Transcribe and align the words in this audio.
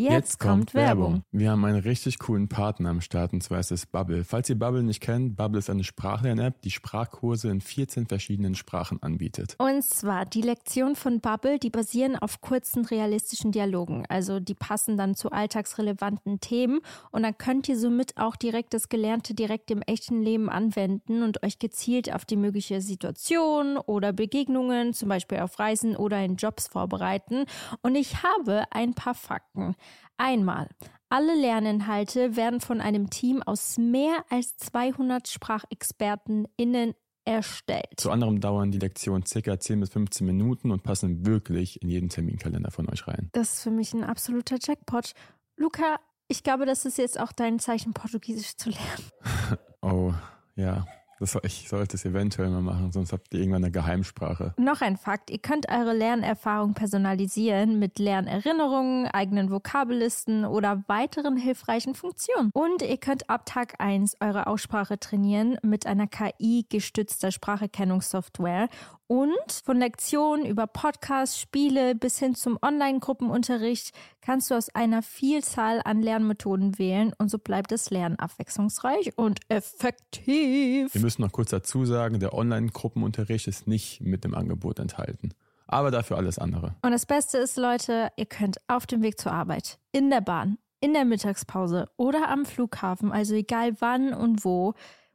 Jetzt, 0.00 0.38
kommt 0.38 0.74
Werbung. 0.74 1.24
Wir 1.32 1.50
haben 1.50 1.64
einen 1.64 1.80
richtig 1.80 2.20
coolen 2.20 2.46
Partner 2.46 2.90
am 2.90 3.00
Start 3.00 3.32
und 3.32 3.42
zwar 3.42 3.58
ist 3.58 3.72
es 3.72 3.84
Bubble. 3.84 4.22
Falls 4.22 4.48
ihr 4.48 4.56
Bubble 4.56 4.84
nicht 4.84 5.00
kennt, 5.00 5.34
Bubble 5.34 5.58
ist 5.58 5.70
eine 5.70 5.82
Sprachlern-App, 5.82 6.62
die 6.62 6.70
Sprachkurse 6.70 7.50
in 7.50 7.60
14 7.60 8.06
verschiedenen 8.06 8.54
Sprachen 8.54 9.02
anbietet. 9.02 9.56
Und 9.58 9.82
zwar 9.82 10.24
die 10.24 10.42
Lektionen 10.42 10.94
von 10.94 11.18
Bubble, 11.18 11.58
die 11.58 11.70
basieren 11.70 12.14
auf 12.14 12.40
kurzen 12.40 12.84
realistischen 12.84 13.50
Dialogen. 13.50 14.04
Also 14.08 14.38
die 14.38 14.54
passen 14.54 14.96
dann 14.96 15.16
zu 15.16 15.32
alltagsrelevanten 15.32 16.38
Themen 16.38 16.78
und 17.10 17.24
dann 17.24 17.36
könnt 17.36 17.68
ihr 17.68 17.76
somit 17.76 18.18
auch 18.18 18.36
direkt 18.36 18.74
das 18.74 18.88
Gelernte 18.88 19.34
direkt 19.34 19.68
im 19.72 19.82
echten 19.82 20.22
Leben 20.22 20.48
anwenden 20.48 21.24
und 21.24 21.42
euch 21.42 21.58
gezielt 21.58 22.14
auf 22.14 22.24
die 22.24 22.36
mögliche 22.36 22.80
Situation 22.80 23.76
oder 23.76 24.12
Begegnungen, 24.12 24.94
zum 24.94 25.08
Beispiel 25.08 25.40
auf 25.40 25.58
Reisen 25.58 25.96
oder 25.96 26.24
in 26.24 26.36
Jobs 26.36 26.68
vorbereiten. 26.68 27.46
Und 27.82 27.96
ich 27.96 28.22
habe 28.22 28.62
ein 28.70 28.94
paar 28.94 29.14
Fakten. 29.14 29.74
Einmal, 30.16 30.68
alle 31.08 31.34
Lerninhalte 31.34 32.36
werden 32.36 32.60
von 32.60 32.80
einem 32.80 33.08
Team 33.08 33.42
aus 33.42 33.78
mehr 33.78 34.24
als 34.28 34.56
200 34.58 35.28
SprachexpertenInnen 35.28 36.94
erstellt. 37.24 37.86
Zu 37.96 38.10
anderem 38.10 38.40
dauern 38.40 38.70
die 38.70 38.78
Lektionen 38.78 39.22
ca. 39.24 39.60
10 39.60 39.80
bis 39.80 39.90
15 39.90 40.26
Minuten 40.26 40.70
und 40.70 40.82
passen 40.82 41.26
wirklich 41.26 41.82
in 41.82 41.88
jeden 41.88 42.08
Terminkalender 42.08 42.70
von 42.70 42.88
euch 42.90 43.06
rein. 43.06 43.28
Das 43.32 43.54
ist 43.54 43.62
für 43.62 43.70
mich 43.70 43.92
ein 43.92 44.04
absoluter 44.04 44.56
Jackpot. 44.60 45.12
Luca, 45.56 45.98
ich 46.28 46.42
glaube, 46.42 46.66
das 46.66 46.84
ist 46.84 46.98
jetzt 46.98 47.20
auch 47.20 47.32
dein 47.32 47.58
Zeichen, 47.58 47.92
Portugiesisch 47.92 48.56
zu 48.56 48.70
lernen. 48.70 49.58
oh, 49.82 50.12
ja. 50.56 50.86
Das, 51.20 51.36
ich 51.42 51.68
sollte 51.68 51.96
es 51.96 52.04
eventuell 52.04 52.48
mal 52.48 52.62
machen, 52.62 52.92
sonst 52.92 53.12
habt 53.12 53.34
ihr 53.34 53.40
irgendwann 53.40 53.64
eine 53.64 53.72
Geheimsprache. 53.72 54.54
Noch 54.56 54.80
ein 54.80 54.96
Fakt, 54.96 55.30
ihr 55.30 55.38
könnt 55.38 55.68
eure 55.68 55.92
Lernerfahrung 55.92 56.74
personalisieren 56.74 57.78
mit 57.78 57.98
Lernerinnerungen, 57.98 59.06
eigenen 59.08 59.50
Vokabellisten 59.50 60.44
oder 60.44 60.84
weiteren 60.86 61.36
hilfreichen 61.36 61.94
Funktionen. 61.94 62.50
Und 62.52 62.82
ihr 62.82 62.98
könnt 62.98 63.28
ab 63.28 63.46
Tag 63.46 63.80
1 63.80 64.18
eure 64.20 64.46
Aussprache 64.46 64.98
trainieren 65.00 65.58
mit 65.62 65.86
einer 65.86 66.06
KI-gestützter 66.06 67.32
Spracherkennungssoftware 67.32 68.68
und 69.08 69.62
von 69.64 69.78
Lektionen 69.78 70.44
über 70.44 70.66
Podcasts, 70.66 71.40
Spiele 71.40 71.94
bis 71.94 72.18
hin 72.18 72.34
zum 72.34 72.58
Online-Gruppenunterricht 72.60 73.92
kannst 74.20 74.50
du 74.50 74.54
aus 74.54 74.68
einer 74.74 75.00
Vielzahl 75.00 75.80
an 75.82 76.02
Lernmethoden 76.02 76.78
wählen 76.78 77.14
und 77.16 77.30
so 77.30 77.38
bleibt 77.38 77.72
das 77.72 77.88
Lernen 77.88 78.18
abwechslungsreich 78.18 79.16
und 79.16 79.40
effektiv. 79.48 80.92
Wir 81.08 81.12
müssen 81.12 81.22
noch 81.22 81.32
kurz 81.32 81.48
dazu 81.48 81.86
sagen, 81.86 82.20
der 82.20 82.34
Online-Gruppenunterricht 82.34 83.48
ist 83.48 83.66
nicht 83.66 84.02
mit 84.02 84.24
dem 84.24 84.34
Angebot 84.34 84.78
enthalten. 84.78 85.30
Aber 85.66 85.90
dafür 85.90 86.18
alles 86.18 86.38
andere. 86.38 86.74
Und 86.82 86.90
das 86.90 87.06
Beste 87.06 87.38
ist, 87.38 87.56
Leute, 87.56 88.10
ihr 88.16 88.26
könnt 88.26 88.58
auf 88.66 88.86
dem 88.86 89.00
Weg 89.00 89.18
zur 89.18 89.32
Arbeit, 89.32 89.78
in 89.90 90.10
der 90.10 90.20
Bahn, 90.20 90.58
in 90.80 90.92
der 90.92 91.06
Mittagspause 91.06 91.88
oder 91.96 92.28
am 92.28 92.44
Flughafen, 92.44 93.10
also 93.10 93.34
egal 93.34 93.80
wann 93.80 94.12
und 94.12 94.44
wo, 94.44 94.74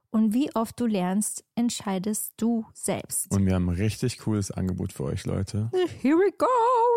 und 0.09 0.33
wie 0.33 0.49
oft 0.55 0.79
du 0.79 0.87
lernst, 0.87 1.43
entscheidest 1.53 2.33
du 2.37 2.65
selbst. 2.73 3.31
Und 3.31 3.45
wir 3.45 3.53
haben 3.53 3.69
ein 3.69 3.75
richtig 3.75 4.17
cooles 4.17 4.49
Angebot 4.49 4.93
für 4.93 5.03
euch, 5.03 5.27
Leute. 5.27 5.69
Here 6.01 6.17
we 6.17 6.31
go! 6.35 6.47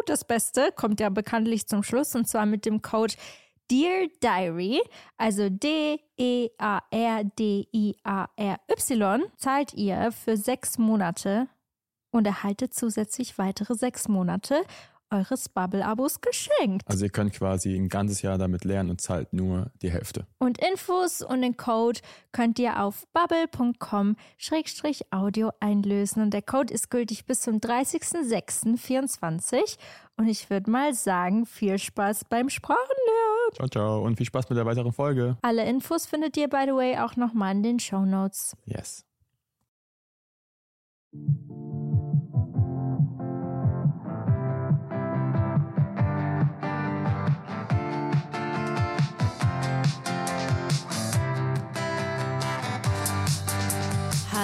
Das 0.07 0.25
Beste 0.25 0.71
kommt 0.75 1.01
ja 1.01 1.11
bekanntlich 1.11 1.67
zum 1.67 1.83
Schluss 1.83 2.15
und 2.15 2.27
zwar 2.29 2.47
mit 2.47 2.65
dem 2.65 2.81
Code 2.81 3.13
Dear 3.69 4.07
Diary, 4.21 4.81
also 5.17 5.49
D-E-A-R-D-I-A-R-Y, 5.49 6.53
zahlt 9.37 9.75
ihr 9.75 10.13
für 10.13 10.37
sechs 10.37 10.79
Monate 10.79 11.49
und 12.13 12.27
erhaltet 12.27 12.75
zusätzlich 12.75 13.39
weitere 13.39 13.75
sechs 13.75 14.07
Monate 14.09 14.65
eures 15.11 15.49
Bubble-Abos 15.49 16.21
geschenkt. 16.21 16.87
Also 16.87 17.05
ihr 17.05 17.11
könnt 17.11 17.33
quasi 17.33 17.75
ein 17.75 17.89
ganzes 17.89 18.23
Jahr 18.23 18.39
damit 18.39 18.65
lernen 18.65 18.91
und 18.91 19.01
zahlt 19.01 19.33
nur 19.33 19.73
die 19.83 19.91
Hälfte. 19.91 20.29
Und 20.39 20.59
Infos 20.59 21.23
und 21.23 21.43
den 21.43 21.57
Code 21.57 21.99
könnt 22.33 22.59
ihr 22.59 22.83
auf 22.83 23.07
bubble.com-audio 23.13 25.53
einlösen. 25.61 26.23
Und 26.23 26.35
der 26.35 26.43
Code 26.43 26.75
ist 26.75 26.91
gültig 26.91 27.25
bis 27.27 27.41
zum 27.41 27.59
30.06.24. 27.59 29.79
Und 30.17 30.27
ich 30.29 30.51
würde 30.51 30.71
mal 30.71 30.95
sagen, 30.95 31.47
viel 31.47 31.79
Spaß 31.79 32.25
beim 32.25 32.49
Sprachenlernen. 32.49 33.53
Ciao, 33.55 33.69
ciao. 33.69 34.03
Und 34.03 34.17
viel 34.17 34.27
Spaß 34.27 34.49
mit 34.49 34.59
der 34.59 34.67
weiteren 34.67 34.93
Folge. 34.93 35.37
Alle 35.43 35.65
Infos 35.67 36.07
findet 36.07 36.37
ihr, 36.37 36.49
by 36.49 36.65
the 36.67 36.73
way, 36.73 36.99
auch 36.99 37.15
nochmal 37.17 37.55
in 37.55 37.63
den 37.63 37.79
Show 37.79 38.05
Notes. 38.05 38.57
Yes. 38.65 39.05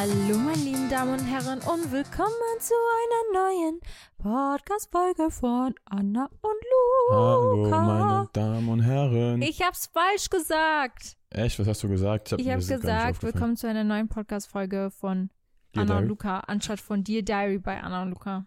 Hallo, 0.02 0.36
meine 0.36 0.60
lieben 0.64 0.88
Damen 0.90 1.12
und 1.12 1.24
Herren, 1.26 1.60
und 1.60 1.92
willkommen 1.92 2.58
zu 2.58 2.74
einer 2.74 3.40
neuen 3.40 3.80
Podcast-Folge 4.18 5.30
von 5.30 5.76
Anna 5.84 6.28
und 6.40 6.60
Luca. 6.72 7.12
Hallo, 7.12 7.66
meine 7.68 8.28
Damen 8.32 8.68
und 8.68 8.80
Herren. 8.80 9.42
Ich 9.42 9.62
hab's 9.62 9.86
falsch 9.86 10.28
gesagt. 10.28 11.16
Echt? 11.30 11.56
Was 11.60 11.68
hast 11.68 11.84
du 11.84 11.88
gesagt? 11.88 12.26
Ich, 12.26 12.32
hab 12.32 12.40
ich 12.40 12.50
habe 12.50 12.80
gesagt, 12.80 13.22
willkommen 13.22 13.56
zu 13.56 13.68
einer 13.68 13.84
neuen 13.84 14.08
Podcast-Folge 14.08 14.90
von 14.90 15.30
Dear 15.72 15.82
Anna 15.82 15.84
Diary? 15.84 16.02
und 16.02 16.08
Luca, 16.08 16.40
anstatt 16.48 16.80
von 16.80 17.04
Dear 17.04 17.22
Diary 17.22 17.58
bei 17.60 17.80
Anna 17.80 18.02
und 18.02 18.10
Luca. 18.10 18.44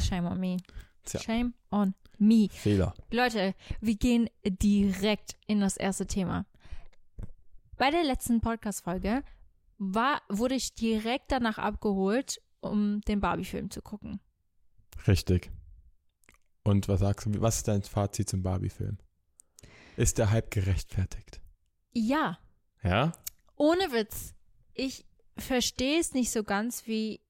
Shame 0.00 0.26
on 0.26 0.40
me. 0.40 0.56
Tja. 1.04 1.20
Shame 1.20 1.54
on 1.70 1.94
me. 2.18 2.48
Fehler. 2.50 2.92
Leute, 3.12 3.54
wir 3.80 3.94
gehen 3.94 4.28
direkt 4.44 5.36
in 5.46 5.60
das 5.60 5.76
erste 5.76 6.08
Thema. 6.08 6.44
Bei 7.76 7.92
der 7.92 8.02
letzten 8.02 8.40
Podcast-Folge 8.40 9.22
war, 9.78 10.22
wurde 10.28 10.54
ich 10.54 10.74
direkt 10.74 11.32
danach 11.32 11.58
abgeholt, 11.58 12.40
um 12.60 13.00
den 13.02 13.20
Barbie-Film 13.20 13.70
zu 13.70 13.80
gucken. 13.80 14.20
Richtig. 15.06 15.50
Und 16.64 16.88
was 16.88 17.00
sagst 17.00 17.26
du, 17.26 17.40
was 17.40 17.58
ist 17.58 17.68
dein 17.68 17.82
Fazit 17.82 18.28
zum 18.28 18.42
Barbie-Film? 18.42 18.98
Ist 19.96 20.18
der 20.18 20.30
Hype 20.30 20.50
gerechtfertigt? 20.50 21.40
Ja. 21.92 22.38
Ja? 22.82 23.12
Ohne 23.56 23.92
Witz. 23.92 24.34
Ich 24.74 25.06
verstehe 25.36 25.98
es 25.98 26.12
nicht 26.12 26.30
so 26.30 26.44
ganz, 26.44 26.86
wie 26.86 27.20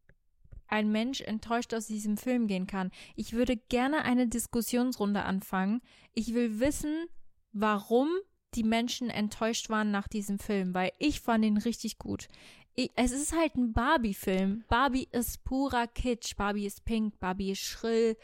ein 0.66 0.90
Mensch 0.90 1.20
enttäuscht 1.22 1.72
aus 1.72 1.86
diesem 1.86 2.16
Film 2.16 2.46
gehen 2.46 2.66
kann. 2.66 2.90
Ich 3.16 3.32
würde 3.32 3.56
gerne 3.56 4.04
eine 4.04 4.28
Diskussionsrunde 4.28 5.22
anfangen. 5.22 5.80
Ich 6.14 6.34
will 6.34 6.60
wissen, 6.60 7.06
warum 7.52 8.08
die 8.54 8.64
Menschen 8.64 9.10
enttäuscht 9.10 9.68
waren 9.70 9.90
nach 9.90 10.08
diesem 10.08 10.38
Film, 10.38 10.74
weil 10.74 10.92
ich 10.98 11.20
fand 11.20 11.44
ihn 11.44 11.58
richtig 11.58 11.98
gut. 11.98 12.28
Ich, 12.74 12.90
es 12.94 13.12
ist 13.12 13.32
halt 13.32 13.56
ein 13.56 13.72
Barbie-Film. 13.72 14.64
Barbie 14.68 15.08
ist 15.10 15.44
purer 15.44 15.86
Kitsch. 15.86 16.36
Barbie 16.36 16.66
ist 16.66 16.84
pink, 16.84 17.18
Barbie 17.18 17.50
ist 17.50 17.60
schrill. 17.60 18.16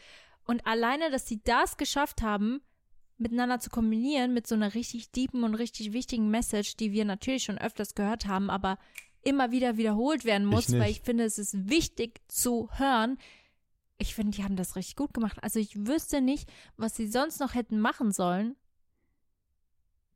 Und 0.45 0.65
alleine, 0.65 1.11
dass 1.11 1.27
sie 1.27 1.41
das 1.43 1.77
geschafft 1.77 2.21
haben, 2.21 2.61
miteinander 3.17 3.59
zu 3.59 3.69
kombinieren 3.69 4.33
mit 4.33 4.47
so 4.47 4.55
einer 4.55 4.73
richtig 4.73 5.11
deepen 5.11 5.43
und 5.43 5.55
richtig 5.55 5.93
wichtigen 5.93 6.29
Message, 6.29 6.75
die 6.77 6.91
wir 6.91 7.05
natürlich 7.05 7.43
schon 7.43 7.57
öfters 7.57 7.95
gehört 7.95 8.27
haben, 8.27 8.49
aber 8.49 8.77
immer 9.23 9.51
wieder 9.51 9.77
wiederholt 9.77 10.25
werden 10.25 10.45
muss, 10.45 10.69
ich 10.69 10.79
weil 10.79 10.91
ich 10.91 11.01
finde, 11.01 11.23
es 11.23 11.37
ist 11.37 11.69
wichtig 11.69 12.21
zu 12.27 12.69
hören. 12.73 13.17
Ich 13.97 14.13
finde, 14.13 14.35
die 14.35 14.43
haben 14.43 14.55
das 14.55 14.75
richtig 14.75 14.95
gut 14.95 15.13
gemacht. 15.13 15.37
Also 15.41 15.59
ich 15.59 15.87
wüsste 15.87 16.21
nicht, 16.21 16.49
was 16.77 16.95
sie 16.95 17.07
sonst 17.07 17.39
noch 17.39 17.55
hätten 17.55 17.79
machen 17.79 18.11
sollen, 18.11 18.55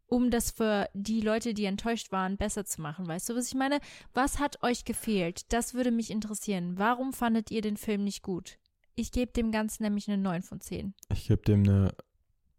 um 0.09 0.31
das 0.31 0.51
für 0.51 0.89
die 0.93 1.21
Leute, 1.21 1.53
die 1.53 1.65
enttäuscht 1.65 2.11
waren, 2.11 2.37
besser 2.37 2.65
zu 2.65 2.81
machen. 2.81 3.07
Weißt 3.07 3.29
du, 3.29 3.35
was 3.35 3.47
ich 3.47 3.55
meine? 3.55 3.79
Was 4.13 4.39
hat 4.39 4.63
euch 4.63 4.85
gefehlt? 4.85 5.51
Das 5.53 5.73
würde 5.73 5.91
mich 5.91 6.11
interessieren. 6.11 6.77
Warum 6.77 7.13
fandet 7.13 7.51
ihr 7.51 7.61
den 7.61 7.77
Film 7.77 8.03
nicht 8.03 8.23
gut? 8.23 8.57
Ich 8.95 9.11
gebe 9.11 9.31
dem 9.31 9.51
Ganzen 9.51 9.83
nämlich 9.83 10.07
eine 10.07 10.17
9 10.17 10.41
von 10.41 10.59
10. 10.59 10.93
Ich 11.13 11.27
gebe 11.27 11.41
dem 11.43 11.63
eine 11.63 11.93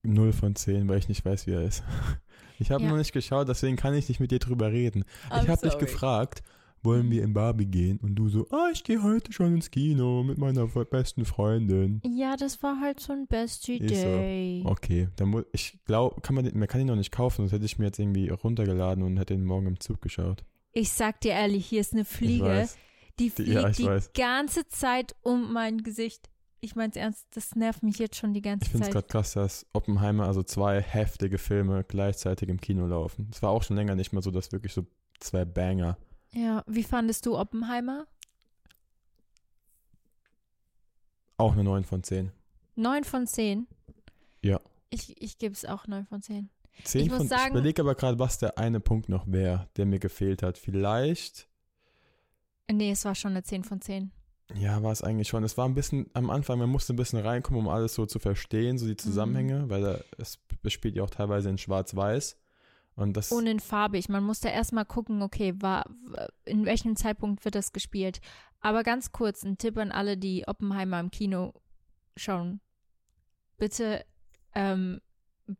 0 0.02 0.32
von 0.32 0.54
10, 0.54 0.88
weil 0.88 0.98
ich 0.98 1.08
nicht 1.08 1.24
weiß, 1.24 1.46
wie 1.46 1.52
er 1.52 1.62
ist. 1.62 1.82
Ich 2.62 2.70
habe 2.70 2.84
ja. 2.84 2.90
noch 2.90 2.98
nicht 2.98 3.14
geschaut, 3.14 3.48
deswegen 3.48 3.76
kann 3.76 3.94
ich 3.94 4.10
nicht 4.10 4.20
mit 4.20 4.32
dir 4.32 4.38
drüber 4.38 4.70
reden. 4.70 5.06
I'm 5.30 5.44
ich 5.44 5.48
habe 5.48 5.66
dich 5.66 5.78
gefragt, 5.78 6.42
wollen 6.82 7.10
wir 7.10 7.22
in 7.22 7.32
Barbie 7.32 7.66
gehen? 7.66 7.98
Und 7.98 8.14
du 8.14 8.28
so, 8.28 8.46
ah, 8.50 8.68
ich 8.72 8.84
gehe 8.84 9.02
heute 9.02 9.32
schon 9.32 9.54
ins 9.54 9.70
Kino 9.70 10.22
mit 10.22 10.38
meiner 10.38 10.66
besten 10.66 11.24
Freundin. 11.24 12.00
Ja, 12.04 12.36
das 12.36 12.62
war 12.62 12.80
halt 12.80 13.00
so 13.00 13.12
ein 13.12 13.26
Bestie 13.26 13.78
Day. 13.78 14.62
So. 14.62 14.70
Okay, 14.70 15.08
dann 15.16 15.28
muss, 15.28 15.44
ich 15.52 15.78
glaube, 15.84 16.20
kann 16.20 16.34
man, 16.34 16.50
man 16.54 16.68
kann 16.68 16.80
ihn 16.80 16.86
noch 16.86 16.96
nicht 16.96 17.12
kaufen, 17.12 17.42
sonst 17.42 17.52
hätte 17.52 17.64
ich 17.64 17.78
mir 17.78 17.86
jetzt 17.86 17.98
irgendwie 17.98 18.28
runtergeladen 18.28 19.04
und 19.04 19.16
hätte 19.16 19.34
ihn 19.34 19.44
morgen 19.44 19.66
im 19.66 19.80
Zug 19.80 20.00
geschaut. 20.00 20.44
Ich 20.72 20.90
sag 20.90 21.20
dir 21.20 21.32
ehrlich, 21.32 21.66
hier 21.66 21.80
ist 21.80 21.92
eine 21.92 22.04
Fliege, 22.04 22.68
die 23.18 23.30
fliegt 23.30 23.50
ja, 23.50 23.68
die 23.70 23.86
weiß. 23.86 24.12
ganze 24.12 24.66
Zeit 24.68 25.14
um 25.22 25.52
mein 25.52 25.78
Gesicht. 25.78 26.30
Ich 26.62 26.76
mein's 26.76 26.96
ernst, 26.96 27.26
das 27.34 27.56
nervt 27.56 27.82
mich 27.82 27.98
jetzt 27.98 28.16
schon 28.16 28.34
die 28.34 28.42
ganze 28.42 28.66
Zeit. 28.66 28.66
Ich 28.66 28.72
finde 28.72 28.86
es 28.86 28.92
gerade 28.92 29.06
krass, 29.06 29.32
dass 29.32 29.66
Oppenheimer, 29.72 30.26
also 30.26 30.42
zwei 30.42 30.80
heftige 30.80 31.38
Filme 31.38 31.84
gleichzeitig 31.84 32.48
im 32.48 32.60
Kino 32.60 32.86
laufen. 32.86 33.30
Es 33.32 33.42
war 33.42 33.50
auch 33.50 33.62
schon 33.62 33.76
länger 33.76 33.94
nicht 33.94 34.12
mehr 34.12 34.22
so, 34.22 34.30
dass 34.30 34.52
wirklich 34.52 34.74
so 34.74 34.86
zwei 35.20 35.44
Banger 35.44 35.96
ja, 36.32 36.64
wie 36.66 36.82
fandest 36.84 37.26
du 37.26 37.38
Oppenheimer? 37.38 38.06
Auch 41.36 41.52
eine 41.52 41.64
9 41.64 41.84
von 41.84 42.02
10. 42.02 42.30
9 42.76 43.04
von 43.04 43.26
10? 43.26 43.66
Ja. 44.42 44.60
Ich, 44.90 45.20
ich 45.20 45.38
gebe 45.38 45.54
es 45.54 45.64
auch 45.64 45.86
9 45.86 46.04
von 46.06 46.22
10. 46.22 46.50
10 46.84 47.02
Ich 47.02 47.08
von, 47.08 47.18
muss 47.18 47.28
sagen- 47.28 47.42
ich 47.46 47.50
überlege 47.50 47.82
aber 47.82 47.94
gerade, 47.94 48.18
was 48.18 48.38
der 48.38 48.58
eine 48.58 48.80
Punkt 48.80 49.08
noch 49.08 49.26
wäre, 49.26 49.68
der 49.76 49.86
mir 49.86 49.98
gefehlt 49.98 50.42
hat. 50.42 50.58
Vielleicht, 50.58 51.48
Nee, 52.70 52.92
es 52.92 53.04
war 53.04 53.14
schon 53.16 53.32
eine 53.32 53.42
10 53.42 53.64
von 53.64 53.80
10. 53.80 54.12
ja, 54.54 54.80
war 54.82 54.92
es 54.92 55.02
eigentlich 55.02 55.26
schon. 55.28 55.42
Es 55.44 55.56
war 55.58 55.66
ein 55.68 55.74
bisschen 55.74 56.08
am 56.14 56.30
Anfang, 56.30 56.58
man 56.58 56.70
musste 56.70 56.92
ein 56.92 56.96
bisschen 56.96 57.18
reinkommen, 57.20 57.60
um 57.62 57.68
alles 57.68 57.94
so 57.94 58.06
zu 58.06 58.18
verstehen, 58.20 58.78
so 58.78 58.86
die 58.86 58.96
Zusammenhänge, 58.96 59.68
weil 59.68 59.82
da, 59.82 59.98
es, 60.18 60.38
es 60.62 60.72
spielt 60.72 60.94
ja 60.94 61.02
auch 61.02 61.10
teilweise 61.10 61.48
in 61.50 61.58
Schwarz-Weiß. 61.58 62.36
Und 63.00 63.16
das, 63.16 63.32
Und 63.32 63.46
in 63.46 63.60
farbig. 63.60 64.08
Man 64.08 64.22
musste 64.24 64.48
erstmal 64.48 64.84
gucken, 64.84 65.22
okay, 65.22 65.54
war, 65.58 65.86
in 66.44 66.66
welchem 66.66 66.96
Zeitpunkt 66.96 67.44
wird 67.44 67.54
das 67.54 67.72
gespielt. 67.72 68.20
Aber 68.60 68.82
ganz 68.82 69.10
kurz, 69.10 69.42
ein 69.42 69.56
Tipp 69.56 69.78
an 69.78 69.90
alle, 69.90 70.16
die 70.16 70.46
Oppenheimer 70.46 71.00
im 71.00 71.10
Kino 71.10 71.54
schauen. 72.16 72.60
Bitte 73.56 74.04
ähm, 74.54 75.00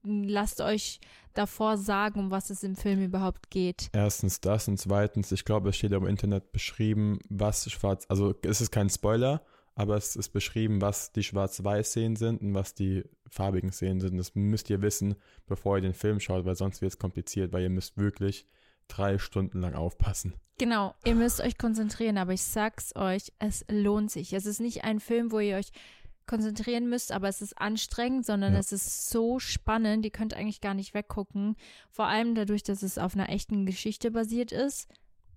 lasst 0.02 0.60
euch 0.60 1.00
davor 1.34 1.76
sagen, 1.76 2.20
um 2.20 2.30
was 2.30 2.50
es 2.50 2.62
im 2.62 2.76
Film 2.76 3.02
überhaupt 3.02 3.50
geht. 3.50 3.88
Erstens 3.92 4.40
das 4.40 4.68
und 4.68 4.78
zweitens, 4.78 5.32
ich 5.32 5.44
glaube, 5.44 5.70
es 5.70 5.76
steht 5.76 5.92
im 5.92 6.06
Internet 6.06 6.52
beschrieben, 6.52 7.18
was 7.28 7.70
schwarz, 7.70 8.04
also 8.08 8.34
es 8.42 8.60
ist 8.60 8.70
kein 8.70 8.90
Spoiler, 8.90 9.42
aber 9.80 9.96
es 9.96 10.14
ist 10.14 10.28
beschrieben, 10.30 10.80
was 10.82 11.10
die 11.12 11.22
Schwarz-Weiß-Szenen 11.22 12.16
sind 12.16 12.42
und 12.42 12.52
was 12.54 12.74
die 12.74 13.02
farbigen 13.28 13.72
Szenen 13.72 14.00
sind. 14.00 14.18
Das 14.18 14.34
müsst 14.34 14.68
ihr 14.68 14.82
wissen, 14.82 15.14
bevor 15.46 15.76
ihr 15.78 15.82
den 15.82 15.94
Film 15.94 16.20
schaut, 16.20 16.44
weil 16.44 16.54
sonst 16.54 16.82
wird 16.82 16.92
es 16.92 16.98
kompliziert, 16.98 17.52
weil 17.52 17.62
ihr 17.62 17.70
müsst 17.70 17.96
wirklich 17.96 18.46
drei 18.88 19.18
Stunden 19.18 19.60
lang 19.60 19.74
aufpassen. 19.74 20.34
Genau, 20.58 20.94
ihr 21.06 21.14
müsst 21.14 21.40
euch 21.40 21.56
konzentrieren, 21.56 22.18
aber 22.18 22.34
ich 22.34 22.42
sag's 22.42 22.94
euch, 22.94 23.32
es 23.38 23.64
lohnt 23.70 24.10
sich. 24.10 24.34
Es 24.34 24.44
ist 24.44 24.60
nicht 24.60 24.84
ein 24.84 25.00
Film, 25.00 25.32
wo 25.32 25.38
ihr 25.38 25.56
euch 25.56 25.70
konzentrieren 26.26 26.88
müsst, 26.90 27.10
aber 27.12 27.28
es 27.28 27.40
ist 27.40 27.58
anstrengend, 27.58 28.26
sondern 28.26 28.52
Ja. 28.52 28.58
es 28.58 28.70
ist 28.72 29.08
so 29.08 29.38
spannend, 29.38 30.04
ihr 30.04 30.10
könnt 30.12 30.34
eigentlich 30.34 30.60
gar 30.60 30.74
nicht 30.74 30.92
weggucken. 30.92 31.56
Vor 31.90 32.06
allem 32.06 32.34
dadurch, 32.34 32.62
dass 32.62 32.82
es 32.82 32.98
auf 32.98 33.14
einer 33.14 33.30
echten 33.30 33.64
Geschichte 33.64 34.10
basiert 34.10 34.52
ist. 34.52 34.88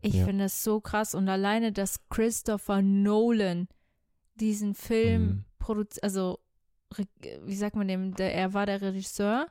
Ich 0.01 0.15
Ja. 0.15 0.25
finde 0.25 0.43
es 0.45 0.63
so 0.63 0.81
krass 0.81 1.15
und 1.15 1.29
alleine, 1.29 1.71
dass 1.71 2.09
Christopher 2.09 2.81
Nolan 2.81 3.69
diesen 4.35 4.75
Film 4.75 5.27
Mhm. 5.27 5.45
produziert, 5.59 6.03
also 6.03 6.39
wie 7.45 7.55
sagt 7.55 7.75
man 7.75 7.87
dem, 7.87 8.13
der, 8.15 8.33
er 8.35 8.53
war 8.53 8.65
der 8.65 8.81
Regisseur. 8.81 9.47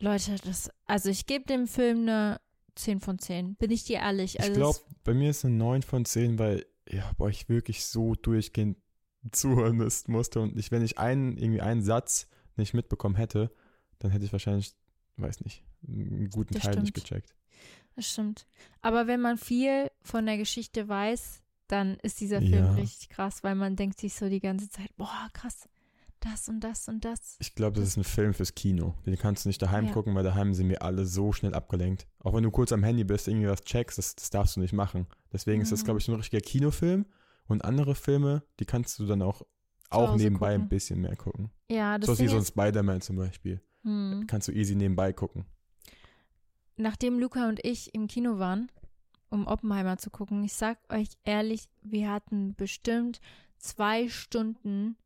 Leute, 0.00 0.36
das, 0.44 0.70
also 0.84 1.08
ich 1.10 1.26
gebe 1.26 1.44
dem 1.46 1.66
Film 1.66 2.00
eine 2.02 2.40
10 2.74 3.00
von 3.00 3.18
10, 3.18 3.54
bin 3.56 3.70
ich 3.70 3.84
dir 3.84 3.98
ehrlich. 4.00 4.40
Also 4.40 4.52
ich 4.52 4.56
glaube, 4.58 4.78
bei 5.04 5.14
mir 5.14 5.30
ist 5.30 5.44
eine 5.44 5.54
9 5.54 5.82
von 5.82 6.04
10, 6.04 6.38
weil 6.38 6.66
ja, 6.88 7.10
boah, 7.18 7.28
ich 7.30 7.48
wirklich 7.48 7.84
so 7.84 8.14
durchgehend 8.14 8.76
zuhören 9.32 9.76
musste 10.06 10.40
und 10.40 10.56
ich, 10.58 10.70
wenn 10.70 10.82
ich 10.84 10.98
einen, 10.98 11.36
irgendwie 11.36 11.60
einen 11.60 11.82
Satz 11.82 12.28
nicht 12.56 12.74
mitbekommen 12.74 13.16
hätte, 13.16 13.50
dann 13.98 14.10
hätte 14.10 14.24
ich 14.24 14.32
wahrscheinlich, 14.32 14.74
weiß 15.16 15.40
nicht, 15.42 15.64
einen 15.86 16.30
guten 16.30 16.54
Das 16.54 16.62
Teil 16.64 16.76
nicht 16.76 16.90
stimmt. 16.90 17.04
gecheckt. 17.08 17.34
Das 17.96 18.06
stimmt. 18.10 18.46
Aber 18.82 19.06
wenn 19.06 19.20
man 19.20 19.38
viel 19.38 19.90
von 20.02 20.26
der 20.26 20.36
Geschichte 20.36 20.86
weiß, 20.88 21.42
dann 21.68 21.96
ist 22.02 22.20
dieser 22.20 22.40
Film 22.40 22.64
Ja. 22.64 22.72
richtig 22.74 23.08
krass, 23.08 23.42
weil 23.44 23.54
man 23.54 23.76
denkt 23.76 23.98
sich 24.00 24.14
so 24.14 24.28
die 24.28 24.40
ganze 24.40 24.68
Zeit, 24.68 24.94
boah, 24.96 25.28
krass, 25.32 25.68
das 26.20 26.48
und 26.48 26.60
das 26.60 26.88
und 26.88 27.04
das. 27.04 27.36
Ich 27.40 27.54
glaube, 27.54 27.78
das 27.78 27.88
ist 27.88 27.96
ein 27.96 28.04
Film 28.04 28.32
fürs 28.34 28.54
Kino. 28.54 28.94
Den 29.04 29.16
kannst 29.18 29.44
du 29.44 29.48
nicht 29.48 29.60
daheim 29.60 29.86
Ja. 29.86 29.92
gucken, 29.92 30.14
weil 30.14 30.24
daheim 30.24 30.54
sind 30.54 30.68
wir 30.68 30.82
alle 30.82 31.04
so 31.06 31.32
schnell 31.32 31.54
abgelenkt. 31.54 32.06
Auch 32.20 32.34
wenn 32.34 32.42
du 32.42 32.50
kurz 32.50 32.72
am 32.72 32.82
Handy 32.82 33.04
bist, 33.04 33.28
irgendwie 33.28 33.48
was 33.48 33.62
checkst, 33.62 33.98
das, 33.98 34.14
das 34.16 34.30
darfst 34.30 34.56
du 34.56 34.60
nicht 34.60 34.72
machen. 34.72 35.06
Deswegen 35.32 35.60
ist 35.62 35.72
das, 35.72 35.80
Mhm. 35.80 35.84
glaube 35.84 36.00
ich, 36.00 36.08
ein 36.08 36.14
richtiger 36.14 36.40
Kinofilm. 36.40 37.06
Und 37.48 37.64
andere 37.64 37.94
Filme, 37.94 38.42
die 38.58 38.64
kannst 38.64 38.98
du 38.98 39.06
dann 39.06 39.22
auch, 39.22 39.42
auch 39.90 40.16
nebenbei 40.16 40.52
gucken. 40.54 40.62
ein 40.64 40.68
bisschen 40.68 41.00
mehr 41.00 41.14
gucken. 41.16 41.50
Ja, 41.70 41.96
das 41.98 42.08
so 42.08 42.18
wie 42.18 42.26
so 42.28 42.36
ein 42.36 42.42
ist, 42.42 42.48
Spider-Man 42.48 43.02
zum 43.02 43.16
Beispiel. 43.16 43.60
hm, 43.82 44.24
Kannst 44.26 44.48
du 44.48 44.52
easy 44.52 44.74
nebenbei 44.74 45.12
gucken. 45.12 45.44
nachdem 46.76 47.18
Luca 47.18 47.48
und 47.48 47.64
ich 47.64 47.94
im 47.94 48.06
Kino 48.08 48.38
waren, 48.38 48.70
um 49.30 49.46
Oppenheimer 49.46 49.98
zu 49.98 50.10
gucken, 50.10 50.44
ich 50.44 50.54
sag 50.54 50.78
euch 50.92 51.08
ehrlich, 51.24 51.68
wir 51.82 52.10
hatten 52.10 52.54
bestimmt 52.54 53.20
zwei 53.58 54.08
Stunden 54.08 54.96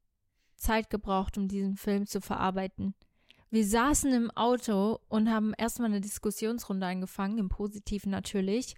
Zeit 0.57 0.91
gebraucht, 0.91 1.39
um 1.39 1.49
diesen 1.49 1.77
Film 1.77 2.07
zu 2.07 2.21
verarbeiten. 2.21 2.95
Wir 3.51 3.67
saßen 3.67 4.13
im 4.13 4.31
Auto 4.31 5.01
und 5.09 5.29
haben 5.29 5.55
erstmal 5.59 5.89
eine 5.91 6.01
Diskussionsrunde 6.01 6.87
angefangen, 6.87 7.39
im 7.39 7.49
Positiven 7.49 8.11
natürlich, 8.11 8.77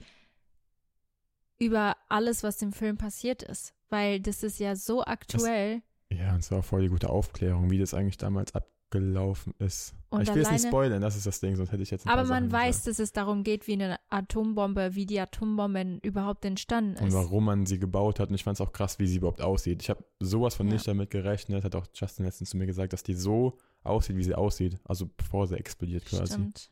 über 1.59 1.97
alles, 2.09 2.43
was 2.43 2.63
im 2.63 2.73
Film 2.73 2.97
passiert 2.97 3.43
ist. 3.43 3.75
Weil 3.91 4.21
das 4.21 4.43
ist 4.43 4.59
ja 4.59 4.75
so 4.75 5.05
aktuell. 5.05 5.83
Ja, 6.11 6.33
und 6.33 6.41
es 6.41 6.51
war 6.51 6.63
voll 6.63 6.83
die 6.83 6.89
gute 6.89 7.11
Aufklärung, 7.11 7.71
wie 7.71 7.79
das 7.79 7.93
eigentlich 7.93 8.17
damals 8.17 8.55
abgelaufen 8.97 9.55
ist. 9.59 9.95
Und 10.11 10.23
ich 10.23 10.29
will 10.35 10.43
es 10.43 10.51
nicht 10.51 10.61
alleine- 10.65 10.69
spoilern, 10.69 11.03
das 11.03 11.17
ist 11.17 11.27
das 11.27 11.41
Ding, 11.41 11.57
sonst 11.57 11.73
hätte 11.73 11.83
ich 11.83 11.91
jetzt 11.91 12.07
aber 12.07 12.25
man 12.25 12.51
Sachen 12.51 12.53
weiß, 12.53 12.77
gesagt. 12.77 12.87
dass 12.89 12.99
es 12.99 13.13
darum 13.13 13.45
geht, 13.45 13.67
wie 13.67 13.73
eine 13.75 13.99
Atombombe, 14.11 14.95
wie 14.95 15.07
die 15.07 15.19
Atombombe 15.21 16.01
überhaupt 16.03 16.45
entstanden 16.45 16.99
Und 17.01 17.09
ist. 17.09 17.15
warum 17.15 17.45
man 17.47 17.67
sie 17.67 17.79
gebaut 17.79 18.21
hat. 18.21 18.29
Und 18.29 18.35
ich 18.35 18.45
fand 18.45 18.57
es 18.57 18.61
auch 18.61 18.73
krass, 18.73 18.99
wie 18.99 19.07
sie 19.07 19.17
überhaupt 19.17 19.41
aussieht. 19.41 19.83
Ich 19.83 19.91
habe 19.91 20.05
sowas 20.21 20.55
von 20.55 20.67
Ja. 20.67 20.75
nicht 20.75 20.87
damit 20.87 21.11
gerechnet. 21.11 21.65
Hat 21.65 21.75
auch 21.75 21.87
Justin 21.95 22.27
letztens 22.27 22.51
zu 22.51 22.57
mir 22.59 22.67
gesagt, 22.67 22.93
dass 22.93 23.03
die 23.03 23.15
so 23.15 23.57
aussieht, 23.83 24.17
wie 24.17 24.25
sie 24.25 24.35
aussieht. 24.35 24.79
Also 24.85 25.09
bevor 25.17 25.47
sie 25.47 25.57
explodiert 25.57 26.05
quasi. 26.05 26.35
Stimmt. 26.35 26.71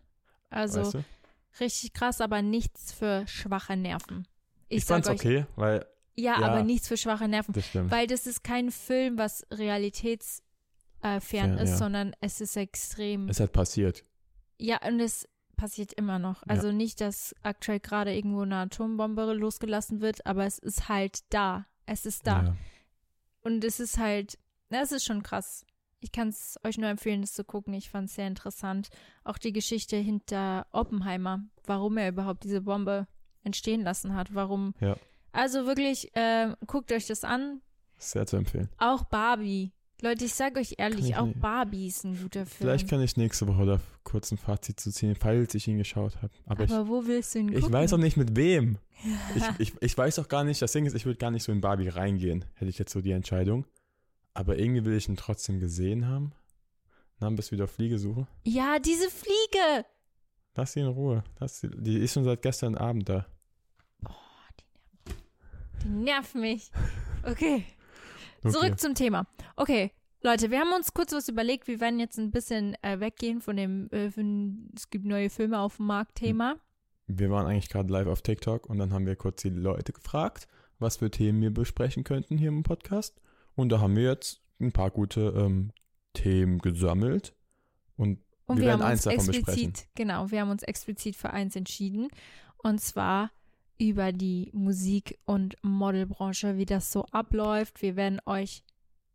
Also 0.50 0.80
weißt 0.80 0.94
du? 0.94 1.04
richtig 1.60 1.92
krass, 1.94 2.20
aber 2.20 2.42
nichts 2.42 2.92
für 2.92 3.26
schwache 3.26 3.76
Nerven. 3.76 4.26
Ich, 4.68 4.78
Ich, 4.78 4.84
fand's 4.84 5.08
euch, 5.08 5.18
okay, 5.20 5.46
weil 5.56 5.86
ja, 6.16 6.38
ja. 6.38 6.46
aber 6.46 6.62
nichts 6.62 6.86
für 6.88 6.96
schwache 6.96 7.26
Nerven. 7.28 7.52
das 7.54 7.66
stimmt. 7.66 7.90
Weil 7.90 8.06
das 8.06 8.26
ist 8.26 8.44
kein 8.44 8.70
Film, 8.70 9.16
was 9.18 9.46
realitätsfern 9.50 10.44
äh, 11.02 11.20
fern 11.20 11.20
Fern, 11.20 11.58
ist, 11.58 11.70
ja. 11.70 11.76
sondern 11.76 12.16
es 12.20 12.40
ist 12.40 12.56
extrem. 12.56 13.28
es 13.28 13.40
hat 13.40 13.52
passiert. 13.52 14.04
ja, 14.58 14.80
und 14.86 15.00
es 15.00 15.28
passiert 15.56 15.92
immer 15.92 16.18
noch. 16.18 16.42
Also 16.48 16.72
nicht, 16.72 17.02
dass 17.02 17.34
aktuell 17.42 17.80
gerade 17.80 18.14
irgendwo 18.14 18.40
eine 18.40 18.56
Atombombe 18.56 19.34
losgelassen 19.34 20.00
wird, 20.00 20.24
aber 20.24 20.46
es 20.46 20.58
ist 20.58 20.88
halt 20.88 21.20
da. 21.28 21.66
Es 21.84 22.06
ist 22.06 22.26
da. 22.26 22.42
Ja. 22.44 22.56
Und 23.42 23.62
es 23.64 23.78
ist 23.78 23.98
halt, 23.98 24.38
na, 24.70 24.80
es 24.80 24.90
ist 24.90 25.04
schon 25.04 25.22
krass. 25.22 25.66
Ich 26.00 26.12
kann 26.12 26.28
es 26.28 26.58
euch 26.64 26.78
nur 26.78 26.88
empfehlen, 26.88 27.20
das 27.20 27.34
zu 27.34 27.44
gucken. 27.44 27.74
Ich 27.74 27.90
fand 27.90 28.08
es 28.08 28.14
sehr 28.14 28.26
interessant. 28.26 28.88
Auch 29.22 29.36
die 29.36 29.52
Geschichte 29.52 29.96
hinter 29.96 30.66
Oppenheimer, 30.72 31.44
warum 31.64 31.98
er 31.98 32.08
überhaupt 32.08 32.44
diese 32.44 32.62
Bombe 32.62 33.06
entstehen 33.42 33.82
lassen 33.82 34.14
hat. 34.14 34.34
Warum. 34.34 34.74
Ja. 34.80 34.96
Also 35.32 35.66
wirklich, 35.66 36.16
äh, 36.16 36.54
guckt 36.66 36.90
euch 36.90 37.06
das 37.06 37.22
an. 37.22 37.60
Sehr 37.98 38.26
zu 38.26 38.36
empfehlen. 38.36 38.70
Auch 38.78 39.04
Barbie. 39.04 39.72
Leute, 40.02 40.24
ich 40.24 40.34
sage 40.34 40.60
euch 40.60 40.74
ehrlich, 40.78 41.10
ich 41.10 41.16
auch. 41.16 41.28
Barbie 41.34 41.86
ist 41.86 42.04
ein 42.04 42.16
guter 42.20 42.46
Film. 42.46 42.68
Vielleicht 42.68 42.88
kann 42.88 43.00
ich 43.02 43.16
nächste 43.16 43.46
Woche 43.48 43.66
da 43.66 43.80
kurz 44.04 44.30
ein 44.32 44.38
Fazit 44.38 44.80
zu 44.80 44.90
ziehen, 44.90 45.14
falls 45.14 45.54
ich 45.54 45.68
ihn 45.68 45.78
geschaut 45.78 46.16
habe. 46.22 46.30
Aber, 46.46 46.64
Aber 46.64 46.88
wo 46.88 47.06
willst 47.06 47.34
du 47.34 47.40
ihn 47.40 47.48
ich, 47.48 47.54
gucken? 47.56 47.68
ich 47.68 47.72
weiß 47.72 47.92
auch 47.92 47.98
nicht 47.98 48.16
mit 48.16 48.36
wem. 48.36 48.78
Ich, 49.34 49.44
ich, 49.58 49.72
ich 49.80 49.96
weiß 49.96 50.18
auch 50.18 50.28
gar 50.28 50.44
nicht, 50.44 50.60
das 50.60 50.72
Ding 50.72 50.84
ist, 50.84 50.94
ich 50.94 51.06
würde 51.06 51.16
gar 51.16 51.30
nicht 51.30 51.42
so 51.42 51.52
in 51.52 51.62
Barbie 51.62 51.88
reingehen, 51.88 52.44
hätte 52.54 52.68
ich 52.68 52.78
jetzt 52.78 52.92
so 52.92 53.00
die 53.00 53.12
Entscheidung. 53.12 53.64
Aber 54.34 54.58
irgendwie 54.58 54.84
will 54.84 54.94
ich 54.94 55.08
ihn 55.08 55.16
trotzdem 55.16 55.58
gesehen 55.58 56.06
haben. 56.06 56.32
Dann 57.18 57.34
bist 57.34 57.50
du 57.50 57.54
wieder 57.54 57.64
auf 57.64 57.70
Fliegesuche. 57.70 58.26
ja, 58.44 58.78
diese 58.78 59.08
Fliege. 59.08 59.86
Lass 60.54 60.72
sie 60.74 60.80
in 60.80 60.86
Ruhe. 60.88 61.24
Lass 61.38 61.60
sie, 61.60 61.70
die 61.70 61.96
ist 61.98 62.12
schon 62.12 62.24
seit 62.24 62.42
gestern 62.42 62.74
Abend 62.74 63.08
da. 63.08 63.26
Die 65.82 65.88
nervt 65.88 66.34
mich. 66.34 66.70
Okay. 67.24 67.64
Okay. 68.42 68.52
Zurück 68.52 68.80
zum 68.80 68.94
Thema. 68.94 69.26
Okay, 69.56 69.92
Leute, 70.22 70.50
wir 70.50 70.60
haben 70.60 70.72
uns 70.72 70.92
kurz 70.92 71.12
was 71.12 71.28
überlegt. 71.28 71.66
Wir 71.66 71.80
werden 71.80 71.98
jetzt 71.98 72.18
ein 72.18 72.30
bisschen 72.30 72.76
äh, 72.82 73.00
weggehen 73.00 73.40
von 73.40 73.56
dem, 73.56 73.88
äh, 73.90 74.10
von, 74.10 74.68
es 74.76 74.90
gibt 74.90 75.06
neue 75.06 75.30
Filme 75.30 75.58
auf 75.58 75.78
dem 75.78 75.86
Markt 75.86 76.16
Thema. 76.16 76.56
Wir 77.06 77.30
waren 77.30 77.46
eigentlich 77.46 77.70
gerade 77.70 77.90
live 77.90 78.06
auf 78.06 78.20
TikTok 78.20 78.66
und 78.66 78.78
dann 78.78 78.92
haben 78.92 79.06
wir 79.06 79.16
kurz 79.16 79.42
die 79.42 79.48
Leute 79.48 79.92
gefragt, 79.92 80.46
was 80.78 80.98
für 80.98 81.10
Themen 81.10 81.40
wir 81.40 81.52
besprechen 81.52 82.04
könnten 82.04 82.36
hier 82.36 82.48
im 82.48 82.62
Podcast. 82.62 83.20
Und 83.54 83.70
da 83.70 83.80
haben 83.80 83.96
wir 83.96 84.04
jetzt 84.10 84.42
ein 84.60 84.72
paar 84.72 84.90
gute 84.90 85.32
ähm, 85.36 85.72
Themen 86.12 86.58
gesammelt. 86.58 87.34
Und 87.96 88.18
Und 88.46 88.58
Wir 88.58 88.64
wir, 88.64 88.68
werden 88.68 88.82
eins 88.82 89.06
uns 89.06 89.16
davon 89.16 89.32
besprechen. 89.32 89.72
genau, 89.94 90.30
wir 90.30 90.42
haben 90.42 90.50
uns 90.50 90.62
explizit 90.62 91.16
für 91.16 91.30
eins 91.30 91.56
entschieden. 91.56 92.08
Und 92.58 92.80
zwar 92.82 93.30
über 93.78 94.12
die 94.12 94.50
Musik- 94.52 95.18
und 95.24 95.56
Modelbranche, 95.62 96.58
wie 96.58 96.66
das 96.66 96.92
so 96.92 97.06
abläuft. 97.06 97.80
Wir 97.80 97.96
werden 97.96 98.20
euch 98.26 98.62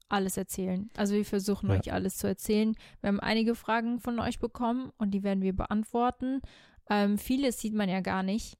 alles 0.10 0.38
erzählen. 0.38 0.90
Also 0.96 1.14
wir 1.16 1.26
versuchen 1.26 1.70
Ja. 1.70 1.76
euch 1.80 1.92
alles 1.94 2.18
zu 2.18 2.28
erzählen. 2.28 2.76
Wir 3.02 3.08
haben 3.10 3.20
einige 3.20 3.56
Fragen 3.56 4.00
von 4.00 4.20
euch 4.20 4.40
bekommen 4.40 4.92
und 4.98 5.12
die 5.12 5.24
werden 5.24 5.42
wir 5.44 5.54
beantworten. 5.56 6.42
Ähm, 6.90 7.18
vieles 7.18 7.60
sieht 7.60 7.74
man 7.74 7.90
ja 7.90 8.02
gar 8.02 8.22
nicht. 8.24 8.58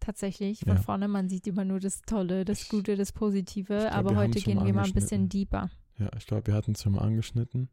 Tatsächlich 0.00 0.60
von 0.60 0.76
Ja. 0.76 0.82
vorne. 0.82 1.08
Man 1.08 1.28
sieht 1.28 1.46
immer 1.46 1.64
nur 1.64 1.80
das 1.80 2.02
Tolle, 2.02 2.44
das 2.44 2.68
Gute, 2.68 2.96
das 2.96 3.12
Positive. 3.12 3.78
glaub, 3.78 3.92
Aber 3.92 4.16
heute 4.16 4.40
gehen 4.40 4.62
wir 4.64 4.74
mal 4.74 4.84
ein 4.84 4.92
bisschen 4.92 5.28
deeper. 5.28 5.70
ja, 5.98 6.10
ich 6.18 6.26
glaube, 6.26 6.48
wir 6.48 6.54
hatten 6.54 6.72
es 6.72 6.82
schon 6.82 6.92
mal 6.92 7.02
angeschnitten. 7.02 7.70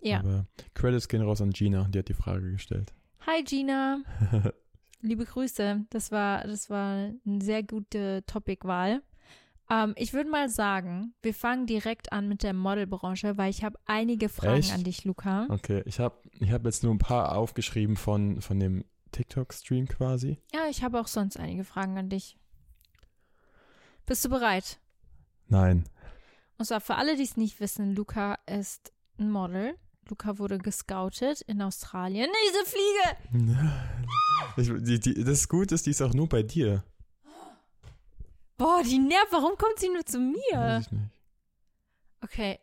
Ja. 0.00 0.18
Aber 0.18 0.46
Credits 0.74 1.08
gehen 1.08 1.22
raus 1.22 1.40
an 1.40 1.50
Gina, 1.50 1.86
die 1.88 2.00
hat 2.00 2.08
die 2.08 2.14
Frage 2.14 2.50
gestellt. 2.50 2.92
Hi 3.26 3.42
Gina. 3.44 4.02
Liebe 5.00 5.24
Grüße. 5.24 5.86
Das 5.90 6.10
war, 6.12 6.42
das 6.46 6.68
war 6.70 7.10
eine 7.24 7.40
sehr 7.40 7.62
gute 7.62 8.22
Topicwahl. 8.26 9.02
Ähm, 9.72 9.94
ich 9.96 10.12
würde 10.12 10.28
mal 10.28 10.50
sagen, 10.50 11.14
wir 11.22 11.32
fangen 11.32 11.66
direkt 11.66 12.12
an 12.12 12.28
mit 12.28 12.42
der 12.42 12.52
Modelbranche, 12.52 13.38
weil 13.38 13.48
ich 13.48 13.64
habe 13.64 13.78
einige 13.86 14.28
Fragen 14.28 14.58
Echt? 14.58 14.74
an 14.74 14.84
dich, 14.84 15.04
Luca. 15.04 15.46
Okay, 15.48 15.82
ich 15.86 15.98
habe 15.98 16.16
ich 16.40 16.52
hab 16.52 16.66
jetzt 16.66 16.82
nur 16.82 16.92
ein 16.92 16.98
paar 16.98 17.34
aufgeschrieben 17.34 17.96
von, 17.96 18.42
von 18.42 18.60
dem 18.60 18.84
TikTok-Stream 19.12 19.88
quasi. 19.88 20.38
Ja, 20.52 20.66
ich 20.68 20.82
habe 20.84 21.00
auch 21.00 21.06
sonst 21.06 21.38
einige 21.38 21.64
Fragen 21.64 21.96
an 21.96 22.10
dich. 22.10 22.36
Bist 24.04 24.24
du 24.26 24.28
bereit? 24.28 24.78
Nein. 25.48 25.84
Und 26.58 26.66
zwar 26.66 26.82
für 26.82 26.96
alle, 26.96 27.16
die 27.16 27.22
es 27.22 27.38
nicht 27.38 27.58
wissen, 27.60 27.94
Luca 27.94 28.36
ist 28.46 28.92
ein 29.18 29.30
Model. 29.30 29.74
Luca 30.08 30.38
wurde 30.38 30.58
gescoutet 30.58 31.40
in 31.42 31.62
Australien. 31.62 32.28
Diese 32.48 32.64
Fliege! 32.66 33.68
Ich, 34.56 34.70
die, 34.70 34.98
die, 34.98 35.24
das 35.24 35.48
Gute 35.48 35.74
ist, 35.74 35.86
die 35.86 35.90
ist 35.90 36.02
auch 36.02 36.12
nur 36.12 36.28
bei 36.28 36.42
dir. 36.42 36.84
Boah, 38.62 38.82
die 38.84 38.98
nervt. 38.98 39.32
Warum 39.32 39.56
kommt 39.58 39.78
sie 39.78 39.88
nur 39.88 40.04
zu 40.04 40.18
mir? 40.18 40.38
Weiß 40.52 40.86
ich 40.86 40.92
nicht. 40.92 41.10
Okay, 42.22 42.60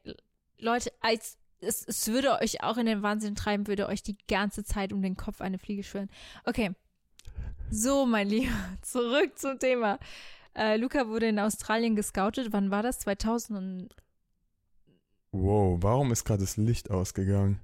Leute, 0.58 0.92
als, 1.02 1.38
es, 1.60 1.84
es 1.86 2.08
würde 2.08 2.40
euch 2.40 2.64
auch 2.64 2.78
in 2.78 2.86
den 2.86 3.02
Wahnsinn 3.04 3.36
treiben, 3.36 3.68
würde 3.68 3.88
euch 3.88 4.02
die 4.04 4.18
ganze 4.30 4.64
Zeit 4.64 4.94
um 4.94 5.02
den 5.02 5.18
Kopf 5.18 5.42
eine 5.42 5.60
Fliege 5.60 5.84
schwirren. 5.84 6.10
Okay. 6.46 6.72
So, 7.70 8.06
mein 8.06 8.30
Lieber, 8.30 8.54
zurück 8.82 9.38
zum 9.38 9.60
Thema. 9.60 10.00
Äh, 10.56 10.78
Luca 10.78 11.08
wurde 11.08 11.28
in 11.28 11.38
Australien 11.40 11.96
gescoutet. 11.96 12.52
Wann 12.52 12.72
war 12.72 12.82
das? 12.84 13.00
2000 13.00 13.58
und 13.60 13.90
Wow, 15.32 15.78
warum 15.84 16.12
ist 16.12 16.26
gerade 16.26 16.42
das 16.42 16.58
Licht 16.58 16.90
ausgegangen? 16.90 17.60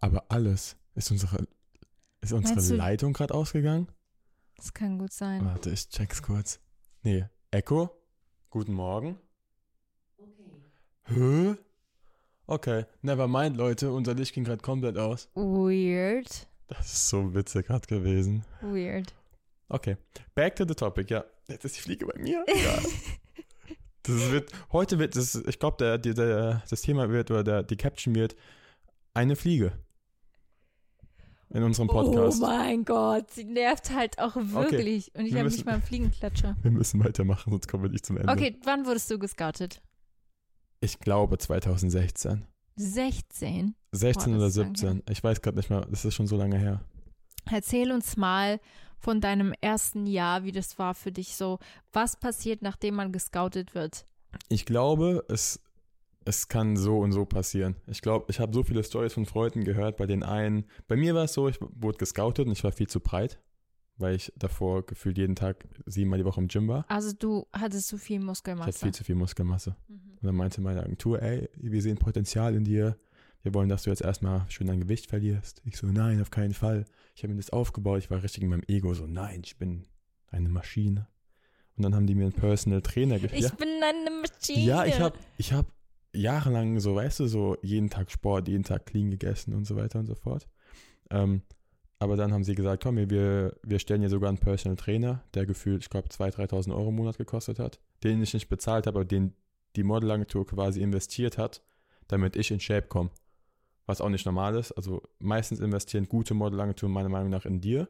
Aber 0.00 0.24
alles. 0.28 0.76
Ist 0.94 1.10
unsere, 1.10 1.46
ist 2.20 2.32
unsere 2.32 2.54
Meinst 2.56 2.70
du- 2.70 2.74
Leitung 2.76 3.12
gerade 3.14 3.32
ausgegangen? 3.34 3.88
Das 4.56 4.72
kann 4.72 4.98
gut 4.98 5.12
sein. 5.12 5.44
Warte, 5.44 5.70
ich 5.70 5.88
check's 5.88 6.22
kurz. 6.22 6.60
Nee, 7.02 7.26
Echo? 7.50 7.90
Guten 8.50 8.72
Morgen? 8.72 9.18
Hä? 11.04 11.54
Okay, 12.46 12.84
never 13.02 13.26
mind, 13.26 13.56
Leute. 13.56 13.92
Unser 13.92 14.14
Licht 14.14 14.34
ging 14.34 14.44
gerade 14.44 14.62
komplett 14.62 14.96
aus. 14.98 15.28
Weird. 15.34 16.46
Das 16.68 16.86
ist 16.92 17.08
so 17.08 17.34
witzig 17.34 17.66
gerade 17.66 17.86
gewesen. 17.86 18.44
Weird. 18.60 19.14
Okay, 19.68 19.96
back 20.34 20.56
to 20.56 20.64
the 20.66 20.74
topic. 20.74 21.10
Ja, 21.10 21.24
jetzt 21.48 21.64
ist 21.64 21.76
die 21.76 21.80
Fliege 21.80 22.06
bei 22.06 22.18
mir. 22.18 22.44
Ja. 22.54 22.78
Das 24.06 24.30
wird, 24.30 24.52
heute 24.70 24.98
wird, 24.98 25.16
das, 25.16 25.34
ich 25.34 25.58
glaube, 25.58 25.78
der, 25.78 25.96
der, 25.96 26.12
der, 26.12 26.62
das 26.68 26.82
Thema 26.82 27.08
wird, 27.08 27.30
oder 27.30 27.42
der, 27.42 27.62
die 27.62 27.76
Caption 27.76 28.14
wird, 28.14 28.36
eine 29.14 29.34
Fliege. 29.34 29.72
In 31.54 31.62
unserem 31.62 31.86
Podcast. 31.86 32.42
Oh 32.42 32.46
mein 32.46 32.84
Gott, 32.84 33.30
sie 33.30 33.44
nervt 33.44 33.94
halt 33.94 34.18
auch 34.18 34.34
wirklich. 34.34 35.14
Und 35.14 35.26
ich 35.26 35.34
wir 35.34 35.40
habe 35.40 35.50
nicht 35.50 35.64
mal 35.64 35.74
einen 35.74 35.82
Fliegenklatscher. 35.82 36.56
Wir 36.62 36.70
müssen 36.72 37.02
weitermachen, 37.02 37.52
sonst 37.52 37.68
kommen 37.68 37.84
wir 37.84 37.90
nicht 37.90 38.04
zum 38.04 38.16
Ende. 38.16 38.32
Okay, 38.32 38.58
wann 38.64 38.84
wurdest 38.86 39.08
du 39.08 39.20
gescoutet? 39.20 39.80
Ich 40.80 40.98
glaube 40.98 41.38
2016. 41.38 42.44
16. 42.74 43.76
16 43.92 44.32
Boah, 44.32 44.36
oder 44.36 44.46
das 44.46 44.56
ist 44.56 44.62
lang 44.62 44.74
17. 44.74 45.02
Ich 45.08 45.22
weiß 45.22 45.42
gerade 45.42 45.56
nicht 45.56 45.70
mehr, 45.70 45.82
das 45.82 46.04
ist 46.04 46.14
schon 46.14 46.26
so 46.26 46.36
lange 46.36 46.58
her. 46.58 46.80
Erzähl 47.48 47.92
uns 47.92 48.16
mal 48.16 48.58
von 48.98 49.20
deinem 49.20 49.54
ersten 49.60 50.06
Jahr, 50.06 50.42
wie 50.42 50.52
das 50.52 50.76
war 50.80 50.94
für 50.94 51.12
dich 51.12 51.36
so. 51.36 51.60
Was 51.92 52.18
passiert, 52.18 52.62
nachdem 52.62 52.96
man 52.96 53.12
gescoutet 53.12 53.76
wird? 53.76 54.06
Ich 54.48 54.66
glaube, 54.66 55.24
es, 55.28 55.60
es 56.24 56.48
kann 56.48 56.76
so 56.76 56.98
und 56.98 57.12
so 57.12 57.24
passieren. 57.24 57.76
Ich 57.86 58.00
glaube, 58.02 58.26
ich 58.30 58.40
habe 58.40 58.52
so 58.54 58.62
viele 58.62 58.82
Stories 58.84 59.12
von 59.12 59.26
Freunden 59.26 59.64
gehört. 59.64 59.96
Bei 59.96 60.06
den 60.06 60.22
einen, 60.22 60.64
bei 60.88 60.96
mir 60.96 61.14
war 61.14 61.24
es 61.24 61.32
so, 61.34 61.48
ich 61.48 61.58
wurde 61.60 61.98
gescoutet 61.98 62.46
und 62.46 62.52
ich 62.52 62.64
war 62.64 62.72
viel 62.72 62.88
zu 62.88 63.00
breit, 63.00 63.40
weil 63.96 64.14
ich 64.14 64.32
davor 64.36 64.84
gefühlt 64.86 65.18
jeden 65.18 65.36
Tag 65.36 65.66
siebenmal 65.86 66.18
die 66.18 66.24
Woche 66.24 66.40
im 66.40 66.48
Gym 66.48 66.68
war. 66.68 66.84
Also 66.88 67.12
du 67.12 67.46
hattest 67.52 67.88
zu 67.88 67.98
viel 67.98 68.16
Ich 68.16 68.20
hatte 68.20 68.26
Muskelmasse. 68.26 68.78
viel 68.78 68.94
zu 68.94 69.04
viel 69.04 69.14
Muskelmasse. 69.14 69.76
Mhm. 69.88 69.94
Und 70.20 70.24
dann 70.24 70.34
meinte 70.36 70.60
meine 70.60 70.82
Agentur, 70.82 71.20
ey, 71.22 71.48
wir 71.56 71.82
sehen 71.82 71.98
Potenzial 71.98 72.54
in 72.54 72.64
dir. 72.64 72.96
Wir 73.42 73.52
wollen, 73.52 73.68
dass 73.68 73.82
du 73.82 73.90
jetzt 73.90 74.00
erstmal 74.00 74.46
schön 74.48 74.66
dein 74.68 74.80
Gewicht 74.80 75.06
verlierst. 75.06 75.60
Ich 75.66 75.76
so, 75.76 75.86
nein, 75.86 76.22
auf 76.22 76.30
keinen 76.30 76.54
Fall. 76.54 76.86
Ich 77.14 77.22
habe 77.22 77.34
mir 77.34 77.40
das 77.40 77.50
aufgebaut. 77.50 77.98
Ich 77.98 78.10
war 78.10 78.22
richtig 78.22 78.42
in 78.42 78.48
meinem 78.48 78.62
Ego 78.68 78.94
so, 78.94 79.06
nein, 79.06 79.42
ich 79.44 79.58
bin 79.58 79.86
eine 80.30 80.48
Maschine. 80.48 81.08
Und 81.76 81.82
dann 81.82 81.94
haben 81.94 82.06
die 82.06 82.14
mir 82.14 82.22
einen 82.24 82.32
Personal 82.32 82.80
Trainer 82.80 83.16
Ich 83.22 83.22
geschickt. 83.30 83.58
bin 83.58 83.68
eine 83.82 84.10
Maschine. 84.22 84.64
Ja, 84.64 84.84
ich 84.86 84.98
habe 84.98 85.18
ich 85.36 85.52
hab 85.52 85.66
jahrelang 86.14 86.80
so, 86.80 86.94
weißt 86.94 87.20
du, 87.20 87.26
so 87.26 87.56
jeden 87.62 87.90
Tag 87.90 88.10
Sport, 88.10 88.48
jeden 88.48 88.64
Tag 88.64 88.86
clean 88.86 89.10
gegessen 89.10 89.54
und 89.54 89.66
so 89.66 89.76
weiter 89.76 89.98
und 89.98 90.06
so 90.06 90.14
fort. 90.14 90.48
Ähm, 91.10 91.42
aber 91.98 92.16
dann 92.16 92.32
haben 92.32 92.44
sie 92.44 92.54
gesagt, 92.54 92.82
komm, 92.82 92.96
wir, 92.96 93.56
wir 93.62 93.78
stellen 93.78 94.00
hier 94.00 94.10
sogar 94.10 94.28
einen 94.28 94.38
Personal 94.38 94.76
Trainer, 94.76 95.22
der 95.34 95.46
gefühlt, 95.46 95.82
ich 95.82 95.90
glaube, 95.90 96.08
2.000, 96.08 96.50
3.000 96.50 96.74
Euro 96.74 96.88
im 96.88 96.96
Monat 96.96 97.18
gekostet 97.18 97.58
hat, 97.58 97.80
den 98.02 98.22
ich 98.22 98.34
nicht 98.34 98.48
bezahlt 98.48 98.86
habe, 98.86 98.98
aber 98.98 99.04
den 99.04 99.34
die 99.76 99.82
Modelagentur 99.82 100.46
quasi 100.46 100.80
investiert 100.80 101.38
hat, 101.38 101.62
damit 102.08 102.36
ich 102.36 102.50
in 102.50 102.60
Shape 102.60 102.86
komme. 102.88 103.10
Was 103.86 104.00
auch 104.00 104.08
nicht 104.08 104.24
normal 104.24 104.54
ist. 104.56 104.72
Also 104.72 105.02
meistens 105.18 105.60
investieren 105.60 106.08
gute 106.08 106.34
Modelagenturen 106.34 106.92
meiner 106.92 107.08
Meinung 107.08 107.30
nach 107.30 107.44
in 107.44 107.60
dir, 107.60 107.88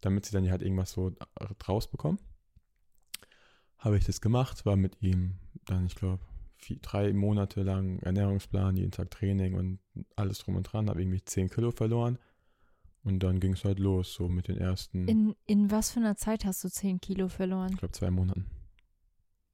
damit 0.00 0.26
sie 0.26 0.32
dann 0.32 0.50
halt 0.50 0.62
irgendwas 0.62 0.92
so 0.92 1.12
draus 1.58 1.90
bekommen. 1.90 2.18
Habe 3.78 3.96
ich 3.96 4.04
das 4.04 4.20
gemacht, 4.20 4.66
war 4.66 4.76
mit 4.76 5.00
ihm 5.00 5.38
dann, 5.66 5.86
ich 5.86 5.94
glaube, 5.94 6.20
drei 6.82 7.12
Monate 7.12 7.62
lang 7.62 7.98
Ernährungsplan, 8.00 8.76
jeden 8.76 8.90
Tag 8.90 9.10
Training 9.10 9.54
und 9.54 9.78
alles 10.16 10.38
drum 10.38 10.56
und 10.56 10.64
dran, 10.64 10.88
habe 10.88 11.00
irgendwie 11.02 11.22
10 11.24 11.48
Kilo 11.50 11.70
verloren. 11.70 12.18
Und 13.04 13.20
dann 13.20 13.38
ging 13.38 13.52
es 13.52 13.64
halt 13.64 13.78
los, 13.78 14.14
so 14.14 14.28
mit 14.28 14.48
den 14.48 14.56
ersten, 14.58 15.06
In, 15.06 15.36
in 15.46 15.70
was 15.70 15.90
für 15.92 16.00
einer 16.00 16.16
Zeit 16.16 16.44
hast 16.44 16.64
du 16.64 16.68
10 16.68 17.00
Kilo 17.00 17.28
verloren? 17.28 17.70
ich 17.72 17.78
glaube, 17.78 17.92
zwei 17.92 18.10
Monaten. 18.10 18.46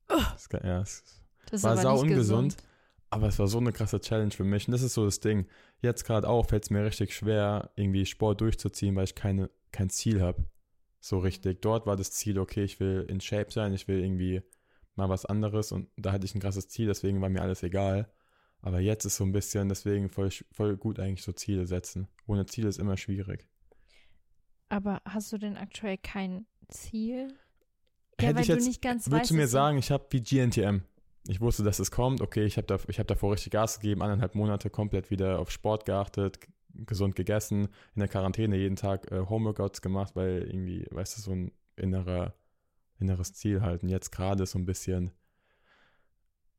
Das, 0.08 0.48
ga- 0.48 0.66
ja, 0.66 0.78
Das 0.80 1.02
ist 1.50 1.62
War 1.64 1.72
aber 1.72 1.82
sau 1.82 1.92
nicht 1.94 2.02
ungesund. 2.12 2.56
gesund. 2.56 2.68
aber 3.10 3.28
es 3.28 3.38
war 3.38 3.48
so 3.48 3.58
eine 3.58 3.72
krasse 3.72 4.00
Challenge 4.00 4.30
für 4.30 4.44
mich. 4.44 4.66
Und 4.68 4.72
das 4.72 4.82
ist 4.82 4.94
so 4.94 5.04
das 5.04 5.20
Ding. 5.20 5.46
Jetzt 5.80 6.04
gerade 6.04 6.28
auch 6.28 6.46
fällt 6.48 6.64
es 6.64 6.70
mir 6.70 6.84
richtig 6.84 7.14
schwer, 7.14 7.70
irgendwie 7.76 8.06
Sport 8.06 8.40
durchzuziehen, 8.40 8.96
weil 8.96 9.04
ich 9.04 9.14
keine, 9.14 9.50
kein 9.70 9.90
Ziel 9.90 10.20
habe. 10.22 10.46
So 11.00 11.18
richtig. 11.18 11.60
Dort 11.62 11.86
war 11.86 11.96
das 11.96 12.10
Ziel, 12.12 12.38
okay, 12.38 12.62
ich 12.64 12.78
will 12.80 13.04
in 13.08 13.20
Shape 13.20 13.50
sein, 13.52 13.72
ich 13.74 13.88
will 13.88 14.00
irgendwie 14.00 14.42
mal 14.96 15.08
was 15.08 15.24
anderes 15.26 15.72
und 15.72 15.88
da 15.96 16.12
hatte 16.12 16.24
ich 16.26 16.34
ein 16.34 16.40
krasses 16.40 16.68
Ziel, 16.68 16.86
deswegen 16.86 17.20
war 17.20 17.28
mir 17.28 17.42
alles 17.42 17.62
egal. 17.62 18.10
Aber 18.60 18.78
jetzt 18.80 19.04
ist 19.04 19.16
so 19.16 19.24
ein 19.24 19.32
bisschen, 19.32 19.68
deswegen 19.68 20.08
voll, 20.08 20.30
voll 20.52 20.76
gut 20.76 21.00
eigentlich 21.00 21.22
so 21.24 21.32
Ziele 21.32 21.66
setzen. 21.66 22.06
Ohne 22.26 22.46
Ziel 22.46 22.66
ist 22.66 22.78
immer 22.78 22.96
schwierig. 22.96 23.48
Aber 24.68 25.02
hast 25.04 25.32
du 25.32 25.38
denn 25.38 25.56
aktuell 25.56 25.98
kein 25.98 26.46
Ziel? 26.68 27.28
Ja, 28.20 28.28
Hätte 28.28 28.36
weil 28.36 28.40
ich 28.42 28.46
du 28.48 28.52
jetzt, 28.54 28.66
nicht 28.66 28.82
ganz 28.82 29.06
würdest 29.06 29.20
weißt, 29.22 29.30
du 29.30 29.34
mir 29.34 29.42
du- 29.42 29.48
sagen, 29.48 29.78
ich 29.78 29.90
habe 29.90 30.06
wie 30.10 30.22
GNTM. 30.22 30.82
Ich 31.28 31.40
wusste, 31.40 31.62
dass 31.62 31.78
es 31.78 31.90
kommt. 31.90 32.20
Okay, 32.20 32.44
ich 32.44 32.56
habe 32.56 32.66
da, 32.66 32.78
ich 32.88 32.98
hab 32.98 33.06
davor 33.06 33.32
richtig 33.32 33.52
Gas 33.52 33.78
gegeben, 33.80 34.02
anderthalb 34.02 34.34
Monate 34.34 34.70
komplett 34.70 35.10
wieder 35.10 35.38
auf 35.38 35.50
Sport 35.50 35.84
geachtet, 35.84 36.38
gesund 36.74 37.14
gegessen, 37.16 37.68
in 37.94 38.00
der 38.00 38.08
Quarantäne 38.08 38.56
jeden 38.56 38.76
Tag 38.76 39.10
äh, 39.12 39.20
Homeworkouts 39.28 39.82
gemacht, 39.82 40.16
weil 40.16 40.42
irgendwie, 40.42 40.86
weißt 40.90 41.16
du, 41.18 41.20
so 41.22 41.32
ein 41.32 41.52
innerer, 41.76 42.34
inneres 42.98 43.32
Ziel 43.34 43.62
halt. 43.62 43.82
Und 43.82 43.88
jetzt 43.88 44.10
gerade 44.12 44.46
so 44.46 44.58
ein 44.58 44.66
bisschen 44.66 45.10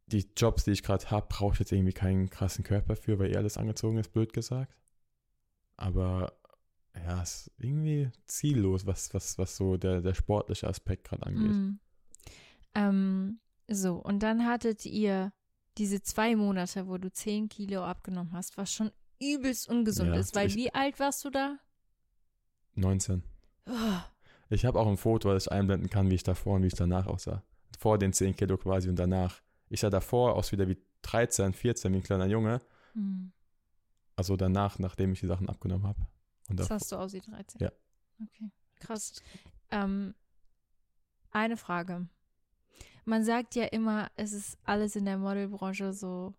die 0.07 0.27
Jobs, 0.35 0.65
die 0.65 0.71
ich 0.71 0.83
gerade 0.83 1.09
habe, 1.11 1.27
brauche 1.29 1.53
ich 1.53 1.59
jetzt 1.59 1.71
irgendwie 1.71 1.93
keinen 1.93 2.29
krassen 2.29 2.63
Körper 2.63 2.95
für, 2.95 3.19
weil 3.19 3.31
eh 3.31 3.37
alles 3.37 3.57
angezogen 3.57 3.97
ist, 3.97 4.11
blöd 4.11 4.33
gesagt. 4.33 4.75
Aber 5.77 6.33
ja, 6.95 7.21
es 7.23 7.47
ist 7.47 7.51
irgendwie 7.57 8.11
ziellos, 8.25 8.85
was, 8.85 9.13
was, 9.13 9.37
was 9.37 9.55
so 9.55 9.77
der, 9.77 10.01
der 10.01 10.13
sportliche 10.13 10.67
Aspekt 10.67 11.05
gerade 11.05 11.25
angeht. 11.25 11.51
Mm. 11.51 11.79
Ähm, 12.75 13.39
so, 13.69 13.95
und 13.95 14.21
dann 14.21 14.45
hattet 14.45 14.85
ihr 14.85 15.33
diese 15.77 16.01
zwei 16.03 16.35
Monate, 16.35 16.87
wo 16.87 16.97
du 16.97 17.11
10 17.11 17.49
Kilo 17.49 17.83
abgenommen 17.83 18.33
hast, 18.33 18.57
was 18.57 18.71
schon 18.71 18.91
übelst 19.19 19.67
ungesund 19.69 20.09
Ja, 20.09 20.15
ist. 20.19 20.35
Weil 20.35 20.47
ich- 20.49 20.55
wie 20.55 20.73
alt 20.73 20.99
warst 20.99 21.23
du 21.25 21.29
da? 21.31 21.57
19. 22.75 23.23
Oh, 23.67 23.99
Ich 24.49 24.65
habe 24.65 24.79
auch 24.79 24.87
ein 24.87 24.97
Foto, 24.97 25.33
das 25.33 25.45
ich 25.47 25.51
einblenden 25.51 25.89
kann, 25.89 26.09
wie 26.09 26.15
ich 26.15 26.23
davor 26.23 26.55
und 26.55 26.63
wie 26.63 26.67
ich 26.67 26.73
danach 26.75 27.07
aussah. 27.07 27.43
Vor 27.79 27.97
den 27.97 28.13
10 28.13 28.35
Kilo 28.35 28.57
quasi 28.57 28.89
und 28.89 28.97
danach. 28.97 29.41
Ich 29.69 29.79
sah 29.79 29.89
davor 29.89 30.35
aus 30.35 30.51
wieder 30.51 30.67
wie 30.67 30.77
13, 31.01 31.53
14, 31.53 31.91
wie 31.93 31.97
ein 31.97 32.03
kleiner 32.03 32.27
Junge. 32.27 32.61
hm. 32.93 33.31
Also 34.15 34.37
danach, 34.37 34.77
nachdem 34.77 35.13
ich 35.13 35.21
die 35.21 35.25
Sachen 35.27 35.49
abgenommen 35.49 35.87
habe. 35.87 36.05
Und 36.47 36.59
Das 36.59 36.69
hast 36.69 36.91
du 36.91 36.97
aus 36.97 37.13
wie 37.13 37.19
13. 37.19 37.61
Ja. 37.61 37.71
Okay, 38.21 38.51
krass. 38.79 39.13
Ähm, 39.71 40.13
eine 41.31 41.57
Frage. 41.57 42.07
Man 43.05 43.23
sagt 43.23 43.55
ja 43.55 43.65
immer, 43.65 44.11
es 44.15 44.33
ist 44.33 44.59
alles 44.63 44.95
in 44.95 45.05
der 45.05 45.17
Modelbranche 45.17 45.93
so. 45.93 46.35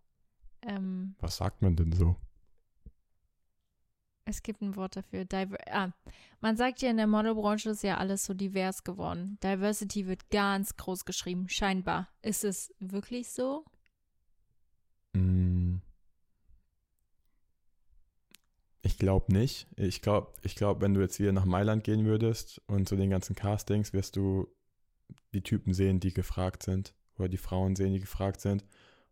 Ähm, 0.61 1.15
Was 1.19 1.35
sagt 1.35 1.61
man 1.61 1.75
denn 1.75 1.91
so? 1.91 2.15
Es 4.25 4.41
gibt 4.43 4.61
ein 4.61 4.75
Wort 4.75 4.95
dafür. 4.95 5.25
Diver 5.25 5.57
ah, 5.71 5.91
man 6.41 6.57
sagt 6.57 6.81
ja 6.81 6.89
in 6.89 6.97
der 6.97 7.07
Modelbranche 7.07 7.69
ist 7.69 7.83
ja 7.83 7.97
alles 7.97 8.25
so 8.25 8.33
divers 8.33 8.83
geworden. 8.83 9.37
Diversity 9.43 10.07
wird 10.07 10.29
ganz 10.29 10.75
groß 10.75 11.05
geschrieben, 11.05 11.47
scheinbar. 11.47 12.09
Ist 12.21 12.43
es 12.43 12.73
wirklich 12.79 13.29
so? 13.29 13.63
Mm. 15.13 15.77
Ich 18.81 18.97
glaube 18.99 19.33
nicht. 19.33 19.67
Ich 19.77 20.01
glaube, 20.01 20.33
ich 20.43 20.55
glaub, 20.55 20.81
wenn 20.81 20.93
du 20.93 21.01
jetzt 21.01 21.19
wieder 21.19 21.31
nach 21.31 21.45
Mailand 21.45 21.83
gehen 21.83 22.05
würdest 22.05 22.61
und 22.67 22.87
zu 22.87 22.95
den 22.95 23.09
ganzen 23.09 23.35
Castings, 23.35 23.93
wirst 23.93 24.15
du 24.15 24.47
die 25.33 25.41
Typen 25.41 25.73
sehen, 25.73 25.99
die 25.99 26.13
gefragt 26.13 26.63
sind. 26.63 26.93
Oder 27.17 27.29
die 27.29 27.37
Frauen 27.37 27.75
sehen, 27.75 27.93
die 27.93 27.99
gefragt 27.99 28.41
sind. 28.41 28.65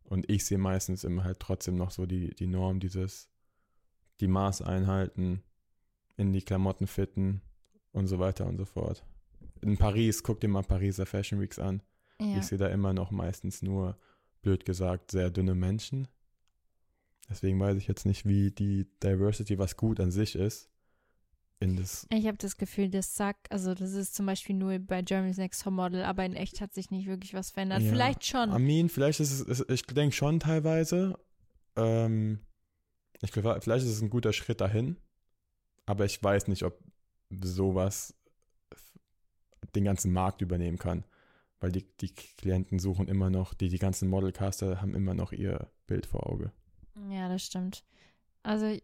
Und 0.04 0.30
ich 0.30 0.46
sehe 0.46 0.58
meistens 0.58 1.04
immer 1.04 1.24
halt 1.24 1.40
trotzdem 1.40 1.76
noch 1.76 1.92
so 1.92 2.06
die, 2.06 2.36
die 2.36 2.48
Norm, 2.48 2.80
dieses, 2.80 3.33
die 4.20 4.28
Maß 4.28 4.62
einhalten, 4.62 5.44
in 6.18 6.34
die 6.34 6.42
Klamotten 6.42 6.88
fitten 6.88 7.42
und 7.92 8.08
so 8.08 8.20
weiter 8.20 8.46
und 8.46 8.58
so 8.58 8.66
fort. 8.66 9.04
In 9.62 9.78
Paris, 9.78 10.24
guck 10.24 10.42
dir 10.42 10.48
mal 10.48 10.64
Pariser 10.64 11.06
Fashion 11.06 11.40
Weeks 11.40 11.60
an. 11.60 11.82
Ja. 12.20 12.38
Ich 12.38 12.46
sehe 12.46 12.58
da 12.58 12.68
immer 12.68 12.94
noch 12.94 13.12
meistens 13.12 13.62
nur, 13.62 13.98
blöd 14.42 14.66
gesagt, 14.66 15.12
sehr 15.12 15.30
dünne 15.30 15.56
Menschen. 15.56 16.08
Deswegen 17.30 17.60
weiß 17.60 17.78
ich 17.78 17.88
jetzt 17.88 18.06
nicht, 18.06 18.26
wie 18.26 18.52
die 18.52 18.86
Diversity, 19.02 19.58
was 19.58 19.78
gut 19.78 20.00
an 20.00 20.12
sich 20.12 20.36
ist, 20.36 20.70
in 21.60 21.78
das. 21.78 22.06
Ich 22.10 22.28
habe 22.28 22.38
das 22.38 22.58
Gefühl, 22.58 22.90
das 22.90 23.16
sagt, 23.16 23.52
also 23.52 23.74
das 23.74 23.94
ist 23.94 24.14
zum 24.14 24.26
Beispiel 24.26 24.56
nur 24.56 24.78
bei 24.80 25.02
Germany's 25.02 25.38
Next 25.38 25.64
Top 25.64 25.74
Model, 25.74 26.04
aber 26.04 26.26
in 26.26 26.36
echt 26.36 26.60
hat 26.62 26.74
sich 26.74 26.92
nicht 26.92 27.08
wirklich 27.08 27.34
was 27.34 27.52
verändert. 27.52 27.82
Ja. 27.82 27.90
Vielleicht 27.90 28.26
schon. 28.26 28.52
Armin, 28.52 28.90
vielleicht 28.90 29.22
ist 29.22 29.48
es, 29.48 29.66
ich 29.70 29.84
denke 29.84 30.16
schon 30.16 30.40
teilweise. 30.40 31.18
Ähm, 31.76 32.40
ich 33.24 33.32
glaube, 33.32 33.60
vielleicht 33.62 33.86
ist 33.86 33.92
es 33.92 34.02
ein 34.02 34.10
guter 34.10 34.34
Schritt 34.34 34.62
dahin, 34.62 34.98
aber 35.86 36.06
ich 36.06 36.22
weiß 36.22 36.48
nicht, 36.48 36.64
ob 36.64 36.78
sowas 37.42 38.14
den 39.76 39.86
ganzen 39.86 40.12
Markt 40.12 40.42
übernehmen 40.42 40.78
kann, 40.78 41.06
weil 41.60 41.72
die, 41.72 41.86
die 42.02 42.14
Klienten 42.14 42.80
suchen 42.80 43.08
immer 43.08 43.30
noch, 43.30 43.54
die, 43.54 43.70
die 43.70 43.80
ganzen 43.80 44.10
Modelcaster 44.10 44.82
haben 44.82 44.94
immer 44.94 45.14
noch 45.14 45.32
ihr 45.32 45.72
Bild 45.88 46.06
vor 46.06 46.30
Auge. 46.30 46.52
Ja, 47.10 47.30
das 47.30 47.44
stimmt. 47.44 47.84
Also 48.44 48.78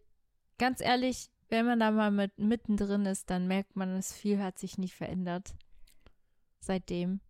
ganz 0.58 0.80
ehrlich, 0.80 1.30
wenn 1.48 1.66
man 1.66 1.78
da 1.78 1.90
mal 1.90 2.10
mit 2.10 2.38
mittendrin 2.38 3.06
ist, 3.06 3.28
dann 3.28 3.46
merkt 3.46 3.76
man, 3.76 3.94
dass 3.94 4.12
viel 4.12 4.40
hat 4.40 4.58
sich 4.58 4.78
nicht 4.78 4.94
verändert 4.94 5.54
seitdem. 6.60 7.20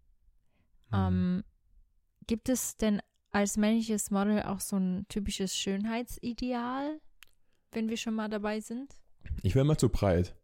Mhm. 0.90 0.95
Ähm, 0.95 1.45
gibt 2.26 2.49
es 2.49 2.76
denn 2.76 3.02
als 3.32 3.56
männliches 3.56 4.10
Model 4.10 4.42
auch 4.42 4.60
so 4.60 4.76
ein 4.76 5.06
typisches 5.08 5.54
Schönheitsideal, 5.54 7.00
wenn 7.72 7.88
wir 7.88 7.96
schon 7.96 8.14
mal 8.14 8.28
dabei 8.28 8.60
sind? 8.60 8.94
Ich 9.42 9.54
wäre 9.54 9.64
mal 9.64 9.78
zu 9.78 9.88
breit. 9.88 10.37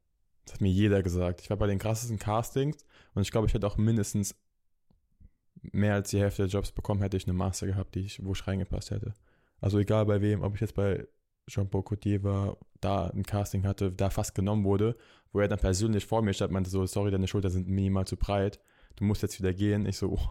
Das 0.44 0.54
hat 0.54 0.60
mir 0.60 0.70
jeder 0.70 1.02
gesagt. 1.02 1.40
Ich 1.40 1.50
war 1.50 1.56
bei 1.56 1.66
den 1.66 1.78
krassesten 1.78 2.18
Castings 2.18 2.76
und 3.14 3.22
ich 3.22 3.30
glaube, 3.30 3.48
ich 3.48 3.54
hätte 3.54 3.66
auch 3.66 3.76
mindestens 3.76 4.34
mehr 5.72 5.94
als 5.94 6.10
die 6.10 6.20
Hälfte 6.20 6.42
der 6.42 6.50
Jobs 6.50 6.70
bekommen, 6.70 7.02
hätte 7.02 7.16
ich 7.16 7.26
eine 7.26 7.32
Master 7.32 7.66
gehabt, 7.66 7.94
die 7.94 8.00
ich, 8.00 8.24
wo 8.24 8.32
ich 8.32 8.46
reingepasst 8.46 8.90
hätte. 8.90 9.14
Also 9.60 9.78
egal 9.78 10.06
bei 10.06 10.20
wem, 10.20 10.42
ob 10.42 10.54
ich 10.54 10.60
jetzt 10.60 10.74
bei 10.74 11.06
Jean-Paul 11.48 11.82
Coutier 11.82 12.22
war, 12.22 12.58
da 12.80 13.08
ein 13.08 13.24
Casting 13.24 13.66
hatte, 13.66 13.90
da 13.90 14.10
fast 14.10 14.34
genommen 14.34 14.64
wurde, 14.64 14.96
wo 15.32 15.40
er 15.40 15.48
dann 15.48 15.58
persönlich 15.58 16.06
vor 16.06 16.22
mir 16.22 16.34
stand, 16.34 16.52
meinte 16.52 16.70
so, 16.70 16.84
sorry, 16.86 17.10
deine 17.10 17.26
Schultern 17.26 17.50
sind 17.50 17.68
minimal 17.68 18.06
zu 18.06 18.16
breit, 18.16 18.60
du 18.96 19.04
musst 19.04 19.22
jetzt 19.22 19.38
wieder 19.38 19.52
gehen. 19.52 19.86
Ich 19.86 19.96
so, 19.96 20.12
oh, 20.12 20.30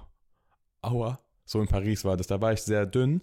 aua. 0.81 1.25
So 1.46 1.62
in 1.62 1.68
Paris 1.68 2.04
war 2.04 2.18
das. 2.18 2.28
Da 2.28 2.42
war 2.42 2.54
ich 2.54 2.62
sehr 2.62 2.86
dünn 2.86 3.22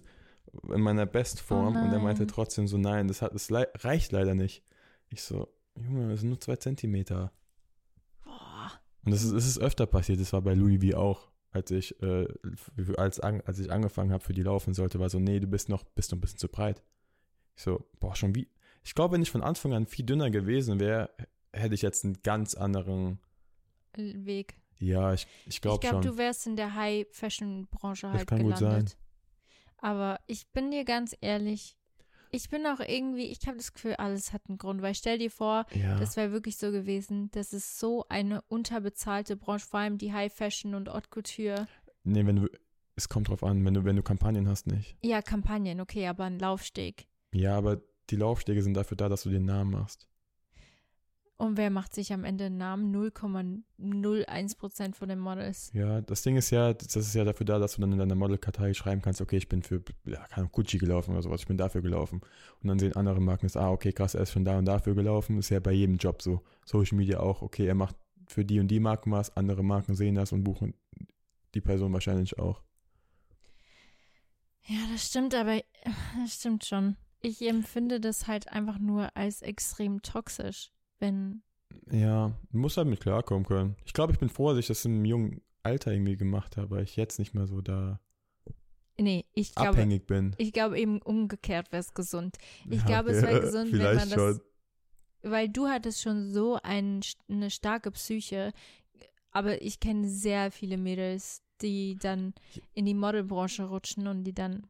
in 0.73 0.81
meiner 0.81 1.05
Bestform 1.05 1.75
oh 1.75 1.79
und 1.79 1.91
er 1.91 1.99
meinte 1.99 2.27
trotzdem 2.27 2.67
so, 2.67 2.77
nein, 2.77 3.07
das, 3.07 3.21
hat, 3.21 3.33
das 3.33 3.51
reicht 3.51 4.11
leider 4.11 4.35
nicht. 4.35 4.63
Ich 5.09 5.21
so, 5.21 5.47
Junge, 5.75 6.09
das 6.09 6.21
sind 6.21 6.29
nur 6.29 6.39
zwei 6.39 6.55
Zentimeter. 6.55 7.31
Boah. 8.23 8.71
Und 9.03 9.11
das 9.11 9.23
ist, 9.23 9.33
das 9.33 9.45
ist 9.45 9.59
öfter 9.59 9.85
passiert. 9.85 10.19
Das 10.19 10.33
war 10.33 10.41
bei 10.41 10.53
Louis 10.53 10.79
V 10.83 10.97
auch 10.97 11.33
als 11.53 11.71
ich, 11.71 12.01
äh, 12.01 12.27
als, 12.97 13.19
als 13.19 13.59
ich 13.59 13.71
angefangen 13.71 14.11
habe, 14.11 14.23
für 14.23 14.33
die 14.33 14.41
laufen 14.41 14.73
sollte, 14.73 14.99
war 14.99 15.09
so, 15.09 15.19
nee, 15.19 15.39
du 15.39 15.47
bist 15.47 15.69
noch, 15.69 15.83
bist 15.83 16.11
noch 16.11 16.17
ein 16.17 16.21
bisschen 16.21 16.39
zu 16.39 16.47
breit. 16.47 16.81
Ich 17.55 17.63
so, 17.63 17.85
boah, 17.99 18.15
schon 18.15 18.35
wie. 18.35 18.47
Ich 18.83 18.95
glaube, 18.95 19.13
wenn 19.13 19.21
ich 19.21 19.31
von 19.31 19.43
Anfang 19.43 19.73
an 19.73 19.85
viel 19.85 20.05
dünner 20.05 20.31
gewesen 20.31 20.79
wäre, 20.79 21.11
hätte 21.53 21.75
ich 21.75 21.83
jetzt 21.83 22.03
einen 22.03 22.17
ganz 22.23 22.55
anderen 22.55 23.19
Weg. 23.95 24.57
Ja, 24.83 25.13
ich, 25.13 25.27
ich 25.45 25.61
glaube 25.61 25.79
glaub, 25.79 25.91
schon. 25.91 25.99
Ich 25.99 26.03
glaube, 26.03 26.17
du 26.17 26.17
wärst 26.17 26.47
in 26.47 26.55
der 26.55 26.75
High-Fashion-Branche 26.75 28.09
halt 28.09 28.21
das 28.21 28.27
kann 28.27 28.39
gelandet. 28.39 28.59
Gut 28.59 28.89
sein. 28.89 28.97
Aber 29.77 30.19
ich 30.27 30.47
bin 30.47 30.71
dir 30.71 30.85
ganz 30.85 31.15
ehrlich, 31.19 31.77
ich 32.31 32.49
bin 32.49 32.65
auch 32.65 32.79
irgendwie, 32.79 33.25
ich 33.25 33.45
habe 33.47 33.57
das 33.57 33.73
Gefühl, 33.73 33.95
alles 33.95 34.33
hat 34.33 34.41
einen 34.47 34.57
Grund, 34.57 34.81
weil 34.81 34.95
stell 34.95 35.19
dir 35.19 35.29
vor, 35.29 35.65
ja. 35.73 35.97
das 35.99 36.17
wäre 36.17 36.31
wirklich 36.31 36.57
so 36.57 36.71
gewesen, 36.71 37.29
das 37.31 37.53
ist 37.53 37.79
so 37.79 38.05
eine 38.09 38.41
unterbezahlte 38.47 39.35
Branche, 39.35 39.67
vor 39.67 39.81
allem 39.81 39.97
die 39.97 40.13
High 40.13 40.33
Fashion 40.33 40.73
und 40.73 40.89
Haute 40.89 41.09
Couture. 41.09 41.67
Nee, 42.03 42.25
wenn 42.25 42.37
du, 42.37 42.47
es 42.95 43.07
kommt 43.07 43.29
drauf 43.29 43.43
an, 43.43 43.63
wenn 43.63 43.73
du, 43.73 43.83
wenn 43.83 43.95
du 43.95 44.03
Kampagnen 44.03 44.47
hast, 44.47 44.67
nicht. 44.67 44.97
Ja, 45.03 45.21
Kampagnen, 45.21 45.79
okay, 45.79 46.07
aber 46.07 46.25
ein 46.25 46.39
Laufsteg. 46.39 47.07
Ja, 47.33 47.57
aber 47.57 47.81
die 48.09 48.15
Laufstege 48.15 48.61
sind 48.63 48.73
dafür 48.73 48.97
da, 48.97 49.09
dass 49.09 49.23
du 49.23 49.29
den 49.29 49.45
Namen 49.45 49.71
machst. 49.71 50.07
Und 51.43 51.57
wer 51.57 51.69
macht 51.69 51.93
sich 51.93 52.13
am 52.13 52.23
Ende 52.23 52.45
einen 52.45 52.55
Namen? 52.55 52.95
0,01% 52.95 54.95
von 54.95 55.09
den 55.09 55.19
Models. 55.19 55.71
Ja, 55.73 55.99
das 55.99 56.21
Ding 56.21 56.37
ist 56.37 56.51
ja, 56.51 56.73
das 56.73 56.95
ist 56.95 57.13
ja 57.15 57.25
dafür 57.25 57.45
da, 57.45 57.59
dass 57.59 57.75
du 57.75 57.81
dann 57.81 57.91
in 57.91 57.97
deiner 57.97 58.15
Modelkartei 58.15 58.73
schreiben 58.73 59.01
kannst, 59.01 59.19
okay, 59.19 59.35
ich 59.35 59.49
bin 59.49 59.61
für 59.61 59.83
ja, 60.05 60.25
Gucci 60.53 60.77
gelaufen 60.77 61.11
oder 61.11 61.21
sowas, 61.21 61.41
ich 61.41 61.47
bin 61.47 61.57
dafür 61.57 61.81
gelaufen. 61.81 62.21
Und 62.61 62.69
dann 62.69 62.79
sehen 62.79 62.95
andere 62.95 63.19
Marken 63.19 63.45
es, 63.45 63.57
ah, 63.57 63.71
okay, 63.71 63.91
krass, 63.91 64.15
er 64.15 64.21
ist 64.21 64.31
schon 64.31 64.45
da 64.45 64.57
und 64.57 64.63
dafür 64.63 64.95
gelaufen. 64.95 65.37
Ist 65.37 65.49
ja 65.49 65.59
bei 65.59 65.73
jedem 65.73 65.97
Job 65.97 66.21
so. 66.21 66.41
Social 66.63 66.97
Media 66.97 67.19
auch, 67.19 67.41
okay, 67.41 67.67
er 67.67 67.75
macht 67.75 67.97
für 68.29 68.45
die 68.45 68.61
und 68.61 68.69
die 68.69 68.79
Marken 68.79 69.11
was, 69.11 69.35
andere 69.35 69.65
Marken 69.65 69.95
sehen 69.95 70.15
das 70.15 70.31
und 70.31 70.45
buchen 70.45 70.75
die 71.55 71.61
Person 71.61 71.91
wahrscheinlich 71.91 72.39
auch. 72.39 72.61
Ja, 74.65 74.77
das 74.93 75.05
stimmt, 75.05 75.35
aber 75.35 75.61
das 76.21 76.35
stimmt 76.35 76.63
schon. 76.63 76.95
Ich 77.19 77.45
empfinde 77.45 77.99
das 77.99 78.27
halt 78.27 78.47
einfach 78.47 78.79
nur 78.79 79.13
als 79.17 79.41
extrem 79.41 80.01
toxisch 80.01 80.71
wenn. 81.03 81.43
Ja, 81.91 82.33
muss 82.51 82.77
halt 82.77 82.87
mit 82.87 83.01
klarkommen 83.01 83.45
können. 83.45 83.75
Ich 83.85 83.93
glaube, 83.93 84.13
ich 84.13 84.19
bin 84.19 84.29
froh, 84.29 84.49
dass 84.49 84.59
ich 84.59 84.67
das 84.67 84.85
im 84.85 85.05
jungen 85.05 85.41
Alter 85.63 85.91
irgendwie 85.91 86.17
gemacht 86.17 86.57
habe, 86.57 86.71
weil 86.71 86.83
ich 86.83 86.95
jetzt 86.95 87.19
nicht 87.19 87.33
mehr 87.33 87.45
so 87.45 87.61
da 87.61 87.99
nee, 88.97 89.25
ich 89.33 89.53
glaube, 89.53 89.69
abhängig 89.69 90.07
bin. 90.07 90.35
Ich 90.37 90.53
glaube 90.53 90.79
eben 90.79 91.01
umgekehrt 91.01 91.71
wäre 91.71 91.81
es 91.81 91.93
gesund. 91.93 92.37
Ich 92.69 92.81
ja, 92.81 92.85
glaube, 92.85 93.11
es 93.11 93.21
wäre 93.21 93.41
gesund, 93.41 93.71
wenn 93.73 93.95
man 93.95 94.09
das. 94.09 94.13
Schon. 94.13 94.41
Weil 95.23 95.49
du 95.49 95.67
hattest 95.67 96.01
schon 96.01 96.31
so 96.31 96.59
ein, 96.63 97.01
eine 97.29 97.49
starke 97.49 97.91
Psyche, 97.91 98.51
aber 99.31 99.61
ich 99.61 99.79
kenne 99.79 100.07
sehr 100.07 100.51
viele 100.51 100.77
Mädels, 100.77 101.41
die 101.61 101.95
dann 101.95 102.33
in 102.73 102.85
die 102.85 102.93
Modelbranche 102.93 103.63
rutschen 103.63 104.07
und 104.07 104.25
die 104.25 104.33
dann, 104.33 104.67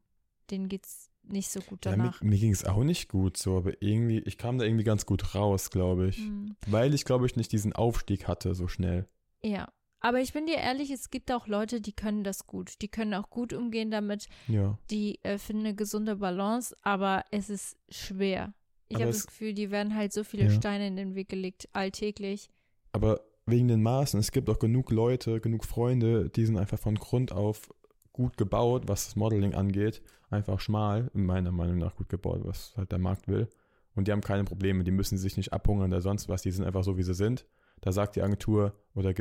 denen 0.52 0.69
geht's 0.69 1.10
nicht 1.24 1.50
so 1.50 1.62
gut 1.62 1.80
danach. 1.82 2.22
Ja, 2.22 2.26
mir, 2.26 2.32
mir 2.32 2.40
ging 2.40 2.52
es 2.52 2.66
auch 2.66 2.84
nicht 2.84 3.10
gut 3.10 3.38
so, 3.38 3.58
aber 3.58 3.82
irgendwie, 3.82 4.20
ich 4.20 4.38
kam 4.38 4.58
da 4.58 4.66
irgendwie 4.66 4.84
ganz 4.84 5.06
gut 5.06 5.36
raus, 5.36 5.70
glaube 5.70 6.08
ich. 6.08 6.20
Mhm. 6.20 6.56
Weil 6.68 6.94
ich, 6.94 7.06
glaube 7.06 7.26
ich, 7.26 7.36
nicht 7.36 7.52
diesen 7.52 7.74
Aufstieg 7.74 8.28
hatte 8.28 8.56
so 8.56 8.68
schnell. 8.68 9.08
Ja. 9.44 9.70
Aber 10.00 10.20
ich 10.20 10.34
bin 10.34 10.46
dir 10.46 10.58
ehrlich, 10.58 10.92
es 10.92 11.12
gibt 11.12 11.32
auch 11.32 11.48
Leute, 11.48 11.80
die 11.80 11.94
können 11.94 12.26
das 12.26 12.46
gut. 12.46 12.82
Die 12.82 12.90
können 12.90 13.14
auch 13.14 13.30
gut 13.30 13.54
umgehen 13.54 13.90
damit. 13.90 14.28
Ja. 14.50 14.78
Die 14.92 15.24
äh, 15.24 15.38
finden 15.38 15.66
eine 15.66 15.76
gesunde 15.76 16.18
Balance, 16.18 16.76
aber 16.82 17.24
es 17.32 17.50
ist 17.50 17.78
schwer. 17.90 18.54
Ich 18.90 18.98
habe 18.98 19.08
das 19.08 19.26
Gefühl, 19.26 19.54
die 19.54 19.72
werden 19.72 19.96
halt 19.96 20.12
so 20.12 20.26
viele 20.26 20.44
ja. 20.44 20.50
Steine 20.50 20.88
in 20.88 20.98
den 20.98 21.16
Weg 21.16 21.30
gelegt, 21.30 21.70
alltäglich. 21.72 22.50
Aber 22.92 23.22
wegen 23.46 23.70
den 23.70 23.82
Maßen, 23.82 24.20
es 24.20 24.32
gibt 24.32 24.50
auch 24.50 24.60
genug 24.60 24.92
Leute, 24.92 25.40
genug 25.40 25.64
Freunde, 25.64 26.30
die 26.30 26.46
sind 26.46 26.58
einfach 26.58 26.80
von 26.80 26.96
Grund 26.96 27.32
auf 27.32 27.70
gut 28.12 28.38
gebaut, 28.38 28.84
was 28.88 29.06
das 29.06 29.16
Modeling 29.16 29.56
angeht. 29.56 30.02
Einfach 30.34 30.60
schmal, 30.60 31.12
meiner 31.13 31.52
Meinung 31.52 31.78
nach 31.78 31.96
gut 31.96 32.10
gebaut, 32.10 32.41
was 32.43 32.74
halt 32.76 32.91
der 32.91 32.98
Markt 32.98 33.28
will. 33.28 33.48
Und 33.93 34.08
die 34.08 34.12
haben 34.12 34.22
keine 34.22 34.43
Probleme, 34.43 34.84
die 34.84 34.91
müssen 34.91 35.19
sich 35.19 35.38
nicht 35.38 35.54
abhungern 35.54 35.91
oder 35.91 36.02
sonst 36.02 36.28
was, 36.28 36.41
die 36.41 36.50
sind 36.50 36.65
einfach 36.65 36.84
so, 36.84 36.98
wie 36.98 37.04
sie 37.04 37.13
sind. 37.13 37.46
Da 37.82 37.91
sagt 37.91 38.15
die 38.15 38.24
Agentur 38.24 38.74
oder 38.96 39.13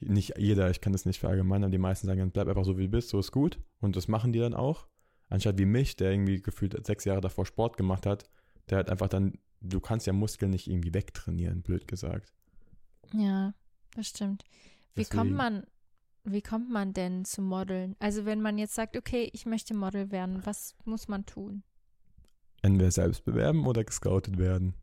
nicht 0.00 0.36
jeder, 0.36 0.68
ich 0.70 0.80
kann 0.80 0.92
das 0.92 1.06
nicht 1.06 1.20
verallgemeinern, 1.20 1.70
die 1.70 1.78
meisten 1.78 2.08
sagen, 2.08 2.30
bleib 2.32 2.48
einfach 2.48 2.64
so, 2.64 2.76
wie 2.76 2.84
du 2.84 2.88
bist, 2.88 3.10
so 3.10 3.20
ist 3.20 3.30
gut. 3.30 3.60
Und 3.80 3.94
das 3.94 4.08
machen 4.08 4.32
die 4.32 4.40
dann 4.40 4.54
auch. 4.54 4.88
Anstatt 5.28 5.58
wie 5.58 5.66
mich, 5.66 5.94
der 5.94 6.10
irgendwie 6.10 6.42
gefühlt 6.42 6.84
sechs 6.84 7.04
Jahre 7.04 7.20
davor 7.20 7.46
Sport 7.46 7.76
gemacht 7.76 8.04
hat, 8.04 8.28
der 8.68 8.78
hat 8.78 8.90
einfach 8.90 9.08
dann, 9.08 9.38
du 9.60 9.78
kannst 9.78 10.06
ja 10.06 10.12
Muskeln 10.12 10.50
nicht 10.50 10.68
irgendwie 10.68 10.92
wegtrainieren, 10.92 11.62
blöd 11.62 11.86
gesagt. 11.86 12.32
Ja, 13.12 13.54
das 13.94 14.08
stimmt. 14.08 14.42
Wie 14.94 15.02
Deswegen. 15.02 15.18
kommt 15.18 15.32
man 15.36 15.66
wie 16.32 16.42
kommt 16.42 16.70
man 16.70 16.92
denn 16.92 17.24
zu 17.24 17.42
Modeln? 17.42 17.96
Also 17.98 18.24
wenn 18.24 18.40
man 18.40 18.58
jetzt 18.58 18.74
sagt, 18.74 18.96
okay, 18.96 19.30
ich 19.32 19.46
möchte 19.46 19.74
Model 19.74 20.10
werden, 20.10 20.40
was 20.44 20.74
muss 20.84 21.08
man 21.08 21.26
tun? 21.26 21.62
Entweder 22.62 22.90
selbst 22.90 23.24
bewerben 23.24 23.66
oder 23.66 23.84
gescoutet 23.84 24.38
werden. 24.38 24.74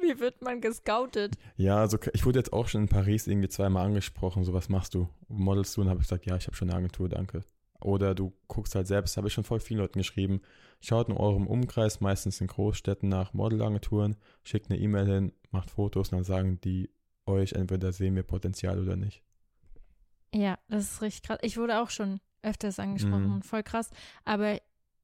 Wie 0.00 0.18
wird 0.20 0.42
man 0.42 0.60
gescoutet? 0.60 1.36
Ja, 1.56 1.78
also 1.78 1.98
ich 2.12 2.24
wurde 2.24 2.38
jetzt 2.38 2.52
auch 2.52 2.68
schon 2.68 2.82
in 2.82 2.88
Paris 2.88 3.26
irgendwie 3.26 3.48
zweimal 3.48 3.86
angesprochen, 3.86 4.44
so 4.44 4.52
was 4.52 4.68
machst 4.68 4.94
du? 4.94 5.08
Modelst 5.28 5.76
du? 5.76 5.82
Und 5.82 5.88
habe 5.88 6.00
ich 6.00 6.08
gesagt, 6.08 6.26
ja, 6.26 6.36
ich 6.36 6.46
habe 6.46 6.56
schon 6.56 6.70
eine 6.70 6.78
Agentur, 6.78 7.08
danke. 7.08 7.44
Oder 7.80 8.14
du 8.14 8.32
guckst 8.48 8.74
halt 8.74 8.86
selbst, 8.86 9.16
habe 9.16 9.28
ich 9.28 9.34
schon 9.34 9.44
voll 9.44 9.60
vielen 9.60 9.80
Leuten 9.80 9.98
geschrieben. 9.98 10.40
Schaut 10.80 11.08
in 11.08 11.16
eurem 11.16 11.46
Umkreis, 11.46 12.00
meistens 12.00 12.40
in 12.40 12.46
Großstädten, 12.46 13.08
nach 13.08 13.34
Modelagenturen, 13.34 14.16
schickt 14.44 14.70
eine 14.70 14.80
E-Mail 14.80 15.06
hin, 15.06 15.32
macht 15.50 15.70
Fotos 15.70 16.10
und 16.10 16.18
dann 16.18 16.24
sagen 16.24 16.60
die 16.60 16.90
euch, 17.26 17.52
entweder 17.52 17.92
sehen 17.92 18.16
wir 18.16 18.22
Potenzial 18.22 18.80
oder 18.80 18.96
nicht. 18.96 19.22
Ja, 20.34 20.58
das 20.68 20.92
ist 20.92 21.02
richtig 21.02 21.22
krass. 21.22 21.38
Ich 21.42 21.56
wurde 21.56 21.80
auch 21.80 21.90
schon 21.90 22.20
öfters 22.42 22.78
angesprochen, 22.78 23.36
mhm. 23.36 23.42
voll 23.42 23.62
krass. 23.62 23.90
Aber 24.24 24.60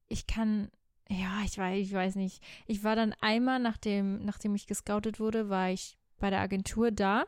ich 0.07 0.27
kann, 0.27 0.69
ja, 1.09 1.41
ich 1.43 1.57
weiß, 1.57 1.79
ich 1.79 1.93
weiß 1.93 2.15
nicht. 2.15 2.43
Ich 2.67 2.83
war 2.83 2.95
dann 2.95 3.13
einmal, 3.21 3.59
nachdem, 3.59 4.23
nachdem 4.23 4.55
ich 4.55 4.67
gescoutet 4.67 5.19
wurde, 5.19 5.49
war 5.49 5.69
ich 5.69 5.97
bei 6.19 6.29
der 6.29 6.39
Agentur 6.39 6.91
da. 6.91 7.25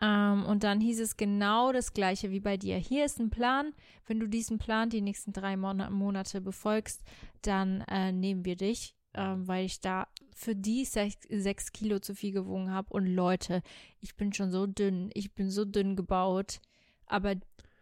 Ähm, 0.00 0.44
und 0.44 0.64
dann 0.64 0.80
hieß 0.80 1.00
es 1.00 1.16
genau 1.16 1.72
das 1.72 1.92
gleiche 1.94 2.30
wie 2.30 2.40
bei 2.40 2.56
dir. 2.56 2.76
Hier 2.76 3.04
ist 3.04 3.18
ein 3.20 3.30
Plan. 3.30 3.72
Wenn 4.06 4.20
du 4.20 4.28
diesen 4.28 4.58
Plan 4.58 4.90
die 4.90 5.00
nächsten 5.00 5.32
drei 5.32 5.56
Mon 5.56 5.92
Monate 5.92 6.40
befolgst, 6.40 7.02
dann 7.42 7.82
äh, 7.82 8.12
nehmen 8.12 8.44
wir 8.44 8.56
dich, 8.56 8.94
ähm, 9.14 9.46
weil 9.48 9.64
ich 9.64 9.80
da 9.80 10.08
für 10.34 10.54
die 10.54 10.84
sech, 10.84 11.16
sechs 11.30 11.72
Kilo 11.72 12.00
zu 12.00 12.14
viel 12.14 12.32
gewogen 12.32 12.70
habe. 12.70 12.92
Und 12.92 13.06
Leute, 13.06 13.62
ich 14.00 14.16
bin 14.16 14.32
schon 14.32 14.50
so 14.50 14.66
dünn. 14.66 15.10
Ich 15.14 15.32
bin 15.32 15.50
so 15.50 15.64
dünn 15.64 15.96
gebaut. 15.96 16.60
Aber 17.06 17.34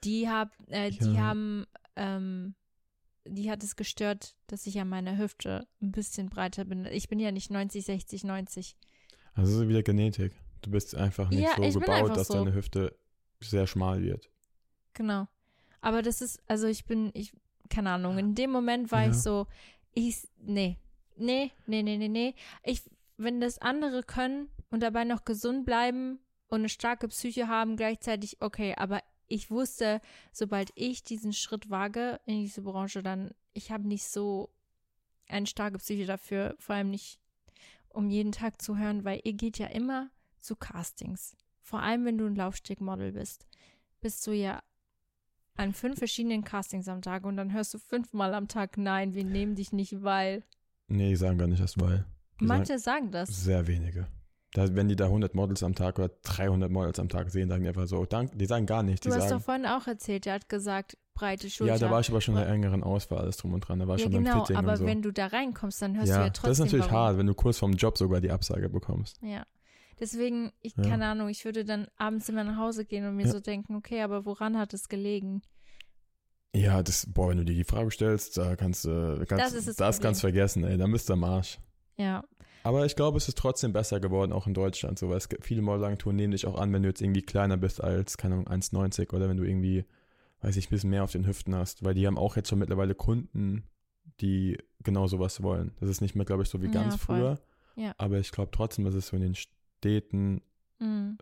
die, 0.04 0.28
hab, 0.28 0.50
äh, 0.68 0.90
ja. 0.90 1.06
die 1.06 1.18
haben, 1.18 1.66
ähm, 1.96 2.54
die 3.24 3.50
hat 3.50 3.62
es 3.62 3.76
gestört, 3.76 4.34
dass 4.46 4.66
ich 4.66 4.80
an 4.80 4.88
meiner 4.88 5.18
Hüfte 5.18 5.66
ein 5.80 5.92
bisschen 5.92 6.28
breiter 6.28 6.64
bin. 6.64 6.84
Ich 6.86 7.08
bin 7.08 7.20
ja 7.20 7.30
nicht 7.30 7.50
90, 7.50 7.84
60, 7.84 8.24
90. 8.24 8.76
Also 9.34 9.68
wieder 9.68 9.82
Genetik. 9.82 10.32
Du 10.62 10.70
bist 10.70 10.94
einfach 10.94 11.30
nicht 11.30 11.42
ja, 11.42 11.70
so 11.70 11.80
gebaut, 11.80 12.16
dass 12.16 12.28
so. 12.28 12.34
deine 12.34 12.54
Hüfte 12.54 12.96
sehr 13.40 13.66
schmal 13.66 14.02
wird. 14.02 14.30
Genau. 14.94 15.26
Aber 15.80 16.02
das 16.02 16.22
ist, 16.22 16.40
also 16.46 16.66
ich 16.66 16.84
bin, 16.84 17.10
ich, 17.14 17.32
keine 17.68 17.90
Ahnung, 17.90 18.18
in 18.18 18.34
dem 18.34 18.50
Moment 18.50 18.92
war 18.92 19.02
ja. 19.02 19.10
ich 19.10 19.16
so, 19.16 19.46
ich, 19.94 20.28
nee, 20.38 20.78
nee, 21.16 21.50
nee, 21.66 21.82
nee, 21.82 21.96
nee, 21.96 22.08
nee. 22.08 22.34
Ich, 22.62 22.82
wenn 23.16 23.40
das 23.40 23.58
andere 23.58 24.02
können 24.02 24.48
und 24.70 24.82
dabei 24.82 25.04
noch 25.04 25.24
gesund 25.24 25.66
bleiben 25.66 26.20
und 26.48 26.60
eine 26.60 26.68
starke 26.68 27.08
Psyche 27.08 27.48
haben 27.48 27.76
gleichzeitig, 27.76 28.36
okay, 28.40 28.74
aber 28.76 29.02
ich 29.32 29.50
wusste, 29.50 30.00
sobald 30.32 30.70
ich 30.74 31.02
diesen 31.02 31.32
Schritt 31.32 31.70
wage 31.70 32.20
in 32.26 32.42
diese 32.42 32.62
Branche, 32.62 33.02
dann, 33.02 33.30
ich 33.54 33.70
habe 33.70 33.88
nicht 33.88 34.04
so 34.04 34.50
eine 35.26 35.46
starke 35.46 35.78
Psyche 35.78 36.04
dafür, 36.04 36.54
vor 36.58 36.74
allem 36.74 36.90
nicht, 36.90 37.18
um 37.88 38.10
jeden 38.10 38.32
Tag 38.32 38.60
zu 38.60 38.76
hören, 38.76 39.04
weil 39.04 39.20
ihr 39.24 39.32
geht 39.32 39.58
ja 39.58 39.66
immer 39.66 40.10
zu 40.40 40.54
Castings. 40.56 41.36
Vor 41.62 41.80
allem, 41.80 42.04
wenn 42.04 42.18
du 42.18 42.26
ein 42.26 42.36
Laufstegmodel 42.36 43.12
bist, 43.12 43.46
bist 44.00 44.26
du 44.26 44.32
ja 44.32 44.62
an 45.54 45.72
fünf 45.72 45.98
verschiedenen 45.98 46.44
Castings 46.44 46.88
am 46.88 47.02
Tag 47.02 47.24
und 47.24 47.36
dann 47.36 47.52
hörst 47.52 47.72
du 47.74 47.78
fünfmal 47.78 48.34
am 48.34 48.48
Tag, 48.48 48.76
nein, 48.76 49.14
wir 49.14 49.24
nehmen 49.24 49.54
dich 49.54 49.72
nicht, 49.72 50.02
weil. 50.02 50.44
Nee, 50.88 51.10
die 51.10 51.16
sagen 51.16 51.38
gar 51.38 51.46
nicht 51.46 51.60
erst 51.60 51.80
weil. 51.80 52.04
Die 52.40 52.44
Manche 52.44 52.78
sagen, 52.78 53.10
sagen, 53.10 53.12
das. 53.12 53.28
Sehr 53.44 53.66
wenige. 53.66 54.06
Da, 54.54 54.74
wenn 54.74 54.88
die 54.88 54.96
da 54.96 55.06
100 55.06 55.34
Models 55.34 55.62
am 55.62 55.74
Tag 55.74 55.98
oder 55.98 56.10
300 56.22 56.70
Models 56.70 56.98
am 56.98 57.08
Tag 57.08 57.30
sehen, 57.30 57.48
sagen 57.48 57.62
die 57.62 57.68
einfach 57.68 57.86
so, 57.86 58.04
dank, 58.04 58.36
die 58.38 58.44
sagen 58.44 58.66
gar 58.66 58.82
nicht. 58.82 59.04
Du 59.04 59.10
hast 59.10 59.28
sagen, 59.28 59.38
doch 59.38 59.42
vorhin 59.42 59.66
auch 59.66 59.86
erzählt, 59.86 60.26
der 60.26 60.34
hat 60.34 60.48
gesagt, 60.50 60.98
breite 61.14 61.48
Schulter. 61.48 61.72
Ja, 61.72 61.78
da 61.78 61.90
war 61.90 62.00
ich 62.00 62.10
aber 62.10 62.20
schon 62.20 62.36
in 62.36 62.42
der 62.42 62.50
engeren 62.50 62.82
Auswahl, 62.82 63.20
alles 63.20 63.38
drum 63.38 63.54
und 63.54 63.60
dran. 63.60 63.78
Da 63.78 63.88
war 63.88 63.96
ja, 63.96 64.02
schon 64.04 64.12
genau, 64.12 64.30
beim 64.30 64.40
Fitting 64.40 64.56
aber 64.56 64.72
und 64.72 64.78
so. 64.78 64.86
wenn 64.86 65.00
du 65.00 65.10
da 65.10 65.26
reinkommst, 65.28 65.80
dann 65.80 65.96
hörst 65.96 66.08
ja, 66.08 66.18
du 66.18 66.24
ja 66.24 66.30
trotzdem. 66.30 66.50
Das 66.50 66.58
ist 66.58 66.64
natürlich 66.64 66.90
warum. 66.90 66.98
hart, 66.98 67.18
wenn 67.18 67.26
du 67.26 67.34
kurz 67.34 67.58
vorm 67.58 67.72
Job 67.72 67.96
sogar 67.96 68.20
die 68.20 68.30
Absage 68.30 68.68
bekommst. 68.68 69.18
Ja. 69.22 69.46
Deswegen, 69.98 70.52
ich 70.60 70.76
ja. 70.76 70.82
keine 70.82 71.06
Ahnung, 71.06 71.28
ich 71.28 71.44
würde 71.44 71.64
dann 71.64 71.86
abends 71.96 72.28
immer 72.28 72.44
nach 72.44 72.58
Hause 72.58 72.84
gehen 72.84 73.06
und 73.06 73.16
mir 73.16 73.28
so 73.28 73.40
denken, 73.40 73.76
okay, 73.76 74.02
aber 74.02 74.26
woran 74.26 74.58
hat 74.58 74.74
es 74.74 74.88
gelegen? 74.88 75.42
Ja, 76.54 76.82
das, 76.82 77.06
boah, 77.06 77.30
wenn 77.30 77.38
du 77.38 77.44
dir 77.44 77.54
die 77.54 77.64
Frage 77.64 77.90
stellst, 77.90 78.36
da 78.36 78.56
kannst 78.56 78.84
du, 78.84 79.24
kannst, 79.26 79.56
das, 79.56 79.76
das 79.76 80.00
kannst 80.00 80.20
vergessen, 80.20 80.64
ey, 80.64 80.76
dann 80.76 80.92
bist 80.92 81.08
du 81.08 81.14
am 81.14 81.24
Arsch. 81.24 81.58
Ja. 81.96 82.24
Aber 82.62 82.86
ich 82.86 82.96
glaube, 82.96 83.18
es 83.18 83.28
ist 83.28 83.38
trotzdem 83.38 83.72
besser 83.72 84.00
geworden, 84.00 84.32
auch 84.32 84.46
in 84.46 84.54
Deutschland, 84.54 84.98
so, 84.98 85.08
weil 85.08 85.16
es 85.16 85.28
gibt 85.28 85.44
viele 85.44 85.62
Modellagenturen 85.62 86.16
nehmen 86.16 86.32
dich 86.32 86.46
auch 86.46 86.58
an, 86.58 86.72
wenn 86.72 86.82
du 86.82 86.88
jetzt 86.88 87.02
irgendwie 87.02 87.22
kleiner 87.22 87.56
bist 87.56 87.82
als, 87.82 88.16
keine 88.16 88.34
Ahnung, 88.34 88.48
1,90 88.48 89.12
oder 89.12 89.28
wenn 89.28 89.36
du 89.36 89.44
irgendwie, 89.44 89.84
weiß 90.40 90.56
ich, 90.56 90.68
ein 90.68 90.70
bisschen 90.70 90.90
mehr 90.90 91.04
auf 91.04 91.12
den 91.12 91.26
Hüften 91.26 91.54
hast, 91.54 91.84
weil 91.84 91.94
die 91.94 92.06
haben 92.06 92.18
auch 92.18 92.36
jetzt 92.36 92.48
schon 92.48 92.58
mittlerweile 92.58 92.94
Kunden, 92.94 93.64
die 94.20 94.58
genau 94.82 95.06
sowas 95.06 95.42
wollen. 95.42 95.72
Das 95.80 95.88
ist 95.88 96.00
nicht 96.00 96.14
mehr, 96.14 96.24
glaube 96.24 96.42
ich, 96.42 96.48
so 96.48 96.62
wie 96.62 96.68
ganz 96.68 96.94
ja, 96.94 96.98
früher. 96.98 97.40
Ja. 97.76 97.94
Aber 97.98 98.18
ich 98.18 98.30
glaube 98.30 98.50
trotzdem, 98.52 98.84
dass 98.84 98.94
es 98.94 99.08
so 99.08 99.16
in 99.16 99.22
den 99.22 99.34
Städten 99.34 100.42
mhm. 100.78 101.18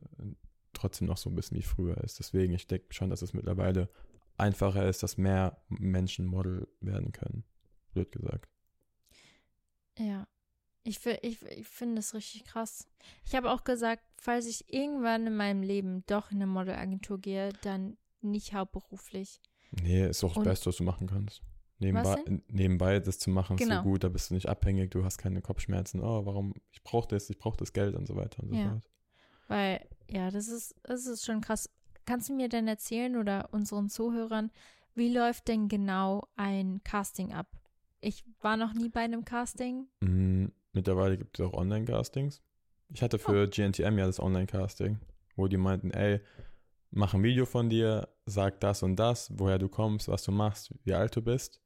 trotzdem 0.72 1.06
noch 1.06 1.16
so 1.16 1.30
ein 1.30 1.36
bisschen 1.36 1.56
wie 1.56 1.62
früher 1.62 1.96
ist. 1.98 2.18
Deswegen, 2.18 2.52
ich 2.52 2.66
denke 2.66 2.92
schon, 2.92 3.10
dass 3.10 3.22
es 3.22 3.32
mittlerweile 3.32 3.88
einfacher 4.36 4.88
ist, 4.88 5.02
dass 5.02 5.18
mehr 5.18 5.58
Menschen 5.68 6.26
Model 6.26 6.68
werden 6.80 7.12
können. 7.12 7.44
Blöd 7.92 8.10
gesagt. 8.12 8.48
Ja. 9.98 10.26
Ich, 10.82 11.04
ich, 11.04 11.42
ich 11.42 11.68
finde 11.68 11.96
das 11.96 12.14
richtig 12.14 12.44
krass. 12.44 12.88
Ich 13.24 13.34
habe 13.34 13.50
auch 13.50 13.64
gesagt, 13.64 14.02
falls 14.16 14.46
ich 14.46 14.72
irgendwann 14.72 15.26
in 15.26 15.36
meinem 15.36 15.62
Leben 15.62 16.04
doch 16.06 16.30
in 16.30 16.38
eine 16.38 16.46
Modelagentur 16.46 17.18
gehe, 17.18 17.50
dann 17.62 17.98
nicht 18.22 18.54
hauptberuflich. 18.54 19.40
Nee, 19.82 20.08
ist 20.08 20.24
auch 20.24 20.34
das 20.34 20.44
Beste, 20.44 20.66
was 20.66 20.76
du 20.76 20.84
machen 20.84 21.06
kannst. 21.06 21.42
Nebenbei, 21.78 22.22
nebenbei 22.48 23.00
das 23.00 23.18
zu 23.18 23.30
machen, 23.30 23.56
genau. 23.56 23.76
ist 23.76 23.78
so 23.78 23.82
gut, 23.84 24.04
da 24.04 24.08
bist 24.08 24.30
du 24.30 24.34
nicht 24.34 24.48
abhängig, 24.48 24.90
du 24.90 25.02
hast 25.02 25.16
keine 25.16 25.40
Kopfschmerzen, 25.40 26.02
oh, 26.02 26.26
warum, 26.26 26.52
ich 26.72 26.82
brauche 26.82 27.08
das, 27.08 27.30
ich 27.30 27.38
brauche 27.38 27.56
das 27.56 27.72
Geld 27.72 27.94
und 27.94 28.06
so 28.06 28.16
weiter 28.16 28.42
und 28.42 28.50
so 28.50 28.54
ja. 28.54 28.68
fort. 28.68 28.90
Weil, 29.48 29.86
ja, 30.06 30.30
das 30.30 30.48
ist, 30.48 30.74
das 30.82 31.06
ist 31.06 31.24
schon 31.24 31.40
krass. 31.40 31.70
Kannst 32.04 32.28
du 32.28 32.34
mir 32.34 32.50
denn 32.50 32.68
erzählen 32.68 33.16
oder 33.16 33.48
unseren 33.52 33.88
Zuhörern, 33.88 34.50
wie 34.94 35.12
läuft 35.12 35.48
denn 35.48 35.68
genau 35.68 36.28
ein 36.36 36.82
Casting 36.84 37.32
ab? 37.32 37.48
Ich 38.02 38.24
war 38.40 38.58
noch 38.58 38.74
nie 38.74 38.90
bei 38.90 39.00
einem 39.00 39.24
Casting. 39.24 39.86
Mm, 40.00 40.46
mittlerweile 40.72 41.18
gibt 41.18 41.38
es 41.38 41.46
auch 41.46 41.52
Online-Castings. 41.52 42.42
Ich 42.92 43.02
hatte 43.02 43.18
für 43.18 43.44
oh. 43.44 43.50
GNTM 43.50 43.98
ja 43.98 44.06
das 44.06 44.20
Online-Casting, 44.20 44.98
wo 45.36 45.48
die 45.48 45.56
meinten, 45.56 45.90
ey, 45.90 46.20
mach 46.90 47.14
ein 47.14 47.22
Video 47.22 47.46
von 47.46 47.70
dir, 47.70 48.08
sag 48.26 48.60
das 48.60 48.82
und 48.82 48.96
das, 48.96 49.30
woher 49.38 49.58
du 49.58 49.68
kommst, 49.68 50.08
was 50.08 50.24
du 50.24 50.32
machst, 50.32 50.74
wie 50.84 50.94
alt 50.94 51.14
du 51.14 51.22
bist 51.22 51.60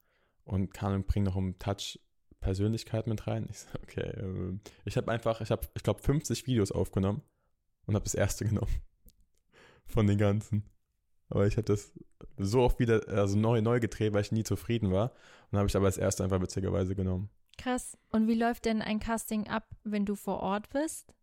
und 0.44 0.72
kann 0.72 0.94
und 0.94 1.06
bring 1.06 1.22
noch 1.22 1.36
einen 1.36 1.58
Touch 1.58 1.98
Persönlichkeit 2.44 3.06
mit 3.06 3.26
rein. 3.26 3.46
Ich 3.50 3.60
so, 3.60 3.68
okay, 3.82 4.10
äh, 4.10 4.58
ich 4.84 4.96
habe 4.96 5.10
einfach, 5.10 5.40
ich 5.40 5.50
habe, 5.50 5.66
ich 5.74 5.82
glaube, 5.82 6.00
50 6.02 6.46
Videos 6.46 6.70
aufgenommen 6.70 7.22
und 7.86 7.94
habe 7.94 8.04
das 8.04 8.14
erste 8.14 8.44
genommen 8.48 8.80
von 9.86 10.06
den 10.06 10.18
ganzen. 10.18 10.70
Aber 11.30 11.46
ich 11.46 11.56
habe 11.56 11.64
das 11.64 11.92
so 12.36 12.60
oft 12.60 12.78
wieder, 12.78 13.08
also 13.08 13.36
neu, 13.36 13.62
neu 13.62 13.80
gedreht, 13.80 14.12
weil 14.12 14.20
ich 14.20 14.30
nie 14.30 14.44
zufrieden 14.44 14.92
war. 14.92 15.12
Und 15.50 15.58
habe 15.58 15.68
ich 15.68 15.76
aber 15.76 15.86
als 15.86 15.98
erste 15.98 16.22
einfach 16.22 16.40
witzigerweise 16.40 16.94
genommen. 16.94 17.30
Krass. 17.56 17.96
Und 18.10 18.28
wie 18.28 18.34
läuft 18.34 18.64
denn 18.64 18.82
ein 18.82 19.00
Casting 19.00 19.48
ab, 19.48 19.68
wenn 19.84 20.04
du 20.04 20.14
vor 20.14 20.40
Ort 20.40 20.70
bist? 20.70 21.14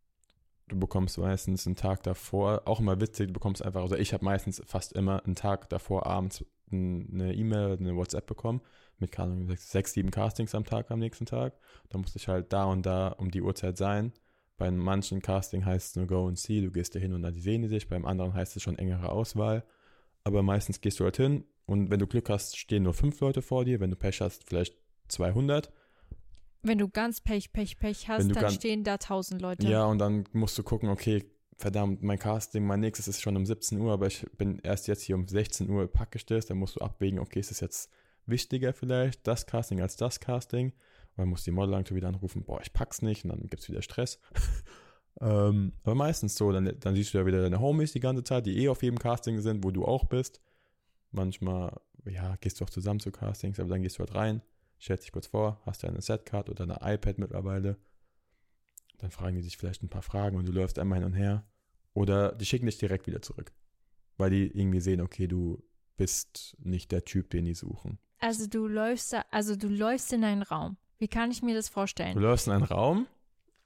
Du 0.67 0.79
bekommst 0.79 1.17
meistens 1.17 1.65
einen 1.65 1.75
Tag 1.75 2.03
davor, 2.03 2.61
auch 2.65 2.79
immer 2.79 3.01
witzig, 3.01 3.27
du 3.27 3.33
bekommst 3.33 3.63
einfach, 3.63 3.81
also 3.81 3.95
ich 3.95 4.13
habe 4.13 4.23
meistens 4.23 4.61
fast 4.65 4.93
immer 4.93 5.23
einen 5.25 5.35
Tag 5.35 5.67
davor 5.69 6.05
abends 6.05 6.45
eine 6.71 7.33
E-Mail, 7.33 7.77
eine 7.77 7.95
WhatsApp 7.95 8.25
bekommen 8.25 8.61
mit, 8.97 9.11
keine 9.11 9.45
sechs, 9.47 9.71
sechs, 9.71 9.93
sieben 9.93 10.11
Castings 10.11 10.55
am 10.55 10.63
Tag 10.63 10.89
am 10.91 10.99
nächsten 10.99 11.25
Tag. 11.25 11.53
Da 11.89 11.97
musste 11.97 12.19
ich 12.19 12.27
halt 12.27 12.53
da 12.53 12.65
und 12.65 12.85
da 12.85 13.09
um 13.09 13.31
die 13.31 13.41
Uhrzeit 13.41 13.77
sein. 13.77 14.13
Bei 14.57 14.69
manchen 14.71 15.21
Casting 15.21 15.65
heißt 15.65 15.89
es 15.89 15.95
nur 15.95 16.07
Go 16.07 16.27
and 16.27 16.37
See, 16.37 16.61
du 16.61 16.71
gehst 16.71 16.95
da 16.95 16.99
hin 16.99 17.13
und 17.13 17.23
dann 17.23 17.35
sehen 17.35 17.63
die 17.63 17.67
dich. 17.67 17.89
Beim 17.89 18.05
anderen 18.05 18.33
heißt 18.33 18.55
es 18.55 18.61
schon 18.61 18.77
engere 18.77 19.09
Auswahl. 19.09 19.65
Aber 20.23 20.43
meistens 20.43 20.81
gehst 20.81 20.99
du 20.99 21.03
halt 21.03 21.17
hin 21.17 21.45
und 21.65 21.89
wenn 21.89 21.99
du 21.99 22.07
Glück 22.07 22.29
hast, 22.29 22.57
stehen 22.57 22.83
nur 22.83 22.93
fünf 22.93 23.19
Leute 23.21 23.41
vor 23.41 23.65
dir. 23.65 23.79
Wenn 23.79 23.89
du 23.89 23.95
Pech 23.95 24.21
hast, 24.21 24.47
vielleicht 24.47 24.77
200. 25.07 25.73
Wenn 26.63 26.77
du 26.77 26.89
ganz 26.89 27.21
Pech, 27.21 27.51
Pech, 27.51 27.79
Pech 27.79 28.07
hast, 28.07 28.29
dann 28.29 28.33
ganz, 28.33 28.53
stehen 28.53 28.83
da 28.83 28.93
1000 28.93 29.41
Leute. 29.41 29.67
Ja, 29.67 29.85
und 29.85 29.99
dann 29.99 30.25
musst 30.31 30.57
du 30.57 30.63
gucken, 30.63 30.89
okay, 30.89 31.25
verdammt, 31.57 32.03
mein 32.03 32.19
Casting, 32.19 32.65
mein 32.65 32.79
nächstes 32.79 33.07
ist 33.07 33.21
schon 33.21 33.37
um 33.37 33.45
17 33.45 33.79
Uhr, 33.79 33.93
aber 33.93 34.07
ich 34.07 34.25
bin 34.37 34.59
erst 34.59 34.87
jetzt 34.87 35.03
hier 35.03 35.15
um 35.15 35.27
16 35.27 35.69
Uhr 35.69 35.87
packgestellt, 35.87 36.49
dann 36.49 36.57
musst 36.57 36.75
du 36.75 36.81
abwägen, 36.81 37.19
okay, 37.19 37.39
ist 37.39 37.51
es 37.51 37.59
jetzt 37.59 37.89
wichtiger 38.25 38.73
vielleicht, 38.73 39.25
das 39.25 39.45
Casting 39.45 39.81
als 39.81 39.95
das 39.95 40.19
Casting. 40.19 40.67
Und 41.11 41.17
dann 41.17 41.29
muss 41.29 41.43
die 41.43 41.51
Modellagentur 41.51 41.97
wieder 41.97 42.07
anrufen, 42.07 42.43
boah, 42.43 42.61
ich 42.61 42.73
pack's 42.73 43.01
nicht 43.01 43.23
und 43.25 43.31
dann 43.31 43.47
gibt's 43.47 43.69
wieder 43.69 43.81
Stress. 43.81 44.19
ähm, 45.21 45.73
aber 45.83 45.95
meistens 45.95 46.35
so, 46.35 46.51
dann, 46.51 46.73
dann 46.79 46.95
siehst 46.95 47.13
du 47.13 47.17
ja 47.17 47.25
wieder 47.25 47.41
deine 47.41 47.59
Homies 47.59 47.91
die 47.93 47.99
ganze 47.99 48.23
Zeit, 48.23 48.45
die 48.45 48.57
eh 48.63 48.69
auf 48.69 48.81
jedem 48.81 48.99
Casting 48.99 49.39
sind, 49.41 49.63
wo 49.63 49.71
du 49.71 49.85
auch 49.85 50.05
bist. 50.05 50.41
Manchmal, 51.11 51.79
ja, 52.05 52.37
gehst 52.37 52.59
du 52.59 52.65
auch 52.65 52.69
zusammen 52.69 52.99
zu 52.99 53.11
Castings, 53.11 53.59
aber 53.59 53.69
dann 53.69 53.81
gehst 53.81 53.97
du 53.97 53.99
halt 53.99 54.15
rein, 54.15 54.41
stellst 54.81 55.05
dich 55.05 55.11
kurz 55.11 55.27
vor, 55.27 55.61
hast 55.65 55.83
du 55.83 55.87
eine 55.87 56.01
Setcard 56.01 56.49
oder 56.49 56.63
eine 56.63 56.79
iPad 56.81 57.17
mittlerweile. 57.17 57.77
Dann 58.97 59.11
fragen 59.11 59.35
die 59.35 59.41
dich 59.41 59.57
vielleicht 59.57 59.83
ein 59.83 59.89
paar 59.89 60.01
Fragen 60.01 60.37
und 60.37 60.47
du 60.47 60.51
läufst 60.51 60.79
einmal 60.79 60.99
hin 60.99 61.07
und 61.07 61.13
her. 61.13 61.45
Oder 61.93 62.31
die 62.33 62.45
schicken 62.45 62.65
dich 62.67 62.77
direkt 62.77 63.07
wieder 63.07 63.21
zurück. 63.21 63.51
Weil 64.17 64.29
die 64.29 64.47
irgendwie 64.47 64.79
sehen, 64.79 65.01
okay, 65.01 65.27
du 65.27 65.63
bist 65.97 66.55
nicht 66.59 66.91
der 66.91 67.03
Typ, 67.05 67.29
den 67.29 67.45
die 67.45 67.53
suchen. 67.53 67.99
Also 68.19 68.47
du 68.47 68.67
läufst 68.67 69.13
da, 69.13 69.25
also 69.31 69.55
du 69.55 69.67
läufst 69.67 70.13
in 70.13 70.23
einen 70.23 70.43
Raum. 70.43 70.77
Wie 70.99 71.07
kann 71.07 71.31
ich 71.31 71.41
mir 71.41 71.55
das 71.55 71.69
vorstellen? 71.69 72.13
Du 72.13 72.21
läufst 72.21 72.47
in 72.47 72.53
einen 72.53 72.63
Raum, 72.63 73.07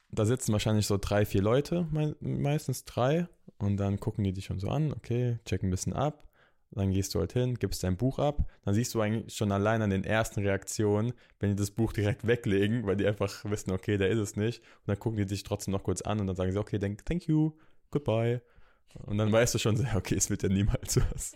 da 0.10 0.26
sitzen 0.26 0.54
wahrscheinlich 0.54 0.88
so 0.88 0.98
drei, 0.98 1.26
vier 1.26 1.42
Leute, 1.42 1.88
meistens 2.22 2.86
drei, 2.86 3.28
und 3.58 3.78
dann 3.78 4.00
gucken 4.00 4.24
die 4.24 4.34
dich 4.34 4.46
schon 4.46 4.60
so 4.60 4.70
an, 4.70 4.94
okay, 4.94 5.40
checken 5.46 5.68
ein 5.68 5.72
bisschen 5.72 5.94
ab. 5.94 6.28
Dann 6.72 6.92
gehst 6.92 7.16
du 7.16 7.20
halt 7.20 7.34
hin, 7.34 7.56
gibst 7.56 7.84
dein 7.84 7.96
Buch 7.96 8.20
ab. 8.20 8.50
Dann 8.64 8.74
siehst 8.74 8.94
du 8.94 9.02
eigentlich 9.02 9.34
schon 9.34 9.52
allein 9.52 9.82
an 9.82 9.90
den 9.90 10.04
ersten 10.04 10.42
Reaktionen, 10.42 11.14
wenn 11.40 11.52
die 11.52 11.56
das 11.56 11.72
Buch 11.72 11.94
direkt 11.94 12.28
weglegen, 12.28 12.86
weil 12.86 12.98
die 12.98 13.08
einfach 13.08 13.46
wissen, 13.46 13.72
okay, 13.72 13.98
der 13.98 14.10
ist 14.10 14.20
es 14.20 14.36
nicht. 14.36 14.60
Und 14.60 14.88
dann 14.88 15.00
gucken 15.00 15.18
die 15.18 15.26
dich 15.26 15.44
trotzdem 15.44 15.72
noch 15.72 15.84
kurz 15.84 16.02
an 16.02 16.20
und 16.20 16.28
dann 16.28 16.36
sagen 16.36 16.52
sie, 16.52 16.60
okay, 16.60 16.80
thank, 16.80 17.06
thank 17.06 17.28
you, 17.28 17.54
goodbye. 17.92 18.42
Und 19.04 19.18
dann 19.18 19.32
weißt 19.32 19.54
du 19.54 19.60
schon, 19.60 19.86
okay, 19.96 20.16
es 20.16 20.30
wird 20.30 20.44
ja 20.44 20.50
niemals 20.50 20.98
was. 21.12 21.34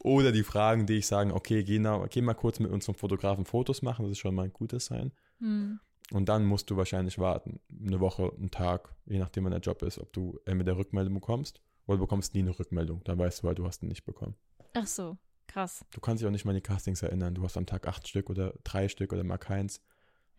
Oder 0.00 0.32
die 0.32 0.42
Fragen, 0.42 0.86
die 0.86 0.94
ich 0.94 1.06
sagen, 1.06 1.32
okay, 1.32 1.64
geh, 1.64 1.78
na, 1.78 2.06
geh 2.06 2.20
mal 2.20 2.34
kurz 2.34 2.60
mit 2.60 2.70
unserem 2.70 2.94
Fotografen 2.94 3.44
Fotos 3.44 3.82
machen, 3.82 4.04
das 4.04 4.12
ist 4.12 4.18
schon 4.18 4.34
mal 4.34 4.44
ein 4.44 4.52
gutes 4.52 4.86
Sein. 4.86 5.12
Hm. 5.38 5.80
Und 6.12 6.28
dann 6.28 6.44
musst 6.44 6.70
du 6.70 6.76
wahrscheinlich 6.76 7.18
warten, 7.18 7.60
eine 7.84 8.00
Woche, 8.00 8.30
einen 8.36 8.50
Tag, 8.50 8.94
je 9.06 9.18
nachdem, 9.18 9.44
wann 9.44 9.52
der 9.52 9.60
Job 9.60 9.82
ist, 9.82 9.98
ob 9.98 10.12
du 10.12 10.38
mit 10.46 10.66
der 10.66 10.76
Rückmeldung 10.76 11.14
bekommst 11.14 11.60
Oder 11.86 11.96
du 11.96 12.04
bekommst 12.04 12.34
nie 12.34 12.40
eine 12.40 12.58
Rückmeldung. 12.58 13.00
Da 13.04 13.16
weißt 13.16 13.42
du 13.42 13.48
halt, 13.48 13.58
du 13.58 13.66
hast 13.66 13.82
ihn 13.82 13.88
nicht 13.88 14.04
bekommen. 14.04 14.34
Ach 14.74 14.86
so, 14.86 15.18
krass. 15.46 15.84
Du 15.92 16.00
kannst 16.00 16.20
dich 16.22 16.26
auch 16.26 16.32
nicht 16.32 16.44
mal 16.44 16.52
an 16.52 16.56
die 16.56 16.62
Castings 16.62 17.02
erinnern. 17.02 17.34
Du 17.34 17.42
hast 17.42 17.56
am 17.56 17.66
Tag 17.66 17.86
acht 17.86 18.08
Stück 18.08 18.30
oder 18.30 18.54
drei 18.64 18.88
Stück 18.88 19.12
oder 19.12 19.24
mal 19.24 19.38
keins. 19.38 19.80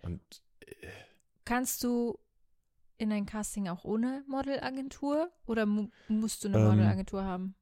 Und 0.01 0.21
äh, 0.65 0.87
Kannst 1.45 1.83
du 1.83 2.17
in 2.97 3.11
ein 3.11 3.25
Casting 3.25 3.67
auch 3.67 3.83
ohne 3.83 4.23
Modelagentur 4.27 5.31
oder 5.45 5.65
mu 5.65 5.89
musst 6.07 6.43
du 6.43 6.47
eine 6.47 6.57
Ähm, 6.57 6.65
Modelagentur 6.65 7.23
haben? 7.23 7.55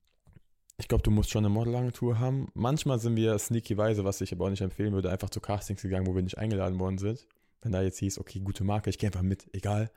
ich 0.78 0.88
glaube, 0.88 1.04
du 1.04 1.12
musst 1.12 1.30
schon 1.30 1.46
eine 1.46 1.54
Modelagentur 1.54 2.18
haben. 2.20 2.48
Manchmal 2.56 2.98
sind 3.00 3.16
wir 3.16 3.38
sneakyweise, 3.38 4.04
was 4.04 4.20
ich 4.22 4.32
aber 4.34 4.46
auch 4.46 4.50
nicht 4.50 4.62
empfehlen 4.62 4.94
würde, 4.94 5.12
einfach 5.12 5.30
zu 5.30 5.40
Castings 5.40 5.82
gegangen, 5.84 6.08
wo 6.08 6.16
wir 6.16 6.24
nicht 6.24 6.40
eingeladen 6.40 6.80
worden 6.80 6.98
sind. 6.98 7.28
Wenn 7.62 7.72
da 7.72 7.84
jetzt 7.84 8.00
hieß, 8.00 8.18
okay, 8.18 8.40
gute 8.40 8.64
Marke, 8.64 8.90
ich 8.90 8.98
gehe 8.98 9.08
einfach 9.08 9.22
mit, 9.22 9.48
egal. 9.54 9.92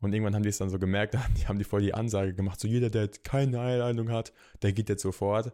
Und 0.00 0.12
irgendwann 0.12 0.34
haben 0.34 0.42
die 0.42 0.50
es 0.50 0.58
dann 0.58 0.68
so 0.68 0.78
gemerkt, 0.78 1.14
da 1.14 1.20
haben 1.24 1.34
die, 1.34 1.46
haben 1.48 1.58
die 1.58 1.64
voll 1.64 1.80
die 1.80 1.94
Ansage 1.94 2.34
gemacht, 2.34 2.60
so 2.60 2.68
jeder, 2.68 2.90
der 2.90 3.08
keine 3.08 3.60
Einladung 3.60 4.10
hat, 4.10 4.32
der 4.60 4.72
geht 4.74 4.90
jetzt 4.90 5.02
sofort. 5.02 5.52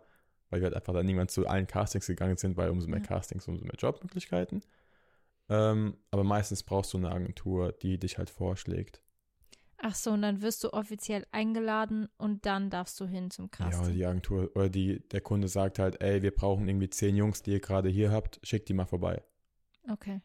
Weil 0.53 0.61
wir 0.61 0.67
halt 0.67 0.77
einfach 0.77 0.93
dann 0.93 1.07
niemand 1.07 1.31
zu 1.31 1.47
allen 1.49 1.67
Castings 1.67 2.07
gegangen 2.07 2.37
sind, 2.37 2.57
weil 2.59 2.69
umso 2.71 2.87
mehr 2.89 3.01
Ja. 3.01 3.07
Castings, 3.07 3.49
umso 3.49 3.65
mehr 3.65 3.75
Jobmöglichkeiten. 3.77 4.61
Ähm, 5.49 5.97
aber 6.11 6.25
meistens 6.25 6.63
brauchst 6.63 6.93
du 6.93 6.99
eine 6.99 7.11
Agentur, 7.11 7.73
die 7.73 7.99
dich 7.99 8.19
halt 8.19 8.31
vorschlägt. 8.31 9.03
Ach 9.79 9.95
so, 9.95 10.13
und 10.13 10.23
dann 10.23 10.43
wirst 10.43 10.63
du 10.63 10.73
offiziell 10.73 11.27
eingeladen 11.33 12.09
und 12.19 12.47
dann 12.47 12.71
darfst 12.71 13.01
du 13.01 13.07
hin 13.07 13.31
zum 13.31 13.47
Ja, 13.47 13.51
Casting. 13.71 13.95
die 13.95 14.05
Agentur, 14.07 14.51
oder 14.55 14.69
die, 14.69 15.01
der 15.09 15.21
Kunde 15.23 15.49
sagt 15.49 15.79
halt, 15.81 16.01
ey, 16.03 16.23
wir 16.23 16.31
brauchen 16.33 16.69
irgendwie 16.69 16.89
zehn 16.91 17.17
Jungs, 17.17 17.43
die 17.43 17.51
ihr 17.53 17.61
gerade 17.61 17.89
hier 17.89 18.13
habt, 18.13 18.39
schickt 18.45 18.69
die 18.69 18.75
mal 18.75 18.87
vorbei. 18.87 19.23
Okay. 19.91 20.21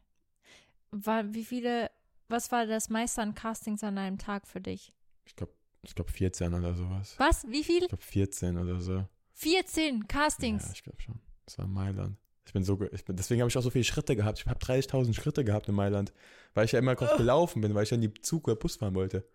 War, 0.91 1.33
wie 1.33 1.43
viele, 1.45 1.89
was 2.27 2.51
war 2.51 2.67
das 2.67 2.89
meiste 2.89 3.21
an 3.21 3.33
Castings 3.33 3.83
an 3.83 3.97
einem 3.97 4.17
Tag 4.19 4.45
für 4.47 4.61
dich? 4.61 4.93
Ich 5.25 5.35
glaube, 5.35 5.53
ich 5.81 5.95
glaube 5.95 6.11
14 6.11 6.53
oder 6.53 6.75
sowas. 6.75 7.15
Was? 7.17 7.47
Wie 7.47 7.63
viel? 7.63 7.81
Ich 7.81 7.89
glaube 7.89 8.03
14 8.03 8.57
oder 8.57 8.79
so. 8.79 9.07
14 9.38 10.08
Castings. 10.08 10.65
Ja, 10.65 10.71
ich 10.73 10.84
glaube 10.84 11.02
schon. 11.02 11.19
Das 11.45 11.58
war 11.60 11.65
in 11.65 11.71
Mailand. 11.73 12.17
Ich 12.45 12.54
bin 12.54 12.63
so, 12.63 12.80
ich 12.91 13.06
bin, 13.06 13.15
deswegen 13.15 13.41
habe 13.41 13.50
ich 13.50 13.58
auch 13.58 13.62
so 13.62 13.69
viele 13.69 13.84
Schritte 13.84 14.15
gehabt. 14.15 14.39
Ich 14.39 14.45
habe 14.45 14.60
30.000 14.60 15.13
Schritte 15.13 15.43
gehabt 15.43 15.67
in 15.69 15.76
Mailand, 15.76 16.13
weil 16.54 16.65
ich 16.65 16.71
ja 16.71 16.80
immer 16.80 16.95
Oh. 17.00 17.17
gelaufen 17.17 17.62
bin, 17.62 17.76
weil 17.76 17.84
ich 17.84 17.91
ja 17.91 17.95
in 17.95 18.02
die 18.02 18.13
Zug 18.21 18.47
oder 18.47 18.56
Bus 18.56 18.78
fahren 18.78 18.95
wollte. 18.95 19.26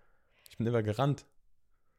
Ich 0.50 0.56
bin 0.56 0.66
immer 0.66 0.82
gerannt. 0.82 1.24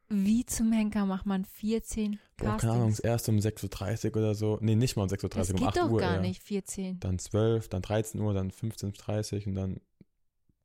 Wie 0.08 0.44
zum 0.44 0.70
Henker 0.72 1.06
macht 1.06 1.24
man 1.24 1.44
14 1.46 2.18
Boah, 2.36 2.56
keine 2.58 2.72
Ahnung, 2.74 2.88
Castings? 2.90 3.00
erst 3.00 3.28
um 3.30 3.38
6.30 3.38 4.10
Uhr 4.10 4.16
oder 4.18 4.34
so. 4.34 4.58
Nee, 4.60 4.74
nicht 4.74 4.96
mal 4.96 5.04
um 5.04 5.08
6.30 5.08 5.28
Das 5.28 5.48
Uhr, 5.48 5.54
um 5.54 5.58
geht 5.60 5.68
8 5.68 5.76
doch 5.78 5.90
Uhr. 5.90 6.00
gar 6.00 6.14
eher. 6.16 6.20
nicht, 6.20 6.42
14. 6.42 7.00
Dann 7.00 7.18
12, 7.18 7.68
dann 7.68 7.80
13 7.82 8.20
Uhr, 8.20 8.34
dann 8.34 8.50
15.30 8.50 9.40
Uhr 9.40 9.46
und 9.46 9.54
dann 9.54 9.80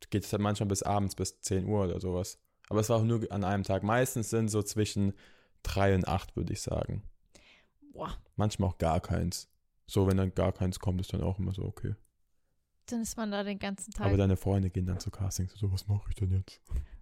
geht 0.10 0.26
es 0.26 0.32
halt 0.34 0.42
manchmal 0.42 0.68
bis 0.68 0.84
abends, 0.84 1.16
bis 1.16 1.40
10 1.42 1.66
Uhr 1.68 1.86
oder 1.86 2.00
sowas. 2.02 2.38
Aber 2.70 2.82
es 2.82 2.90
war 2.90 2.98
auch 2.98 3.04
nur 3.04 3.32
an 3.32 3.44
einem 3.44 3.64
Tag. 3.64 3.84
Meistens 3.84 4.30
sind 4.30 4.50
so 4.50 4.62
zwischen 4.62 5.14
3 5.64 5.96
und 5.96 6.08
8, 6.08 6.36
würde 6.36 6.52
ich 6.54 6.62
sagen. 6.62 7.04
Boah, 8.00 8.18
Manchmal 8.36 8.70
auch 8.70 8.78
gar 8.78 9.00
keins. 9.00 9.50
So, 9.86 10.08
wenn 10.08 10.18
dann 10.18 10.34
gar 10.34 10.52
keins 10.52 10.80
kommt, 10.80 11.02
ist 11.02 11.12
dann 11.14 11.22
auch 11.22 11.40
immer 11.40 11.52
so, 11.52 11.64
okay. 11.64 11.96
dann 12.86 13.02
ist 13.02 13.18
man 13.18 13.32
da 13.32 13.44
den 13.44 13.60
ganzen 13.60 13.92
Tag. 13.92 14.08
Aber 14.08 14.18
deine 14.18 14.38
Freunde 14.38 14.70
gehen 14.70 14.86
dann 14.86 15.00
zu 15.00 15.12
Castings. 15.12 15.54
So, 15.56 15.72
was 15.72 15.88
mache 15.88 16.10
ich 16.10 16.16
denn 16.16 16.32
jetzt? 16.32 16.62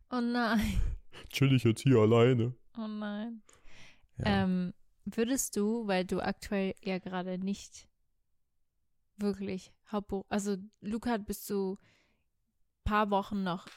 oh 0.09 0.21
nein, 0.21 0.81
Chill 1.29 1.53
ich 1.53 1.63
jetzt 1.63 1.81
hier 1.81 1.97
alleine? 1.97 2.55
oh 2.77 2.87
nein. 2.87 3.41
Ja. 4.17 4.43
Ähm, 4.43 4.73
würdest 5.05 5.55
du, 5.55 5.87
weil 5.87 6.05
du 6.05 6.21
aktuell 6.21 6.73
ja 6.81 6.97
gerade 6.97 7.37
nicht 7.37 7.87
wirklich 9.17 9.71
hauptberuflich, 9.91 10.31
also 10.31 10.57
Luca 10.81 11.11
hat 11.11 11.25
bis 11.25 11.43
zu 11.43 11.77
paar 12.83 13.09
Wochen 13.09 13.43
noch 13.43 13.67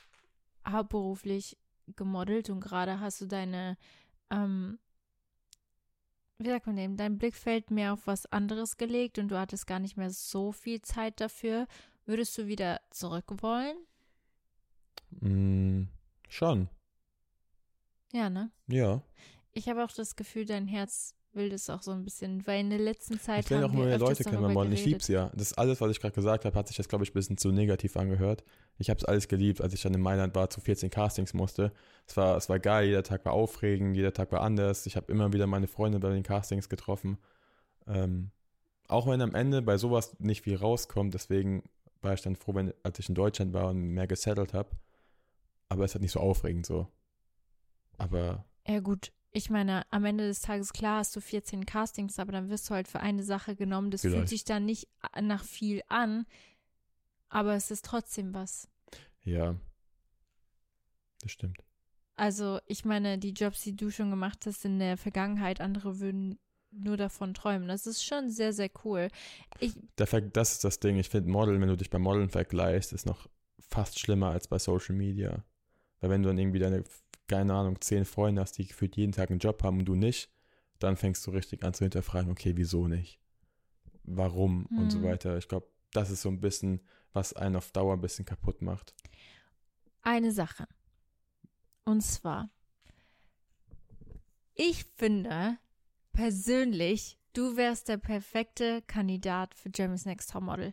hauptberuflich 0.66 1.58
gemodelt 1.96 2.50
und 2.50 2.60
gerade 2.60 3.00
hast 3.00 3.20
du 3.20 3.26
deine, 3.26 3.76
ähm, 4.30 4.78
wie 6.40 6.48
sagt 6.48 6.66
man 6.66 6.76
dem, 6.76 6.96
dein 6.96 7.18
Blickfeld 7.18 7.70
mehr 7.70 7.92
auf 7.92 8.06
was 8.06 8.24
anderes 8.32 8.78
gelegt 8.78 9.18
und 9.18 9.28
du 9.28 9.38
hattest 9.38 9.66
gar 9.66 9.78
nicht 9.78 9.98
mehr 9.98 10.10
so 10.10 10.52
viel 10.52 10.80
Zeit 10.80 11.20
dafür. 11.20 11.66
Würdest 12.06 12.36
du 12.38 12.46
wieder 12.46 12.80
zurück 12.88 13.26
wollen? 13.42 13.76
Mm, 15.20 15.88
schon. 16.28 16.70
Ja, 18.12 18.30
ne? 18.30 18.50
Ja. 18.68 19.02
Ich 19.52 19.68
habe 19.68 19.84
auch 19.84 19.92
das 19.92 20.16
Gefühl, 20.16 20.46
dein 20.46 20.66
Herz 20.66 21.14
will 21.32 21.48
das 21.48 21.70
auch 21.70 21.82
so 21.82 21.92
ein 21.92 22.04
bisschen, 22.04 22.46
weil 22.46 22.60
in 22.60 22.70
der 22.70 22.78
letzten 22.78 23.20
Zeit 23.20 23.44
Ich 23.44 23.50
lerne 23.50 23.66
auch 23.66 23.72
neue 23.72 23.94
öfters 23.94 24.00
Leute 24.00 24.24
kennen 24.24 24.52
Modeln. 24.52 24.72
Ich 24.72 24.84
lieb's 24.84 25.08
ja. 25.08 25.30
Das 25.34 25.52
ist 25.52 25.58
alles, 25.58 25.80
was 25.80 25.90
ich 25.90 26.00
gerade 26.00 26.14
gesagt 26.14 26.44
habe, 26.44 26.58
hat 26.58 26.68
sich 26.68 26.78
jetzt, 26.78 26.88
glaube 26.88 27.04
ich, 27.04 27.10
ein 27.10 27.14
bisschen 27.14 27.38
zu 27.38 27.52
negativ 27.52 27.96
angehört. 27.96 28.44
Ich 28.78 28.90
habe 28.90 28.98
es 28.98 29.04
alles 29.04 29.28
geliebt, 29.28 29.60
als 29.60 29.74
ich 29.74 29.82
dann 29.82 29.94
in 29.94 30.00
Mailand 30.00 30.34
war, 30.34 30.50
zu 30.50 30.60
14 30.60 30.90
Castings 30.90 31.34
musste. 31.34 31.72
Es 32.06 32.16
war, 32.16 32.36
es 32.36 32.48
war 32.48 32.58
geil, 32.58 32.88
jeder 32.88 33.02
Tag 33.02 33.24
war 33.24 33.32
aufregend, 33.32 33.96
jeder 33.96 34.12
Tag 34.12 34.32
war 34.32 34.40
anders. 34.40 34.86
Ich 34.86 34.96
habe 34.96 35.10
immer 35.12 35.32
wieder 35.32 35.46
meine 35.46 35.68
Freunde 35.68 36.00
bei 36.00 36.10
den 36.10 36.22
Castings 36.22 36.68
getroffen. 36.68 37.18
Ähm, 37.86 38.30
auch 38.88 39.06
wenn 39.06 39.20
am 39.20 39.34
Ende 39.34 39.62
bei 39.62 39.76
sowas 39.76 40.16
nicht 40.18 40.42
viel 40.42 40.56
rauskommt, 40.56 41.14
deswegen 41.14 41.62
war 42.02 42.14
ich 42.14 42.22
dann 42.22 42.36
froh, 42.36 42.54
wenn, 42.54 42.72
als 42.82 42.98
ich 42.98 43.08
in 43.08 43.14
Deutschland 43.14 43.52
war 43.52 43.68
und 43.68 43.80
mehr 43.80 44.06
gesettelt 44.06 44.54
habe. 44.54 44.70
Aber 45.68 45.84
es 45.84 45.94
halt 45.94 46.02
nicht 46.02 46.12
so 46.12 46.20
aufregend 46.20 46.66
so. 46.66 46.88
Aber 47.98 48.44
Ja, 48.66 48.80
gut. 48.80 49.12
Ich 49.32 49.48
meine, 49.48 49.84
am 49.90 50.04
Ende 50.04 50.26
des 50.26 50.40
Tages, 50.40 50.72
klar, 50.72 50.98
hast 50.98 51.14
du 51.14 51.20
14 51.20 51.64
Castings, 51.64 52.18
aber 52.18 52.32
dann 52.32 52.48
wirst 52.50 52.68
du 52.68 52.74
halt 52.74 52.88
für 52.88 53.00
eine 53.00 53.22
Sache 53.22 53.54
genommen. 53.54 53.90
Das 53.90 54.00
fühlt 54.00 54.14
Vielleicht. 54.14 54.28
sich 54.28 54.44
dann 54.44 54.64
nicht 54.64 54.88
nach 55.20 55.44
viel 55.44 55.82
an, 55.88 56.26
aber 57.28 57.54
es 57.54 57.70
ist 57.70 57.84
trotzdem 57.84 58.34
was. 58.34 58.68
ja, 59.22 59.54
das 61.22 61.30
stimmt. 61.32 61.58
Also, 62.16 62.58
ich 62.66 62.84
meine, 62.84 63.18
die 63.18 63.32
Jobs, 63.32 63.62
die 63.62 63.76
du 63.76 63.90
schon 63.90 64.10
gemacht 64.10 64.44
hast 64.44 64.64
in 64.64 64.78
der 64.78 64.96
Vergangenheit, 64.96 65.60
andere 65.60 66.00
würden 66.00 66.38
nur 66.70 66.96
davon 66.96 67.34
träumen. 67.34 67.68
Das 67.68 67.86
ist 67.86 68.04
schon 68.04 68.30
sehr, 68.30 68.52
sehr 68.52 68.70
cool. 68.84 69.08
Ich, 69.58 69.74
das 69.96 70.52
ist 70.52 70.64
das 70.64 70.80
Ding. 70.80 70.98
Ich 70.98 71.08
finde 71.08 71.30
Modeln, 71.30 71.60
wenn 71.60 71.68
du 71.68 71.76
dich 71.76 71.90
bei 71.90 71.98
Modeln 71.98 72.28
vergleichst, 72.28 72.92
ist 72.92 73.06
noch 73.06 73.28
fast 73.58 73.98
schlimmer 73.98 74.30
als 74.30 74.48
bei 74.48 74.58
Social 74.58 74.94
Media. 74.94 75.44
Weil 76.00 76.10
wenn 76.10 76.22
du 76.22 76.28
dann 76.28 76.38
irgendwie 76.38 76.58
deine, 76.58 76.84
keine 77.30 77.54
Ahnung, 77.54 77.80
zehn 77.80 78.04
Freunde 78.04 78.42
hast, 78.42 78.58
die 78.58 78.66
gefühlt 78.66 78.96
jeden 78.96 79.12
Tag 79.12 79.30
einen 79.30 79.38
Job 79.38 79.62
haben 79.62 79.78
und 79.78 79.84
du 79.84 79.94
nicht, 79.94 80.30
dann 80.80 80.96
fängst 80.96 81.26
du 81.26 81.30
richtig 81.30 81.62
an 81.62 81.74
zu 81.74 81.84
hinterfragen, 81.84 82.30
okay, 82.32 82.52
wieso 82.56 82.88
nicht? 82.88 83.20
Warum 84.02 84.66
und 84.66 84.90
so 84.90 84.98
Hm. 84.98 85.04
weiter. 85.04 85.38
Ich 85.38 85.46
glaube, 85.48 85.68
das 85.92 86.10
ist 86.10 86.22
so 86.22 86.28
ein 86.28 86.40
bisschen, 86.40 86.80
was 87.12 87.32
einen 87.32 87.56
auf 87.56 87.70
Dauer 87.70 87.94
ein 87.94 88.00
bisschen 88.00 88.24
kaputt 88.24 88.62
macht. 88.62 88.94
eine 90.02 90.32
Sache. 90.32 90.66
Und 91.84 92.00
zwar, 92.02 92.48
ich 94.54 94.84
finde 94.96 95.58
persönlich, 96.12 97.18
du 97.34 97.56
wärst 97.56 97.88
der 97.88 97.96
perfekte 97.98 98.82
Kandidat 98.82 99.54
für 99.54 99.70
Jeremy's 99.74 100.06
Next 100.06 100.30
Topmodel. 100.30 100.72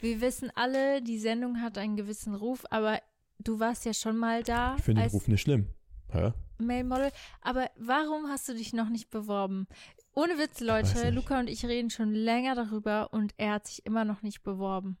Wir 0.00 0.20
wissen 0.20 0.50
alle, 0.54 1.02
die 1.02 1.18
Sendung 1.18 1.60
hat 1.60 1.76
einen 1.76 1.96
gewissen 1.96 2.34
Ruf, 2.34 2.64
aber 2.70 3.00
du 3.40 3.58
warst 3.58 3.84
ja 3.84 3.92
schon 3.92 4.16
mal 4.16 4.42
da 4.44 4.76
Ich 4.76 4.84
finde 4.84 5.02
den 5.02 5.10
Ruf 5.10 5.26
nicht 5.28 5.40
schlimm. 5.42 5.66
Hä? 6.10 6.32
Male 6.58 6.84
Model. 6.84 7.10
Aber 7.42 7.70
warum 7.76 8.28
hast 8.28 8.48
du 8.48 8.54
dich 8.54 8.72
noch 8.72 8.88
nicht 8.88 9.10
beworben? 9.10 9.66
Ohne 10.14 10.38
Witz, 10.38 10.60
Leute. 10.60 11.10
Luca 11.10 11.38
und 11.38 11.48
ich 11.48 11.64
reden 11.64 11.90
schon 11.90 12.12
länger 12.12 12.54
darüber 12.54 13.12
und 13.12 13.34
er 13.36 13.52
hat 13.54 13.66
sich 13.68 13.86
immer 13.86 14.04
noch 14.04 14.22
nicht 14.22 14.42
beworben. 14.42 14.98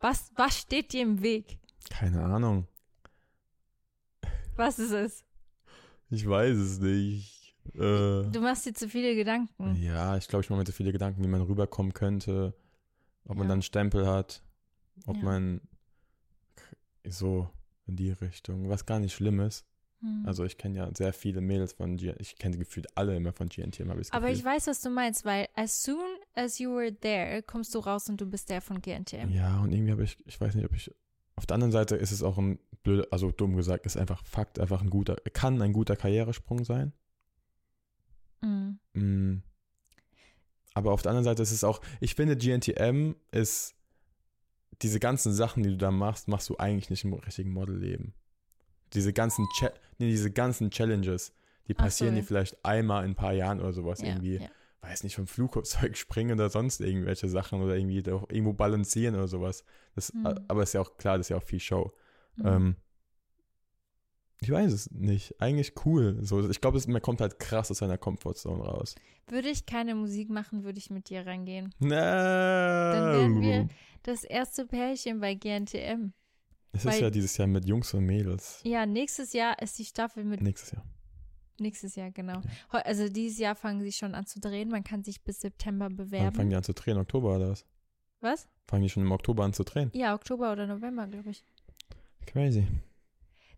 Was, 0.00 0.30
was 0.36 0.58
steht 0.58 0.92
dir 0.92 1.02
im 1.02 1.22
Weg? 1.22 1.58
Keine 1.90 2.22
Ahnung. 2.24 2.66
Was 4.56 4.78
ist 4.78 4.92
es? 4.92 5.24
Ich 6.08 6.26
weiß 6.26 6.56
es 6.56 6.78
nicht. 6.78 7.54
Äh, 7.74 8.30
Du 8.30 8.40
machst 8.40 8.64
dir 8.64 8.72
zu 8.74 8.88
viele 8.88 9.14
Gedanken. 9.16 9.74
Ja, 9.76 10.16
ich 10.16 10.28
glaube, 10.28 10.44
ich 10.44 10.50
mache 10.50 10.60
mir 10.60 10.66
so 10.66 10.72
viele 10.72 10.92
Gedanken, 10.92 11.22
wie 11.22 11.28
man 11.28 11.42
rüberkommen 11.42 11.92
könnte, 11.92 12.54
ob 13.24 13.36
man 13.36 13.38
Ja. 13.38 13.42
dann 13.48 13.52
einen 13.56 13.62
Stempel 13.62 14.06
hat, 14.06 14.42
ob 15.06 15.16
Ja. 15.16 15.22
man 15.24 15.60
so 17.04 17.50
in 17.86 17.96
die 17.96 18.12
Richtung, 18.12 18.68
was 18.68 18.86
gar 18.86 18.98
nicht 19.00 19.14
schlimm 19.14 19.40
ist. 19.40 19.66
Hm. 20.06 20.22
Also 20.24 20.44
ich 20.44 20.56
kenne 20.56 20.78
ja 20.78 20.90
sehr 20.94 21.12
viele 21.12 21.40
Mädels 21.40 21.72
von 21.72 21.96
GNTM, 21.96 22.20
ich 22.20 22.36
kenne 22.36 22.56
gefühlt 22.56 22.96
alle 22.96 23.16
immer 23.16 23.32
von 23.32 23.48
GNTM, 23.48 23.90
habe 23.90 24.00
ich 24.00 24.12
Aber 24.12 24.30
ich 24.30 24.44
weiß, 24.44 24.68
was 24.68 24.80
du 24.80 24.90
meinst, 24.90 25.24
weil 25.24 25.48
as 25.54 25.82
soon 25.82 26.04
as 26.34 26.58
you 26.58 26.70
were 26.70 26.94
there, 26.94 27.42
kommst 27.42 27.74
du 27.74 27.80
raus 27.80 28.08
und 28.08 28.20
du 28.20 28.26
bist 28.26 28.48
der 28.48 28.60
von 28.60 28.80
GNTM. 28.80 29.30
Ja, 29.30 29.60
und 29.60 29.72
irgendwie 29.72 29.92
habe 29.92 30.04
ich, 30.04 30.16
ich 30.26 30.40
weiß 30.40 30.54
nicht, 30.54 30.64
ob 30.64 30.74
ich, 30.74 30.94
auf 31.34 31.46
der 31.46 31.54
anderen 31.54 31.72
Seite 31.72 31.96
ist 31.96 32.12
es 32.12 32.22
auch 32.22 32.38
ein 32.38 32.58
blöder, 32.82 33.06
also 33.10 33.32
dumm 33.32 33.56
gesagt, 33.56 33.84
ist 33.84 33.96
einfach 33.96 34.24
Fakt, 34.24 34.60
einfach 34.60 34.80
ein 34.80 34.90
guter, 34.90 35.16
kann 35.32 35.60
ein 35.60 35.72
guter 35.72 35.96
Karrieresprung 35.96 36.64
sein. 36.64 36.92
Mhm. 38.42 38.78
Mm. 38.94 39.42
Aber 40.74 40.92
auf 40.92 41.02
der 41.02 41.10
anderen 41.10 41.24
Seite 41.24 41.42
ist 41.42 41.52
es 41.52 41.64
auch, 41.64 41.80
ich 42.00 42.14
finde, 42.14 42.36
GNTM 42.36 43.14
ist 43.32 43.74
diese 44.82 45.00
ganzen 45.00 45.32
Sachen, 45.32 45.62
die 45.62 45.70
du 45.70 45.78
da 45.78 45.90
machst, 45.90 46.28
machst 46.28 46.48
du 46.50 46.58
eigentlich 46.58 46.90
nicht 46.90 47.04
im 47.04 47.14
richtigen 47.14 47.50
Modelleben. 47.50 48.14
Diese 48.96 49.12
ganzen, 49.12 49.46
Cha 49.58 49.70
nee, 49.98 50.08
diese 50.10 50.30
ganzen 50.32 50.70
Challenges, 50.70 51.32
die 51.68 51.72
so, 51.72 51.76
passieren 51.78 52.14
ja. 52.14 52.20
dir 52.22 52.26
vielleicht 52.26 52.64
einmal 52.64 53.04
in 53.04 53.12
ein 53.12 53.14
paar 53.14 53.32
Jahren 53.32 53.60
oder 53.60 53.72
sowas 53.72 54.00
Ja, 54.00 54.08
irgendwie. 54.08 54.36
ja. 54.38 54.48
Weiß 54.80 55.02
nicht, 55.04 55.16
vom 55.16 55.26
Flugzeug 55.26 55.96
springen 55.96 56.32
oder 56.38 56.48
sonst 56.50 56.80
irgendwelche 56.80 57.28
Sachen 57.28 57.60
oder 57.62 57.76
irgendwie 57.76 57.98
irgendwo 57.98 58.52
balancieren 58.52 59.14
oder 59.14 59.28
sowas. 59.28 59.64
Das, 59.94 60.12
Mhm. 60.12 60.26
Aber 60.48 60.62
ist 60.62 60.72
ja 60.74 60.80
auch 60.80 60.96
klar, 60.96 61.16
das 61.18 61.26
ist 61.26 61.30
ja 61.30 61.36
auch 61.38 61.42
viel 61.42 61.60
Show. 61.60 61.92
Mhm. 62.36 62.46
Ähm, 62.46 62.76
Ich 64.40 64.50
weiß 64.50 64.70
es 64.72 64.90
nicht. 64.90 65.40
Eigentlich 65.40 65.72
cool. 65.86 66.18
So, 66.20 66.48
ich 66.48 66.60
glaube, 66.60 66.80
man 66.88 67.00
kommt 67.02 67.20
halt 67.22 67.38
krass 67.38 67.70
aus 67.70 67.78
seiner 67.78 67.96
Comfortzone 67.98 68.62
raus. 68.62 68.94
Würde 69.28 69.48
ich 69.48 69.64
keine 69.66 69.94
Musik 69.94 70.28
machen, 70.30 70.62
würde 70.62 70.78
ich 70.78 70.90
mit 70.90 71.08
dir 71.08 71.26
reingehen. 71.26 71.74
No. 71.80 71.88
Dann 71.88 73.12
wären 73.12 73.40
wir 73.40 73.68
das 74.04 74.22
erste 74.24 74.66
Pärchen 74.66 75.20
bei 75.20 75.34
GNTM. 75.34 76.12
Es 76.76 76.84
ist 76.84 77.00
ja 77.00 77.10
dieses 77.10 77.36
Jahr 77.36 77.48
mit 77.48 77.64
Jungs 77.64 77.92
und 77.94 78.04
Mädels. 78.04 78.60
Ja, 78.64 78.86
nächstes 78.86 79.32
Jahr 79.32 79.60
ist 79.60 79.78
die 79.78 79.84
Staffel 79.84 80.24
mit. 80.24 80.40
Nächstes 80.42 80.72
Jahr. 80.72 80.84
Nächstes 81.58 81.96
Jahr, 81.96 82.10
genau. 82.10 82.40
Ja. 82.72 82.80
Also 82.80 83.08
dieses 83.08 83.38
Jahr 83.38 83.56
fangen 83.56 83.80
sie 83.80 83.92
schon 83.92 84.14
an 84.14 84.26
zu 84.26 84.40
drehen. 84.40 84.68
Man 84.68 84.84
kann 84.84 85.02
sich 85.04 85.22
bis 85.22 85.40
September 85.40 85.88
bewerben. 85.88 86.26
Dann 86.26 86.34
fangen 86.34 86.50
die 86.50 86.56
an 86.56 86.62
zu 86.62 86.74
drehen? 86.74 86.98
Oktober 86.98 87.36
oder 87.36 87.50
was? 87.50 87.64
Was? 88.20 88.48
Fangen 88.66 88.82
die 88.82 88.90
schon 88.90 89.02
im 89.02 89.12
Oktober 89.12 89.44
an 89.44 89.52
zu 89.52 89.64
drehen? 89.64 89.90
Ja, 89.94 90.14
Oktober 90.14 90.52
oder 90.52 90.66
November, 90.66 91.06
glaube 91.06 91.30
ich. 91.30 91.44
Crazy. 92.26 92.66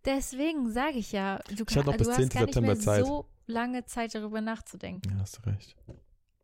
Deswegen 0.05 0.71
sage 0.71 0.99
ich 0.99 1.13
ja, 1.13 1.39
du, 1.49 1.65
ich 1.65 1.67
kann, 1.67 1.85
du 1.85 1.93
hast 1.93 2.05
gar 2.05 2.15
September 2.15 2.47
nicht 2.47 2.61
mehr 2.61 2.79
Zeit. 2.79 3.05
so 3.05 3.27
lange 3.47 3.85
Zeit 3.87 4.15
darüber 4.15 4.41
nachzudenken. 4.41 5.11
Ja, 5.11 5.19
hast 5.21 5.39
du 5.39 5.51
recht. 5.51 5.77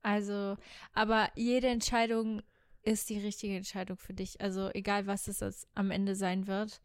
Also, 0.03 0.57
aber 0.93 1.31
jede 1.35 1.69
Entscheidung 1.69 2.43
ist 2.85 3.11
die 3.11 3.19
richtige 3.19 3.57
Entscheidung 3.57 3.97
für 3.97 4.15
dich. 4.15 4.41
Also 4.41 4.71
egal, 4.73 5.07
was 5.07 5.29
es 5.29 5.67
am 5.75 5.91
Ende 5.91 6.15
sein 6.15 6.47
wird. 6.47 6.81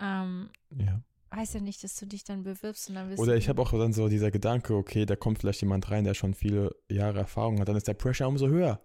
Ähm, 0.00 0.50
ja. 0.76 1.02
Heißt 1.34 1.54
ja 1.54 1.60
nicht, 1.60 1.84
dass 1.84 1.96
du 1.96 2.06
dich 2.06 2.24
dann 2.24 2.42
bewirbst 2.42 2.88
und 2.88 2.94
dann 2.94 3.14
Oder 3.14 3.36
ich 3.36 3.48
habe 3.48 3.60
auch 3.60 3.70
dann 3.72 3.92
so 3.92 4.08
dieser 4.08 4.30
Gedanke, 4.30 4.74
okay, 4.74 5.04
da 5.04 5.14
kommt 5.14 5.38
vielleicht 5.38 5.60
jemand 5.60 5.90
rein, 5.90 6.04
der 6.04 6.14
schon 6.14 6.34
viele 6.34 6.74
Jahre 6.88 7.18
Erfahrung 7.18 7.60
hat, 7.60 7.68
dann 7.68 7.76
ist 7.76 7.86
der 7.86 7.94
Pressure 7.94 8.26
umso 8.26 8.48
höher. 8.48 8.80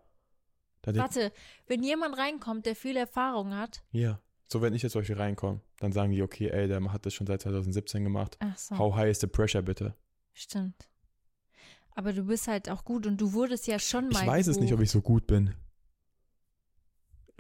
Da 0.82 0.94
Warte, 0.96 1.32
wenn 1.68 1.82
jemand 1.82 2.18
reinkommt, 2.18 2.66
der 2.66 2.76
viel 2.76 2.98
Erfahrung 2.98 3.56
hat. 3.56 3.84
Ja. 3.92 4.20
So, 4.48 4.62
wenn 4.62 4.74
ich 4.74 4.84
jetzt 4.84 4.92
zum 4.92 5.02
Beispiel 5.02 5.16
reinkomme, 5.16 5.62
dann 5.80 5.94
sagen 5.94 6.12
die, 6.12 6.22
okay, 6.22 6.50
ey, 6.50 6.68
der 6.68 6.84
hat 6.92 7.06
das 7.06 7.14
schon 7.14 7.26
seit 7.26 7.42
2017 7.42 8.04
gemacht. 8.04 8.38
Ach 8.40 8.58
so. 8.58 8.78
How 8.78 8.94
high 8.94 9.10
is 9.10 9.22
the 9.22 9.28
pressure, 9.28 9.62
bitte? 9.62 9.96
Stimmt. 10.34 10.90
Aber 11.96 12.12
du 12.12 12.26
bist 12.26 12.48
halt 12.48 12.70
auch 12.70 12.84
gut 12.84 13.08
und 13.08 13.22
du 13.22 13.34
wurdest 13.34 13.68
ja 13.68 13.80
schon 13.80 14.10
mal. 14.10 14.22
Ich 14.22 14.28
weiß 14.28 14.48
es 14.48 14.60
nicht, 14.60 14.74
ob 14.74 14.82
ich 14.82 14.92
so 14.92 15.02
gut 15.02 15.28
bin. 15.28 15.54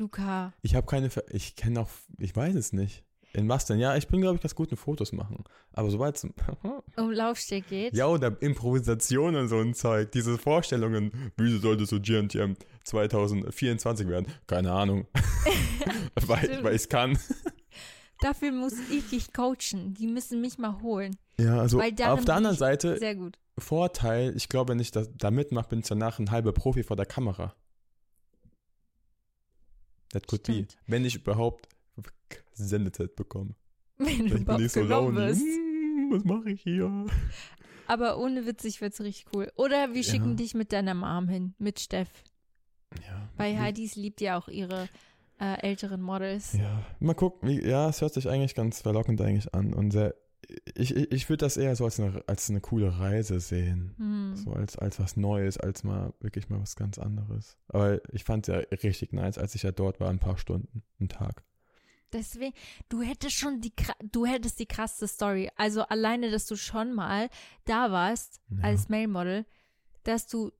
Luca. 0.03 0.53
Ich 0.61 0.75
habe 0.75 0.85
keine, 0.85 1.09
Ver 1.09 1.23
ich 1.29 1.55
kenne 1.55 1.81
auch, 1.81 1.89
ich 2.17 2.35
weiß 2.35 2.55
es 2.55 2.73
nicht. 2.73 3.03
In 3.35 3.49
was 3.49 3.65
denn? 3.65 3.79
Ja, 3.79 3.95
ich 3.95 4.07
bin, 4.07 4.21
glaube 4.21 4.35
ich, 4.35 4.41
ganz 4.41 4.53
gut 4.53 4.69
in 4.69 4.77
Fotos 4.77 5.11
machen. 5.11 5.43
Aber 5.71 5.89
sobald 5.89 6.17
es 6.17 6.23
um 6.97 7.11
Laufsteg 7.11 7.67
geht. 7.67 7.95
Ja, 7.95 8.05
oder 8.07 8.39
Improvisation 8.41 9.35
und 9.35 9.47
so 9.47 9.59
ein 9.59 9.73
Zeug. 9.73 10.11
Diese 10.11 10.37
Vorstellungen, 10.37 11.31
wie 11.37 11.57
sollte 11.57 11.87
so 11.87 11.99
GNTM 11.99 12.53
2024 12.83 14.07
werden? 14.07 14.27
Keine 14.45 14.71
Ahnung. 14.71 15.07
weil, 16.27 16.63
weil 16.63 16.75
ich 16.75 16.83
es 16.83 16.89
kann. 16.89 17.17
Dafür 18.19 18.51
muss 18.51 18.73
ich 18.91 19.09
dich 19.09 19.33
coachen. 19.33 19.95
Die 19.95 20.07
müssen 20.07 20.39
mich 20.39 20.59
mal 20.59 20.81
holen. 20.83 21.15
Ja, 21.39 21.59
also 21.59 21.81
auf 21.81 22.25
der 22.25 22.35
anderen 22.35 22.55
Seite, 22.55 22.99
sehr 22.99 23.15
gut. 23.15 23.39
Vorteil, 23.57 24.35
ich 24.35 24.47
glaube, 24.47 24.71
wenn 24.71 24.79
ich 24.79 24.91
das, 24.91 25.09
da 25.15 25.31
mitmache, 25.31 25.69
bin 25.69 25.79
ich 25.79 25.87
danach 25.87 26.19
ein 26.19 26.29
halber 26.29 26.51
Profi 26.51 26.83
vor 26.83 26.97
der 26.97 27.05
Kamera. 27.05 27.55
That 30.13 30.27
could 30.27 30.41
Stimmt. 30.41 30.69
be. 30.69 30.75
Wenn 30.87 31.05
ich 31.05 31.15
überhaupt 31.15 31.67
Sendezeit 32.53 33.15
bekomme. 33.15 33.55
Wenn 33.97 34.27
du 34.27 34.37
überhaupt 34.37 34.69
so 34.69 35.11
bist. 35.11 35.41
Hm, 35.41 36.09
was 36.11 36.23
mache 36.23 36.51
ich 36.51 36.61
hier? 36.61 37.05
Aber 37.87 38.17
ohne 38.17 38.45
witzig 38.45 38.81
wird 38.81 38.93
es 38.93 39.01
richtig 39.01 39.25
cool. 39.35 39.51
Oder 39.55 39.93
wir 39.93 40.03
schicken 40.03 40.31
ja. 40.31 40.35
dich 40.35 40.53
mit 40.53 40.71
deiner 40.71 40.93
Mom 40.93 41.27
hin, 41.27 41.53
mit 41.57 41.79
Steff. 41.79 42.09
Ja. 43.05 43.29
Bei 43.37 43.57
Heidis 43.57 43.95
liebt 43.95 44.21
ja 44.21 44.37
auch 44.37 44.47
ihre 44.47 44.87
äh, 45.39 45.59
älteren 45.61 46.01
Models. 46.01 46.53
Ja, 46.53 46.83
mal 46.99 47.15
gucken. 47.15 47.49
Wie, 47.49 47.67
ja, 47.67 47.89
es 47.89 48.01
hört 48.01 48.13
sich 48.13 48.29
eigentlich 48.29 48.55
ganz 48.55 48.81
verlockend 48.81 49.19
eigentlich 49.21 49.53
an 49.53 49.73
und 49.73 49.91
sehr 49.91 50.15
ich, 50.75 50.95
ich, 50.95 51.11
ich 51.11 51.29
würde 51.29 51.45
das 51.45 51.57
eher 51.57 51.75
so 51.75 51.85
als 51.85 51.99
eine, 51.99 52.23
als 52.27 52.49
eine 52.49 52.61
coole 52.61 52.99
Reise 52.99 53.39
sehen. 53.39 53.93
Hm. 53.97 54.35
So 54.35 54.51
als, 54.53 54.77
als 54.77 54.99
was 54.99 55.17
Neues, 55.17 55.57
als 55.57 55.83
mal 55.83 56.13
wirklich 56.19 56.49
mal 56.49 56.61
was 56.61 56.75
ganz 56.75 56.97
anderes. 56.97 57.57
Aber 57.67 58.01
ich 58.13 58.23
fand 58.23 58.47
es 58.47 58.53
ja 58.53 58.77
richtig 58.83 59.13
nice, 59.13 59.37
als 59.37 59.55
ich 59.55 59.63
ja 59.63 59.71
dort 59.71 59.99
war, 59.99 60.09
ein 60.09 60.19
paar 60.19 60.37
Stunden, 60.37 60.83
einen 60.99 61.09
Tag. 61.09 61.43
Deswegen, 62.11 62.53
du 62.89 63.01
hättest 63.01 63.35
schon 63.35 63.59
die, 63.59 63.73
du 64.11 64.25
hättest 64.25 64.59
die 64.59 64.67
krasse 64.67 65.07
Story. 65.07 65.49
Also 65.55 65.81
alleine, 65.81 66.29
dass 66.29 66.45
du 66.45 66.55
schon 66.55 66.93
mal 66.93 67.29
da 67.65 67.91
warst 67.91 68.39
ja. 68.49 68.63
als 68.63 68.87
Mailmodel, 68.87 69.45
dass 70.03 70.27
du 70.27 70.51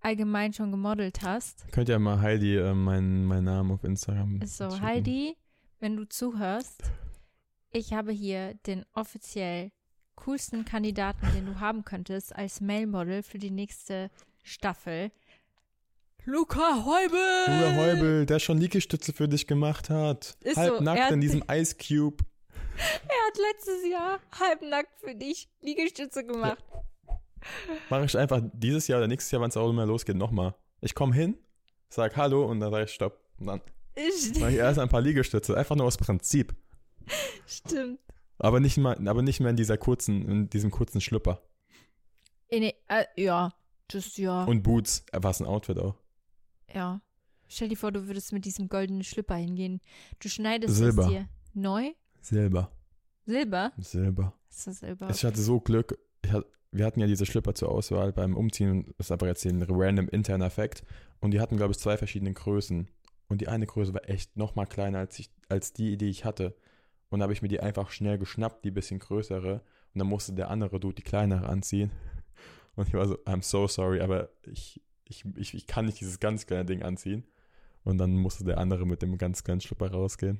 allgemein 0.00 0.52
schon 0.52 0.70
gemodelt 0.70 1.22
hast. 1.22 1.66
Könnt 1.72 1.88
ihr 1.88 1.98
mal 1.98 2.20
Heidi 2.20 2.56
äh, 2.56 2.74
meinen 2.74 3.24
mein 3.24 3.44
Namen 3.44 3.72
auf 3.72 3.84
Instagram. 3.84 4.40
So, 4.46 4.70
schicken. 4.70 4.82
Heidi, 4.82 5.36
wenn 5.78 5.96
du 5.96 6.08
zuhörst, 6.08 6.82
ich 7.72 7.92
habe 7.92 8.12
hier 8.12 8.54
den 8.66 8.84
offiziell 8.94 9.70
coolsten 10.16 10.64
Kandidaten, 10.64 11.26
den 11.34 11.46
du 11.46 11.60
haben 11.60 11.84
könntest 11.84 12.34
als 12.34 12.60
Mailmodel 12.60 13.22
für 13.22 13.38
die 13.38 13.50
nächste 13.50 14.10
Staffel. 14.42 15.10
Luca 16.24 16.84
Heubel! 16.84 17.18
Luca 17.46 17.76
Heubel, 17.76 18.26
der 18.26 18.38
schon 18.38 18.58
Liegestütze 18.58 19.12
für 19.12 19.28
dich 19.28 19.46
gemacht 19.46 19.88
hat. 19.88 20.36
Ist 20.42 20.56
halbnackt 20.56 21.08
so, 21.08 21.14
in 21.14 21.20
diesem 21.20 21.44
Ice 21.50 21.76
Cube. 21.76 22.24
Er 22.76 23.26
hat 23.26 23.38
letztes 23.52 23.90
Jahr 23.90 24.20
halbnackt 24.38 24.98
für 25.00 25.14
dich 25.14 25.48
Liegestütze 25.60 26.24
gemacht. 26.24 26.64
Ja. 27.06 27.20
Mache 27.90 28.04
ich 28.06 28.16
einfach 28.16 28.40
dieses 28.54 28.88
Jahr 28.88 29.00
oder 29.00 29.08
nächstes 29.08 29.30
Jahr, 29.32 29.42
wenn 29.42 29.50
es 29.50 29.56
auch 29.56 29.68
immer 29.68 29.84
losgeht, 29.84 30.16
nochmal. 30.16 30.54
Ich 30.80 30.94
komme 30.94 31.14
hin, 31.14 31.36
sag 31.90 32.16
Hallo 32.16 32.46
und 32.46 32.60
dann 32.60 32.70
sage 32.70 32.84
ich 32.84 32.92
Stopp. 32.92 33.20
Und 33.38 33.46
dann 33.48 33.60
mache 34.38 34.50
ich 34.50 34.56
erst 34.56 34.78
ein 34.78 34.88
paar 34.88 35.02
Liegestütze. 35.02 35.56
Einfach 35.56 35.76
nur 35.76 35.86
aus 35.86 35.98
Prinzip. 35.98 36.54
Stimmt. 37.46 38.00
Aber 38.38 38.60
nicht, 38.60 38.78
mal, 38.78 38.96
aber 39.06 39.22
nicht 39.22 39.40
mehr 39.40 39.50
in 39.50 39.56
dieser 39.56 39.76
kurzen, 39.76 40.26
in 40.28 40.50
diesem 40.50 40.70
kurzen 40.70 41.00
Schlüpper. 41.00 41.42
In, 42.48 42.62
äh, 42.62 43.04
ja, 43.16 43.52
das 43.88 44.16
ja. 44.16 44.44
Und 44.44 44.62
Boots, 44.62 45.04
äh, 45.12 45.22
war 45.22 45.30
es 45.30 45.40
ein 45.40 45.46
Outfit 45.46 45.78
auch. 45.78 45.96
Ja. 46.72 47.00
Stell 47.48 47.68
dir 47.68 47.76
vor, 47.76 47.92
du 47.92 48.06
würdest 48.06 48.32
mit 48.32 48.44
diesem 48.44 48.68
goldenen 48.68 49.02
Schlüpper 49.02 49.34
hingehen. 49.34 49.80
Du 50.20 50.28
schneidest 50.28 50.76
Silber. 50.76 51.02
es 51.02 51.08
dir 51.08 51.28
neu. 51.52 51.90
Silber. 52.20 52.70
Silber? 53.26 53.72
Silber. 53.78 54.34
Ist 54.48 54.66
das 54.66 54.78
Silber? 54.78 55.10
Ich 55.10 55.24
hatte 55.24 55.40
so 55.40 55.60
Glück. 55.60 55.98
Hatte, 56.28 56.46
wir 56.72 56.86
hatten 56.86 57.00
ja 57.00 57.06
diese 57.06 57.26
Schlüpper 57.26 57.54
zur 57.54 57.70
Auswahl 57.70 58.12
beim 58.12 58.36
Umziehen. 58.36 58.94
Das 58.96 59.08
ist 59.08 59.10
aber 59.12 59.26
jetzt 59.26 59.44
ein 59.44 59.62
random 59.68 60.08
interner 60.08 60.46
Effekt. 60.46 60.84
Und 61.20 61.32
die 61.32 61.40
hatten, 61.40 61.56
glaube 61.56 61.72
ich, 61.72 61.78
zwei 61.78 61.96
verschiedene 61.96 62.32
Größen. 62.32 62.88
Und 63.28 63.40
die 63.40 63.48
eine 63.48 63.66
Größe 63.66 63.92
war 63.94 64.08
echt 64.08 64.36
noch 64.36 64.54
mal 64.54 64.66
kleiner 64.66 64.98
als, 64.98 65.18
ich, 65.18 65.30
als 65.48 65.72
die, 65.72 65.96
die 65.96 66.08
ich 66.08 66.24
hatte. 66.24 66.56
Und 67.10 67.18
dann 67.18 67.24
habe 67.24 67.32
ich 67.32 67.42
mir 67.42 67.48
die 67.48 67.60
einfach 67.60 67.90
schnell 67.90 68.18
geschnappt, 68.18 68.64
die 68.64 68.70
bisschen 68.70 69.00
größere. 69.00 69.54
Und 69.94 69.98
dann 69.98 70.06
musste 70.06 70.32
der 70.32 70.50
andere 70.50 70.78
Dude 70.80 70.94
die 70.94 71.02
kleinere 71.02 71.48
anziehen. 71.48 71.90
Und 72.76 72.88
ich 72.88 72.94
war 72.94 73.06
so, 73.06 73.14
I'm 73.24 73.42
so 73.42 73.66
sorry, 73.66 74.00
aber 74.00 74.30
ich, 74.46 74.80
ich, 75.04 75.24
ich, 75.36 75.54
ich 75.54 75.66
kann 75.66 75.86
nicht 75.86 76.00
dieses 76.00 76.20
ganz 76.20 76.46
kleine 76.46 76.64
Ding 76.64 76.82
anziehen. 76.82 77.26
Und 77.82 77.98
dann 77.98 78.12
musste 78.12 78.44
der 78.44 78.58
andere 78.58 78.86
mit 78.86 79.02
dem 79.02 79.18
ganz 79.18 79.42
kleinen 79.42 79.60
Schlüpper 79.60 79.90
rausgehen. 79.90 80.38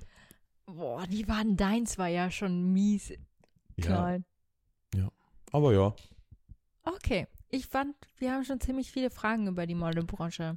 Boah, 0.66 1.06
die 1.06 1.26
waren 1.26 1.56
deins 1.56 1.98
war 1.98 2.08
ja 2.08 2.30
schon 2.30 2.72
mies 2.72 3.12
klein. 3.80 4.24
Ja. 4.94 5.00
ja. 5.00 5.12
Aber 5.50 5.72
ja. 5.72 5.94
Okay. 6.84 7.26
Ich 7.48 7.66
fand, 7.66 7.96
wir 8.18 8.32
haben 8.32 8.44
schon 8.44 8.60
ziemlich 8.60 8.92
viele 8.92 9.10
Fragen 9.10 9.48
über 9.48 9.66
die 9.66 9.74
Modelbranche. 9.74 10.56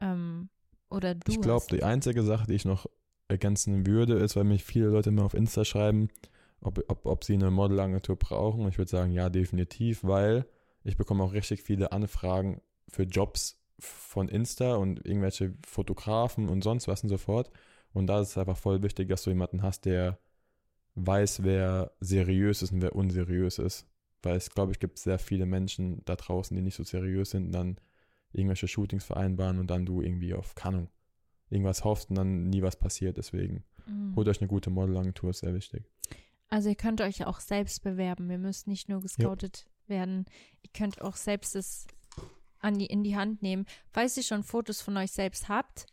Ähm, 0.00 0.48
oder 0.88 1.14
du. 1.14 1.32
Ich 1.32 1.40
glaube, 1.40 1.66
die 1.70 1.82
einzige 1.82 2.22
Sache, 2.22 2.46
die 2.46 2.54
ich 2.54 2.64
noch 2.64 2.86
ergänzen 3.30 3.86
würde, 3.86 4.14
ist, 4.14 4.36
weil 4.36 4.44
mich 4.44 4.64
viele 4.64 4.88
Leute 4.88 5.10
immer 5.10 5.24
auf 5.24 5.34
Insta 5.34 5.64
schreiben, 5.64 6.08
ob, 6.60 6.82
ob, 6.88 7.06
ob 7.06 7.24
sie 7.24 7.34
eine 7.34 7.50
Modelagentur 7.50 8.16
brauchen. 8.16 8.68
Ich 8.68 8.78
würde 8.78 8.90
sagen, 8.90 9.12
ja, 9.12 9.30
definitiv, 9.30 10.04
weil 10.04 10.46
ich 10.84 10.96
bekomme 10.96 11.22
auch 11.22 11.32
richtig 11.32 11.62
viele 11.62 11.92
Anfragen 11.92 12.60
für 12.88 13.04
Jobs 13.04 13.58
von 13.78 14.28
Insta 14.28 14.74
und 14.74 15.06
irgendwelche 15.06 15.54
Fotografen 15.66 16.48
und 16.48 16.62
sonst 16.62 16.88
was 16.88 17.02
und 17.02 17.08
so 17.08 17.18
fort. 17.18 17.50
Und 17.92 18.06
da 18.06 18.20
ist 18.20 18.30
es 18.30 18.38
einfach 18.38 18.58
voll 18.58 18.82
wichtig, 18.82 19.08
dass 19.08 19.22
du 19.22 19.30
jemanden 19.30 19.62
hast, 19.62 19.84
der 19.84 20.18
weiß, 20.94 21.42
wer 21.42 21.92
seriös 22.00 22.62
ist 22.62 22.72
und 22.72 22.82
wer 22.82 22.94
unseriös 22.94 23.58
ist. 23.58 23.86
Weil 24.22 24.36
es, 24.36 24.50
glaube 24.50 24.72
ich, 24.72 24.80
gibt 24.80 24.98
sehr 24.98 25.18
viele 25.18 25.46
Menschen 25.46 26.02
da 26.04 26.14
draußen, 26.14 26.54
die 26.54 26.62
nicht 26.62 26.74
so 26.74 26.84
seriös 26.84 27.30
sind 27.30 27.46
und 27.46 27.52
dann 27.52 27.76
irgendwelche 28.32 28.68
Shootings 28.68 29.04
vereinbaren 29.04 29.58
und 29.58 29.68
dann 29.70 29.86
du 29.86 30.02
irgendwie 30.02 30.34
auf 30.34 30.54
Kannung 30.54 30.88
irgendwas 31.50 31.84
hoffst 31.84 32.10
und 32.10 32.16
dann 32.16 32.48
nie 32.48 32.62
was 32.62 32.76
passiert. 32.76 33.16
Deswegen 33.16 33.64
mhm. 33.86 34.14
holt 34.16 34.28
euch 34.28 34.40
eine 34.40 34.48
gute 34.48 34.70
Modelagentur, 34.70 35.30
ist 35.30 35.40
sehr 35.40 35.54
wichtig. 35.54 35.84
Also 36.48 36.68
ihr 36.68 36.76
könnt 36.76 37.00
euch 37.00 37.24
auch 37.26 37.40
selbst 37.40 37.82
bewerben. 37.82 38.30
Ihr 38.30 38.38
müsst 38.38 38.66
nicht 38.66 38.88
nur 38.88 39.00
gescoutet 39.00 39.66
ja. 39.84 39.96
werden. 39.96 40.26
Ihr 40.62 40.70
könnt 40.72 41.00
auch 41.00 41.16
selbst 41.16 41.54
es 41.54 41.86
an 42.58 42.78
die, 42.78 42.86
in 42.86 43.04
die 43.04 43.16
Hand 43.16 43.42
nehmen. 43.42 43.66
Falls 43.90 44.16
ihr 44.16 44.22
schon 44.22 44.42
Fotos 44.42 44.80
von 44.80 44.96
euch 44.96 45.12
selbst 45.12 45.48
habt, 45.48 45.86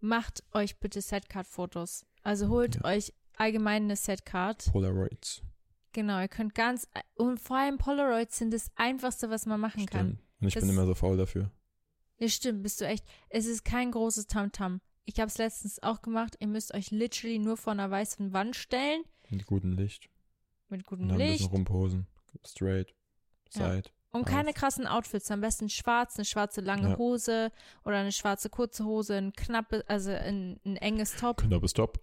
macht 0.00 0.42
euch 0.52 0.78
bitte 0.78 1.00
Setcard-Fotos. 1.00 2.04
Also 2.22 2.48
holt 2.48 2.76
ja. 2.76 2.84
euch 2.84 3.12
allgemein 3.36 3.84
eine 3.84 3.96
Setcard. 3.96 4.70
Polaroids. 4.70 5.42
Genau, 5.92 6.20
ihr 6.20 6.28
könnt 6.28 6.54
ganz, 6.54 6.88
und 7.14 7.38
vor 7.38 7.58
allem 7.58 7.78
Polaroids 7.78 8.38
sind 8.38 8.52
das 8.52 8.70
Einfachste, 8.76 9.30
was 9.30 9.46
man 9.46 9.60
machen 9.60 9.82
Stimmt. 9.82 9.90
kann. 9.90 10.18
Und 10.40 10.48
ich 10.48 10.54
das, 10.54 10.62
bin 10.62 10.72
immer 10.72 10.86
so 10.86 10.94
faul 10.94 11.16
dafür. 11.16 11.50
Ja, 12.18 12.28
stimmt, 12.28 12.62
bist 12.62 12.80
du 12.80 12.86
echt. 12.86 13.04
Es 13.28 13.46
ist 13.46 13.64
kein 13.64 13.90
großes 13.90 14.26
Tamtam. 14.26 14.76
-Tam. 14.76 14.80
Ich 15.04 15.18
habe 15.18 15.28
es 15.28 15.38
letztens 15.38 15.82
auch 15.82 16.02
gemacht. 16.02 16.36
Ihr 16.38 16.46
müsst 16.46 16.74
euch 16.74 16.90
literally 16.90 17.38
nur 17.38 17.56
vor 17.56 17.72
einer 17.72 17.90
weißen 17.90 18.32
Wand 18.32 18.56
stellen. 18.56 19.02
Mit 19.30 19.46
gutem 19.46 19.72
Licht. 19.72 20.08
Mit 20.68 20.86
gutem 20.86 21.10
und 21.10 21.18
Licht. 21.18 21.44
Und 21.44 21.52
rumposen. 21.52 22.06
Straight. 22.46 22.94
Side. 23.50 23.82
Ja. 23.84 23.90
Und 24.12 24.26
keine 24.26 24.52
krassen 24.52 24.86
Outfits, 24.86 25.30
am 25.30 25.40
besten 25.40 25.70
schwarz, 25.70 26.16
eine 26.16 26.26
schwarze 26.26 26.60
lange 26.60 26.90
ja. 26.90 26.98
Hose 26.98 27.50
oder 27.84 27.96
eine 27.96 28.12
schwarze 28.12 28.50
kurze 28.50 28.84
Hose, 28.84 29.16
ein 29.16 29.32
knappes, 29.32 29.82
also 29.88 30.10
ein, 30.10 30.60
ein 30.66 30.76
enges 30.76 31.16
Top. 31.16 31.38
Knappes 31.38 31.72
Top. 31.72 31.98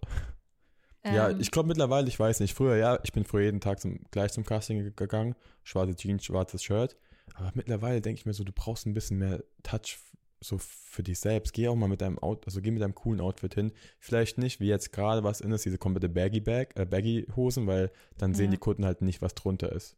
Ähm, 1.04 1.14
ja, 1.14 1.30
ich 1.30 1.52
glaube 1.52 1.68
mittlerweile, 1.68 2.08
ich 2.08 2.18
weiß 2.18 2.40
nicht, 2.40 2.54
früher, 2.54 2.76
ja, 2.76 2.98
ich 3.04 3.12
bin 3.12 3.24
früher 3.24 3.44
jeden 3.44 3.60
Tag 3.60 3.78
zum, 3.78 4.00
gleich 4.10 4.32
zum 4.32 4.44
Casting 4.44 4.94
gegangen, 4.96 5.36
schwarze 5.62 5.94
Jeans, 5.94 6.24
schwarzes 6.24 6.64
Shirt, 6.64 6.96
aber 7.34 7.52
mittlerweile 7.54 8.00
denke 8.00 8.20
ich 8.20 8.26
mir 8.26 8.34
so, 8.34 8.44
du 8.44 8.52
brauchst 8.52 8.86
ein 8.86 8.94
bisschen 8.94 9.18
mehr 9.18 9.42
Touch 9.62 9.98
so 10.42 10.56
für 10.58 11.02
dich 11.02 11.18
selbst. 11.18 11.52
Geh 11.52 11.68
auch 11.68 11.76
mal 11.76 11.88
mit 11.88 12.00
deinem 12.00 12.18
Out, 12.18 12.46
also 12.46 12.62
geh 12.62 12.70
mit 12.70 12.80
deinem 12.80 12.94
coolen 12.94 13.20
Outfit 13.20 13.54
hin. 13.54 13.72
Vielleicht 13.98 14.38
nicht, 14.38 14.58
wie 14.58 14.68
jetzt 14.68 14.92
gerade 14.92 15.22
was 15.22 15.40
in 15.42 15.52
ist, 15.52 15.66
diese 15.66 15.76
komplette 15.76 16.08
Baggy 16.08 16.40
Bag, 16.40 16.68
äh, 16.76 16.86
Baggy 16.86 17.26
Hosen, 17.36 17.66
weil 17.66 17.90
dann 18.16 18.34
sehen 18.34 18.46
ja. 18.46 18.52
die 18.52 18.58
Kunden 18.58 18.86
halt 18.86 19.02
nicht, 19.02 19.20
was 19.20 19.34
drunter 19.34 19.70
ist 19.70 19.96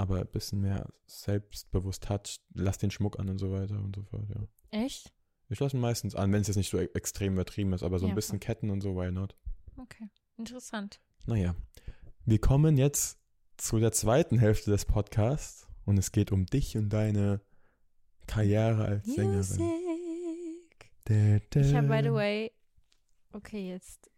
aber 0.00 0.20
ein 0.20 0.26
bisschen 0.28 0.62
mehr 0.62 0.88
selbstbewusst 1.06 2.08
hat, 2.08 2.40
lass 2.54 2.78
den 2.78 2.90
Schmuck 2.90 3.18
an 3.18 3.28
und 3.28 3.38
so 3.38 3.52
weiter 3.52 3.78
und 3.78 3.94
so 3.94 4.02
fort, 4.02 4.26
ja. 4.30 4.46
Echt? 4.70 5.12
Ich 5.50 5.60
lasse 5.60 5.76
ihn 5.76 5.80
meistens 5.80 6.14
an, 6.14 6.32
wenn 6.32 6.40
es 6.40 6.46
jetzt 6.46 6.56
nicht 6.56 6.70
so 6.70 6.78
e-, 6.78 6.88
extrem 6.94 7.34
übertrieben 7.34 7.74
ist, 7.74 7.82
aber 7.82 7.98
so 7.98 8.06
ja, 8.06 8.12
ein 8.12 8.14
bisschen 8.14 8.36
okay. 8.36 8.46
Ketten 8.46 8.70
und 8.70 8.80
so, 8.80 8.96
why 8.96 9.10
not? 9.10 9.36
Okay, 9.76 10.08
interessant. 10.38 11.00
Naja, 11.26 11.54
wir 12.24 12.38
kommen 12.40 12.78
jetzt 12.78 13.18
zu 13.58 13.78
der 13.78 13.92
zweiten 13.92 14.38
Hälfte 14.38 14.70
des 14.70 14.86
Podcasts 14.86 15.66
und 15.90 15.98
es 15.98 16.12
geht 16.12 16.32
um 16.32 16.46
dich 16.46 16.76
und 16.76 16.88
deine 16.88 17.40
Karriere 18.26 18.84
als 18.84 19.06
Music. 19.06 19.56
Sängerin. 19.56 20.60
Da, 21.04 21.38
da. 21.50 21.60
Ich 21.60 21.74
habe, 21.74 21.88
by 21.88 22.00
the 22.02 22.12
way, 22.12 22.52
okay, 23.32 23.68
jetzt 23.68 24.10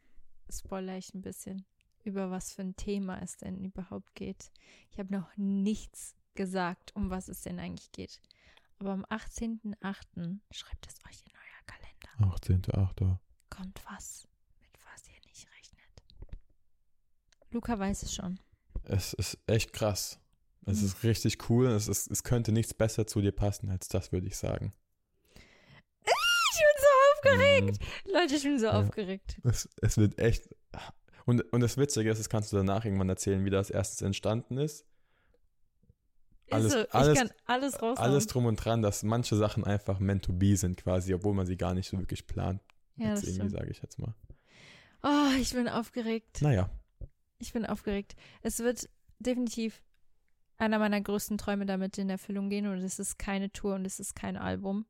spoiler 0.50 0.98
ich 0.98 1.14
ein 1.14 1.22
bisschen 1.22 1.64
über 2.04 2.30
was 2.30 2.52
für 2.52 2.62
ein 2.62 2.76
Thema 2.76 3.20
es 3.22 3.36
denn 3.38 3.64
überhaupt 3.64 4.14
geht. 4.14 4.50
Ich 4.90 4.98
habe 4.98 5.12
noch 5.14 5.34
nichts 5.36 6.14
gesagt, 6.34 6.94
um 6.94 7.10
was 7.10 7.28
es 7.28 7.42
denn 7.42 7.58
eigentlich 7.58 7.90
geht. 7.92 8.20
Aber 8.78 8.90
am 8.90 9.04
18.08. 9.06 10.40
schreibt 10.50 10.86
es 10.88 10.96
euch 11.06 11.22
in 11.24 11.32
euer 11.32 11.62
Kalender. 11.66 12.36
18.08. 12.36 13.18
Kommt 13.48 13.80
was, 13.90 14.28
mit 14.60 14.72
was 14.92 15.08
ihr 15.08 15.20
nicht 15.26 15.46
rechnet. 15.56 16.02
Luca 17.50 17.78
weiß 17.78 18.02
es 18.02 18.14
schon. 18.14 18.40
Es 18.84 19.12
ist 19.14 19.38
echt 19.46 19.72
krass. 19.72 20.21
Es 20.66 20.80
mhm. 20.80 20.86
ist 20.86 21.02
richtig 21.02 21.50
cool. 21.50 21.68
Es, 21.68 21.88
ist, 21.88 22.10
es 22.10 22.22
könnte 22.22 22.52
nichts 22.52 22.74
besser 22.74 23.06
zu 23.06 23.20
dir 23.20 23.32
passen 23.32 23.70
als 23.70 23.88
das, 23.88 24.12
würde 24.12 24.26
ich 24.26 24.36
sagen. 24.36 24.72
Ich 26.04 26.58
bin 26.58 26.76
so 26.78 27.30
aufgeregt. 27.30 27.78
Mhm. 27.80 28.12
Leute, 28.12 28.34
ich 28.36 28.42
bin 28.42 28.58
so 28.58 28.66
ja. 28.66 28.80
aufgeregt. 28.80 29.40
Es, 29.44 29.68
es 29.80 29.96
wird 29.96 30.18
echt 30.18 30.48
und, 31.24 31.52
und 31.52 31.60
das 31.60 31.76
Witzige 31.76 32.10
ist, 32.10 32.18
das 32.18 32.28
kannst 32.28 32.52
du 32.52 32.56
danach 32.56 32.84
irgendwann 32.84 33.08
erzählen, 33.08 33.44
wie 33.44 33.50
das 33.50 33.70
erstens 33.70 34.02
entstanden 34.02 34.58
ist. 34.58 34.84
Alles, 36.50 36.72
so, 36.72 36.86
alles, 36.90 37.18
alles, 37.46 37.74
alles 37.80 38.26
drum 38.26 38.44
und 38.44 38.56
dran, 38.56 38.82
dass 38.82 39.02
manche 39.04 39.36
Sachen 39.36 39.64
einfach 39.64 40.00
meant 40.00 40.24
to 40.24 40.34
be 40.34 40.56
sind 40.56 40.76
quasi, 40.76 41.14
obwohl 41.14 41.32
man 41.32 41.46
sie 41.46 41.56
gar 41.56 41.72
nicht 41.72 41.88
so 41.88 41.98
wirklich 41.98 42.26
plant. 42.26 42.60
Ja, 42.96 43.10
das 43.10 43.24
irgendwie, 43.24 43.48
sage 43.48 43.70
ich 43.70 43.80
jetzt 43.80 43.98
mal. 43.98 44.14
Oh, 45.02 45.40
ich 45.40 45.54
bin 45.54 45.68
aufgeregt. 45.68 46.42
Naja. 46.42 46.68
Ich 47.38 47.52
bin 47.54 47.64
aufgeregt. 47.64 48.16
Es 48.42 48.58
wird 48.58 48.88
definitiv 49.18 49.82
einer 50.62 50.78
meiner 50.78 51.00
größten 51.00 51.38
Träume 51.38 51.66
damit 51.66 51.98
in 51.98 52.08
Erfüllung 52.08 52.48
gehen 52.48 52.66
und 52.66 52.78
es 52.78 52.98
ist 52.98 53.18
keine 53.18 53.50
Tour 53.50 53.74
und 53.74 53.84
es 53.84 53.98
ist 53.98 54.14
kein 54.14 54.36
Album. 54.36 54.86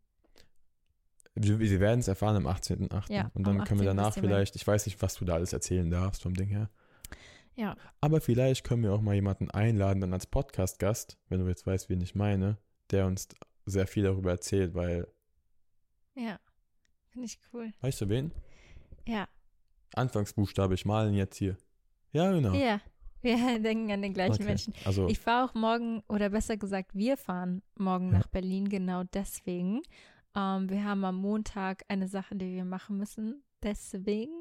Wir, 1.34 1.58
wir 1.58 1.80
werden 1.80 2.00
es 2.00 2.08
erfahren 2.08 2.36
am 2.36 2.46
18.8. 2.46 3.10
Ja, 3.10 3.30
und 3.32 3.46
dann 3.46 3.64
können 3.64 3.80
wir 3.80 3.86
danach 3.86 4.12
vielleicht, 4.12 4.54
ich 4.54 4.66
weiß 4.66 4.84
nicht, 4.84 5.00
was 5.00 5.14
du 5.14 5.24
da 5.24 5.34
alles 5.34 5.54
erzählen 5.54 5.90
darfst 5.90 6.22
vom 6.22 6.34
Ding 6.34 6.48
her. 6.48 6.68
Ja. 7.54 7.74
Aber 8.02 8.20
vielleicht 8.20 8.64
können 8.64 8.82
wir 8.82 8.92
auch 8.92 9.00
mal 9.00 9.14
jemanden 9.14 9.50
einladen, 9.50 10.02
dann 10.02 10.12
als 10.12 10.26
Podcast-Gast, 10.26 11.18
wenn 11.28 11.40
du 11.40 11.48
jetzt 11.48 11.66
weißt, 11.66 11.88
wen 11.88 12.02
ich 12.02 12.14
meine, 12.14 12.58
der 12.90 13.06
uns 13.06 13.28
sehr 13.64 13.86
viel 13.86 14.04
darüber 14.04 14.30
erzählt, 14.30 14.74
weil. 14.74 15.08
Ja, 16.14 16.38
finde 17.08 17.26
ich 17.26 17.38
cool. 17.52 17.72
Weißt 17.80 18.02
du 18.02 18.10
wen? 18.10 18.32
Ja. 19.06 19.26
Anfangsbuchstabe, 19.94 20.74
ich 20.74 20.84
malen 20.84 21.14
jetzt 21.14 21.36
hier. 21.36 21.56
Ja, 22.12 22.30
genau. 22.30 22.52
Ja, 22.52 22.80
wir 23.22 23.58
denken 23.60 23.90
an 23.90 24.02
den 24.02 24.14
gleichen 24.14 24.34
okay. 24.34 24.44
Menschen. 24.44 24.74
Also, 24.84 25.08
ich 25.08 25.18
fahre 25.18 25.48
auch 25.48 25.54
morgen, 25.54 26.02
oder 26.08 26.30
besser 26.30 26.56
gesagt, 26.56 26.94
wir 26.94 27.16
fahren 27.16 27.62
morgen 27.76 28.12
ja. 28.12 28.18
nach 28.18 28.26
Berlin 28.26 28.68
genau 28.68 29.04
deswegen, 29.04 29.82
ähm, 30.34 30.68
wir 30.68 30.84
haben 30.84 31.04
am 31.04 31.16
Montag 31.16 31.84
eine 31.88 32.08
Sache, 32.08 32.34
die 32.34 32.54
wir 32.54 32.64
machen 32.64 32.96
müssen. 32.96 33.42
Deswegen, 33.62 34.32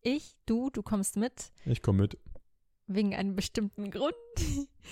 ich, 0.00 0.36
du, 0.46 0.70
du 0.70 0.82
kommst 0.82 1.16
mit. 1.16 1.52
Ich 1.64 1.82
komme 1.82 2.02
mit. 2.02 2.18
Wegen 2.86 3.14
einem 3.14 3.36
bestimmten 3.36 3.90
Grund. 3.90 4.14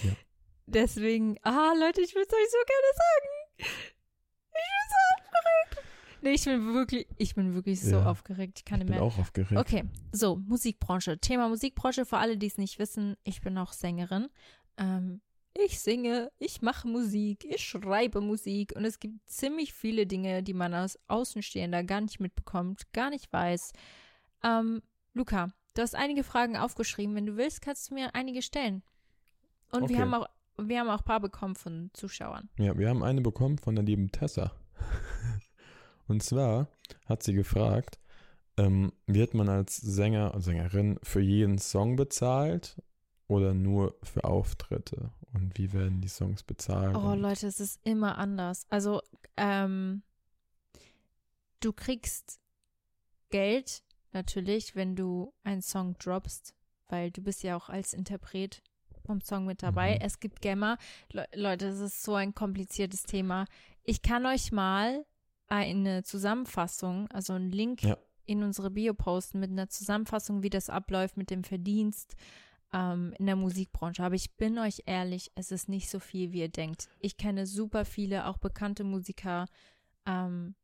Ja. 0.02 0.12
Deswegen, 0.66 1.36
ah, 1.42 1.72
Leute, 1.78 2.00
ich 2.00 2.14
würde 2.14 2.28
es 2.28 2.34
euch 2.34 2.50
so 2.50 2.58
gerne 2.66 2.90
sagen. 2.94 3.28
Ich. 3.56 4.79
Nee, 6.22 6.32
ich 6.32 6.44
bin 6.44 6.74
wirklich, 6.74 7.06
ich 7.16 7.34
bin 7.34 7.54
wirklich 7.54 7.80
so 7.80 7.96
ja, 7.96 8.06
aufgeregt. 8.06 8.58
Ich 8.58 8.64
kann 8.64 8.80
ich 8.80 8.86
bin 8.86 8.96
mehr. 8.96 9.02
auch 9.02 9.18
aufgeregt. 9.18 9.58
Okay, 9.58 9.84
so, 10.12 10.36
Musikbranche. 10.36 11.18
Thema 11.18 11.48
Musikbranche, 11.48 12.04
für 12.04 12.18
alle, 12.18 12.36
die 12.36 12.46
es 12.46 12.58
nicht 12.58 12.78
wissen, 12.78 13.16
ich 13.24 13.40
bin 13.40 13.56
auch 13.56 13.72
Sängerin. 13.72 14.28
Ähm, 14.76 15.20
ich 15.54 15.80
singe, 15.80 16.30
ich 16.38 16.62
mache 16.62 16.86
Musik, 16.86 17.44
ich 17.44 17.64
schreibe 17.64 18.20
Musik 18.20 18.72
und 18.76 18.84
es 18.84 19.00
gibt 19.00 19.28
ziemlich 19.28 19.72
viele 19.72 20.06
Dinge, 20.06 20.42
die 20.42 20.54
man 20.54 20.74
als 20.74 20.98
Außenstehender 21.08 21.82
gar 21.84 22.00
nicht 22.00 22.20
mitbekommt, 22.20 22.92
gar 22.92 23.10
nicht 23.10 23.32
weiß. 23.32 23.72
Ähm, 24.44 24.82
Luca, 25.12 25.48
du 25.74 25.82
hast 25.82 25.94
einige 25.94 26.22
Fragen 26.22 26.56
aufgeschrieben. 26.56 27.16
Wenn 27.16 27.26
du 27.26 27.36
willst, 27.36 27.62
kannst 27.62 27.90
du 27.90 27.94
mir 27.94 28.14
einige 28.14 28.42
stellen. 28.42 28.82
Und 29.72 29.84
okay. 29.84 29.94
wir 29.94 30.00
haben 30.00 30.14
auch 30.14 30.28
wir 30.62 30.80
haben 30.80 30.90
auch 30.90 30.98
ein 30.98 31.04
paar 31.04 31.20
bekommen 31.20 31.54
von 31.54 31.90
Zuschauern. 31.94 32.50
Ja, 32.58 32.76
wir 32.76 32.90
haben 32.90 33.02
eine 33.02 33.22
bekommen 33.22 33.58
von 33.58 33.74
der 33.74 33.84
lieben 33.84 34.12
Tessa. 34.12 34.52
und 36.10 36.22
zwar 36.22 36.68
hat 37.06 37.22
sie 37.22 37.34
gefragt, 37.34 37.98
ähm, 38.56 38.92
wird 39.06 39.32
man 39.32 39.48
als 39.48 39.76
Sänger 39.76 40.34
und 40.34 40.42
Sängerin 40.42 40.98
für 41.02 41.20
jeden 41.20 41.58
Song 41.58 41.96
bezahlt 41.96 42.80
oder 43.28 43.54
nur 43.54 43.96
für 44.02 44.24
Auftritte? 44.24 45.12
Und 45.32 45.56
wie 45.56 45.72
werden 45.72 46.00
die 46.00 46.08
Songs 46.08 46.42
bezahlt? 46.42 46.96
Oh 46.96 47.14
Leute, 47.14 47.46
es 47.46 47.60
ist 47.60 47.80
immer 47.84 48.18
anders. 48.18 48.66
Also, 48.68 49.00
ähm, 49.36 50.02
du 51.60 51.72
kriegst 51.72 52.40
Geld 53.30 53.84
natürlich, 54.12 54.74
wenn 54.74 54.96
du 54.96 55.32
einen 55.44 55.62
Song 55.62 55.96
droppst, 55.98 56.54
weil 56.88 57.12
du 57.12 57.22
bist 57.22 57.44
ja 57.44 57.56
auch 57.56 57.68
als 57.68 57.94
Interpret 57.94 58.62
vom 59.06 59.20
Song 59.20 59.46
mit 59.46 59.62
dabei. 59.62 59.94
Mhm. 59.94 60.00
Es 60.02 60.18
gibt 60.18 60.42
Gamma. 60.42 60.76
Le 61.12 61.26
Leute, 61.34 61.68
das 61.68 61.78
ist 61.78 62.02
so 62.02 62.14
ein 62.16 62.34
kompliziertes 62.34 63.04
Thema. 63.04 63.46
Ich 63.84 64.02
kann 64.02 64.26
euch 64.26 64.50
mal 64.50 65.04
eine 65.50 66.02
Zusammenfassung, 66.04 67.08
also 67.10 67.34
einen 67.34 67.50
Link 67.50 67.82
ja. 67.82 67.98
in 68.24 68.42
unsere 68.42 68.70
Bio 68.70 68.94
posten 68.94 69.40
mit 69.40 69.50
einer 69.50 69.68
Zusammenfassung, 69.68 70.42
wie 70.42 70.50
das 70.50 70.70
abläuft 70.70 71.16
mit 71.16 71.28
dem 71.30 71.44
Verdienst 71.44 72.16
ähm, 72.72 73.12
in 73.18 73.26
der 73.26 73.36
Musikbranche. 73.36 74.02
Aber 74.02 74.14
ich 74.14 74.36
bin 74.36 74.58
euch 74.58 74.84
ehrlich, 74.86 75.32
es 75.34 75.50
ist 75.50 75.68
nicht 75.68 75.90
so 75.90 75.98
viel, 75.98 76.32
wie 76.32 76.40
ihr 76.40 76.48
denkt. 76.48 76.88
Ich 77.00 77.16
kenne 77.16 77.46
super 77.46 77.84
viele, 77.84 78.26
auch 78.26 78.38
bekannte 78.38 78.84
Musiker, 78.84 79.46
ähm, 80.06 80.54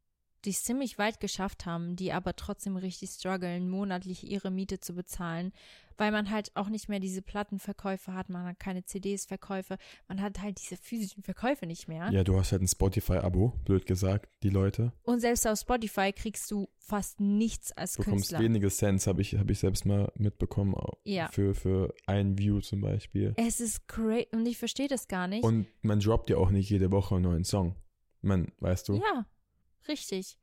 die 0.46 0.50
es 0.50 0.62
ziemlich 0.62 0.96
weit 0.96 1.18
geschafft 1.18 1.66
haben, 1.66 1.96
die 1.96 2.12
aber 2.12 2.36
trotzdem 2.36 2.76
richtig 2.76 3.10
strugglen, 3.10 3.68
monatlich 3.68 4.30
ihre 4.30 4.50
Miete 4.50 4.78
zu 4.78 4.94
bezahlen, 4.94 5.52
weil 5.98 6.12
man 6.12 6.30
halt 6.30 6.52
auch 6.54 6.68
nicht 6.68 6.88
mehr 6.88 7.00
diese 7.00 7.20
Plattenverkäufe 7.20 8.14
hat, 8.14 8.28
man 8.28 8.44
hat 8.46 8.60
keine 8.60 8.84
CDs-Verkäufe, 8.84 9.76
man 10.08 10.20
hat 10.22 10.40
halt 10.40 10.60
diese 10.60 10.76
physischen 10.76 11.24
Verkäufe 11.24 11.66
nicht 11.66 11.88
mehr. 11.88 12.10
Ja, 12.12 12.22
du 12.22 12.38
hast 12.38 12.52
halt 12.52 12.62
ein 12.62 12.68
Spotify-Abo, 12.68 13.54
blöd 13.64 13.86
gesagt, 13.86 14.30
die 14.44 14.50
Leute. 14.50 14.92
Und 15.02 15.20
selbst 15.20 15.46
auf 15.48 15.58
Spotify 15.58 16.12
kriegst 16.12 16.50
du 16.50 16.68
fast 16.78 17.18
nichts 17.18 17.72
als 17.72 17.94
du 17.94 18.04
Künstler. 18.04 18.38
Du 18.38 18.44
bekommst 18.44 18.54
wenige 18.54 18.68
Cents, 18.68 19.06
habe 19.08 19.22
ich, 19.22 19.34
hab 19.36 19.50
ich 19.50 19.58
selbst 19.58 19.84
mal 19.84 20.12
mitbekommen, 20.14 20.76
ja. 21.02 21.28
für, 21.28 21.54
für 21.54 21.92
ein 22.06 22.38
View 22.38 22.60
zum 22.60 22.82
Beispiel. 22.82 23.34
Es 23.36 23.58
ist 23.58 23.88
crazy 23.88 24.28
und 24.30 24.46
ich 24.46 24.58
verstehe 24.58 24.88
das 24.88 25.08
gar 25.08 25.26
nicht. 25.26 25.42
Und 25.42 25.66
man 25.82 25.98
droppt 25.98 26.30
ja 26.30 26.36
auch 26.36 26.50
nicht 26.50 26.70
jede 26.70 26.92
Woche 26.92 27.16
einen 27.16 27.24
neuen 27.24 27.44
Song. 27.44 27.74
Man, 28.22 28.52
weißt 28.60 28.88
du? 28.88 28.96
Ja, 28.96 29.26
richtig. 29.88 30.38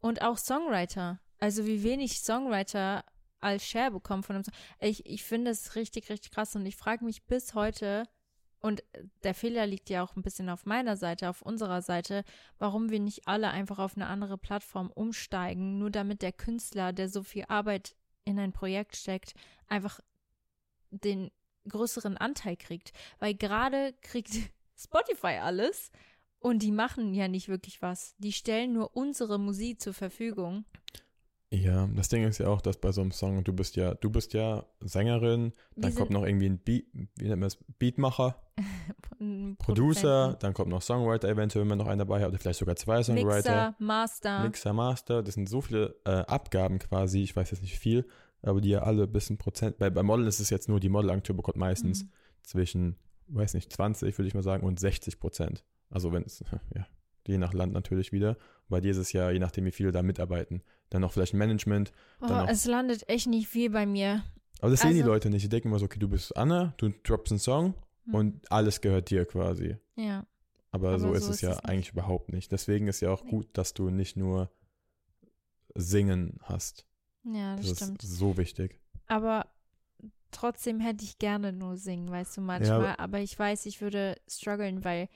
Und 0.00 0.22
auch 0.22 0.38
Songwriter. 0.38 1.20
Also 1.38 1.66
wie 1.66 1.82
wenig 1.82 2.20
Songwriter 2.20 3.04
als 3.40 3.64
Share 3.64 3.92
bekommen 3.92 4.22
von 4.22 4.36
einem 4.36 4.44
Song. 4.44 4.54
Ich, 4.80 5.06
ich 5.06 5.24
finde 5.24 5.50
es 5.50 5.76
richtig, 5.76 6.10
richtig 6.10 6.32
krass 6.32 6.56
und 6.56 6.66
ich 6.66 6.76
frage 6.76 7.04
mich 7.04 7.24
bis 7.24 7.54
heute, 7.54 8.08
und 8.60 8.82
der 9.22 9.34
Fehler 9.34 9.66
liegt 9.66 9.88
ja 9.88 10.02
auch 10.02 10.16
ein 10.16 10.22
bisschen 10.22 10.48
auf 10.48 10.66
meiner 10.66 10.96
Seite, 10.96 11.28
auf 11.28 11.42
unserer 11.42 11.80
Seite, 11.80 12.24
warum 12.58 12.90
wir 12.90 12.98
nicht 12.98 13.28
alle 13.28 13.50
einfach 13.50 13.78
auf 13.78 13.96
eine 13.96 14.06
andere 14.06 14.36
Plattform 14.36 14.90
umsteigen, 14.90 15.78
nur 15.78 15.90
damit 15.90 16.22
der 16.22 16.32
Künstler, 16.32 16.92
der 16.92 17.08
so 17.08 17.22
viel 17.22 17.44
Arbeit 17.48 17.94
in 18.24 18.38
ein 18.38 18.52
Projekt 18.52 18.96
steckt, 18.96 19.34
einfach 19.68 20.00
den 20.90 21.30
größeren 21.68 22.16
Anteil 22.16 22.56
kriegt. 22.56 22.92
Weil 23.20 23.34
gerade 23.34 23.94
kriegt 24.00 24.32
Spotify 24.76 25.38
alles 25.40 25.92
und 26.40 26.62
die 26.62 26.72
machen 26.72 27.14
ja 27.14 27.28
nicht 27.28 27.48
wirklich 27.48 27.82
was. 27.82 28.14
Die 28.18 28.32
stellen 28.32 28.72
nur 28.72 28.96
unsere 28.96 29.38
Musik 29.38 29.80
zur 29.80 29.94
Verfügung. 29.94 30.64
Ja, 31.50 31.88
das 31.94 32.08
Ding 32.08 32.24
ist 32.24 32.38
ja 32.38 32.48
auch, 32.48 32.60
dass 32.60 32.76
bei 32.76 32.92
so 32.92 33.00
einem 33.00 33.10
Song, 33.10 33.42
du 33.42 33.54
bist 33.54 33.74
ja, 33.76 33.94
du 33.94 34.10
bist 34.10 34.34
ja 34.34 34.66
Sängerin, 34.80 35.52
dann 35.76 35.94
kommt 35.94 36.10
noch 36.10 36.26
irgendwie 36.26 36.50
ein 36.50 36.58
Beat, 36.58 36.84
wie 36.92 37.26
nennt 37.26 37.40
man 37.40 37.48
das, 37.48 37.56
Beatmacher, 37.78 38.36
Producer, 39.58 40.36
dann 40.40 40.52
kommt 40.52 40.68
noch 40.68 40.82
Songwriter 40.82 41.26
eventuell, 41.26 41.62
wenn 41.62 41.70
man 41.70 41.78
noch 41.78 41.86
einen 41.86 42.00
dabei 42.00 42.20
hat, 42.20 42.28
oder 42.28 42.38
vielleicht 42.38 42.58
sogar 42.58 42.76
zwei 42.76 43.02
Songwriter. 43.02 43.68
Mixer, 43.68 43.76
Master. 43.78 44.42
Mixer, 44.42 44.72
Master, 44.74 45.22
das 45.22 45.34
sind 45.36 45.48
so 45.48 45.62
viele 45.62 45.96
äh, 46.04 46.10
Abgaben 46.10 46.78
quasi, 46.80 47.22
ich 47.22 47.34
weiß 47.34 47.50
jetzt 47.50 47.62
nicht 47.62 47.78
viel, 47.78 48.06
aber 48.42 48.60
die 48.60 48.68
ja 48.68 48.82
alle 48.82 49.04
ein 49.04 49.12
bisschen 49.12 49.38
Prozent, 49.38 49.78
bei, 49.78 49.88
bei 49.88 50.02
Model 50.02 50.26
ist 50.26 50.40
es 50.40 50.50
jetzt 50.50 50.68
nur, 50.68 50.80
die 50.80 50.90
Modelagentur 50.90 51.34
bekommt 51.34 51.56
meistens 51.56 52.04
mhm. 52.04 52.10
zwischen, 52.42 52.96
weiß 53.28 53.54
nicht, 53.54 53.72
20 53.72 54.18
würde 54.18 54.28
ich 54.28 54.34
mal 54.34 54.42
sagen 54.42 54.66
und 54.66 54.78
60 54.78 55.18
Prozent. 55.18 55.64
Also 55.90 56.12
wenn 56.12 56.22
es, 56.22 56.44
ja, 56.74 56.86
je 57.26 57.38
nach 57.38 57.52
Land 57.52 57.72
natürlich 57.72 58.12
wieder. 58.12 58.36
Bei 58.68 58.80
dir 58.80 58.90
ist 58.90 58.98
es 58.98 59.12
ja, 59.12 59.30
je 59.30 59.38
nachdem, 59.38 59.64
wie 59.64 59.72
viele 59.72 59.92
da 59.92 60.02
mitarbeiten. 60.02 60.62
Dann 60.90 61.02
noch 61.02 61.12
vielleicht 61.12 61.34
ein 61.34 61.38
Management. 61.38 61.92
Oh, 62.20 62.46
es 62.48 62.64
landet 62.64 63.08
echt 63.08 63.26
nicht 63.26 63.48
viel 63.48 63.70
bei 63.70 63.86
mir. 63.86 64.24
Aber 64.60 64.70
das 64.70 64.80
also, 64.80 64.88
sehen 64.88 64.94
die 64.96 65.02
also 65.02 65.12
Leute 65.12 65.30
nicht. 65.30 65.44
Die 65.44 65.48
denken 65.48 65.68
immer 65.68 65.78
so, 65.78 65.84
okay, 65.84 65.98
du 65.98 66.08
bist 66.08 66.36
Anna, 66.36 66.74
du 66.78 66.90
droppst 67.02 67.32
einen 67.32 67.38
Song 67.38 67.74
hm. 68.04 68.14
und 68.14 68.52
alles 68.52 68.80
gehört 68.80 69.10
dir 69.10 69.24
quasi. 69.24 69.76
Ja. 69.96 70.26
Aber, 70.70 70.88
Aber 70.90 70.98
so, 70.98 71.12
ist, 71.12 71.24
so 71.24 71.30
ist 71.30 71.36
es 71.36 71.40
ja 71.42 71.50
es 71.52 71.60
eigentlich 71.60 71.92
überhaupt 71.92 72.32
nicht. 72.32 72.52
Deswegen 72.52 72.88
ist 72.88 73.00
ja 73.00 73.10
auch 73.10 73.24
gut, 73.24 73.48
dass 73.52 73.74
du 73.74 73.90
nicht 73.90 74.16
nur 74.16 74.50
Singen 75.74 76.38
hast. 76.42 76.86
Ja, 77.24 77.56
das, 77.56 77.68
das 77.68 77.76
stimmt. 77.78 78.02
ist 78.02 78.16
so 78.16 78.36
wichtig. 78.36 78.80
Aber 79.06 79.46
trotzdem 80.30 80.80
hätte 80.80 81.04
ich 81.04 81.18
gerne 81.18 81.52
nur 81.52 81.76
singen, 81.76 82.10
weißt 82.10 82.36
du, 82.36 82.40
manchmal. 82.42 82.68
Ja, 82.68 82.76
aber, 82.76 83.00
aber 83.00 83.20
ich 83.20 83.38
weiß, 83.38 83.66
ich 83.66 83.80
würde 83.80 84.16
strugglen, 84.28 84.84
weil 84.84 85.08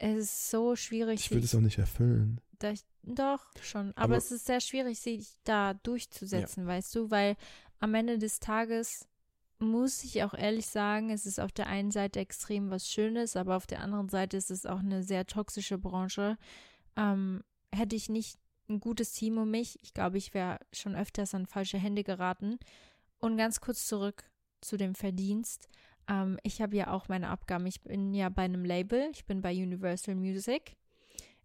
es 0.00 0.24
ist 0.24 0.50
so 0.50 0.76
schwierig. 0.76 1.20
Ich 1.20 1.30
würde 1.30 1.44
es 1.44 1.54
auch 1.54 1.60
nicht 1.60 1.78
erfüllen. 1.78 2.40
Ich, 2.62 2.84
doch, 3.02 3.46
schon. 3.62 3.90
Aber, 3.90 4.04
aber, 4.04 4.16
es 4.16 4.32
ist 4.32 4.46
sehr 4.46 4.60
schwierig, 4.60 4.98
sich 4.98 5.36
da 5.44 5.74
durchzusetzen, 5.74 6.64
ja. 6.64 6.68
weißt 6.68 6.94
du, 6.94 7.10
weil 7.10 7.36
am 7.80 7.94
Ende 7.94 8.18
des 8.18 8.40
Tages 8.40 9.06
muss 9.58 10.02
ich 10.04 10.22
auch 10.22 10.32
ehrlich 10.32 10.66
sagen, 10.66 11.10
es 11.10 11.26
ist 11.26 11.38
auf 11.38 11.52
der 11.52 11.66
einen 11.66 11.90
Seite 11.90 12.18
extrem 12.20 12.70
was 12.70 12.88
Schönes, 12.88 13.36
aber 13.36 13.56
auf 13.56 13.66
der 13.66 13.80
anderen 13.80 14.08
Seite 14.08 14.38
ist 14.38 14.50
es 14.50 14.64
auch 14.64 14.78
eine 14.78 15.02
sehr 15.02 15.26
toxische 15.26 15.76
Branche. 15.76 16.38
Ähm, 16.96 17.44
hätte 17.70 17.94
ich 17.94 18.08
nicht 18.08 18.38
ein 18.70 18.80
gutes 18.80 19.12
Team 19.12 19.36
um 19.36 19.50
mich, 19.50 19.78
ich 19.82 19.92
glaube, 19.92 20.16
ich 20.16 20.32
wäre 20.32 20.60
schon 20.72 20.94
öfters 20.96 21.34
an 21.34 21.46
falsche 21.46 21.78
Hände 21.78 22.04
geraten. 22.04 22.58
Und 23.18 23.36
ganz 23.36 23.60
kurz 23.60 23.86
zurück 23.86 24.24
zu 24.62 24.78
dem 24.78 24.94
Verdienst. 24.94 25.68
Ähm, 26.10 26.38
ich 26.42 26.60
habe 26.60 26.76
ja 26.76 26.90
auch 26.92 27.08
meine 27.08 27.28
Abgaben. 27.28 27.64
Ich 27.66 27.80
bin 27.82 28.12
ja 28.12 28.28
bei 28.28 28.42
einem 28.42 28.64
Label. 28.64 29.08
Ich 29.12 29.24
bin 29.24 29.40
bei 29.40 29.52
Universal 29.52 30.16
Music. 30.16 30.76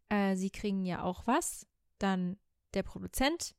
Äh, 0.09 0.36
sie 0.36 0.49
kriegen 0.49 0.84
ja 0.84 1.03
auch 1.03 1.28
was. 1.28 1.68
Dann 1.99 2.38
der 2.74 2.84
Produzent, 2.84 3.55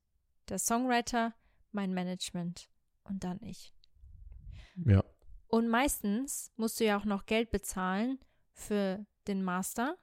der 0.48 0.58
Songwriter, 0.58 1.32
mein 1.72 1.94
Management 1.94 2.68
und 3.04 3.24
dann 3.24 3.40
ich. 3.42 3.72
Ja. 4.84 5.02
Und 5.48 5.68
meistens 5.68 6.52
musst 6.56 6.80
du 6.80 6.84
ja 6.84 6.98
auch 6.98 7.04
noch 7.04 7.24
Geld 7.24 7.50
bezahlen 7.50 8.18
für 8.52 9.06
den 9.28 9.42
Master. 9.42 9.96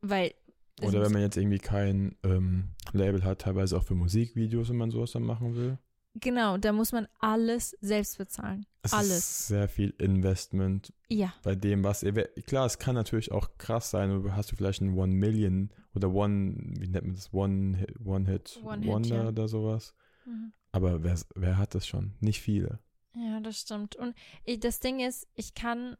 Weil. 0.00 0.32
Oder 0.80 1.02
wenn 1.02 1.12
man 1.12 1.22
jetzt 1.22 1.36
irgendwie 1.36 1.58
kein 1.58 2.16
ähm, 2.22 2.74
Label 2.92 3.24
hat, 3.24 3.40
teilweise 3.40 3.76
auch 3.76 3.82
für 3.82 3.94
Musikvideos, 3.94 4.68
wenn 4.68 4.76
man 4.76 4.90
sowas 4.90 5.12
dann 5.12 5.22
machen 5.22 5.56
will. 5.56 5.78
Genau, 6.18 6.56
da 6.56 6.72
muss 6.72 6.92
man 6.92 7.06
alles 7.18 7.76
selbst 7.80 8.16
bezahlen. 8.16 8.64
Es 8.82 8.94
alles. 8.94 9.18
Ist 9.18 9.48
sehr 9.48 9.68
viel 9.68 9.90
Investment. 9.98 10.92
Ja. 11.08 11.34
Bei 11.42 11.54
dem, 11.54 11.84
was 11.84 12.04
klar, 12.46 12.64
es 12.64 12.78
kann 12.78 12.94
natürlich 12.94 13.32
auch 13.32 13.58
krass 13.58 13.90
sein. 13.90 14.22
Du 14.22 14.32
hast 14.32 14.50
du 14.50 14.56
vielleicht 14.56 14.80
ein 14.80 14.96
One 14.96 15.12
Million 15.12 15.70
oder 15.94 16.10
One, 16.10 16.54
wie 16.78 16.88
nennt 16.88 17.06
man 17.06 17.14
das, 17.14 17.34
One 17.34 17.76
Hit, 17.76 18.00
One 18.04 18.30
Hit 18.30 18.60
One 18.62 18.86
Wonder 18.86 19.16
Hit, 19.16 19.24
ja. 19.24 19.28
oder 19.28 19.48
sowas. 19.48 19.94
Mhm. 20.24 20.52
Aber 20.72 21.02
wer, 21.02 21.18
wer 21.34 21.58
hat 21.58 21.74
das 21.74 21.86
schon? 21.86 22.14
Nicht 22.20 22.40
viele. 22.40 22.78
Ja, 23.14 23.40
das 23.40 23.60
stimmt. 23.60 23.96
Und 23.96 24.14
ich, 24.44 24.60
das 24.60 24.80
Ding 24.80 25.00
ist, 25.00 25.26
ich 25.34 25.54
kann. 25.54 25.96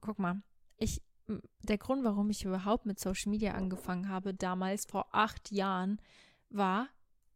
Guck 0.00 0.18
mal, 0.18 0.42
ich. 0.76 1.02
Der 1.62 1.78
Grund, 1.78 2.02
warum 2.02 2.30
ich 2.30 2.44
überhaupt 2.44 2.86
mit 2.86 2.98
Social 2.98 3.30
Media 3.30 3.54
angefangen 3.54 4.08
habe, 4.08 4.34
damals 4.34 4.86
vor 4.86 5.06
acht 5.12 5.52
Jahren, 5.52 6.00
war, 6.48 6.88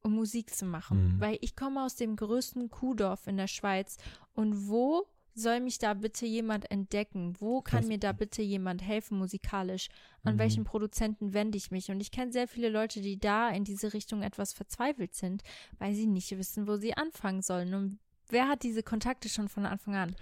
um 0.04 0.14
Musik 0.14 0.54
zu 0.54 0.64
machen. 0.66 1.16
Mhm. 1.16 1.20
Weil 1.20 1.38
ich 1.40 1.56
komme 1.56 1.82
aus 1.82 1.96
dem 1.96 2.14
größten 2.14 2.70
Kuhdorf 2.70 3.26
in 3.26 3.36
der 3.36 3.48
Schweiz 3.48 3.96
und 4.34 4.68
wo 4.68 5.06
soll 5.34 5.60
mich 5.60 5.78
da 5.78 5.94
bitte 5.94 6.26
jemand 6.26 6.70
entdecken? 6.70 7.34
Wo 7.40 7.60
kann 7.60 7.80
Krass. 7.80 7.88
mir 7.88 7.98
da 7.98 8.12
bitte 8.12 8.40
jemand 8.42 8.82
helfen 8.82 9.18
musikalisch? 9.18 9.88
An 10.22 10.34
mhm. 10.34 10.38
welchen 10.38 10.64
Produzenten 10.64 11.34
wende 11.34 11.58
ich 11.58 11.70
mich? 11.70 11.90
Und 11.90 12.00
ich 12.00 12.12
kenne 12.12 12.32
sehr 12.32 12.46
viele 12.46 12.68
Leute, 12.68 13.00
die 13.00 13.18
da 13.18 13.50
in 13.50 13.64
diese 13.64 13.92
Richtung 13.92 14.22
etwas 14.22 14.52
verzweifelt 14.52 15.14
sind, 15.14 15.42
weil 15.78 15.94
sie 15.94 16.06
nicht 16.06 16.30
wissen, 16.38 16.68
wo 16.68 16.76
sie 16.76 16.96
anfangen 16.96 17.42
sollen. 17.42 17.74
Und 17.74 17.98
wer 18.28 18.48
hat 18.48 18.62
diese 18.62 18.82
Kontakte 18.82 19.28
schon 19.28 19.48
von 19.48 19.66
Anfang 19.66 19.96
an? 19.96 20.16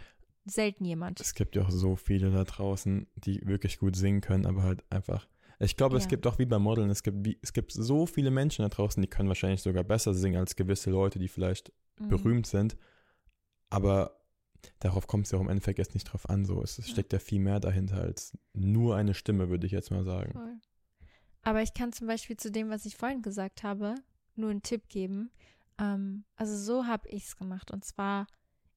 Selten 0.44 0.84
jemand. 0.84 1.20
Es 1.20 1.34
gibt 1.34 1.54
ja 1.54 1.62
auch 1.62 1.70
so 1.70 1.94
viele 1.94 2.30
da 2.32 2.42
draußen, 2.42 3.06
die 3.16 3.46
wirklich 3.46 3.78
gut 3.78 3.94
singen 3.94 4.22
können, 4.22 4.46
aber 4.46 4.62
halt 4.62 4.82
einfach 4.90 5.28
ich 5.64 5.76
glaube, 5.76 5.96
ja. 5.96 6.02
es 6.02 6.08
gibt 6.08 6.26
auch 6.26 6.38
wie 6.38 6.46
beim 6.46 6.62
Modeln, 6.62 6.90
es 6.90 7.02
gibt, 7.02 7.24
wie, 7.24 7.38
es 7.42 7.52
gibt 7.52 7.72
so 7.72 8.06
viele 8.06 8.30
Menschen 8.30 8.62
da 8.62 8.68
draußen, 8.68 9.00
die 9.00 9.08
können 9.08 9.28
wahrscheinlich 9.28 9.62
sogar 9.62 9.84
besser 9.84 10.14
singen 10.14 10.38
als 10.38 10.56
gewisse 10.56 10.90
Leute, 10.90 11.18
die 11.18 11.28
vielleicht 11.28 11.72
mhm. 11.98 12.08
berühmt 12.08 12.46
sind. 12.46 12.76
Aber 13.70 14.20
darauf 14.80 15.06
kommt 15.06 15.26
es 15.26 15.32
ja 15.32 15.38
auch 15.38 15.42
im 15.42 15.48
Endeffekt 15.48 15.78
jetzt 15.78 15.94
nicht 15.94 16.04
drauf 16.04 16.28
an. 16.28 16.44
So. 16.44 16.62
Es, 16.62 16.78
es 16.78 16.90
steckt 16.90 17.12
ja 17.12 17.18
viel 17.18 17.40
mehr 17.40 17.60
dahinter 17.60 17.98
als 17.98 18.36
nur 18.52 18.96
eine 18.96 19.14
Stimme, 19.14 19.48
würde 19.50 19.66
ich 19.66 19.72
jetzt 19.72 19.90
mal 19.90 20.04
sagen. 20.04 20.32
Voll. 20.32 20.60
Aber 21.42 21.62
ich 21.62 21.74
kann 21.74 21.92
zum 21.92 22.06
Beispiel 22.06 22.36
zu 22.36 22.50
dem, 22.50 22.70
was 22.70 22.84
ich 22.84 22.96
vorhin 22.96 23.22
gesagt 23.22 23.62
habe, 23.62 23.94
nur 24.34 24.50
einen 24.50 24.62
Tipp 24.62 24.88
geben. 24.88 25.30
Ähm, 25.78 26.24
also 26.36 26.56
so 26.56 26.86
habe 26.86 27.08
ich 27.08 27.24
es 27.24 27.36
gemacht. 27.36 27.70
Und 27.70 27.84
zwar 27.84 28.26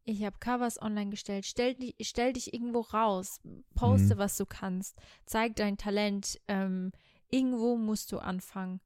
ich 0.05 0.23
habe 0.23 0.37
Covers 0.39 0.81
online 0.81 1.09
gestellt. 1.09 1.45
Stell, 1.45 1.75
stell 1.99 2.33
dich 2.33 2.53
irgendwo 2.53 2.81
raus. 2.81 3.41
Poste, 3.73 4.15
mhm. 4.15 4.19
was 4.19 4.37
du 4.37 4.45
kannst. 4.45 4.95
Zeig 5.25 5.55
dein 5.55 5.77
Talent. 5.77 6.39
Ähm, 6.47 6.91
irgendwo 7.29 7.75
musst 7.75 8.11
du 8.11 8.19
anfangen. 8.19 8.81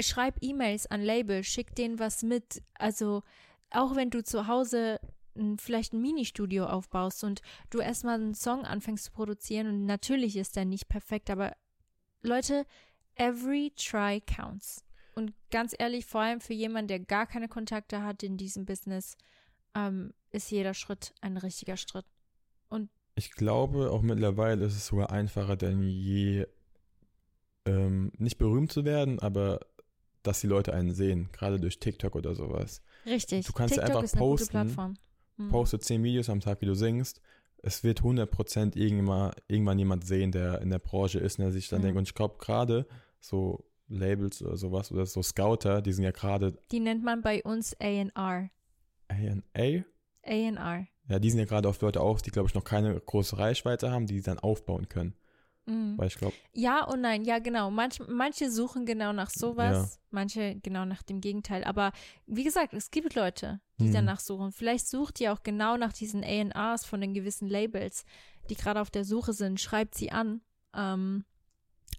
Schreib 0.00 0.38
E-Mails 0.40 0.88
an 0.88 1.02
Label. 1.02 1.44
Schick 1.44 1.74
denen 1.76 2.00
was 2.00 2.22
mit. 2.24 2.62
Also, 2.74 3.22
auch 3.70 3.94
wenn 3.94 4.10
du 4.10 4.24
zu 4.24 4.48
Hause 4.48 5.00
vielleicht 5.58 5.92
ein 5.92 6.02
Ministudio 6.02 6.66
aufbaust 6.66 7.22
und 7.22 7.40
du 7.70 7.78
erstmal 7.78 8.16
einen 8.16 8.34
Song 8.34 8.64
anfängst 8.64 9.04
zu 9.04 9.12
produzieren 9.12 9.68
und 9.68 9.86
natürlich 9.86 10.36
ist 10.36 10.56
der 10.56 10.64
nicht 10.64 10.88
perfekt, 10.88 11.30
aber 11.30 11.56
Leute, 12.22 12.66
every 13.14 13.72
try 13.76 14.20
counts. 14.20 14.84
Und 15.14 15.32
ganz 15.50 15.74
ehrlich, 15.78 16.04
vor 16.04 16.22
allem 16.22 16.40
für 16.40 16.52
jemanden, 16.52 16.88
der 16.88 17.00
gar 17.00 17.26
keine 17.26 17.48
Kontakte 17.48 18.02
hat 18.02 18.22
in 18.22 18.36
diesem 18.36 18.64
Business, 18.64 19.16
ähm, 19.74 20.12
ist 20.30 20.50
jeder 20.50 20.74
Schritt 20.74 21.14
ein 21.20 21.36
richtiger 21.36 21.76
Schritt. 21.76 22.06
Und 22.68 22.90
ich 23.14 23.32
glaube, 23.32 23.90
auch 23.90 24.02
mittlerweile 24.02 24.64
ist 24.64 24.76
es 24.76 24.86
sogar 24.86 25.10
einfacher 25.10 25.56
denn 25.56 25.82
je, 25.82 26.46
ähm, 27.66 28.12
nicht 28.16 28.38
berühmt 28.38 28.72
zu 28.72 28.84
werden, 28.84 29.18
aber 29.18 29.60
dass 30.22 30.40
die 30.40 30.46
Leute 30.46 30.72
einen 30.72 30.92
sehen, 30.92 31.28
gerade 31.32 31.58
durch 31.58 31.78
TikTok 31.78 32.14
oder 32.14 32.34
sowas. 32.34 32.82
Richtig. 33.06 33.46
Du 33.46 33.52
kannst 33.52 33.74
TikTok 33.74 33.96
einfach 33.96 34.18
posten, 34.18 34.96
hm. 35.36 35.48
poste 35.48 35.78
zehn 35.78 36.02
Videos 36.02 36.28
am 36.28 36.40
Tag, 36.40 36.60
wie 36.60 36.66
du 36.66 36.74
singst. 36.74 37.20
Es 37.62 37.84
wird 37.84 38.02
100% 38.02 38.76
irgendwann, 38.76 39.32
irgendwann 39.48 39.78
jemand 39.78 40.06
sehen, 40.06 40.32
der 40.32 40.60
in 40.60 40.70
der 40.70 40.78
Branche 40.78 41.18
ist 41.18 41.38
und 41.38 41.44
der 41.44 41.52
sich 41.52 41.68
dann 41.68 41.78
hm. 41.78 41.84
denkt, 41.84 41.98
und 41.98 42.08
ich 42.08 42.14
glaube 42.14 42.36
gerade 42.38 42.86
so 43.20 43.64
Labels 43.88 44.42
oder 44.42 44.56
sowas 44.56 44.92
oder 44.92 45.04
so 45.04 45.22
Scouter, 45.22 45.82
die 45.82 45.92
sind 45.92 46.04
ja 46.04 46.12
gerade. 46.12 46.56
Die 46.70 46.80
nennt 46.80 47.02
man 47.02 47.22
bei 47.22 47.42
uns 47.42 47.74
A&R. 47.80 48.50
A&A? 49.08 49.84
A&R. 50.24 50.86
Ja, 51.08 51.18
die 51.18 51.30
sind 51.30 51.40
ja 51.40 51.44
gerade 51.44 51.68
auf 51.68 51.80
Leute 51.80 52.00
aus, 52.00 52.22
die, 52.22 52.30
glaube 52.30 52.48
ich, 52.48 52.54
noch 52.54 52.64
keine 52.64 52.98
große 52.98 53.38
Reichweite 53.38 53.90
haben, 53.90 54.06
die 54.06 54.18
sie 54.18 54.24
dann 54.24 54.38
aufbauen 54.38 54.88
können. 54.88 55.14
Mhm. 55.66 55.98
Weil 55.98 56.08
ich 56.08 56.16
glaube. 56.16 56.34
Ja 56.52 56.84
und 56.84 57.00
nein, 57.00 57.24
ja, 57.24 57.38
genau. 57.38 57.70
Manch, 57.70 58.00
manche 58.08 58.50
suchen 58.50 58.86
genau 58.86 59.12
nach 59.12 59.30
sowas, 59.30 59.94
ja. 59.94 60.02
manche 60.10 60.56
genau 60.56 60.84
nach 60.84 61.02
dem 61.02 61.20
Gegenteil. 61.20 61.64
Aber 61.64 61.92
wie 62.26 62.44
gesagt, 62.44 62.74
es 62.74 62.90
gibt 62.90 63.14
Leute, 63.14 63.60
die 63.78 63.88
mhm. 63.88 63.92
danach 63.92 64.20
suchen. 64.20 64.52
Vielleicht 64.52 64.88
sucht 64.88 65.20
ihr 65.20 65.32
auch 65.32 65.42
genau 65.42 65.76
nach 65.76 65.92
diesen 65.92 66.24
ARs 66.24 66.84
von 66.84 67.00
den 67.00 67.14
gewissen 67.14 67.48
Labels, 67.48 68.04
die 68.48 68.56
gerade 68.56 68.80
auf 68.80 68.90
der 68.90 69.04
Suche 69.04 69.32
sind. 69.32 69.60
Schreibt 69.60 69.94
sie 69.94 70.10
an. 70.10 70.40
Ähm, 70.74 71.24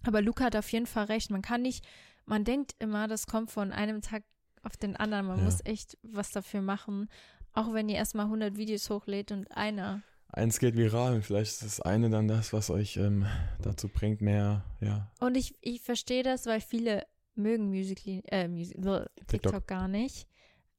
aber 0.04 0.22
Luca 0.22 0.44
hat 0.44 0.56
auf 0.56 0.70
jeden 0.70 0.86
Fall 0.86 1.04
recht. 1.04 1.30
Man 1.30 1.42
kann 1.42 1.62
nicht, 1.62 1.84
man 2.26 2.44
denkt 2.44 2.74
immer, 2.78 3.08
das 3.08 3.26
kommt 3.26 3.50
von 3.50 3.72
einem 3.72 4.00
Tag 4.02 4.24
auf 4.62 4.76
den 4.76 4.96
anderen. 4.96 5.26
Man 5.26 5.38
ja. 5.38 5.44
muss 5.44 5.64
echt 5.64 5.98
was 6.02 6.30
dafür 6.30 6.62
machen. 6.62 7.08
Auch 7.54 7.72
wenn 7.72 7.88
ihr 7.88 7.96
erstmal 7.96 8.26
100 8.26 8.56
Videos 8.56 8.88
hochlädt 8.90 9.32
und 9.32 9.50
einer. 9.50 10.02
Eins 10.28 10.58
geht 10.58 10.76
viral 10.76 11.14
und 11.14 11.22
vielleicht 11.22 11.52
ist 11.52 11.62
das 11.62 11.80
eine 11.80 12.08
dann 12.08 12.26
das, 12.26 12.52
was 12.52 12.70
euch 12.70 12.96
ähm, 12.96 13.26
dazu 13.60 13.88
bringt, 13.88 14.22
mehr, 14.22 14.64
ja. 14.80 15.10
Und 15.20 15.36
ich, 15.36 15.54
ich 15.60 15.82
verstehe 15.82 16.22
das, 16.22 16.46
weil 16.46 16.60
viele 16.60 17.06
mögen 17.34 17.68
Musical.ly, 17.68 18.22
äh, 18.28 18.48
Music, 18.48 18.76
TikTok. 18.76 19.28
TikTok 19.28 19.66
gar 19.66 19.88
nicht 19.88 20.26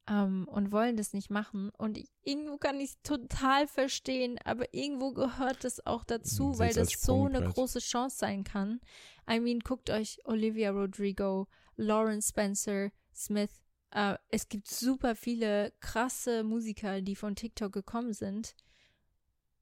ähm, 0.10 0.48
und 0.48 0.72
wollen 0.72 0.98
das 0.98 1.14
nicht 1.14 1.30
machen. 1.30 1.72
Und 1.78 1.98
ich, 1.98 2.10
irgendwo 2.24 2.58
kann 2.58 2.80
ich 2.80 2.92
es 2.92 3.02
total 3.02 3.68
verstehen, 3.68 4.38
aber 4.44 4.74
irgendwo 4.74 5.12
gehört 5.12 5.64
das 5.64 5.86
auch 5.86 6.04
dazu, 6.04 6.60
weil 6.60 6.74
das 6.74 6.90
so 7.00 7.26
eine 7.26 7.42
große 7.42 7.80
Chance 7.80 8.18
sein 8.18 8.44
kann. 8.44 8.82
I 9.30 9.40
mean, 9.40 9.60
guckt 9.60 9.90
euch 9.90 10.20
Olivia 10.26 10.72
Rodrigo 10.72 11.48
Lauren 11.76 12.22
Spencer 12.22 12.92
Smith. 13.14 13.63
Äh, 13.94 14.16
es 14.30 14.50
gibt 14.50 14.68
super 14.68 15.16
viele 15.16 15.72
krasse 15.80 16.44
Musiker, 16.44 17.02
die 17.02 17.16
von 17.16 17.36
TikTok 17.36 17.72
gekommen 17.72 18.14
sind. 18.14 18.56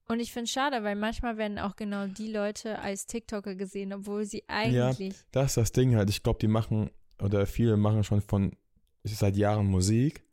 Und 0.07 0.19
ich 0.19 0.33
finde 0.33 0.45
es 0.45 0.51
schade, 0.51 0.83
weil 0.83 0.95
manchmal 0.95 1.37
werden 1.37 1.59
auch 1.59 1.75
genau 1.75 2.07
die 2.07 2.31
Leute 2.31 2.79
als 2.79 3.07
TikToker 3.07 3.55
gesehen, 3.55 3.93
obwohl 3.93 4.25
sie 4.25 4.43
eigentlich. 4.47 5.13
Ja, 5.13 5.23
das 5.31 5.51
ist 5.51 5.57
das 5.57 5.71
Ding 5.71 5.95
halt. 5.95 6.09
Ich 6.09 6.23
glaube, 6.23 6.39
die 6.39 6.47
machen, 6.47 6.91
oder 7.21 7.45
viele 7.45 7.77
machen 7.77 8.03
schon 8.03 8.21
von 8.21 8.55
seit 9.03 9.37
Jahren 9.37 9.67
Musik 9.67 10.23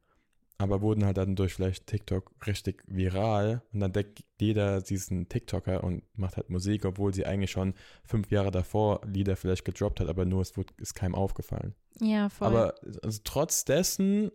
aber 0.58 0.82
wurden 0.82 1.04
halt 1.04 1.16
dann 1.16 1.36
durch 1.36 1.54
vielleicht 1.54 1.86
TikTok 1.86 2.32
richtig 2.46 2.82
viral 2.88 3.62
und 3.72 3.80
dann 3.80 3.92
deckt 3.92 4.24
jeder 4.40 4.82
diesen 4.82 5.28
TikToker 5.28 5.84
und 5.84 6.02
macht 6.18 6.36
halt 6.36 6.50
Musik, 6.50 6.84
obwohl 6.84 7.14
sie 7.14 7.24
eigentlich 7.26 7.52
schon 7.52 7.74
fünf 8.04 8.30
Jahre 8.32 8.50
davor 8.50 9.00
Lieder 9.06 9.36
vielleicht 9.36 9.64
gedroppt 9.64 10.00
hat, 10.00 10.08
aber 10.08 10.24
nur 10.24 10.42
es 10.42 10.56
wurde, 10.56 10.74
ist 10.78 10.94
keinem 10.94 11.14
aufgefallen. 11.14 11.74
Ja, 12.00 12.28
voll. 12.28 12.48
Aber 12.48 12.74
also, 13.02 13.20
trotz 13.22 13.64
dessen 13.64 14.32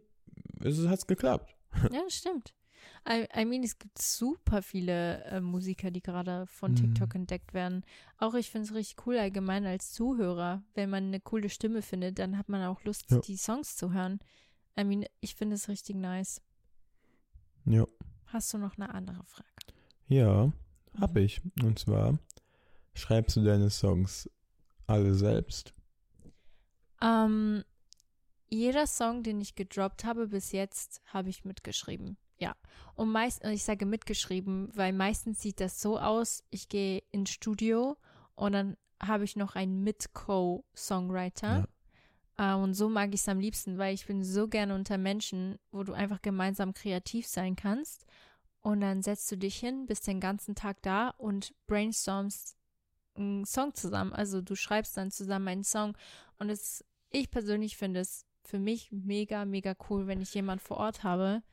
hat 0.61 0.99
es 0.99 1.07
geklappt. 1.07 1.55
Ja, 1.91 2.01
das 2.03 2.15
stimmt. 2.15 2.53
I, 3.07 3.28
I 3.38 3.43
mean, 3.43 3.63
es 3.63 3.78
gibt 3.78 4.01
super 4.01 4.61
viele 4.61 5.24
äh, 5.26 5.41
Musiker, 5.41 5.91
die 5.91 6.01
gerade 6.01 6.45
von 6.47 6.76
TikTok 6.76 7.09
mhm. 7.09 7.21
entdeckt 7.21 7.53
werden. 7.53 7.84
Auch 8.17 8.34
ich 8.34 8.49
finde 8.49 8.69
es 8.69 8.74
richtig 8.74 9.05
cool 9.05 9.17
allgemein 9.17 9.65
als 9.65 9.91
Zuhörer. 9.91 10.63
Wenn 10.74 10.89
man 10.89 11.07
eine 11.07 11.19
coole 11.19 11.49
Stimme 11.49 11.82
findet, 11.82 12.19
dann 12.19 12.38
hat 12.38 12.47
man 12.47 12.63
auch 12.63 12.84
Lust, 12.86 13.11
ja. 13.11 13.19
die 13.19 13.36
Songs 13.36 13.76
zu 13.76 13.91
hören. 13.91 14.19
I 14.80 14.84
mean, 14.84 15.05
ich 15.19 15.36
finde 15.36 15.55
es 15.55 15.67
richtig 15.67 15.95
nice. 15.95 16.41
Ja. 17.65 17.86
Hast 18.28 18.53
du 18.53 18.57
noch 18.57 18.78
eine 18.78 18.93
andere 18.93 19.24
Frage? 19.26 19.49
Ja, 20.07 20.51
habe 20.99 21.21
ich. 21.21 21.41
Und 21.61 21.80
zwar, 21.80 22.17
schreibst 22.93 23.36
du 23.38 23.43
deine 23.43 23.69
Songs 23.69 24.30
alle 24.88 25.13
selbst? 25.13 25.74
Ähm, 27.01 27.63
jeder 28.49 28.88
Song, 28.88 29.24
den 29.24 29.41
ich 29.41 29.55
gedroppt 29.55 30.03
habe 30.03 30.28
bis 30.28 30.51
jetzt, 30.51 31.01
habe 31.05 31.30
ich 31.30 31.45
mitgeschrieben. 31.45 32.17
Ja. 32.38 32.55
Und 32.95 33.11
meist, 33.11 33.43
ich 33.45 33.63
sage 33.63 33.86
mitgeschrieben, 33.86 34.69
weil 34.76 34.93
meistens 34.93 35.41
sieht 35.41 35.59
das 35.59 35.82
so 35.82 35.99
aus, 35.99 36.43
ich 36.49 36.69
gehe 36.69 37.03
ins 37.11 37.32
Studio 37.32 37.97
und 38.36 38.53
dann 38.53 38.78
habe 39.01 39.24
ich 39.24 39.36
noch 39.36 39.55
einen 39.55 39.84
Mit-Co-Songwriter. 39.84 41.59
Ja. 41.59 41.67
Uh, 42.39 42.55
und 42.55 42.73
so 42.73 42.89
mag 42.89 43.13
ich 43.13 43.21
es 43.21 43.29
am 43.29 43.39
liebsten, 43.39 43.77
weil 43.77 43.93
ich 43.93 44.07
bin 44.07 44.23
so 44.23 44.47
gerne 44.47 44.73
unter 44.73 44.97
Menschen, 44.97 45.59
wo 45.71 45.84
du 45.84 45.93
einfach 45.93 46.21
gemeinsam 46.21 46.73
kreativ 46.73 47.27
sein 47.27 47.55
kannst. 47.55 48.05
Und 48.61 48.81
dann 48.81 49.03
setzt 49.03 49.31
du 49.31 49.38
dich 49.38 49.57
hin, 49.57 49.86
bist 49.86 50.07
den 50.07 50.19
ganzen 50.19 50.55
Tag 50.55 50.81
da 50.81 51.09
und 51.09 51.53
brainstormst 51.67 52.57
einen 53.15 53.45
Song 53.45 53.75
zusammen. 53.75 54.13
Also 54.13 54.41
du 54.41 54.55
schreibst 54.55 54.97
dann 54.97 55.11
zusammen 55.11 55.47
einen 55.47 55.63
Song. 55.63 55.95
Und 56.39 56.49
es, 56.49 56.84
ich 57.11 57.29
persönlich 57.29 57.77
finde 57.77 57.99
es 57.99 58.25
für 58.43 58.57
mich 58.57 58.91
mega, 58.91 59.45
mega 59.45 59.75
cool, 59.89 60.07
wenn 60.07 60.21
ich 60.21 60.34
jemand 60.34 60.61
vor 60.61 60.77
Ort 60.77 61.03
habe, 61.03 61.43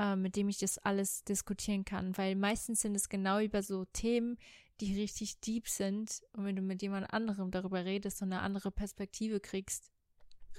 uh, 0.00 0.16
mit 0.16 0.36
dem 0.36 0.48
ich 0.48 0.58
das 0.58 0.78
alles 0.78 1.24
diskutieren 1.24 1.84
kann. 1.84 2.16
Weil 2.16 2.34
meistens 2.34 2.80
sind 2.80 2.94
es 2.94 3.10
genau 3.10 3.40
über 3.40 3.62
so 3.62 3.84
Themen, 3.86 4.38
die 4.80 4.94
richtig 4.98 5.40
deep 5.40 5.68
sind. 5.68 6.22
Und 6.32 6.44
wenn 6.44 6.56
du 6.56 6.62
mit 6.62 6.80
jemand 6.80 7.12
anderem 7.12 7.50
darüber 7.50 7.84
redest 7.84 8.22
und 8.22 8.32
eine 8.32 8.42
andere 8.42 8.70
Perspektive 8.70 9.40
kriegst, 9.40 9.90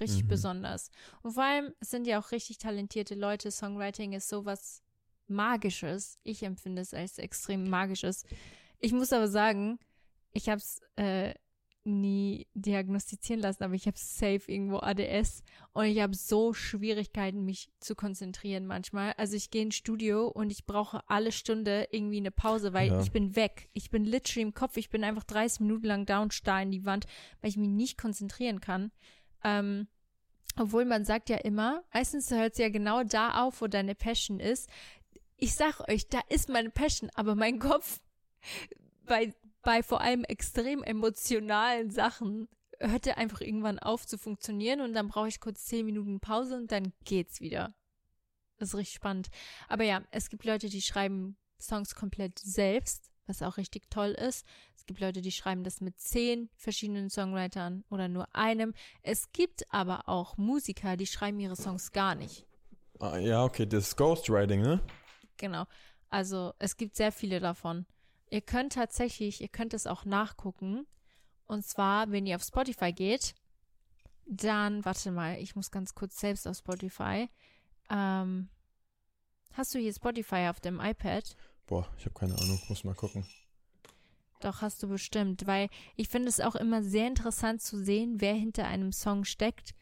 richtig 0.00 0.24
mhm. 0.24 0.28
besonders. 0.28 0.90
Und 1.22 1.32
vor 1.32 1.44
allem 1.44 1.72
sind 1.80 2.06
ja 2.06 2.20
auch 2.20 2.30
richtig 2.32 2.58
talentierte 2.58 3.14
Leute. 3.14 3.50
Songwriting 3.50 4.12
ist 4.12 4.28
sowas 4.28 4.82
Magisches. 5.28 6.18
Ich 6.22 6.42
empfinde 6.42 6.82
es 6.82 6.94
als 6.94 7.18
extrem 7.18 7.68
Magisches. 7.68 8.24
Ich 8.78 8.92
muss 8.92 9.12
aber 9.12 9.28
sagen, 9.28 9.78
ich 10.32 10.48
habe 10.48 10.58
es 10.58 10.80
äh, 10.96 11.34
nie 11.86 12.46
diagnostizieren 12.54 13.40
lassen, 13.40 13.62
aber 13.62 13.74
ich 13.74 13.86
habe 13.86 13.96
safe 13.96 14.42
irgendwo 14.46 14.78
ADS 14.78 15.42
und 15.72 15.84
ich 15.84 16.00
habe 16.00 16.14
so 16.14 16.52
Schwierigkeiten, 16.52 17.44
mich 17.44 17.70
zu 17.80 17.94
konzentrieren 17.94 18.66
manchmal. 18.66 19.14
Also 19.16 19.36
ich 19.36 19.50
gehe 19.50 19.62
ins 19.62 19.76
Studio 19.76 20.26
und 20.26 20.50
ich 20.50 20.66
brauche 20.66 21.08
alle 21.08 21.32
Stunde 21.32 21.88
irgendwie 21.92 22.18
eine 22.18 22.32
Pause, 22.32 22.72
weil 22.72 22.88
ja. 22.88 23.00
ich 23.00 23.12
bin 23.12 23.36
weg. 23.36 23.70
Ich 23.72 23.90
bin 23.90 24.04
literally 24.04 24.42
im 24.42 24.54
Kopf. 24.54 24.76
Ich 24.76 24.90
bin 24.90 25.04
einfach 25.04 25.24
30 25.24 25.60
Minuten 25.60 25.86
lang 25.86 26.06
da 26.06 26.20
und 26.20 26.34
starr 26.34 26.62
in 26.62 26.72
die 26.72 26.84
Wand, 26.84 27.06
weil 27.40 27.50
ich 27.50 27.56
mich 27.56 27.68
nicht 27.68 27.98
konzentrieren 27.98 28.60
kann. 28.60 28.90
Ähm, 29.46 29.86
obwohl 30.56 30.84
man 30.84 31.04
sagt 31.04 31.28
ja 31.28 31.36
immer, 31.36 31.84
meistens 31.92 32.30
hört 32.30 32.54
es 32.54 32.58
ja 32.58 32.68
genau 32.68 33.04
da 33.04 33.44
auf, 33.44 33.60
wo 33.60 33.68
deine 33.68 33.94
Passion 33.94 34.40
ist. 34.40 34.68
Ich 35.36 35.54
sag 35.54 35.88
euch, 35.88 36.08
da 36.08 36.20
ist 36.28 36.48
meine 36.48 36.70
Passion, 36.70 37.10
aber 37.14 37.34
mein 37.36 37.60
Kopf 37.60 38.00
bei, 39.06 39.32
bei 39.62 39.82
vor 39.82 40.00
allem 40.00 40.24
extrem 40.24 40.82
emotionalen 40.82 41.90
Sachen 41.90 42.48
hört 42.80 43.06
er 43.06 43.18
einfach 43.18 43.40
irgendwann 43.40 43.78
auf 43.78 44.06
zu 44.06 44.18
funktionieren 44.18 44.80
und 44.80 44.94
dann 44.94 45.08
brauche 45.08 45.28
ich 45.28 45.40
kurz 45.40 45.64
zehn 45.66 45.86
Minuten 45.86 46.20
Pause 46.20 46.56
und 46.56 46.72
dann 46.72 46.92
geht's 47.04 47.40
wieder. 47.40 47.74
Das 48.58 48.70
ist 48.70 48.74
richtig 48.74 48.96
spannend. 48.96 49.28
Aber 49.68 49.84
ja, 49.84 50.02
es 50.10 50.28
gibt 50.28 50.44
Leute, 50.44 50.68
die 50.68 50.82
schreiben 50.82 51.36
Songs 51.60 51.94
komplett 51.94 52.38
selbst 52.38 53.10
was 53.26 53.42
auch 53.42 53.56
richtig 53.56 53.90
toll 53.90 54.10
ist. 54.10 54.46
Es 54.76 54.86
gibt 54.86 55.00
Leute, 55.00 55.20
die 55.20 55.32
schreiben 55.32 55.64
das 55.64 55.80
mit 55.80 55.98
zehn 55.98 56.48
verschiedenen 56.56 57.10
Songwritern 57.10 57.84
oder 57.90 58.08
nur 58.08 58.34
einem. 58.34 58.74
Es 59.02 59.32
gibt 59.32 59.64
aber 59.72 60.08
auch 60.08 60.36
Musiker, 60.36 60.96
die 60.96 61.06
schreiben 61.06 61.40
ihre 61.40 61.56
Songs 61.56 61.92
gar 61.92 62.14
nicht. 62.14 62.46
Ah, 63.00 63.18
ja, 63.18 63.44
okay, 63.44 63.66
das 63.66 63.88
ist 63.88 63.96
Ghostwriting, 63.96 64.62
ne? 64.62 64.80
Genau. 65.36 65.66
Also 66.08 66.54
es 66.58 66.76
gibt 66.76 66.96
sehr 66.96 67.12
viele 67.12 67.40
davon. 67.40 67.86
Ihr 68.30 68.40
könnt 68.40 68.72
tatsächlich, 68.72 69.40
ihr 69.40 69.48
könnt 69.48 69.74
es 69.74 69.86
auch 69.86 70.04
nachgucken. 70.04 70.86
Und 71.46 71.64
zwar, 71.64 72.10
wenn 72.10 72.26
ihr 72.26 72.36
auf 72.36 72.42
Spotify 72.42 72.92
geht, 72.92 73.34
dann, 74.26 74.84
warte 74.84 75.10
mal, 75.12 75.38
ich 75.38 75.54
muss 75.54 75.70
ganz 75.70 75.94
kurz 75.94 76.18
selbst 76.18 76.48
auf 76.48 76.56
Spotify. 76.56 77.28
Ähm, 77.90 78.48
hast 79.52 79.74
du 79.74 79.78
hier 79.78 79.92
Spotify 79.92 80.48
auf 80.48 80.60
dem 80.60 80.80
iPad? 80.80 81.36
Boah, 81.66 81.86
ich 81.98 82.04
habe 82.04 82.14
keine 82.14 82.38
Ahnung, 82.38 82.60
muss 82.68 82.84
mal 82.84 82.94
gucken. 82.94 83.26
Doch, 84.40 84.60
hast 84.60 84.82
du 84.82 84.88
bestimmt, 84.88 85.46
weil 85.46 85.68
ich 85.96 86.08
finde 86.08 86.28
es 86.28 86.40
auch 86.40 86.54
immer 86.54 86.82
sehr 86.82 87.08
interessant 87.08 87.62
zu 87.62 87.82
sehen, 87.82 88.16
wer 88.20 88.34
hinter 88.34 88.66
einem 88.66 88.92
Song 88.92 89.24
steckt, 89.24 89.74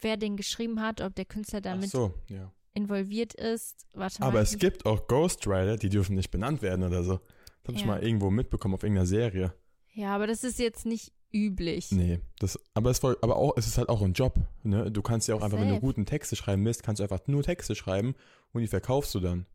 wer 0.00 0.16
den 0.16 0.36
geschrieben 0.36 0.80
hat, 0.80 1.00
ob 1.00 1.14
der 1.14 1.26
Künstler 1.26 1.60
damit 1.60 1.90
so, 1.90 2.14
ja. 2.28 2.50
involviert 2.74 3.34
ist. 3.34 3.86
Warte 3.92 4.22
Aber 4.22 4.40
es 4.40 4.58
gibt 4.58 4.86
auch 4.86 5.06
Ghostwriter, 5.06 5.76
die 5.76 5.90
dürfen 5.90 6.16
nicht 6.16 6.30
benannt 6.30 6.62
werden 6.62 6.84
oder 6.84 7.02
so. 7.02 7.20
Das 7.62 7.68
habe 7.68 7.72
ja. 7.74 7.78
ich 7.80 7.86
mal 7.86 8.02
irgendwo 8.02 8.30
mitbekommen 8.30 8.74
auf 8.74 8.82
irgendeiner 8.82 9.06
Serie. 9.06 9.54
Ja, 9.92 10.14
aber 10.14 10.26
das 10.26 10.42
ist 10.42 10.58
jetzt 10.58 10.86
nicht 10.86 11.12
üblich. 11.32 11.92
Nee, 11.92 12.20
das, 12.38 12.58
aber, 12.72 12.90
es, 12.90 13.04
aber 13.04 13.36
auch, 13.36 13.56
es 13.56 13.66
ist 13.66 13.76
halt 13.78 13.88
auch 13.88 14.00
ein 14.00 14.14
Job. 14.14 14.38
Ne? 14.62 14.90
Du 14.90 15.02
kannst 15.02 15.28
ja 15.28 15.34
auch 15.34 15.42
einfach, 15.42 15.58
Safe. 15.58 15.68
wenn 15.68 15.74
du 15.74 15.80
guten 15.80 16.06
Texte 16.06 16.36
schreiben 16.36 16.64
willst, 16.64 16.82
kannst 16.82 17.00
du 17.00 17.04
einfach 17.04 17.26
nur 17.26 17.42
Texte 17.42 17.74
schreiben 17.74 18.14
und 18.52 18.62
die 18.62 18.68
verkaufst 18.68 19.14
du 19.14 19.20
dann. 19.20 19.46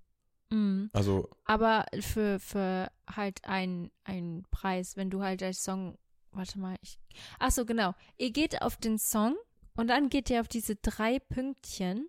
Mhm. 0.54 0.90
Also. 0.94 1.30
Aber 1.46 1.86
für, 2.00 2.40
für 2.40 2.92
halt 3.10 3.44
einen 3.44 3.92
Preis, 4.52 4.96
wenn 4.96 5.10
du 5.10 5.24
halt 5.24 5.42
als 5.42 5.64
Song, 5.64 5.98
warte 6.32 6.60
mal, 6.60 6.78
ich. 6.82 7.00
Ach 7.40 7.52
so, 7.52 7.66
genau. 7.66 7.94
Ihr 8.18 8.32
geht 8.32 8.62
auf 8.62 8.78
den 8.78 9.00
Song 9.00 9.36
und 9.76 9.88
dann 9.88 10.10
geht 10.10 10.30
ihr 10.30 10.42
auf 10.42 10.48
diese 10.48 10.76
drei 10.76 11.20
Pünktchen 11.20 12.08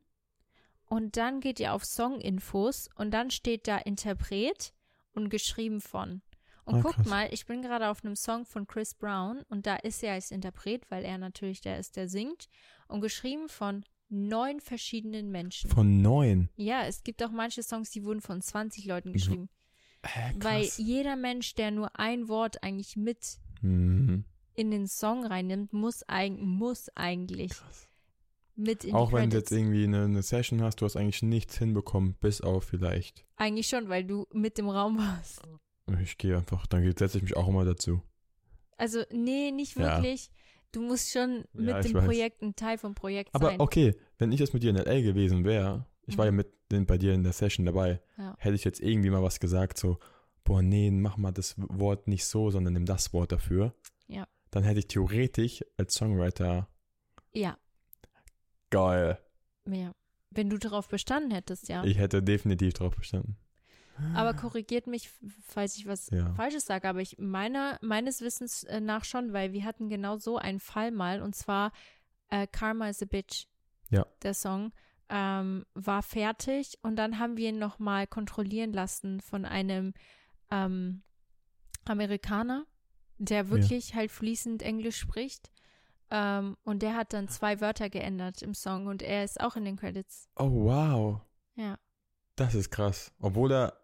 und 0.86 1.16
dann 1.16 1.40
geht 1.40 1.58
ihr 1.58 1.72
auf 1.72 1.84
Song-Infos 1.84 2.88
und 2.96 3.12
dann 3.12 3.30
steht 3.30 3.66
da 3.66 3.78
Interpret 3.78 4.74
und 5.14 5.30
geschrieben 5.30 5.80
von. 5.80 6.20
Und 6.66 6.76
ah, 6.76 6.80
guckt 6.80 6.96
krass. 6.96 7.08
mal, 7.08 7.28
ich 7.32 7.46
bin 7.46 7.62
gerade 7.62 7.88
auf 7.88 8.04
einem 8.04 8.16
Song 8.16 8.46
von 8.46 8.66
Chris 8.66 8.94
Brown 8.94 9.42
und 9.48 9.66
da 9.66 9.76
ist 9.76 10.02
er 10.02 10.14
als 10.14 10.30
Interpret, 10.30 10.90
weil 10.90 11.04
er 11.04 11.18
natürlich 11.18 11.60
der 11.60 11.78
ist, 11.78 11.96
der 11.96 12.08
singt. 12.08 12.48
Und 12.88 13.00
geschrieben 13.00 13.48
von 13.48 13.84
neun 14.14 14.60
verschiedenen 14.60 15.30
Menschen. 15.30 15.70
Von 15.70 16.00
neun? 16.00 16.48
Ja, 16.56 16.84
es 16.86 17.02
gibt 17.02 17.22
auch 17.22 17.30
manche 17.30 17.62
Songs, 17.62 17.90
die 17.90 18.04
wurden 18.04 18.20
von 18.20 18.40
20 18.40 18.86
Leuten 18.86 19.12
geschrieben. 19.12 19.48
Äh, 20.02 20.32
Weil 20.36 20.68
jeder 20.76 21.16
Mensch, 21.16 21.54
der 21.54 21.70
nur 21.70 21.98
ein 21.98 22.28
Wort 22.28 22.62
eigentlich 22.62 22.96
mit 22.96 23.38
mhm. 23.62 24.24
in 24.54 24.70
den 24.70 24.86
Song 24.86 25.24
reinnimmt, 25.24 25.72
muss, 25.72 26.08
eig 26.08 26.38
muss 26.38 26.88
eigentlich 26.94 27.52
krass. 27.52 27.88
mit 28.54 28.84
in 28.84 28.94
Auch 28.94 29.12
wenn 29.12 29.30
du 29.30 29.38
jetzt 29.38 29.50
irgendwie 29.50 29.84
eine, 29.84 30.04
eine, 30.04 30.22
Session 30.22 30.62
hast, 30.62 30.80
du 30.80 30.84
hast 30.84 30.96
eigentlich 30.96 31.22
nichts 31.22 31.58
hinbekommen, 31.58 32.14
bis 32.20 32.40
auf 32.40 32.64
vielleicht. 32.64 33.24
Eigentlich 33.36 33.68
schon, 33.68 33.88
weil 33.88 34.04
du 34.04 34.26
mit 34.32 34.58
im 34.58 34.68
Raum 34.68 34.98
warst. 34.98 35.42
Ich 36.02 36.18
gehe 36.18 36.36
einfach, 36.36 36.66
dann 36.66 36.82
setze 36.96 37.18
ich 37.18 37.22
mich 37.22 37.36
auch 37.36 37.48
immer 37.48 37.64
dazu. 37.64 38.02
Also, 38.76 39.02
nee, 39.10 39.50
nicht 39.50 39.76
wirklich. 39.76 40.26
Ja. 40.26 40.32
Du 40.74 40.82
musst 40.82 41.12
schon 41.12 41.44
mit 41.52 41.68
ja, 41.68 41.80
dem 41.80 41.94
weiß. 41.94 42.04
Projekt 42.04 42.42
ein 42.42 42.56
Teil 42.56 42.78
vom 42.78 42.94
Projekt 42.96 43.30
Aber 43.32 43.46
sein. 43.46 43.54
Aber 43.54 43.64
okay, 43.64 43.94
wenn 44.18 44.32
ich 44.32 44.40
jetzt 44.40 44.54
mit 44.54 44.64
dir 44.64 44.70
in 44.70 44.76
L.A. 44.76 45.00
gewesen 45.00 45.44
wäre, 45.44 45.86
ich 46.06 46.16
mhm. 46.16 46.18
war 46.18 46.24
ja 46.26 46.32
mhm. 46.32 46.38
mit 46.38 46.48
den, 46.72 46.86
bei 46.86 46.98
dir 46.98 47.14
in 47.14 47.22
der 47.22 47.32
Session 47.32 47.64
dabei, 47.64 48.00
ja. 48.18 48.34
hätte 48.38 48.56
ich 48.56 48.64
jetzt 48.64 48.80
irgendwie 48.80 49.10
mal 49.10 49.22
was 49.22 49.38
gesagt, 49.38 49.78
so, 49.78 49.98
boah, 50.42 50.62
nee, 50.62 50.90
mach 50.90 51.16
mal 51.16 51.30
das 51.30 51.54
Wort 51.56 52.08
nicht 52.08 52.24
so, 52.24 52.50
sondern 52.50 52.72
nimm 52.72 52.86
das 52.86 53.12
Wort 53.12 53.30
dafür. 53.30 53.72
Ja. 54.08 54.26
Dann 54.50 54.64
hätte 54.64 54.80
ich 54.80 54.88
theoretisch 54.88 55.64
als 55.76 55.94
Songwriter. 55.94 56.68
Ja. 57.32 57.56
Geil. 58.70 59.18
Ja. 59.70 59.92
Wenn 60.30 60.50
du 60.50 60.58
darauf 60.58 60.88
bestanden 60.88 61.30
hättest, 61.30 61.68
ja. 61.68 61.84
Ich 61.84 61.98
hätte 61.98 62.20
definitiv 62.20 62.74
darauf 62.74 62.96
bestanden. 62.96 63.36
Aber 64.14 64.34
korrigiert 64.34 64.86
mich, 64.86 65.10
falls 65.46 65.76
ich 65.76 65.86
was 65.86 66.10
ja. 66.10 66.32
Falsches 66.34 66.66
sage, 66.66 66.88
aber 66.88 67.00
ich 67.00 67.16
meine, 67.18 67.78
meines 67.80 68.20
Wissens 68.20 68.64
äh, 68.64 68.80
nach 68.80 69.04
schon, 69.04 69.32
weil 69.32 69.52
wir 69.52 69.64
hatten 69.64 69.88
genau 69.88 70.16
so 70.16 70.36
einen 70.36 70.60
Fall 70.60 70.90
mal 70.90 71.22
und 71.22 71.34
zwar 71.34 71.72
äh, 72.28 72.46
Karma 72.46 72.88
is 72.88 73.02
a 73.02 73.06
Bitch. 73.06 73.46
Ja. 73.90 74.06
Der 74.22 74.34
Song 74.34 74.72
ähm, 75.08 75.64
war 75.74 76.02
fertig 76.02 76.78
und 76.82 76.96
dann 76.96 77.18
haben 77.18 77.36
wir 77.36 77.50
ihn 77.50 77.58
nochmal 77.58 78.06
kontrollieren 78.06 78.72
lassen 78.72 79.20
von 79.20 79.44
einem 79.44 79.94
ähm, 80.50 81.02
Amerikaner, 81.84 82.66
der 83.18 83.50
wirklich 83.50 83.90
ja. 83.90 83.96
halt 83.96 84.10
fließend 84.10 84.62
Englisch 84.62 84.98
spricht. 84.98 85.52
Ähm, 86.10 86.56
und 86.64 86.82
der 86.82 86.96
hat 86.96 87.12
dann 87.12 87.28
zwei 87.28 87.60
Wörter 87.60 87.90
geändert 87.90 88.42
im 88.42 88.54
Song 88.54 88.86
und 88.86 89.02
er 89.02 89.24
ist 89.24 89.40
auch 89.40 89.56
in 89.56 89.64
den 89.64 89.76
Credits. 89.76 90.28
Oh, 90.36 90.50
wow. 90.50 91.20
Ja. 91.54 91.78
Das 92.36 92.54
ist 92.54 92.70
krass. 92.70 93.12
Obwohl 93.20 93.52
er 93.52 93.83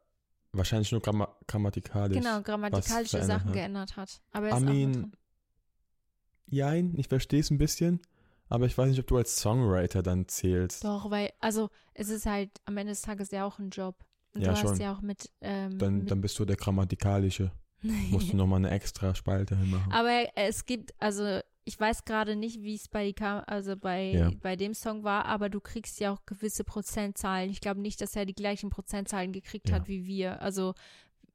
wahrscheinlich 0.52 0.92
nur 0.92 1.00
gramm 1.00 1.26
grammatikalisch. 1.46 2.18
Genau, 2.18 2.42
grammatikalische 2.42 3.24
Sachen 3.24 3.48
hat. 3.48 3.52
geändert 3.52 3.96
hat. 3.96 4.20
Aber 4.32 4.48
er 4.48 4.58
ist 4.58 4.66
drin. 4.66 5.12
Jein, 6.46 6.94
ich 6.96 7.08
verstehe 7.08 7.40
es 7.40 7.50
ein 7.50 7.58
bisschen. 7.58 8.00
Aber 8.48 8.66
ich 8.66 8.76
weiß 8.76 8.88
nicht, 8.88 8.98
ob 8.98 9.06
du 9.06 9.16
als 9.16 9.36
Songwriter 9.36 10.02
dann 10.02 10.26
zählst. 10.26 10.82
Doch, 10.82 11.08
weil, 11.10 11.30
also 11.38 11.70
es 11.94 12.08
ist 12.08 12.26
halt 12.26 12.50
am 12.64 12.76
Ende 12.76 12.92
des 12.92 13.02
Tages 13.02 13.30
ja 13.30 13.46
auch 13.46 13.60
ein 13.60 13.70
Job. 13.70 13.94
Und 14.34 14.42
ja, 14.42 14.50
du 14.50 14.56
schon. 14.56 14.70
hast 14.70 14.80
ja 14.80 14.92
auch 14.92 15.00
mit. 15.00 15.30
Ähm, 15.40 15.78
dann, 15.78 15.98
mit 15.98 16.10
dann 16.10 16.20
bist 16.20 16.38
du 16.38 16.44
der 16.44 16.56
grammatikalische. 16.56 17.52
Musst 18.10 18.32
du 18.32 18.36
nochmal 18.36 18.58
eine 18.58 18.70
extra 18.70 19.14
Spalte 19.14 19.56
hinmachen. 19.56 19.92
Aber 19.92 20.26
es 20.34 20.66
gibt, 20.66 20.92
also 20.98 21.40
ich 21.64 21.78
weiß 21.78 22.04
gerade 22.04 22.36
nicht, 22.36 22.62
wie 22.62 22.74
es 22.74 22.88
bei, 22.88 23.14
also 23.46 23.76
bei, 23.76 24.12
Ja. 24.12 24.30
bei 24.40 24.56
dem 24.56 24.74
Song 24.74 25.04
war, 25.04 25.26
aber 25.26 25.48
du 25.48 25.60
kriegst 25.60 26.00
ja 26.00 26.12
auch 26.12 26.24
gewisse 26.26 26.64
Prozentzahlen. 26.64 27.50
Ich 27.50 27.60
glaube 27.60 27.80
nicht, 27.80 28.00
dass 28.00 28.16
er 28.16 28.24
die 28.26 28.34
gleichen 28.34 28.70
Prozentzahlen 28.70 29.32
gekriegt 29.32 29.68
Ja. 29.68 29.76
hat 29.76 29.88
wie 29.88 30.06
wir. 30.06 30.40
Also, 30.42 30.74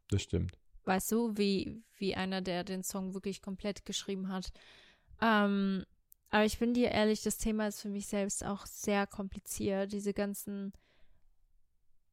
Das 0.09 0.23
stimmt. 0.23 0.57
weißt 0.85 1.11
du, 1.11 1.37
wie, 1.37 1.83
wie 1.97 2.15
einer, 2.15 2.41
der 2.41 2.63
den 2.63 2.83
Song 2.83 3.13
wirklich 3.13 3.41
komplett 3.41 3.85
geschrieben 3.85 4.29
hat. 4.29 4.51
Ähm, 5.21 5.85
aber 6.31 6.43
ich 6.45 6.57
bin 6.59 6.73
dir 6.73 6.89
ehrlich, 6.91 7.21
das 7.21 7.37
Thema 7.37 7.67
ist 7.67 7.81
für 7.81 7.89
mich 7.89 8.07
selbst 8.07 8.43
auch 8.43 8.65
sehr 8.65 9.07
kompliziert. 9.07 9.93
Diese 9.93 10.13
ganzen, 10.13 10.73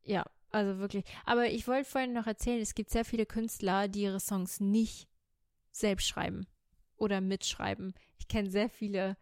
ja, 0.04 0.24
also 0.50 0.78
wirklich. 0.78 1.04
Aber 1.24 1.46
ich 1.50 1.66
wollte 1.66 1.88
vorhin 1.88 2.12
noch 2.12 2.26
erzählen, 2.26 2.60
es 2.60 2.74
gibt 2.74 2.90
sehr 2.90 3.04
viele 3.04 3.26
Künstler, 3.26 3.88
die 3.88 4.02
ihre 4.02 4.20
Songs 4.20 4.60
nicht 4.60 5.08
selbst 5.72 6.06
schreiben 6.06 6.46
oder 7.02 7.20
mitschreiben. 7.20 7.92
Ich 8.18 8.28
kenne 8.28 8.48
sehr 8.50 8.68
viele. 8.70 9.16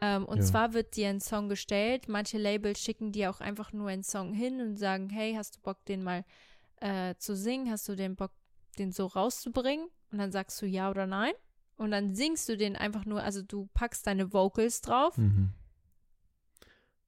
Ähm, 0.00 0.24
und 0.26 0.38
Ja. 0.38 0.44
zwar 0.44 0.72
wird 0.74 0.96
dir 0.96 1.08
ein 1.08 1.20
Song 1.20 1.48
gestellt. 1.48 2.08
Manche 2.08 2.38
Labels 2.38 2.80
schicken 2.80 3.12
dir 3.12 3.30
auch 3.30 3.40
einfach 3.40 3.72
nur 3.72 3.88
einen 3.88 4.02
Song 4.04 4.32
hin 4.32 4.60
und 4.60 4.76
sagen, 4.76 5.10
hey, 5.10 5.34
hast 5.34 5.56
du 5.56 5.60
Bock, 5.60 5.84
den 5.86 6.02
mal 6.02 6.24
äh, 6.80 7.14
zu 7.18 7.34
singen? 7.34 7.70
Hast 7.70 7.88
du 7.88 7.96
den 7.96 8.14
Bock, 8.16 8.32
den 8.78 8.92
so 8.92 9.06
rauszubringen? 9.06 9.88
Und 10.12 10.18
dann 10.18 10.32
sagst 10.32 10.60
du 10.62 10.66
ja 10.66 10.90
oder 10.90 11.06
nein. 11.06 11.32
Und 11.76 11.90
dann 11.90 12.14
singst 12.14 12.48
du 12.48 12.56
den 12.56 12.76
einfach 12.76 13.04
nur, 13.04 13.22
also 13.22 13.42
du 13.42 13.68
packst 13.74 14.06
deine 14.06 14.32
Vocals 14.32 14.80
drauf 14.80 15.16
Mhm. 15.18 15.50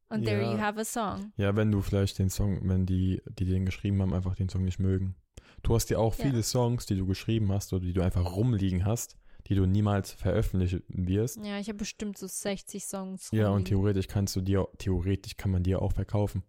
und 0.09 0.25
there 0.25 0.43
Ja. 0.43 0.53
you 0.53 0.59
have 0.61 0.79
a 0.81 0.85
song. 0.85 1.33
Ja, 1.37 1.55
wenn 1.57 1.71
du 1.71 1.81
vielleicht 1.81 2.19
den 2.19 2.31
Song, 2.31 2.61
wenn 2.69 2.87
die, 2.87 3.23
die 3.27 3.45
den 3.45 3.65
geschrieben 3.67 4.01
haben, 4.03 4.15
einfach 4.15 4.35
den 4.35 4.49
Song 4.49 4.65
nicht 4.65 4.79
mögen. 4.79 5.15
Du 5.63 5.75
hast 5.75 5.91
ja 5.91 5.99
auch 5.99 6.15
Ja. 6.17 6.25
viele 6.25 6.43
Songs, 6.43 6.87
die 6.87 6.97
du 6.97 7.07
geschrieben 7.07 7.53
hast 7.53 7.73
oder 7.73 7.85
die 7.85 7.93
du 7.93 8.03
einfach 8.03 8.35
rumliegen 8.35 8.85
hast, 8.85 9.17
die 9.49 9.55
du 9.55 9.67
niemals 9.67 10.13
veröffentlichen 10.13 10.83
wirst. 10.89 11.39
Ja, 11.45 11.59
ich 11.59 11.69
habe 11.69 11.79
bestimmt 11.79 12.19
so 12.19 12.27
60 12.27 12.85
Songs. 12.85 13.29
Ja, 13.33 13.51
und 13.51 13.65
theoretisch 13.67 14.07
kannst 14.09 14.37
du 14.37 14.41
dir, 14.41 14.69
theoretisch 14.79 15.37
kann 15.37 15.51
man 15.51 15.63
dir 15.63 15.81
auch 15.83 15.93
verkaufen. 15.93 16.43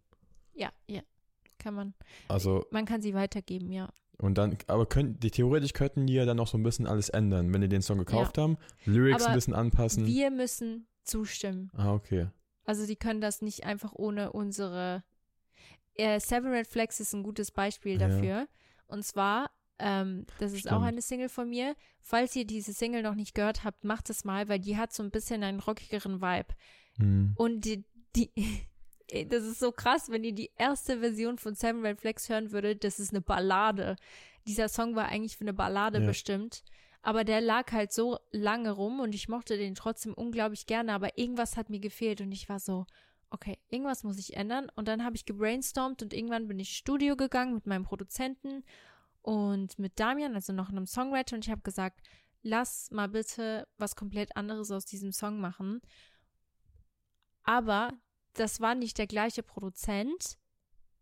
Ja, 0.54 0.72
ja. 0.88 1.02
Kann 1.58 1.74
man. 1.74 1.94
Also, 2.28 2.66
Man 2.72 2.86
kann 2.86 3.02
sie 3.02 3.14
weitergeben, 3.14 3.72
ja. 3.72 3.90
und 4.18 4.38
dann, 4.38 4.58
aber 4.68 4.86
können, 4.86 5.20
die 5.20 5.30
theoretisch 5.32 5.74
könnten 5.74 6.08
die 6.08 6.14
ja 6.14 6.26
dann 6.26 6.40
auch 6.40 6.48
so 6.48 6.58
ein 6.58 6.64
bisschen 6.64 6.88
alles 6.88 7.10
ändern, 7.10 7.54
wenn 7.54 7.62
die 7.62 7.68
den 7.70 7.82
Song 7.82 7.98
gekauft 7.98 8.38
haben, 8.38 8.58
Lyrics 8.86 9.22
Aber 9.24 9.32
ein 9.32 9.36
bisschen 9.36 9.54
anpassen. 9.54 10.06
Wir 10.06 10.32
müssen 10.32 10.88
zustimmen. 11.04 11.70
ah, 11.76 11.94
okay. 11.94 12.28
Also 12.66 12.86
die 12.86 12.96
können 12.96 13.20
das 13.20 13.42
nicht 13.42 13.64
einfach 13.66 13.94
ohne 13.94 14.32
unsere. 14.32 15.04
Äh, 15.96 16.20
Seven 16.20 16.52
Red 16.52 16.68
Flags 16.68 17.00
ist 17.00 17.14
ein 17.14 17.24
gutes 17.24 17.52
Beispiel 17.52 18.00
Ja. 18.00 18.08
dafür. 18.08 18.48
Und 18.88 19.04
zwar, 19.04 19.50
ähm, 19.80 20.26
das 20.40 20.54
ist 20.54 20.68
auch 20.68 20.78
Stimmt. 20.78 20.86
eine 20.86 21.02
Single 21.02 21.30
von 21.30 21.50
mir. 21.50 21.76
Falls 22.02 22.36
ihr 22.36 22.46
diese 22.46 22.74
Single 22.74 23.02
noch 23.02 23.16
nicht 23.16 23.34
gehört 23.34 23.64
habt, 23.64 23.84
macht 23.84 24.10
es 24.10 24.24
mal, 24.24 24.48
weil 24.48 24.60
die 24.60 24.78
hat 24.78 24.94
so 24.94 25.04
ein 25.04 25.12
bisschen 25.12 25.44
einen 25.44 25.60
rockigeren 25.60 26.22
Vibe. 26.22 26.54
Hm. 26.98 27.34
Und 27.36 27.66
die, 27.66 27.86
die 28.16 28.32
das 29.30 29.44
ist 29.44 29.60
so 29.60 29.72
krass, 29.72 30.10
wenn 30.10 30.24
ihr 30.24 30.34
die 30.34 30.52
erste 30.58 31.00
Version 31.00 31.38
von 31.38 31.56
Seven 31.56 31.86
Red 31.86 32.00
Flags 32.00 32.30
hören 32.30 32.52
würdet, 32.52 32.84
das 32.84 33.00
ist 33.00 33.12
eine 33.12 33.22
Ballade. 33.22 33.96
Dieser 34.48 34.70
Song 34.70 34.96
war 34.96 35.08
eigentlich 35.08 35.38
für 35.38 35.46
eine 35.46 35.54
Ballade 35.54 36.00
Ja. 36.00 36.06
bestimmt. 36.06 36.64
Aber 37.02 37.24
der 37.24 37.40
lag 37.40 37.72
halt 37.72 37.94
so 37.94 38.20
lange 38.32 38.72
rum 38.72 39.00
und 39.00 39.16
ich 39.16 39.30
mochte 39.30 39.58
den 39.58 39.74
trotzdem 39.74 40.14
unglaublich 40.14 40.66
gerne, 40.66 40.92
aber 40.94 41.18
irgendwas 41.18 41.56
hat 41.56 41.70
mir 41.70 41.80
gefehlt 41.80 42.20
und 42.20 42.32
ich 42.34 42.50
war 42.50 42.60
so, 42.60 42.86
okay, 43.30 43.58
irgendwas 43.70 44.04
muss 44.04 44.20
ich 44.20 44.36
ändern. 44.36 44.70
Und 44.76 44.88
dann 44.88 45.06
habe 45.06 45.16
ich 45.16 45.26
gebrainstormt 45.26 46.02
und 46.02 46.14
irgendwann 46.14 46.48
bin 46.48 46.60
ich 46.60 46.70
ins 46.70 46.78
Studio 46.78 47.16
gegangen 47.16 47.54
mit 47.54 47.68
meinem 47.68 47.84
Produzenten 47.84 48.64
und 49.22 49.78
mit 49.80 50.00
Damian, 50.00 50.36
also 50.36 50.54
noch 50.54 50.70
einem 50.70 50.86
Songwriter, 50.86 51.36
und 51.36 51.46
ich 51.46 51.52
habe 51.52 51.62
gesagt, 51.62 52.02
lass 52.42 52.90
mal 52.92 53.10
bitte 53.10 53.68
was 53.78 53.96
komplett 53.96 54.36
anderes 54.38 54.72
aus 54.72 54.86
diesem 54.86 55.12
Song 55.12 55.40
machen. 55.40 55.82
Aber 57.44 57.92
das 58.34 58.60
war 58.62 58.76
nicht 58.76 58.98
der 58.98 59.08
gleiche 59.08 59.44
Produzent 59.44 60.38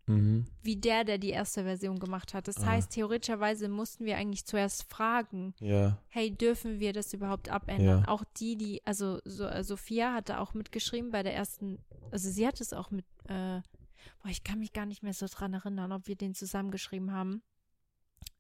Mhm. 0.10 0.46
wie 0.64 0.78
der, 0.78 1.04
der 1.04 1.18
die 1.18 1.32
erste 1.32 1.64
Version 1.64 2.00
gemacht 2.00 2.34
hat. 2.34 2.48
Das 2.48 2.60
Ah. 2.62 2.68
heißt, 2.68 2.92
theoretischerweise 2.92 3.68
mussten 3.68 4.06
wir 4.06 4.16
eigentlich 4.16 4.46
zuerst 4.46 4.90
fragen, 4.90 5.54
Ja. 5.60 6.02
hey, 6.08 6.32
dürfen 6.34 6.80
wir 6.80 6.94
das 6.94 7.12
überhaupt 7.14 7.50
abändern? 7.50 8.04
Ja. 8.04 8.08
Auch 8.08 8.24
die, 8.38 8.56
die, 8.56 8.82
also 8.86 9.20
so, 9.26 9.50
Sophia 9.64 10.14
hatte 10.14 10.40
auch 10.40 10.54
mitgeschrieben 10.54 11.12
bei 11.12 11.24
der 11.24 11.36
ersten, 11.36 11.80
also 12.10 12.30
sie 12.30 12.48
hat 12.48 12.62
es 12.62 12.72
auch 12.72 12.90
mit, 12.90 13.06
äh, 13.26 13.60
boah, 14.22 14.30
ich 14.30 14.46
kann 14.46 14.60
mich 14.60 14.72
gar 14.72 14.86
nicht 14.86 15.04
mehr 15.04 15.14
so 15.14 15.26
dran 15.30 15.54
erinnern, 15.54 15.92
ob 15.92 16.08
wir 16.08 16.16
den 16.16 16.34
zusammengeschrieben 16.34 17.12
haben. 17.12 17.44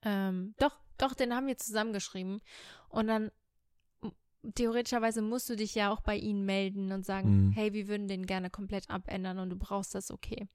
Ähm, 0.03 0.53
doch, 0.59 0.79
doch, 0.97 1.13
den 1.13 1.33
haben 1.33 1.47
wir 1.47 1.57
zusammengeschrieben. 1.57 2.41
Und 2.89 3.07
dann 3.07 3.31
theoretischerweise 4.55 5.21
musst 5.21 5.49
du 5.49 5.55
dich 5.55 5.75
ja 5.75 5.91
auch 5.91 6.01
bei 6.01 6.15
ihnen 6.15 6.45
melden 6.45 6.91
und 6.91 7.05
sagen, 7.05 7.47
Mhm. 7.47 7.51
hey, 7.51 7.73
wir 7.73 7.87
würden 7.87 8.07
den 8.07 8.25
gerne 8.25 8.49
komplett 8.49 8.89
abändern 8.89 9.39
und 9.39 9.49
du 9.49 9.55
brauchst 9.57 9.93
das, 9.95 10.11
okay. 10.11 10.47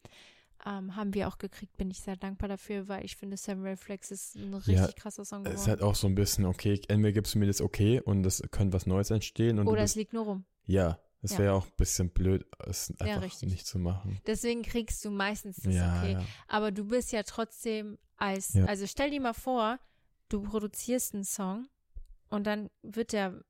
Ähm, 0.65 0.95
haben 0.95 1.13
wir 1.13 1.27
auch 1.27 1.39
gekriegt, 1.39 1.77
bin 1.77 1.91
ich 1.91 2.01
sehr 2.01 2.17
dankbar 2.17 2.49
dafür, 2.49 2.87
weil 2.87 3.05
ich 3.05 3.17
finde, 3.17 3.37
Red 3.49 3.81
Flags 3.81 4.13
ist 4.13 4.37
ein 4.37 4.55
richtig 4.55 4.77
Ja, 4.77 4.87
krasser 4.93 5.25
Song 5.25 5.45
Es 5.45 5.49
ist 5.49 5.55
geworden. 5.57 5.71
halt 5.71 5.83
auch 5.83 5.97
so 5.97 6.07
ein 6.07 6.15
bisschen, 6.15 6.45
okay, 6.45 6.81
entweder 6.87 7.13
gibst 7.13 7.35
du 7.35 7.41
mir 7.41 7.47
das 7.47 7.61
okay 7.61 8.01
und 8.01 8.25
es 8.25 8.41
könnte 8.53 8.73
was 8.73 8.87
Neues 8.87 9.11
entstehen 9.11 9.59
und 9.59 9.67
Oder 9.67 9.83
es 9.83 9.97
liegt 9.97 10.13
nur 10.13 10.25
rum. 10.25 10.45
ja, 10.65 11.01
es 11.23 11.33
Ja. 11.33 11.39
wäre 11.39 11.53
auch 11.55 11.67
ein 11.67 11.73
bisschen 11.77 12.11
blöd, 12.11 12.45
es 12.67 12.93
Ja, 13.01 13.07
einfach 13.07 13.23
richtig. 13.23 13.51
nicht 13.51 13.67
zu 13.67 13.79
machen. 13.79 14.21
Deswegen 14.27 14.63
kriegst 14.63 15.05
du 15.05 15.11
meistens 15.11 15.57
das 15.57 15.73
Ja, 15.75 15.99
okay. 16.01 16.13
ja. 16.13 16.25
Aber 16.49 16.71
du 16.73 16.85
bist 16.85 17.13
ja 17.13 17.23
trotzdem 17.23 17.99
als, 18.17 18.55
Ja. 18.55 18.65
also 18.67 18.87
stell 18.87 19.11
dir 19.11 19.21
mal 19.21 19.33
vor, 19.33 19.79
du 20.29 20.43
produzierst 20.43 21.15
einen 21.15 21.25
Song 21.25 21.69
und 22.29 22.47
dann 22.47 22.71
wird 22.83 23.13
der 23.13 23.43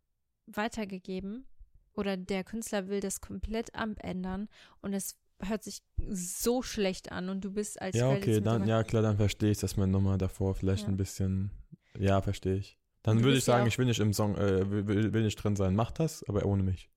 weitergegeben 0.47 1.47
oder 1.95 2.17
der 2.17 2.45
Künstler 2.45 2.89
will 2.89 3.01
das 3.01 3.21
komplett 3.21 3.75
abändern 3.75 4.49
und 4.81 4.93
es 4.93 5.17
hört 5.41 5.63
sich 5.65 5.83
so 6.09 6.63
schlecht 6.63 7.11
an 7.11 7.29
und 7.29 7.43
du 7.43 7.53
bist 7.53 7.81
als 7.81 7.97
Ja, 7.97 8.11
okay, 8.11 8.41
dann, 8.41 8.67
ja 8.67 8.85
klar, 8.85 9.03
dann 9.03 9.17
verstehe 9.17 9.51
ich, 9.51 9.59
dass 9.59 9.77
man 9.77 9.91
nochmal 9.91 10.19
davor 10.19 10.55
vielleicht 10.55 10.85
Ja. 10.85 10.89
ein 10.89 10.97
bisschen, 10.97 11.51
ja, 11.99 12.21
verstehe 12.23 12.57
ich. 12.57 12.79
Dann 13.03 13.25
würde 13.25 13.37
ich 13.37 13.47
ja 13.47 13.55
sagen, 13.55 13.67
ich 13.67 13.77
will 13.79 13.87
nicht 13.87 13.99
im 13.99 14.13
Song, 14.13 14.37
äh, 14.37 14.71
will, 14.71 14.87
will 14.87 15.13
will 15.13 15.25
nicht 15.25 15.35
drin 15.37 15.57
sein, 15.57 15.75
mach 15.75 15.91
das, 15.91 16.23
aber 16.29 16.45
ohne 16.47 16.63
mich. 16.63 16.91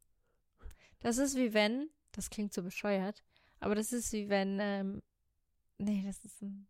Das 1.00 1.18
ist 1.18 1.36
wie 1.36 1.54
wenn, 1.54 1.90
das 2.12 2.30
klingt 2.30 2.54
so 2.54 2.64
bescheuert, 2.64 3.24
aber 3.60 3.76
das 3.76 3.94
ist 3.94 4.12
wie 4.14 4.30
wenn, 4.30 4.58
ähm, 4.62 5.02
nee, 5.78 6.04
das 6.06 6.24
ist 6.26 6.42
ein, 6.42 6.68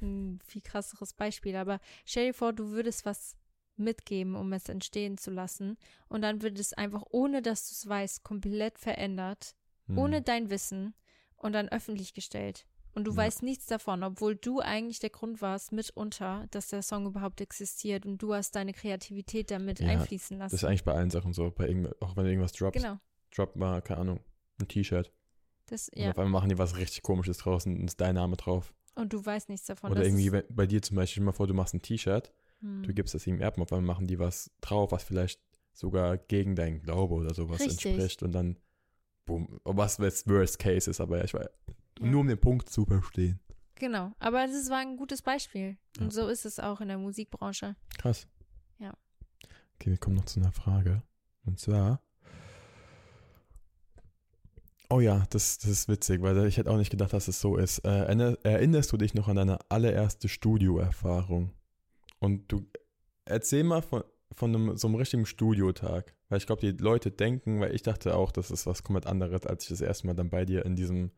ein 0.00 0.40
viel 0.44 0.62
krasseres 0.62 1.14
Beispiel, 1.14 1.56
aber 1.56 1.80
stell 2.04 2.28
dir 2.28 2.34
vor, 2.34 2.52
du 2.52 2.70
würdest 2.70 3.04
was 3.04 3.36
mitgeben, 3.76 4.34
um 4.34 4.52
es 4.52 4.68
entstehen 4.68 5.18
zu 5.18 5.30
lassen 5.30 5.76
und 6.08 6.22
dann 6.22 6.42
wird 6.42 6.58
es 6.58 6.72
einfach, 6.72 7.04
ohne 7.10 7.42
dass 7.42 7.68
du 7.68 7.72
es 7.74 7.88
weißt, 7.88 8.24
komplett 8.24 8.78
verändert, 8.78 9.54
Hm. 9.86 9.98
ohne 9.98 10.20
dein 10.22 10.50
Wissen 10.50 10.94
und 11.36 11.52
dann 11.52 11.68
öffentlich 11.68 12.12
gestellt. 12.12 12.66
Und 12.94 13.04
du 13.04 13.12
Ja. 13.12 13.18
weißt 13.18 13.42
nichts 13.44 13.66
davon, 13.66 14.02
obwohl 14.02 14.34
du 14.34 14.58
eigentlich 14.60 14.98
der 14.98 15.10
Grund 15.10 15.40
warst, 15.40 15.70
mitunter, 15.70 16.46
dass 16.50 16.68
der 16.68 16.82
Song 16.82 17.06
überhaupt 17.06 17.40
existiert 17.40 18.04
und 18.04 18.18
du 18.18 18.34
hast 18.34 18.56
deine 18.56 18.72
Kreativität 18.72 19.52
damit 19.52 19.78
Ja, 19.78 19.86
einfließen 19.88 20.36
lassen. 20.38 20.52
Das 20.52 20.62
ist 20.62 20.68
eigentlich 20.68 20.82
bei 20.84 20.94
allen 20.94 21.10
Sachen 21.10 21.32
so, 21.32 21.50
bei 21.52 21.68
irgend, 21.68 22.02
auch 22.02 22.16
wenn 22.16 22.24
du 22.24 22.30
irgendwas 22.30 22.52
droppst. 22.52 22.82
genau. 22.82 22.98
Drop 23.34 23.56
mal, 23.56 23.82
keine 23.82 24.00
Ahnung, 24.00 24.20
ein 24.60 24.68
T-Shirt. 24.68 25.12
Das, 25.66 25.88
Und 25.90 26.02
ja. 26.02 26.10
auf 26.10 26.18
einmal 26.18 26.40
machen 26.40 26.48
die 26.48 26.58
was 26.58 26.76
richtig 26.76 27.02
komisches 27.02 27.38
draußen 27.38 27.76
und 27.76 27.86
ist 27.88 28.00
dein 28.00 28.14
Name 28.14 28.36
drauf. 28.36 28.72
Und 28.94 29.12
du 29.12 29.24
weißt 29.24 29.48
nichts 29.48 29.66
davon. 29.66 29.92
Oder 29.92 30.02
irgendwie 30.04 30.32
wenn- 30.32 30.44
bei 30.50 30.66
dir 30.66 30.82
zum 30.82 30.96
Beispiel, 30.96 31.22
mal 31.22 31.32
vor, 31.32 31.46
du 31.46 31.54
machst 31.54 31.74
ein 31.74 31.82
T-Shirt, 31.82 32.32
hm. 32.60 32.82
du 32.82 32.92
gibst 32.94 33.14
das 33.14 33.26
ihm 33.26 33.40
Erben, 33.40 33.62
auf 33.62 33.72
einmal 33.72 33.94
machen 33.94 34.06
die 34.06 34.18
was 34.18 34.50
drauf, 34.60 34.92
was 34.92 35.04
vielleicht 35.04 35.40
sogar 35.72 36.16
gegen 36.18 36.56
deinen 36.56 36.80
Glaube 36.82 37.14
oder 37.14 37.34
sowas 37.34 37.60
Richtig. 37.60 37.86
entspricht 37.86 38.22
und 38.22 38.32
dann, 38.32 38.58
boom, 39.26 39.60
was 39.64 39.98
jetzt 39.98 40.28
Worst 40.28 40.58
Case 40.58 40.90
ist, 40.90 41.00
aber 41.00 41.18
ja, 41.18 41.24
ich 41.24 41.34
weiß, 41.34 41.46
Ja. 42.00 42.06
nur 42.06 42.20
um 42.22 42.28
den 42.28 42.40
Punkt 42.40 42.68
zu 42.70 42.84
verstehen. 42.84 43.38
Genau, 43.76 44.12
aber 44.18 44.44
es 44.44 44.70
war 44.70 44.78
ein 44.78 44.96
gutes 44.96 45.22
Beispiel. 45.22 45.76
Ja. 45.96 46.02
Und 46.02 46.12
so 46.12 46.26
ist 46.26 46.44
es 46.44 46.58
auch 46.58 46.80
in 46.80 46.88
der 46.88 46.98
Musikbranche. 46.98 47.76
Krass. 47.98 48.26
Ja. 48.78 48.92
Okay, 49.76 49.90
wir 49.90 49.98
kommen 49.98 50.16
noch 50.16 50.24
zu 50.24 50.40
einer 50.40 50.50
Frage. 50.50 51.02
Und 51.44 51.60
zwar, 51.60 52.02
Oh 54.90 55.00
ja, 55.00 55.26
das, 55.30 55.58
das 55.58 55.70
ist 55.70 55.88
witzig, 55.88 56.22
weil 56.22 56.46
ich 56.46 56.56
hätte 56.56 56.70
auch 56.70 56.78
nicht 56.78 56.90
gedacht, 56.90 57.12
dass 57.12 57.28
es 57.28 57.40
so 57.40 57.56
ist. 57.56 57.80
Äh, 57.80 58.36
erinnerst 58.42 58.90
du 58.90 58.96
dich 58.96 59.14
noch 59.14 59.28
an 59.28 59.36
deine 59.36 59.58
allererste 59.70 60.28
Studioerfahrung? 60.28 61.52
Und 62.18 62.50
du 62.50 62.66
erzähl 63.26 63.64
mal 63.64 63.82
von, 63.82 64.02
von 64.32 64.54
einem, 64.54 64.76
so 64.76 64.88
einem 64.88 64.96
richtigen 64.96 65.26
Studiotag. 65.26 66.14
Weil 66.28 66.38
ich 66.38 66.46
glaube, 66.46 66.60
die 66.60 66.82
Leute 66.82 67.10
denken, 67.10 67.60
weil 67.60 67.74
ich 67.74 67.82
dachte 67.82 68.14
auch, 68.14 68.32
das 68.32 68.50
ist 68.50 68.66
was 68.66 68.82
komplett 68.82 69.06
anderes, 69.06 69.46
als 69.46 69.64
ich 69.64 69.70
das 69.70 69.80
erste 69.80 70.06
Mal 70.06 70.14
dann 70.14 70.30
bei 70.30 70.44
dir 70.44 70.64
in 70.64 70.76
diesem, 70.76 71.10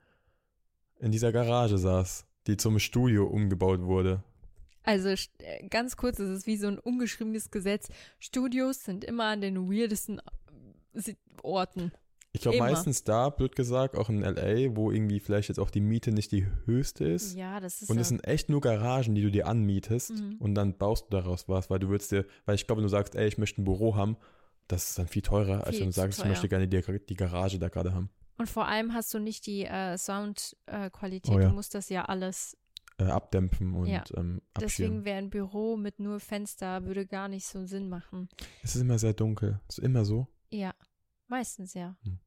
in 0.99 1.13
dieser 1.13 1.33
Garage 1.33 1.79
saß, 1.79 2.27
die 2.47 2.57
zum 2.57 2.79
Studio 2.79 3.27
umgebaut 3.27 3.83
wurde. 3.83 4.23
Also 4.83 5.09
äh, 5.09 5.69
ganz 5.69 5.97
kurz, 5.97 6.19
es 6.19 6.31
ist 6.31 6.47
wie 6.47 6.57
so 6.57 6.69
ein 6.69 6.79
ungeschriebenes 6.79 7.51
Gesetz. 7.51 7.89
Studios 8.19 8.85
sind 8.85 9.05
immer 9.05 9.25
an 9.27 9.41
den 9.41 9.71
weirdesten 9.71 10.21
äh, 10.95 11.15
Orten. 11.43 11.93
Ich 12.33 12.43
glaube 12.43 12.59
meistens 12.59 13.03
da, 13.03 13.29
blöd 13.29 13.57
gesagt, 13.57 13.97
auch 13.97 14.09
in 14.09 14.21
LA, 14.21 14.77
wo 14.77 14.93
irgendwie 14.93 15.19
vielleicht 15.19 15.49
jetzt 15.49 15.59
auch 15.59 15.71
die 15.71 15.81
Miete 15.81 16.13
nicht 16.13 16.31
die 16.31 16.47
höchste 16.65 17.05
ist. 17.05 17.35
Ja, 17.35 17.59
das 17.59 17.83
ist 17.83 17.91
Und 17.91 17.99
es 17.99 18.09
sind 18.09 18.25
echt 18.25 18.49
nur 18.49 18.61
Garagen, 18.61 19.17
die 19.17 19.23
du 19.23 19.31
dir 19.31 19.49
anmietest 19.49 20.13
mhm. 20.13 20.37
und 20.39 20.55
dann 20.55 20.79
baust 20.79 21.07
du 21.07 21.17
daraus 21.17 21.49
was, 21.49 21.71
weil 21.71 21.81
du 21.81 21.89
würdest 21.89 22.13
dir, 22.13 22.25
weil 22.47 22.55
ich 22.55 22.67
glaube, 22.67 22.81
wenn 22.81 22.85
du 22.85 22.89
sagst, 22.89 23.17
ey, 23.17 23.27
ich 23.27 23.39
möchte 23.39 23.61
ein 23.61 23.65
Büro 23.65 23.97
haben, 23.97 24.17
das 24.69 24.91
ist 24.91 24.99
dann 24.99 25.09
viel 25.09 25.23
teurer, 25.23 25.57
viel 25.57 25.65
als 25.65 25.81
wenn 25.81 25.87
du 25.87 25.93
sagst, 25.93 26.19
teuer. 26.21 26.27
ich 26.27 26.31
möchte 26.31 26.49
gerne 26.49 26.69
die, 26.69 27.01
die, 27.09 27.15
Garage 27.15 27.59
da 27.59 27.69
gerade 27.69 27.93
haben. 27.93 28.11
Und 28.39 28.49
vor 28.49 28.69
allem 28.69 28.95
hast 28.95 29.13
du 29.13 29.19
nicht 29.19 29.47
die 29.47 29.65
äh, 29.65 29.99
Soundqualität, 29.99 31.33
äh, 31.33 31.37
oh, 31.37 31.41
ja. 31.41 31.49
du 31.49 31.55
musst 31.55 31.75
das 31.75 31.89
ja 31.89 32.05
alles 32.05 32.57
äh, 32.99 33.05
abdämpfen 33.05 33.75
und 33.75 33.89
ja. 33.89 34.05
ähm, 34.17 34.41
Deswegen 34.61 35.05
wäre 35.05 35.19
ein 35.19 35.31
Büro 35.31 35.77
mit 35.77 35.99
nur 35.99 36.21
Fenster 36.21 36.85
würde 36.85 37.07
gar 37.07 37.29
nicht 37.29 37.47
so 37.47 37.67
Sinn 37.67 37.89
machen. 37.89 38.29
Es 38.63 38.77
ist 38.77 38.83
immer 38.83 38.99
sehr 38.99 39.15
dunkel. 39.15 39.61
Ist 39.69 39.81
immer 39.81 40.05
so? 40.05 40.29
Ja, 40.51 40.75
meistens 41.31 41.75
ja. 41.75 41.97
Hm. 42.03 42.19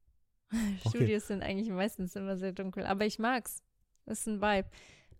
Studios 0.88 1.26
sind 1.26 1.42
eigentlich 1.42 1.70
meistens 1.70 2.16
immer 2.16 2.36
sehr 2.36 2.52
dunkel, 2.52 2.86
aber 2.86 3.06
ich 3.06 3.18
mag's. 3.18 3.62
Das 4.06 4.20
ist 4.20 4.26
ein 4.26 4.40
Vibe. 4.40 4.68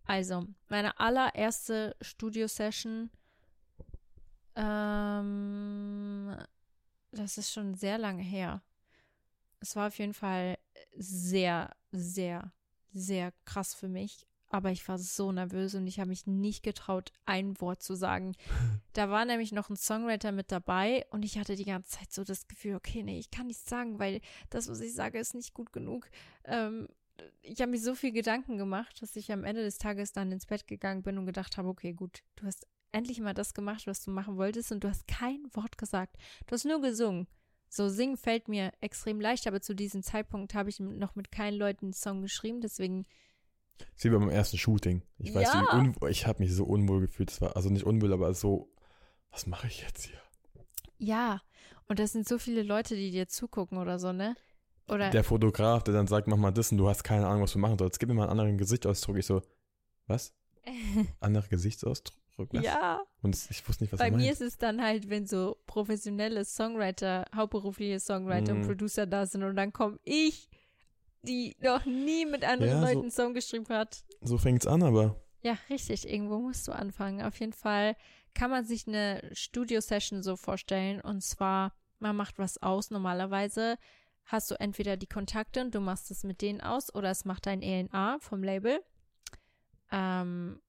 Also, 0.04 0.46
meine 0.68 0.98
allererste 1.00 1.96
Studio-Session, 2.00 3.10
ähm, 4.54 6.36
das 7.10 7.38
ist 7.38 7.52
schon 7.52 7.74
sehr 7.74 7.96
lange 7.96 8.22
her. 8.22 8.62
Es 9.60 9.76
war 9.76 9.88
auf 9.88 9.98
jeden 9.98 10.12
Fall 10.12 10.58
sehr, 10.94 11.74
sehr, 11.90 12.52
sehr 12.92 13.32
krass 13.46 13.74
für 13.74 13.88
mich 13.88 14.26
aber 14.54 14.70
ich 14.70 14.86
war 14.86 14.98
so 14.98 15.32
nervös 15.32 15.74
und 15.74 15.84
ich 15.88 15.98
habe 15.98 16.10
mich 16.10 16.28
nicht 16.28 16.62
getraut, 16.62 17.12
ein 17.26 17.60
Wort 17.60 17.82
zu 17.82 17.96
sagen. 17.96 18.36
Da 18.92 19.10
war 19.10 19.24
nämlich 19.24 19.50
noch 19.50 19.68
ein 19.70 19.76
Songwriter 19.76 20.30
mit 20.30 20.52
dabei 20.52 21.04
und 21.10 21.24
ich 21.24 21.36
hatte 21.36 21.56
die 21.56 21.64
ganze 21.64 21.98
Zeit 21.98 22.12
so 22.12 22.22
das 22.22 22.46
Gefühl, 22.46 22.76
okay, 22.76 23.02
nee, 23.02 23.18
ich 23.18 23.32
kann 23.32 23.48
nichts 23.48 23.68
sagen, 23.68 23.98
weil 23.98 24.20
das, 24.50 24.68
was 24.68 24.80
ich 24.80 24.94
sage, 24.94 25.18
ist 25.18 25.34
nicht 25.34 25.52
gut 25.52 25.72
genug. 25.72 26.08
Ähm, 26.44 26.86
ich 27.42 27.60
habe 27.60 27.72
mir 27.72 27.80
so 27.80 27.96
viel 27.96 28.12
Gedanken 28.12 28.56
gemacht, 28.56 29.02
dass 29.02 29.16
ich 29.16 29.32
am 29.32 29.42
Ende 29.42 29.64
des 29.64 29.78
Tages 29.78 30.12
dann 30.12 30.30
ins 30.30 30.46
Bett 30.46 30.68
gegangen 30.68 31.02
bin 31.02 31.18
und 31.18 31.26
gedacht 31.26 31.56
habe, 31.56 31.68
okay, 31.68 31.92
gut, 31.92 32.22
du 32.36 32.46
hast 32.46 32.68
endlich 32.92 33.18
mal 33.18 33.34
das 33.34 33.52
gemacht, 33.52 33.88
was 33.88 34.04
du 34.04 34.12
machen 34.12 34.36
wolltest 34.36 34.70
und 34.70 34.84
du 34.84 34.88
hast 34.88 35.08
kein 35.08 35.42
Wort 35.54 35.76
gesagt. 35.76 36.16
Du 36.46 36.52
hast 36.52 36.64
nur 36.64 36.80
gesungen. 36.80 37.26
So 37.68 37.88
singen 37.88 38.16
fällt 38.16 38.46
mir 38.46 38.70
extrem 38.80 39.20
leicht, 39.20 39.48
aber 39.48 39.60
zu 39.60 39.74
diesem 39.74 40.04
Zeitpunkt 40.04 40.54
habe 40.54 40.70
ich 40.70 40.78
noch 40.78 41.16
mit 41.16 41.32
keinen 41.32 41.58
Leuten 41.58 41.86
einen 41.86 41.94
Song 41.94 42.22
geschrieben, 42.22 42.60
deswegen 42.60 43.06
Sie 43.94 44.12
war 44.12 44.20
beim 44.20 44.30
ersten 44.30 44.58
Shooting. 44.58 45.02
Ich 45.18 45.34
weiß, 45.34 45.52
ja. 45.52 45.92
ich 46.08 46.26
habe 46.26 46.42
mich 46.42 46.54
so 46.54 46.64
unwohl 46.64 47.00
gefühlt. 47.00 47.30
Das 47.30 47.40
war 47.40 47.56
also 47.56 47.70
nicht 47.70 47.84
unwohl, 47.84 48.12
aber 48.12 48.32
so, 48.34 48.72
was 49.30 49.46
mache 49.46 49.66
ich 49.66 49.82
jetzt 49.82 50.04
hier? 50.04 50.18
Ja, 50.98 51.40
und 51.88 51.98
das 51.98 52.12
sind 52.12 52.28
so 52.28 52.38
viele 52.38 52.62
Leute, 52.62 52.96
die 52.96 53.10
dir 53.10 53.28
zugucken 53.28 53.78
oder 53.78 53.98
so, 53.98 54.12
ne? 54.12 54.36
Oder 54.88 55.10
der 55.10 55.24
Fotograf, 55.24 55.82
der 55.82 55.94
dann 55.94 56.06
sagt, 56.06 56.28
mach 56.28 56.36
mal 56.36 56.50
das 56.50 56.70
und 56.70 56.78
du 56.78 56.88
hast 56.88 57.04
keine 57.04 57.26
Ahnung, 57.26 57.42
was 57.42 57.52
du 57.52 57.58
machen 57.58 57.78
sollst. 57.78 57.98
Gib 57.98 58.08
mir 58.08 58.14
mal 58.14 58.24
einen 58.24 58.32
anderen 58.32 58.58
Gesichtsausdruck. 58.58 59.16
Ich 59.16 59.26
so, 59.26 59.42
was? 60.06 60.34
Anderer 61.20 61.46
Gesichtsausdruck? 61.48 62.48
Was? 62.52 62.64
Ja. 62.64 63.00
Und 63.22 63.34
ich 63.50 63.66
wusste 63.66 63.84
nicht, 63.84 63.92
was 63.92 64.00
Bei 64.00 64.10
mir 64.10 64.30
ist 64.30 64.42
es 64.42 64.58
dann 64.58 64.82
halt, 64.82 65.08
wenn 65.08 65.26
so 65.26 65.56
professionelle 65.66 66.44
Songwriter, 66.44 67.24
hauptberufliche 67.34 67.98
Songwriter 67.98 68.52
mm. 68.52 68.56
und 68.56 68.66
Producer 68.66 69.06
da 69.06 69.24
sind 69.24 69.42
und 69.42 69.56
dann 69.56 69.72
komme 69.72 69.98
ich 70.04 70.50
die 71.24 71.56
noch 71.60 71.84
nie 71.84 72.26
mit 72.26 72.44
anderen 72.44 72.72
ja, 72.72 72.80
Leuten 72.80 73.02
einen 73.02 73.10
Song 73.10 73.34
geschrieben 73.34 73.68
hat. 73.68 74.04
So 74.20 74.38
fängt's 74.38 74.66
an, 74.66 74.82
aber. 74.82 75.20
Ja, 75.42 75.58
richtig. 75.68 76.08
Irgendwo 76.08 76.38
musst 76.38 76.66
du 76.68 76.72
anfangen. 76.72 77.22
Auf 77.22 77.38
jeden 77.40 77.52
Fall 77.52 77.96
kann 78.34 78.50
man 78.50 78.64
sich 78.64 78.86
eine 78.86 79.22
Studio-Session 79.32 80.22
so 80.22 80.36
vorstellen. 80.36 81.00
Und 81.00 81.22
zwar, 81.22 81.74
man 81.98 82.16
macht 82.16 82.38
was 82.38 82.62
aus. 82.62 82.90
Normalerweise 82.90 83.76
hast 84.24 84.50
du 84.50 84.58
entweder 84.58 84.96
die 84.96 85.06
Kontakte 85.06 85.60
und 85.60 85.74
du 85.74 85.80
machst 85.80 86.10
es 86.10 86.24
mit 86.24 86.40
denen 86.40 86.60
aus 86.60 86.94
oder 86.94 87.10
es 87.10 87.24
macht 87.24 87.46
dein 87.46 87.62
ENA 87.62 88.18
vom 88.20 88.42
Label. 88.42 88.80
Ähm, 89.92 90.60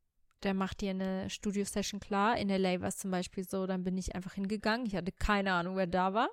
der 0.44 0.54
macht 0.54 0.82
dir 0.82 0.92
eine 0.92 1.30
Studio-Session 1.30 2.00
klar. 2.00 2.38
In 2.38 2.50
LA 2.50 2.82
war 2.82 2.90
es 2.90 2.98
zum 2.98 3.12
Beispiel 3.12 3.48
so, 3.48 3.66
dann 3.66 3.84
bin 3.84 3.98
ich 3.98 4.14
einfach 4.14 4.34
hingegangen. 4.34 4.86
Ich 4.86 4.96
hatte 4.96 5.12
keine 5.12 5.54
Ahnung, 5.54 5.78
wer 5.78 5.88
da 5.88 6.14
war. 6.14 6.30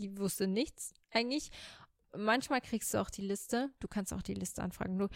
Ich 0.00 0.16
wusste 0.18 0.46
nichts 0.46 0.94
eigentlich 1.12 1.50
manchmal 2.16 2.60
kriegst 2.60 2.92
du 2.94 2.98
auch 2.98 3.10
die 3.10 3.22
Liste. 3.22 3.70
Du 3.80 3.88
kannst 3.88 4.12
auch 4.12 4.22
die 4.22 4.34
Liste 4.34 4.62
anfragen. 4.62 4.96
Nur 4.96 5.08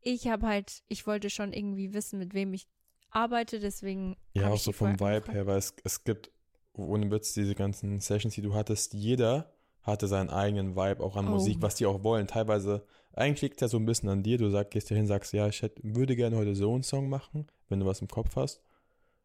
ich 0.00 0.28
habe 0.28 0.46
halt, 0.46 0.82
ich 0.88 1.06
wollte 1.06 1.30
schon 1.30 1.52
irgendwie 1.52 1.92
wissen, 1.92 2.18
mit 2.18 2.34
wem 2.34 2.52
ich 2.54 2.66
arbeite, 3.10 3.60
deswegen. 3.60 4.16
Ja, 4.34 4.48
auch 4.48 4.58
so 4.58 4.72
vom 4.72 4.98
Vibe 4.98 5.32
her, 5.32 5.46
weil 5.46 5.58
es, 5.58 5.74
es 5.84 6.04
gibt, 6.04 6.30
ohne 6.74 7.10
Witz, 7.10 7.34
diese 7.34 7.54
ganzen 7.54 8.00
Sessions, 8.00 8.34
die 8.34 8.42
du 8.42 8.54
hattest, 8.54 8.94
jeder 8.94 9.52
hatte 9.82 10.06
seinen 10.06 10.30
eigenen 10.30 10.76
Vibe 10.76 11.02
auch 11.02 11.16
an 11.16 11.28
oh. 11.28 11.32
Musik, 11.32 11.58
was 11.60 11.74
die 11.74 11.86
auch 11.86 12.02
wollen. 12.04 12.26
Teilweise, 12.26 12.86
eigentlich 13.12 13.42
liegt 13.42 13.56
es 13.56 13.60
ja 13.62 13.68
so 13.68 13.78
ein 13.78 13.86
bisschen 13.86 14.08
an 14.08 14.22
dir. 14.22 14.38
Du 14.38 14.48
sag, 14.50 14.70
gehst 14.70 14.90
dir 14.90 14.96
hin, 14.96 15.06
sagst, 15.06 15.32
ja, 15.32 15.48
ich 15.48 15.62
hätte, 15.62 15.82
würde 15.84 16.16
gerne 16.16 16.36
heute 16.36 16.54
so 16.54 16.72
einen 16.72 16.82
Song 16.82 17.08
machen, 17.08 17.46
wenn 17.68 17.80
du 17.80 17.86
was 17.86 18.00
im 18.00 18.08
Kopf 18.08 18.36
hast. 18.36 18.62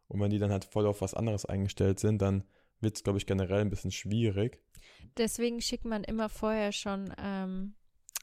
Und 0.07 0.19
wenn 0.19 0.31
die 0.31 0.39
dann 0.39 0.51
halt 0.51 0.65
voll 0.65 0.87
auf 0.87 1.01
was 1.01 1.13
anderes 1.13 1.45
eingestellt 1.45 1.99
sind, 1.99 2.21
dann 2.21 2.43
wird 2.81 2.97
es, 2.97 3.03
glaube 3.03 3.19
ich, 3.19 3.25
generell 3.25 3.61
ein 3.61 3.69
bisschen 3.69 3.91
schwierig. 3.91 4.59
Deswegen 5.17 5.61
schickt 5.61 5.85
man 5.85 6.03
immer 6.03 6.29
vorher 6.29 6.71
schon 6.71 7.13
ähm, 7.17 7.73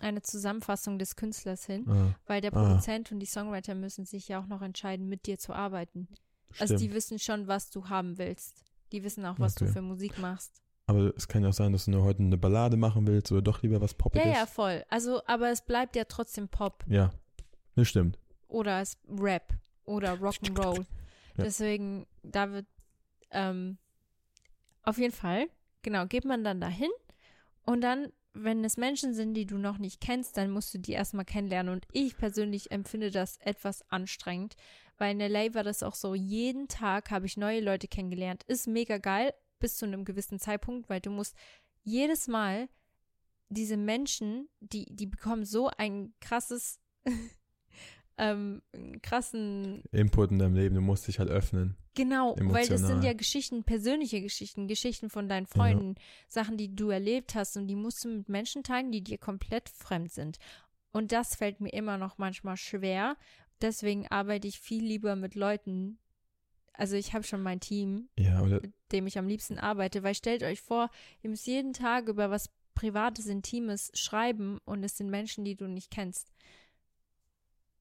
eine 0.01 0.23
Zusammenfassung 0.23 0.99
des 0.99 1.17
Künstlers 1.17 1.67
hin, 1.67 1.89
ah. 1.89 2.15
weil 2.27 2.41
der 2.41 2.55
ah. 2.55 2.63
Produzent 2.63 3.11
ah. 3.11 3.15
und 3.15 3.21
die 3.21 3.27
Songwriter 3.27 3.75
müssen 3.75 4.05
sich 4.05 4.29
ja 4.29 4.41
auch 4.41 4.47
noch 4.47 4.63
entscheiden, 4.63 5.09
mit 5.09 5.27
dir 5.27 5.39
zu 5.39 5.53
arbeiten. 5.53 6.09
Stimmt. 6.51 6.61
Also 6.61 6.77
die 6.77 6.93
wissen 6.93 7.19
schon, 7.19 7.49
was 7.49 7.71
du 7.71 7.89
haben 7.89 8.19
willst. 8.19 8.65
Die 8.93 9.03
wissen 9.03 9.25
auch, 9.25 9.39
was 9.39 9.57
okay. 9.57 9.67
du 9.67 9.73
für 9.73 9.83
Musik 9.83 10.19
machst. 10.19 10.63
Aber 10.87 11.13
es 11.17 11.27
kann 11.27 11.43
ja 11.43 11.49
auch 11.49 11.55
sein, 11.55 11.73
dass 11.73 11.87
du 11.87 11.93
nur 11.93 12.05
heute 12.05 12.23
eine 12.23 12.37
Ballade 12.37 12.77
machen 12.77 13.07
willst 13.07 13.33
oder 13.33 13.43
doch 13.43 13.63
lieber 13.63 13.81
was 13.81 13.95
Poppiges. 13.95 14.27
Ja, 14.27 14.33
ja, 14.41 14.47
voll. 14.47 14.85
Also, 14.91 15.23
aber 15.27 15.51
es 15.51 15.63
bleibt 15.63 15.97
ja 15.97 16.05
trotzdem 16.05 16.49
Pop. 16.49 16.85
Ja, 16.87 17.11
das 17.75 17.89
stimmt. 17.89 18.19
Oder 18.49 18.83
es 18.83 18.99
Rap 19.09 19.55
oder 19.85 20.15
Rock'n'Roll. 20.15 20.81
Ja. 21.37 21.45
Deswegen, 21.45 22.07
da 22.23 22.53
wird 22.53 22.67
ähm, 23.31 23.79
auf 24.85 24.99
jeden 24.99 25.15
Fall 25.15 25.49
Genau, 25.85 26.07
geht 26.07 26.25
man 26.25 26.43
dann 26.43 26.63
dahin 26.63 26.91
und 27.67 27.83
dann, 27.83 28.11
wenn 28.33 28.65
es 28.65 28.79
Menschen 28.79 29.13
sind, 29.13 29.35
die 29.35 29.45
du 29.45 29.59
noch 29.59 29.77
nicht 29.79 30.01
kennst, 30.01 30.37
dann 30.39 30.51
musst 30.51 30.73
du 30.73 30.79
die 30.79 30.93
erstmal 30.93 31.27
kennenlernen. 31.27 31.73
Und 31.73 31.87
ich 31.93 32.17
persönlich 32.17 32.73
empfinde 32.73 33.11
das 33.11 33.37
etwas 33.37 33.89
anstrengend, 33.91 34.57
weil 34.97 35.13
in 35.13 35.21
LA 35.21 35.55
war 35.55 35.63
das 35.63 35.83
auch 35.83 35.95
so, 35.95 36.15
jeden 36.15 36.69
Tag 36.69 37.11
habe 37.11 37.27
ich 37.27 37.37
neue 37.37 37.61
Leute 37.61 37.87
kennengelernt. 37.87 38.45
Ist 38.45 38.67
mega 38.67 38.97
geil 38.97 39.35
bis 39.61 39.77
zu 39.77 39.85
einem 39.85 40.07
gewissen 40.07 40.41
Zeitpunkt, 40.41 40.89
weil 40.89 41.01
du 41.01 41.11
musst 41.11 41.37
jedes 41.83 42.29
Mal 42.29 42.69
diese 43.51 43.77
Menschen, 43.77 44.49
die, 44.61 44.87
die 44.89 45.07
bekommen 45.07 45.45
so 45.45 45.69
ein 45.77 46.15
krasses 46.21 46.81
ähm, 48.17 48.63
krassen 49.03 49.83
Input 49.93 50.31
in 50.31 50.39
deinem 50.39 50.55
Leben. 50.55 50.75
Du 50.75 50.81
musst 50.81 51.09
dich 51.09 51.19
halt 51.19 51.31
öffnen. 51.31 51.77
Genau, 51.95 52.35
Emotional. 52.35 52.55
weil 52.55 52.69
das 52.69 52.87
sind 52.87 53.05
ja 53.05 53.13
Geschichten, 53.13 53.65
persönliche 53.65 54.21
Geschichten, 54.21 54.67
Geschichten 54.67 55.11
von 55.11 55.29
deinen 55.29 55.47
Freunden, 55.47 55.95
ja. 55.97 56.03
Sachen, 56.29 56.57
die 56.57 56.75
du 56.75 56.91
erlebt 56.91 57.35
hast 57.35 57.57
und 57.57 57.69
die 57.69 57.77
musst 57.77 58.05
du 58.05 58.09
mit 58.09 58.29
Menschen 58.29 58.63
teilen, 58.63 58.91
die 58.91 59.03
dir 59.03 59.19
komplett 59.19 59.69
fremd 59.69 60.13
sind. 60.13 60.39
Und 60.93 61.13
das 61.13 61.37
fällt 61.37 61.61
mir 61.61 61.73
immer 61.73 61.99
noch 61.99 62.19
manchmal 62.19 62.57
schwer. 62.57 63.17
Deswegen 63.61 64.07
arbeite 64.09 64.49
ich 64.49 64.61
viel 64.61 64.85
lieber 64.85 65.17
mit 65.17 65.35
Leuten. 65.35 65.99
Also 66.73 66.97
ich 66.97 67.15
habe 67.15 67.25
schon 67.25 67.43
mein 67.43 67.61
Team, 67.61 68.09
ja, 68.19 68.43
mit 68.43 68.73
dem 68.91 69.07
ich 69.07 69.17
am 69.17 69.29
liebsten 69.29 69.59
arbeite, 69.59 70.03
weil 70.03 70.15
stellt 70.15 70.43
euch 70.43 70.61
vor, 70.61 70.91
ihr 71.23 71.31
müsst 71.31 71.47
jeden 71.47 71.73
Tag 71.73 72.09
über 72.09 72.31
was 72.31 72.51
Privates, 72.75 73.27
Intimes 73.27 73.93
schreiben 73.95 74.59
und 74.65 74.83
es 74.83 74.97
sind 74.97 75.09
Menschen, 75.09 75.45
die 75.45 75.55
du 75.55 75.69
nicht 75.69 75.91
kennst. 75.91 76.33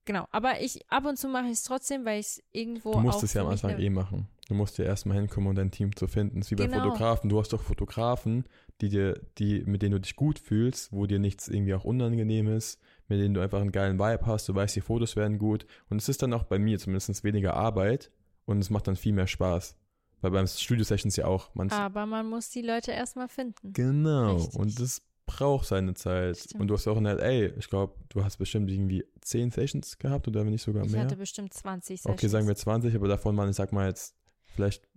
Genau, 0.06 0.28
aber 0.32 0.62
ich 0.62 0.80
ab 0.90 1.06
und 1.06 1.18
zu 1.18 1.30
mache 1.30 1.46
ich 1.46 1.54
es 1.54 1.64
trotzdem, 1.64 2.04
weil 2.04 2.20
ich 2.20 2.28
es 2.28 2.44
irgendwo. 2.52 2.92
Du 2.92 3.00
musst 3.00 3.24
es 3.24 3.34
ja 3.34 3.42
am 3.42 3.48
Anfang 3.48 3.80
eh 3.80 3.90
machen. 3.90 4.28
Du 4.50 4.54
musst 4.56 4.78
ja 4.78 4.84
erstmal 4.84 5.18
hinkommen, 5.18 5.50
um 5.50 5.56
dein 5.56 5.72
Team 5.72 5.96
zu 5.96 6.08
finden. 6.08 6.40
Es 6.40 6.48
ist 6.48 6.52
wie 6.52 6.56
bei 6.56 6.68
genau. 6.68 6.84
Fotografen. 6.84 7.30
Du 7.30 7.40
hast 7.40 7.54
doch 7.54 7.62
Fotografen, 7.62 8.44
die 8.82 8.90
dir, 8.90 9.22
die, 9.38 9.64
mit 9.66 9.82
denen 9.82 9.94
du 9.94 10.02
dich 10.02 10.18
gut 10.18 10.40
fühlst, 10.40 10.92
wo 10.92 11.06
dir 11.06 11.20
nichts 11.20 11.48
irgendwie 11.48 11.74
auch 11.74 11.86
unangenehm 11.86 12.48
ist, 12.50 12.82
mit 13.08 13.20
denen 13.20 13.34
du 13.34 13.40
einfach 13.40 13.62
einen 13.62 13.72
geilen 13.72 13.98
Vibe 13.98 14.26
hast, 14.26 14.50
du 14.50 14.56
weißt, 14.56 14.76
die 14.76 14.82
Fotos 14.82 15.16
werden 15.16 15.40
gut. 15.40 15.66
Und 15.90 16.02
es 16.02 16.10
ist 16.10 16.22
dann 16.22 16.34
auch 16.34 16.44
bei 16.44 16.60
mir 16.60 16.80
zumindest 16.80 17.24
weniger 17.24 17.54
Arbeit 17.54 18.12
und 18.46 18.60
es 18.60 18.70
macht 18.70 18.88
dann 18.88 18.98
viel 18.98 19.14
mehr 19.14 19.28
Spaß. 19.28 19.78
Weil 20.20 20.32
beim 20.32 20.48
Studio 20.48 20.84
Sessions 20.84 21.16
ja 21.16 21.26
auch. 21.26 21.50
Aber 21.70 22.06
man 22.06 22.30
muss 22.30 22.50
die 22.50 22.62
Leute 22.62 22.92
erstmal 22.92 23.28
finden. 23.28 23.74
Genau. 23.74 24.36
Richtig. 24.36 24.56
Und 24.60 24.80
das 24.80 25.02
braucht 25.26 25.68
seine 25.68 25.94
Zeit. 25.94 26.38
Stimmt. 26.38 26.62
Und 26.62 26.68
du 26.68 26.74
hast 26.74 26.88
auch 26.88 26.98
in 26.98 27.06
LA, 27.06 27.58
ich 27.58 27.70
glaube, 27.70 27.96
du 28.10 28.24
hast 28.24 28.38
bestimmt 28.38 28.70
irgendwie 28.70 29.06
10 29.22 29.52
Sessions 29.52 29.98
gehabt 29.98 30.28
oder 30.28 30.46
wenn 30.46 30.52
nicht 30.52 30.62
sogar 30.62 30.86
mehr. 30.86 30.94
Ich 30.94 31.00
hatte 31.00 31.18
bestimmt 31.18 31.54
20 31.54 32.02
Sessions. 32.02 32.14
Okay, 32.14 32.28
sagen 32.28 32.48
wir 32.48 32.56
20, 32.56 32.96
aber 32.96 33.08
davon 33.08 33.36
waren, 33.38 33.50
ich 33.50 33.56
sag 33.56 33.72
mal 33.72 33.88
jetzt, 33.88 34.16
vielleicht. 34.44 34.88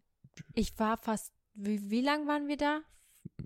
Ich 0.55 0.79
war 0.79 0.97
fast, 0.97 1.33
wie, 1.55 1.91
wie 1.91 2.03
lang 2.03 2.27
waren 2.27 2.49
wir 2.49 2.57
da? 2.57 2.81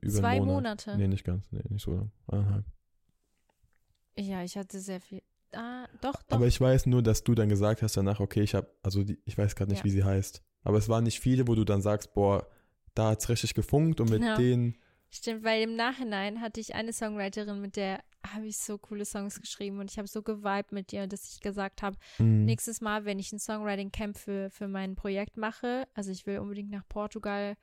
Über 0.01 0.13
Zwei 0.13 0.39
Monat. 0.39 0.87
Monate. 0.87 0.97
Nee, 0.97 1.09
nicht 1.09 1.25
ganz, 1.25 1.45
nee, 1.51 1.63
nicht 1.69 1.83
so 1.83 1.93
lang. 1.93 2.11
Eineinhalb. 2.27 2.65
Ja, 4.17 4.43
ich 4.43 4.57
hatte 4.57 4.81
sehr 4.81 5.01
viel. 5.01 5.23
Ah, 5.53 5.87
doch, 6.01 6.23
doch. 6.23 6.37
Aber 6.37 6.47
ich 6.47 6.61
weiß 6.61 6.87
nur, 6.87 7.03
dass 7.03 7.25
du 7.25 7.35
dann 7.35 7.49
gesagt 7.49 7.83
hast 7.83 7.97
danach, 7.97 8.21
okay, 8.21 8.43
ich 8.43 8.55
habe, 8.55 8.69
also 8.83 9.03
die, 9.03 9.19
ich 9.25 9.37
weiß 9.37 9.57
gerade 9.57 9.71
nicht, 9.71 9.81
ja. 9.81 9.85
wie 9.85 9.91
sie 9.91 10.05
heißt. 10.05 10.43
Aber 10.63 10.79
es 10.79 10.89
waren 10.89 11.05
nicht 11.05 11.21
viele, 11.21 11.49
wo 11.49 11.55
du 11.55 11.65
dann 11.65 11.83
sagst, 11.83 12.13
boah, 12.15 12.47
da 12.95 13.11
hat 13.11 13.21
es 13.21 13.29
richtig 13.29 13.55
gefunkt 13.55 14.01
und 14.01 14.11
mit 14.11 14.21
genau. 14.21 14.37
denen. 14.37 14.77
Stimmt, 15.11 15.43
weil 15.43 15.63
im 15.63 15.75
Nachhinein 15.75 16.41
hatte 16.41 16.61
ich 16.61 16.75
eine 16.75 16.93
Songwriterin, 16.93 17.61
mit 17.61 17.77
der 17.77 18.03
habe 18.25 18.47
ich 18.47 18.59
so 18.59 18.79
coole 18.79 19.05
Songs 19.05 19.41
geschrieben 19.41 19.79
und 19.79 19.91
ich 19.91 19.99
habe 19.99 20.07
so 20.07 20.23
geweibt 20.23 20.73
mit 20.73 20.93
ihr, 20.93 21.07
dass 21.07 21.33
ich 21.33 21.41
gesagt 21.41 21.83
habe, 21.83 21.97
mhm. 22.19 22.45
nächstes 22.45 22.81
Mal, 22.81 23.05
wenn 23.05 23.19
ich 23.19 23.33
ein 23.33 23.39
Songwriting-Camp 23.39 24.17
für, 24.17 24.51
für 24.51 24.69
mein 24.69 24.95
Projekt 24.95 25.37
mache, 25.37 25.89
also 25.95 26.13
ich 26.13 26.27
will 26.27 26.39
unbedingt 26.39 26.71
nach 26.71 26.87
Portugal, 26.89 27.57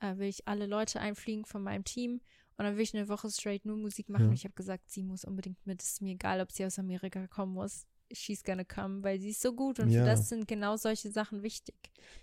äh, 0.00 0.16
will 0.18 0.28
ich 0.28 0.46
alle 0.46 0.66
Leute 0.66 1.00
einfliegen 1.00 1.44
von 1.44 1.62
meinem 1.62 1.84
Team 1.84 2.20
und 2.56 2.64
dann 2.64 2.76
will 2.76 2.82
ich 2.82 2.94
eine 2.94 3.08
Woche 3.08 3.30
straight 3.30 3.64
nur 3.64 3.78
Musik 3.78 4.10
machen. 4.10 4.24
Ja. 4.24 4.28
Und 4.28 4.34
ich 4.34 4.44
habe 4.44 4.54
gesagt, 4.54 4.90
sie 4.90 5.02
muss 5.02 5.24
unbedingt 5.24 5.66
mit. 5.66 5.82
Es 5.82 5.92
ist 5.92 6.02
mir 6.02 6.12
egal, 6.12 6.42
ob 6.42 6.52
sie 6.52 6.66
aus 6.66 6.78
Amerika 6.78 7.26
kommen 7.26 7.54
muss. 7.54 7.86
She's 8.12 8.42
gonna 8.42 8.64
come, 8.64 9.02
weil 9.02 9.20
sie 9.20 9.30
ist 9.30 9.40
so 9.40 9.52
gut. 9.52 9.78
Und 9.80 9.90
ja. 9.90 10.00
für 10.00 10.06
das 10.06 10.28
sind 10.28 10.48
genau 10.48 10.76
solche 10.76 11.10
Sachen 11.10 11.42
wichtig. 11.42 11.74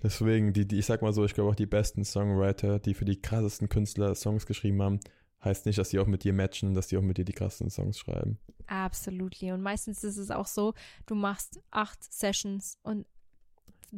Deswegen, 0.03 0.53
die, 0.53 0.67
die 0.67 0.79
ich 0.79 0.85
sag 0.85 1.01
mal 1.01 1.13
so, 1.13 1.23
ich 1.25 1.33
glaube 1.33 1.51
auch 1.51 1.55
die 1.55 1.65
besten 1.65 2.03
Songwriter, 2.03 2.79
die 2.79 2.93
für 2.93 3.05
die 3.05 3.21
krassesten 3.21 3.69
Künstler 3.69 4.13
Songs 4.15 4.45
geschrieben 4.45 4.81
haben, 4.81 4.99
heißt 5.43 5.65
nicht, 5.65 5.77
dass 5.77 5.89
die 5.89 5.99
auch 5.99 6.07
mit 6.07 6.23
dir 6.23 6.33
matchen, 6.33 6.73
dass 6.73 6.87
die 6.87 6.97
auch 6.97 7.01
mit 7.01 7.17
dir 7.17 7.25
die 7.25 7.33
krassesten 7.33 7.69
Songs 7.69 7.99
schreiben. 7.99 8.37
Absolut. 8.67 9.41
Und 9.41 9.61
meistens 9.61 10.03
ist 10.03 10.17
es 10.17 10.31
auch 10.31 10.47
so, 10.47 10.73
du 11.05 11.15
machst 11.15 11.61
acht 11.71 12.03
Sessions 12.03 12.77
und 12.83 13.05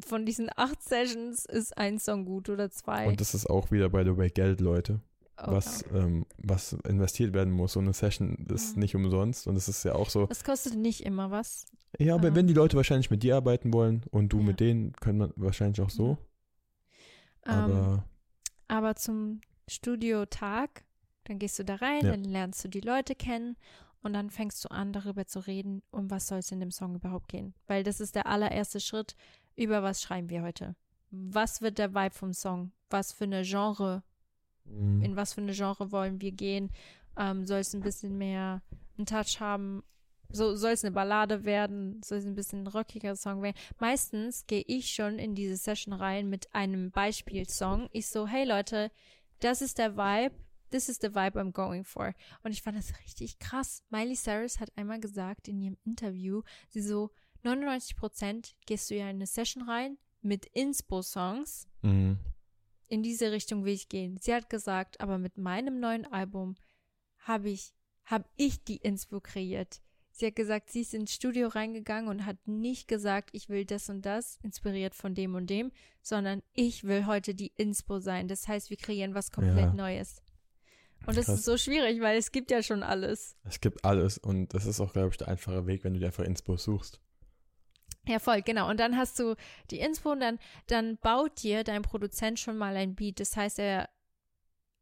von 0.06 0.26
diesen 0.26 0.50
acht 0.56 0.84
Sessions 0.84 1.46
ist 1.46 1.76
ein 1.76 1.98
Song 1.98 2.26
gut 2.26 2.50
oder 2.50 2.70
zwei. 2.70 3.08
Und 3.08 3.20
das 3.20 3.34
ist 3.34 3.50
auch 3.50 3.72
wieder, 3.72 3.90
by 3.90 4.04
the 4.04 4.16
way, 4.16 4.30
Geld, 4.30 4.62
Leute 4.62 5.02
was, 5.46 5.86
ähm, 5.94 6.26
was 6.38 6.74
investiert 6.88 7.34
werden 7.34 7.54
muss. 7.54 7.74
So 7.74 7.80
eine 7.80 7.94
Session 7.94 8.48
ist 8.52 8.76
mhm. 8.76 8.82
nicht 8.82 8.96
umsonst 8.96 9.48
und 9.48 9.56
es 9.56 9.68
ist 9.68 9.84
ja 9.84 9.96
auch 9.96 10.10
so. 10.10 10.28
Es 10.30 10.44
kostet 10.44 10.76
nicht 10.76 11.06
immer 11.06 11.32
was. 11.32 11.66
Ja, 11.98 12.16
aber 12.16 12.30
ähm. 12.30 12.36
wenn 12.36 12.48
die 12.48 12.54
Leute 12.54 12.78
wahrscheinlich 12.78 13.10
mit 13.10 13.24
dir 13.24 13.36
arbeiten 13.36 13.74
wollen 13.74 14.04
und 14.12 14.30
du 14.30 14.40
ja. 14.40 14.44
mit 14.44 14.60
denen, 14.60 14.94
können 14.94 15.20
man 15.20 15.34
wahrscheinlich 15.36 15.82
auch 15.82 15.90
so. 15.90 16.18
Ja. 17.46 17.54
Aber, 17.54 17.74
ähm, 17.74 18.02
aber 18.68 18.96
zum 18.96 19.42
Studiotag, 19.68 20.84
dann 21.24 21.40
gehst 21.40 21.58
du 21.60 21.66
da 21.66 21.76
rein, 21.76 22.04
ja. 22.04 22.12
dann 22.12 22.24
lernst 22.24 22.64
du 22.64 22.68
die 22.68 22.82
Leute 22.82 23.16
kennen 23.16 23.56
und 24.02 24.14
dann 24.14 24.30
fängst 24.30 24.64
du 24.64 24.70
an, 24.70 24.94
darüber 24.94 25.26
zu 25.26 25.40
reden, 25.40 25.82
um 25.92 26.10
was 26.10 26.28
soll 26.28 26.40
es 26.40 26.52
in 26.52 26.60
dem 26.60 26.72
Song 26.72 26.96
überhaupt 26.96 27.28
gehen. 27.28 27.54
Weil 27.68 27.84
das 27.84 28.00
ist 28.00 28.16
der 28.16 28.28
allererste 28.28 28.80
Schritt, 28.80 29.16
über 29.56 29.84
was 29.84 30.02
schreiben 30.02 30.30
wir 30.30 30.42
heute. 30.42 30.76
Was 31.12 31.62
wird 31.62 31.78
der 31.80 31.94
Vibe 31.94 32.14
vom 32.14 32.34
Song? 32.34 32.72
Was 32.90 33.12
für 33.12 33.26
eine 33.26 33.44
Genre 33.44 34.04
Mhm. 34.70 35.02
In 35.02 35.16
was 35.16 35.34
für 35.34 35.42
eine 35.42 35.54
Genre 35.54 35.92
wollen 35.92 36.22
wir 36.22 36.32
gehen? 36.32 36.72
Ähm, 37.18 37.46
soll 37.46 37.60
es 37.60 37.74
ein 37.74 37.82
bisschen 37.82 38.18
mehr 38.18 38.62
einen 38.98 39.06
Touch 39.06 39.40
haben? 39.40 39.84
So, 40.32 40.56
soll 40.56 40.72
es 40.72 40.84
eine 40.84 40.94
Ballade 40.94 41.44
werden? 41.44 42.02
Soll 42.04 42.20
es 42.20 42.26
ein 42.26 42.36
bisschen 42.36 42.64
ein 42.64 42.68
rockiger 42.68 43.16
Song 43.16 43.42
werden? 43.42 43.58
Meistens 43.80 44.46
gehe 44.46 44.64
ich 44.68 44.94
schon 44.94 45.18
in 45.18 45.34
diese 45.34 45.58
Session 45.58 45.94
rein 45.94 46.30
mit 46.30 46.54
einem 46.54 46.92
Beispielsong. 46.92 47.90
Ich 47.94 48.08
so, 48.08 48.28
hey 48.28 48.46
Leute, 48.46 48.92
das 49.40 49.62
ist 49.62 49.80
der 49.80 49.98
Vibe. 49.98 50.36
This 50.70 50.88
is 50.88 51.00
the 51.02 51.16
vibe 51.16 51.40
I'm 51.40 51.52
going 51.52 51.84
for. 51.84 52.14
Und 52.44 52.52
ich 52.52 52.62
fand 52.62 52.78
das 52.78 52.94
richtig 53.00 53.40
krass. 53.40 53.84
Miley 53.90 54.16
Cyrus 54.16 54.60
hat 54.60 54.72
einmal 54.76 55.00
gesagt 55.00 55.48
in 55.48 55.60
ihrem 55.62 55.78
Interview, 55.84 56.44
sie 56.70 56.82
so, 56.82 57.10
99% 57.44 58.54
gehst 58.68 58.92
du 58.92 58.96
ja 58.96 59.06
in 59.06 59.16
eine 59.16 59.26
Session 59.26 59.64
rein 59.64 59.98
mit 60.22 60.46
Inspo-Songs. 60.46 61.68
Mhm 61.82 62.20
in 62.90 63.04
diese 63.04 63.32
Richtung 63.32 63.64
will 63.64 63.74
ich 63.74 63.88
gehen. 63.88 64.18
Sie 64.20 64.34
hat 64.34 64.50
gesagt, 64.50 65.00
aber 65.00 65.18
mit 65.18 65.38
meinem 65.38 65.80
neuen 65.80 66.06
Album 66.06 66.56
habe 67.20 67.50
ich, 67.50 67.74
habe 68.04 68.26
ich 68.36 68.64
die 68.64 68.78
Inspo 68.78 69.20
kreiert. 69.20 69.82
Sie 70.12 70.26
hat 70.26 70.36
gesagt, 70.36 70.70
sie 70.70 70.82
ist 70.82 70.94
ins 70.94 71.14
Studio 71.14 71.48
reingegangen 71.48 72.10
und 72.10 72.26
hat 72.26 72.46
nicht 72.46 72.88
gesagt, 72.88 73.30
ich 73.32 73.48
will 73.48 73.64
das 73.64 73.90
und 73.90 74.02
das, 74.02 74.38
inspiriert 74.44 74.96
von 74.96 75.14
dem 75.14 75.36
und 75.36 75.50
dem, 75.50 75.72
sondern 76.02 76.42
ich 76.54 76.84
will 76.84 77.06
heute 77.06 77.34
die 77.36 77.54
Inspo 77.56 78.00
sein. 78.00 78.28
Das 78.28 78.48
heißt, 78.48 78.70
wir 78.70 78.78
kreieren 78.78 79.14
was 79.14 79.32
komplett 79.32 79.58
ja. 79.58 79.74
Neues. 79.74 80.22
Und 81.06 81.16
das 81.16 81.28
Krass. 81.28 81.40
ist 81.40 81.46
so 81.46 81.58
schwierig, 81.58 82.02
weil 82.02 82.18
es 82.18 82.32
gibt 82.32 82.52
ja 82.52 82.62
schon 82.62 82.84
alles. 82.84 83.38
Es 83.44 83.62
gibt 83.62 83.86
alles 83.86 84.18
und 84.18 84.54
das 84.54 84.66
ist 84.66 84.82
auch, 84.82 84.92
glaube 84.92 85.10
ich, 85.10 85.18
der 85.18 85.30
einfache 85.30 85.66
Weg, 85.68 85.84
wenn 85.84 85.94
du 85.94 86.00
dir 86.00 86.08
einfach 86.08 86.26
Inspo 86.26 86.58
suchst. 86.58 87.00
Ja, 88.10 88.18
voll, 88.18 88.42
genau. 88.42 88.68
Und 88.68 88.80
dann 88.80 88.98
hast 88.98 89.20
du 89.20 89.36
die 89.70 89.80
Inspo 89.80 90.12
und 90.14 90.20
dann, 90.20 90.40
dann 90.66 90.98
baut 90.98 91.44
dir 91.44 91.64
dein 91.64 91.84
Produzent 91.84 92.40
schon 92.40 92.58
mal 92.58 92.76
ein 92.76 92.96
Beat. 92.96 93.20
Das 93.20 93.38
heißt, 93.38 93.60
er, 93.60 93.88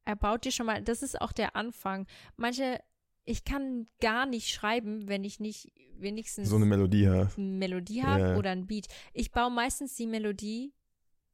er 0.05 0.15
baut 0.15 0.45
dir 0.45 0.53
schon 0.53 0.65
mal, 0.65 0.81
das 0.81 1.03
ist 1.03 1.19
auch 1.19 1.33
der 1.33 1.57
Anfang. 1.57 2.07
Manche, 2.37 2.79
ich 3.25 3.43
kann 3.43 3.87
gar 3.99 4.25
nicht 4.25 4.47
schreiben, 4.47 5.09
wenn 5.09 5.25
ich 5.25 5.41
nicht 5.41 5.73
wenigstens 5.97 6.47
so 6.47 6.55
eine 6.55 6.65
Melodie 6.65 7.09
habe. 7.09 7.29
Melodie 7.35 8.01
habe 8.01 8.21
yeah. 8.21 8.37
oder 8.37 8.51
ein 8.51 8.65
Beat. 8.65 8.87
Ich 9.11 9.33
baue 9.33 9.51
meistens 9.51 9.95
die 9.95 10.07
Melodie 10.07 10.73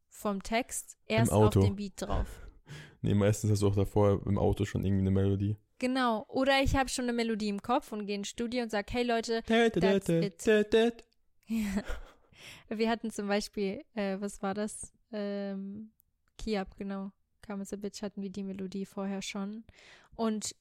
vom 0.09 0.41
Text 0.41 0.97
erst 1.05 1.31
auf 1.31 1.51
den 1.51 1.75
Beat 1.75 2.01
drauf. 2.01 2.27
Nee, 3.01 3.13
meistens 3.13 3.51
hast 3.51 3.61
du 3.61 3.67
auch 3.67 3.75
davor 3.75 4.25
im 4.25 4.39
Auto 4.39 4.65
schon 4.65 4.83
irgendwie 4.83 5.01
eine 5.01 5.11
Melodie. 5.11 5.57
Genau. 5.77 6.25
Oder 6.27 6.63
ich 6.63 6.75
habe 6.75 6.89
schon 6.89 7.05
eine 7.05 7.13
Melodie 7.13 7.49
im 7.49 7.61
Kopf 7.61 7.91
und 7.91 8.07
gehe 8.07 8.15
ins 8.15 8.29
Studio 8.29 8.63
und 8.63 8.71
sage, 8.71 8.87
hey 8.89 9.03
Leute, 9.03 9.43
that's 9.43 10.09
it. 10.09 11.03
Ja. 11.47 11.83
Wir 12.69 12.89
hatten 12.89 13.11
zum 13.11 13.27
Beispiel, 13.27 13.83
äh, 13.95 14.17
was 14.19 14.41
war 14.41 14.53
das? 14.53 14.91
Ähm, 15.11 15.91
Kiab, 16.37 16.75
genau. 16.77 17.11
Come 17.45 17.61
as 17.61 17.73
a 17.73 17.75
Bitch 17.75 18.01
hatten 18.01 18.21
wir 18.21 18.29
die 18.29 18.43
Melodie 18.43 18.85
vorher 18.85 19.21
schon. 19.21 19.63
Und 20.15 20.55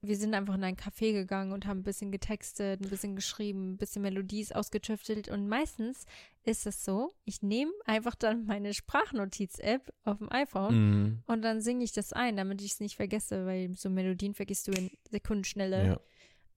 wir 0.00 0.16
sind 0.16 0.34
einfach 0.34 0.54
in 0.54 0.62
ein 0.62 0.76
Café 0.76 1.12
gegangen 1.12 1.52
und 1.52 1.66
haben 1.66 1.80
ein 1.80 1.84
bisschen 1.84 2.12
getextet, 2.12 2.80
ein 2.80 2.88
bisschen 2.88 3.16
geschrieben, 3.16 3.72
ein 3.72 3.76
bisschen 3.78 4.02
Melodies 4.02 4.52
ausgetüftelt. 4.52 5.28
Und 5.28 5.48
meistens 5.48 6.04
ist 6.44 6.66
es 6.66 6.84
so, 6.84 7.12
ich 7.24 7.42
nehme 7.42 7.72
einfach 7.84 8.14
dann 8.14 8.46
meine 8.46 8.74
Sprachnotiz-App 8.74 9.92
auf 10.04 10.18
dem 10.18 10.30
iPhone 10.30 10.74
mm. 10.74 11.22
und 11.26 11.42
dann 11.42 11.60
singe 11.60 11.82
ich 11.82 11.92
das 11.92 12.12
ein, 12.12 12.36
damit 12.36 12.62
ich 12.62 12.72
es 12.72 12.80
nicht 12.80 12.96
vergesse, 12.96 13.44
weil 13.44 13.74
so 13.74 13.90
Melodien 13.90 14.34
vergisst 14.34 14.68
du 14.68 14.72
in 14.72 14.90
Sekundenschnelle. 15.10 15.86
Ja, 15.86 16.00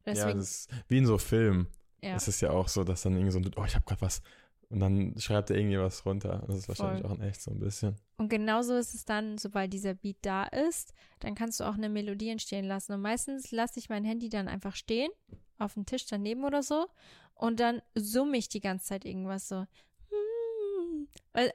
Deswegen, 0.05 0.29
ja 0.29 0.35
das 0.35 0.49
ist 0.51 0.69
wie 0.87 0.97
in 0.99 1.05
so 1.07 1.17
Film. 1.17 1.67
Ja. 2.01 2.15
Es 2.15 2.27
ist 2.27 2.41
ja 2.41 2.51
auch 2.51 2.67
so, 2.67 2.83
dass 2.83 3.03
dann 3.03 3.13
irgendwie 3.13 3.31
so, 3.31 3.39
oh, 3.57 3.65
ich 3.65 3.75
habe 3.75 3.85
gerade 3.85 4.01
was. 4.01 4.21
Und 4.69 4.79
dann 4.79 5.13
schreibt 5.17 5.49
er 5.49 5.57
irgendwie 5.57 5.77
was 5.77 6.05
runter. 6.05 6.43
Das 6.47 6.55
ist 6.55 6.67
wahrscheinlich 6.69 7.01
Voll. 7.01 7.11
auch 7.11 7.15
in 7.15 7.21
echt 7.21 7.41
so 7.41 7.51
ein 7.51 7.59
bisschen. 7.59 7.97
Und 8.17 8.29
genauso 8.29 8.73
ist 8.75 8.93
es 8.93 9.03
dann, 9.03 9.37
sobald 9.37 9.73
dieser 9.73 9.93
Beat 9.93 10.17
da 10.21 10.45
ist, 10.45 10.93
dann 11.19 11.35
kannst 11.35 11.59
du 11.59 11.65
auch 11.65 11.73
eine 11.73 11.89
Melodie 11.89 12.29
entstehen 12.29 12.65
lassen. 12.65 12.93
Und 12.93 13.01
meistens 13.01 13.51
lasse 13.51 13.79
ich 13.79 13.89
mein 13.89 14.05
Handy 14.05 14.29
dann 14.29 14.47
einfach 14.47 14.75
stehen, 14.75 15.11
auf 15.57 15.73
dem 15.73 15.85
Tisch 15.85 16.05
daneben 16.05 16.45
oder 16.45 16.63
so. 16.63 16.87
Und 17.35 17.59
dann 17.59 17.81
summe 17.95 18.37
ich 18.37 18.47
die 18.47 18.61
ganze 18.61 18.85
Zeit 18.87 19.03
irgendwas 19.03 19.49
so. 19.49 19.65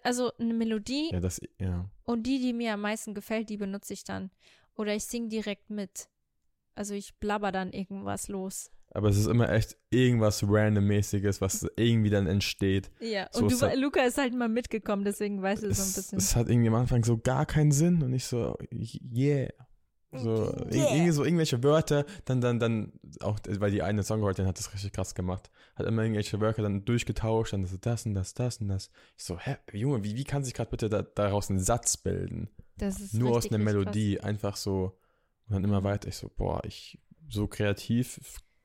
Also 0.03 0.32
eine 0.38 0.53
Melodie. 0.53 1.09
Ja, 1.11 1.20
das, 1.20 1.40
ja. 1.59 1.88
Und 2.05 2.24
die, 2.24 2.38
die 2.38 2.53
mir 2.53 2.74
am 2.74 2.82
meisten 2.82 3.14
gefällt, 3.14 3.49
die 3.49 3.57
benutze 3.57 3.94
ich 3.94 4.05
dann. 4.05 4.30
Oder 4.74 4.94
ich 4.94 5.05
singe 5.05 5.28
direkt 5.28 5.70
mit. 5.70 6.11
Also 6.74 6.92
ich 6.92 7.14
blabber 7.16 7.51
dann 7.51 7.72
irgendwas 7.72 8.28
los 8.28 8.70
aber 8.97 9.11
es 9.11 9.18
ist 9.18 9.26
immer 9.26 9.53
echt 9.53 9.76
irgendwas 9.90 10.42
Randommäßiges, 10.42 11.42
was 11.42 11.66
irgendwie 11.76 12.09
dann 12.09 12.26
entsteht. 12.26 12.90
Ja, 12.99 13.28
so 13.30 13.42
und 13.42 13.53
du, 13.53 13.61
halt, 13.61 13.78
Luca 13.78 14.01
ist 14.01 14.16
halt 14.16 14.34
mal 14.34 14.49
mitgekommen, 14.49 15.05
deswegen 15.05 15.42
weißt 15.42 15.64
du 15.64 15.74
so 15.74 15.82
ein 15.82 15.92
bisschen. 15.92 16.18
Es 16.18 16.34
hat 16.34 16.49
irgendwie 16.49 16.68
am 16.68 16.76
Anfang 16.76 17.05
so 17.05 17.18
gar 17.18 17.44
keinen 17.44 17.72
Sinn 17.72 18.03
und 18.03 18.14
ich 18.14 18.24
so, 18.24 18.57
yeah. 19.14 19.51
So, 20.12 20.51
yeah. 20.72 20.94
irgendwie 20.94 21.11
so 21.11 21.24
irgendwelche 21.24 21.62
Wörter, 21.62 22.07
dann, 22.24 22.40
dann, 22.40 22.59
dann, 22.59 22.92
auch, 23.20 23.38
weil 23.59 23.70
die 23.70 23.82
eine 23.82 24.03
Songwriterin 24.03 24.49
hat 24.49 24.59
das 24.59 24.72
richtig 24.72 24.94
krass 24.94 25.14
gemacht, 25.14 25.51
hat 25.74 25.84
immer 25.84 26.03
irgendwelche 26.03 26.40
Wörter 26.40 26.62
dann 26.62 26.86
durchgetauscht, 26.86 27.53
dann 27.53 27.66
so 27.66 27.76
das 27.76 28.07
und 28.07 28.14
das, 28.14 28.32
das 28.32 28.62
und 28.62 28.68
das. 28.68 28.88
Ich 29.18 29.24
so, 29.24 29.38
hä, 29.38 29.57
Junge, 29.74 30.05
wie, 30.05 30.16
wie 30.16 30.24
kann 30.24 30.42
sich 30.42 30.55
gerade 30.55 30.70
bitte 30.70 30.88
da, 30.88 31.03
daraus 31.03 31.51
ein 31.51 31.59
Satz 31.59 31.99
bilden? 31.99 32.49
Das 32.78 32.99
ist 32.99 33.12
Nur 33.12 33.36
aus 33.36 33.51
einer 33.51 33.62
Melodie, 33.62 34.14
krass. 34.14 34.24
einfach 34.24 34.57
so. 34.57 34.97
Und 35.49 35.55
dann 35.55 35.64
immer 35.64 35.84
weiter. 35.84 36.09
Ich 36.09 36.16
so, 36.16 36.30
boah, 36.34 36.64
ich, 36.64 36.99
so 37.28 37.47
kreativ 37.47 38.20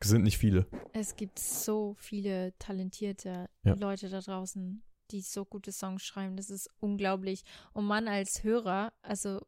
sind 0.10 0.24
nicht 0.24 0.38
viele. 0.38 0.68
Es 0.94 1.16
gibt 1.16 1.40
so 1.40 1.96
viele 1.98 2.54
talentierte 2.60 3.48
ja. 3.64 3.74
Leute 3.76 4.10
da 4.10 4.20
draußen, 4.20 4.84
die 5.12 5.22
so 5.22 5.46
gute 5.46 5.72
Songs 5.72 6.04
schreiben. 6.04 6.38
Das 6.38 6.50
ist 6.50 6.70
unglaublich. 6.80 7.44
Und 7.74 7.86
man 7.86 8.08
als 8.08 8.44
Hörer, 8.44 8.94
also 9.02 9.40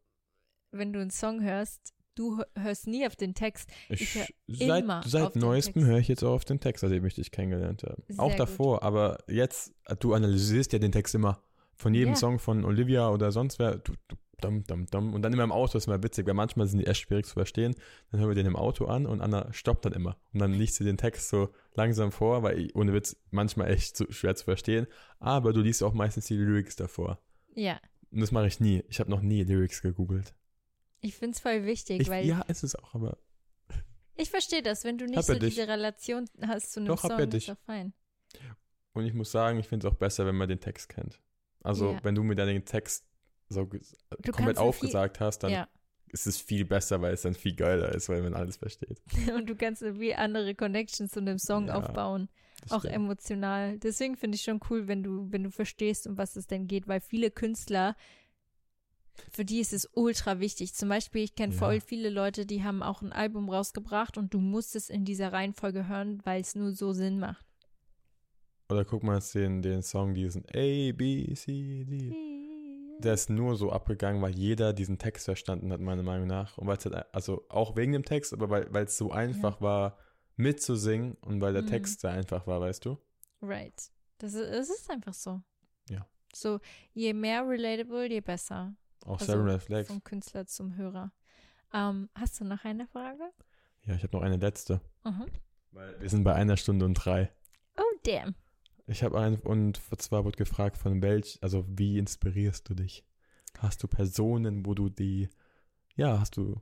wenn 0.70 0.92
du 0.92 1.00
einen 1.00 1.10
Song 1.10 1.42
hörst, 1.42 1.94
du 2.14 2.42
hörst 2.56 2.86
nie 2.86 3.06
auf 3.06 3.16
den 3.16 3.34
Text. 3.34 3.70
Ich, 3.88 4.16
ich 4.46 4.58
seit 4.58 4.84
seit 5.04 5.36
neuestem 5.36 5.84
höre 5.84 5.98
ich 5.98 6.08
jetzt 6.08 6.22
auch 6.22 6.34
auf 6.34 6.44
den 6.44 6.60
Text, 6.60 6.82
seitdem 6.82 7.04
ich 7.04 7.14
dich 7.14 7.30
kennengelernt 7.30 7.82
habe. 7.82 8.02
Sehr 8.08 8.20
auch 8.20 8.34
davor, 8.34 8.76
gut. 8.76 8.82
aber 8.84 9.18
jetzt, 9.28 9.74
du 10.00 10.14
analysierst 10.14 10.72
ja 10.72 10.78
den 10.78 10.92
Text 10.92 11.14
immer. 11.14 11.42
Von 11.76 11.92
jedem 11.92 12.10
ja. 12.10 12.16
Song 12.16 12.38
von 12.38 12.64
Olivia 12.64 13.10
oder 13.10 13.32
sonst 13.32 13.58
wer, 13.58 13.76
du, 13.76 13.94
du 14.06 14.16
dum, 14.40 14.64
dum, 14.64 14.86
dum. 14.86 15.14
Und 15.14 15.22
dann 15.22 15.32
immer 15.32 15.44
im 15.44 15.52
Auto 15.52 15.78
ist 15.78 15.86
immer 15.86 16.02
witzig, 16.02 16.26
weil 16.26 16.34
manchmal 16.34 16.66
sind 16.66 16.78
die 16.80 16.86
echt 16.86 17.00
schwierig 17.02 17.26
zu 17.26 17.34
verstehen. 17.34 17.74
Dann 18.10 18.20
hören 18.20 18.30
wir 18.30 18.34
den 18.34 18.46
im 18.46 18.56
Auto 18.56 18.86
an 18.86 19.06
und 19.06 19.20
Anna 19.20 19.52
stoppt 19.52 19.84
dann 19.84 19.92
immer. 19.92 20.16
Und 20.32 20.40
dann 20.40 20.52
liest 20.52 20.74
sie 20.76 20.84
den 20.84 20.96
Text 20.96 21.28
so 21.28 21.52
langsam 21.74 22.12
vor, 22.12 22.42
weil 22.42 22.58
ich, 22.58 22.74
ohne 22.76 22.92
Witz 22.92 23.16
manchmal 23.30 23.70
echt 23.70 23.96
zu, 23.96 24.10
schwer 24.12 24.34
zu 24.36 24.44
verstehen. 24.44 24.86
Aber 25.18 25.52
du 25.52 25.60
liest 25.60 25.82
auch 25.82 25.92
meistens 25.94 26.26
die 26.26 26.36
Lyrics 26.36 26.76
davor. 26.76 27.20
Ja. 27.54 27.80
Und 28.10 28.20
das 28.20 28.32
mache 28.32 28.46
ich 28.46 28.60
nie. 28.60 28.84
Ich 28.88 29.00
habe 29.00 29.10
noch 29.10 29.20
nie 29.20 29.42
Lyrics 29.44 29.82
gegoogelt. 29.82 30.34
Ich 31.00 31.16
finde 31.16 31.34
es 31.34 31.40
voll 31.40 31.64
wichtig, 31.66 32.00
Ich, 32.00 32.08
weil 32.08 32.24
ja, 32.26 32.40
ist 32.42 32.62
es 32.64 32.74
auch, 32.76 32.94
aber 32.94 33.18
ich 34.16 34.30
verstehe 34.30 34.62
das, 34.62 34.84
wenn 34.84 34.96
du 34.98 35.04
nicht 35.06 35.22
so 35.24 35.34
dich. 35.34 35.54
diese 35.54 35.68
Relation 35.68 36.24
hast 36.46 36.72
zu 36.72 36.80
einem 36.80 36.88
Doch, 36.88 37.00
Song, 37.00 37.18
ist 37.18 37.48
doch 37.48 37.58
fein. 37.66 37.92
und 38.94 39.04
ich 39.04 39.12
muss 39.12 39.30
sagen, 39.30 39.58
ich 39.58 39.66
finde 39.68 39.86
es 39.86 39.92
auch 39.92 39.98
besser, 39.98 40.24
wenn 40.26 40.36
man 40.36 40.48
den 40.48 40.60
Text 40.60 40.88
kennt. 40.88 41.20
Also, 41.62 41.92
Ja. 41.92 42.00
wenn 42.04 42.14
du 42.14 42.22
mir 42.22 42.34
dann 42.36 42.46
den 42.48 42.64
Text 42.64 43.04
so 43.54 43.64
Du 43.64 44.32
komplett 44.32 44.56
so 44.56 44.62
viel- 44.62 44.68
aufgesagt 44.68 45.20
hast, 45.20 45.38
dann 45.44 45.52
Ja. 45.52 45.68
ist 46.08 46.26
es 46.26 46.38
viel 46.38 46.64
besser, 46.64 47.00
weil 47.00 47.14
es 47.14 47.22
dann 47.22 47.34
viel 47.34 47.54
geiler 47.56 47.94
ist, 47.94 48.08
weil 48.08 48.22
man 48.22 48.34
alles 48.34 48.56
versteht. 48.58 49.00
Und 49.34 49.48
du 49.48 49.56
kannst 49.56 49.82
wie 49.82 50.14
andere 50.14 50.54
Connections 50.54 51.10
zu 51.12 51.20
einem 51.20 51.38
Song 51.38 51.68
Ja, 51.68 51.74
aufbauen. 51.76 52.28
Auch 52.70 52.80
stimmt. 52.80 52.94
emotional. 52.94 53.78
Deswegen 53.78 54.16
finde 54.16 54.36
ich 54.36 54.42
schon 54.42 54.60
cool, 54.70 54.86
wenn 54.88 55.02
du, 55.02 55.30
wenn 55.32 55.42
du 55.42 55.50
verstehst, 55.50 56.06
um 56.06 56.16
was 56.18 56.36
es 56.36 56.46
denn 56.46 56.66
geht, 56.66 56.86
weil 56.88 57.00
viele 57.00 57.30
Künstler, 57.30 57.96
für 59.30 59.44
die 59.44 59.60
ist 59.60 59.72
es 59.72 59.88
ultra 59.92 60.40
wichtig. 60.40 60.74
Zum 60.74 60.88
Beispiel, 60.88 61.22
ich 61.22 61.34
kenne 61.34 61.52
Ja. 61.52 61.58
voll 61.58 61.80
viele 61.80 62.10
Leute, 62.10 62.46
die 62.46 62.62
haben 62.64 62.82
auch 62.82 63.02
ein 63.02 63.12
Album 63.12 63.48
rausgebracht 63.50 64.16
und 64.18 64.32
du 64.34 64.40
musst 64.40 64.74
es 64.76 64.88
in 64.88 65.04
dieser 65.04 65.32
Reihenfolge 65.32 65.88
hören, 65.88 66.20
weil 66.24 66.40
es 66.40 66.54
nur 66.54 66.72
so 66.72 66.92
Sinn 66.92 67.18
macht. 67.18 67.44
Oder 68.70 68.84
guck 68.86 69.02
mal 69.02 69.20
den, 69.34 69.60
den 69.60 69.82
Song, 69.82 70.14
diesen 70.14 70.44
A, 70.46 70.92
B, 70.92 71.32
C, 71.34 71.84
D. 71.84 72.12
Der 73.00 73.14
ist 73.14 73.28
nur 73.30 73.56
so 73.56 73.70
abgegangen, 73.72 74.22
weil 74.22 74.34
jeder 74.34 74.72
diesen 74.72 74.98
Text 74.98 75.24
verstanden 75.26 75.72
hat, 75.72 75.80
meiner 75.80 76.02
Meinung 76.02 76.26
nach. 76.26 76.56
Und 76.58 76.66
weil 76.66 76.76
es 76.76 76.84
halt, 76.86 77.06
also 77.14 77.44
auch 77.48 77.76
wegen 77.76 77.92
dem 77.92 78.04
Text, 78.04 78.32
aber 78.32 78.48
weil 78.50 78.72
weil 78.72 78.84
es 78.84 78.96
so 78.96 79.10
einfach 79.10 79.60
war, 79.60 79.98
mitzusingen 80.36 81.14
und 81.22 81.40
weil 81.40 81.52
der 81.52 81.62
Mhm. 81.62 81.68
Text 81.68 82.00
sehr 82.00 82.10
einfach 82.10 82.46
war, 82.46 82.60
weißt 82.60 82.84
du? 82.84 82.98
Right. 83.42 83.90
Das 84.18 84.34
ist, 84.34 84.48
es 84.48 84.70
ist 84.70 84.90
einfach 84.90 85.14
so. 85.14 85.40
Ja. 85.90 86.06
So, 86.34 86.60
je 86.92 87.12
mehr 87.12 87.46
relatable, 87.46 88.08
je 88.08 88.20
besser. 88.20 88.74
Auch 89.04 89.20
Also, 89.20 89.32
Seven 89.32 89.48
Red 89.48 89.62
Flags. 89.62 89.88
Vom 89.88 90.02
Künstler 90.02 90.46
zum 90.46 90.76
Hörer. 90.76 91.12
Ähm, 91.72 92.08
hast 92.14 92.40
du 92.40 92.44
noch 92.44 92.64
eine 92.64 92.86
Frage? 92.86 93.30
Ja, 93.84 93.94
ich 93.94 94.02
habe 94.02 94.16
noch 94.16 94.22
eine 94.22 94.36
letzte. 94.36 94.80
Mhm. 95.04 95.26
Weil 95.72 96.00
wir 96.00 96.08
sind 96.08 96.24
bei 96.24 96.34
einer 96.34 96.56
Stunde 96.56 96.84
und 96.86 96.94
drei. 96.94 97.30
Oh, 97.76 97.82
damn. 98.04 98.34
Ich 98.86 99.02
habe 99.02 99.18
einen, 99.18 99.36
und 99.36 99.80
zwar 100.00 100.24
wurde 100.24 100.36
gefragt, 100.36 100.76
von 100.76 101.00
welch, 101.02 101.38
also 101.40 101.64
wie 101.68 101.98
inspirierst 101.98 102.68
du 102.68 102.74
dich? 102.74 103.04
Hast 103.58 103.82
du 103.82 103.88
Personen, 103.88 104.66
wo 104.66 104.74
du 104.74 104.88
die, 104.90 105.28
ja, 105.96 106.18
hast 106.20 106.36
du, 106.36 106.60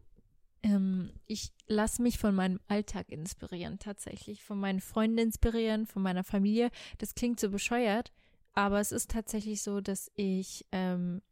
Ähm, 0.62 1.10
ich 1.26 1.50
lasse 1.66 2.02
mich 2.02 2.18
von 2.18 2.34
meinem 2.34 2.60
Alltag 2.68 3.08
inspirieren, 3.08 3.78
tatsächlich. 3.80 4.44
Von 4.44 4.60
meinen 4.60 4.80
Freunden 4.80 5.18
inspirieren, 5.18 5.86
von 5.86 6.02
meiner 6.02 6.22
Familie. 6.22 6.70
Das 6.98 7.14
klingt 7.16 7.40
so 7.40 7.50
bescheuert, 7.50 8.12
aber 8.52 8.78
es 8.78 8.92
ist 8.92 9.10
tatsächlich 9.10 9.62
so, 9.62 9.80
dass 9.80 10.10
ich 10.14 10.64
ähm, 10.70 11.22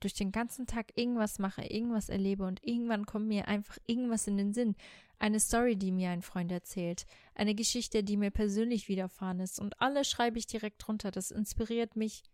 durch 0.00 0.14
den 0.14 0.32
ganzen 0.32 0.66
Tag 0.66 0.96
irgendwas 0.96 1.38
mache, 1.38 1.62
irgendwas 1.62 2.08
erlebe 2.08 2.44
und 2.46 2.64
irgendwann 2.64 3.04
kommt 3.04 3.28
mir 3.28 3.48
einfach 3.48 3.76
irgendwas 3.86 4.26
in 4.26 4.38
den 4.38 4.54
Sinn. 4.54 4.74
Eine 5.20 5.38
Story, 5.38 5.76
die 5.76 5.92
mir 5.92 6.10
ein 6.10 6.22
Freund 6.22 6.50
erzählt, 6.50 7.06
eine 7.34 7.54
Geschichte, 7.54 8.02
die 8.02 8.16
mir 8.16 8.30
persönlich 8.30 8.88
widerfahren 8.88 9.38
ist 9.38 9.60
und 9.60 9.80
alles 9.80 10.08
schreibe 10.08 10.38
ich 10.38 10.46
direkt 10.46 10.84
drunter. 10.84 11.12
Das 11.12 11.30
inspiriert 11.30 11.94
mich, 11.94 12.24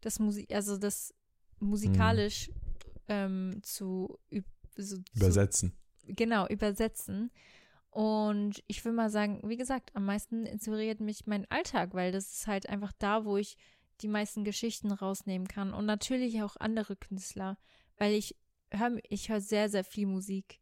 das 0.00 0.18
Musik, 0.18 0.50
also 0.54 0.78
das 0.78 1.12
musikalisch 1.58 2.50
ähm, 3.08 3.60
zu, 3.62 4.18
so, 4.76 4.96
zu 4.96 5.02
übersetzen? 5.16 5.72
genau, 6.06 6.46
übersetzen. 6.46 7.30
Und 7.90 8.62
ich 8.68 8.84
will 8.84 8.92
mal 8.92 9.10
sagen, 9.10 9.40
wie 9.44 9.56
gesagt, 9.56 9.94
am 9.94 10.06
meisten 10.06 10.46
inspiriert 10.46 11.00
mich 11.00 11.26
mein 11.26 11.50
Alltag, 11.50 11.92
weil 11.92 12.10
das 12.10 12.32
ist 12.32 12.46
halt 12.46 12.68
einfach 12.68 12.92
da, 12.98 13.24
wo 13.24 13.36
ich 13.36 13.56
die 14.00 14.08
meisten 14.08 14.44
Geschichten 14.44 14.92
rausnehmen 14.92 15.46
kann. 15.46 15.74
Und 15.74 15.86
natürlich 15.86 16.42
auch 16.42 16.56
andere 16.56 16.96
Künstler, 16.96 17.58
weil 17.98 18.14
ich 18.14 18.36
höre 18.70 18.98
ich 19.08 19.28
hör 19.28 19.40
sehr, 19.40 19.68
sehr 19.68 19.84
viel 19.84 20.06
Musik. 20.06 20.58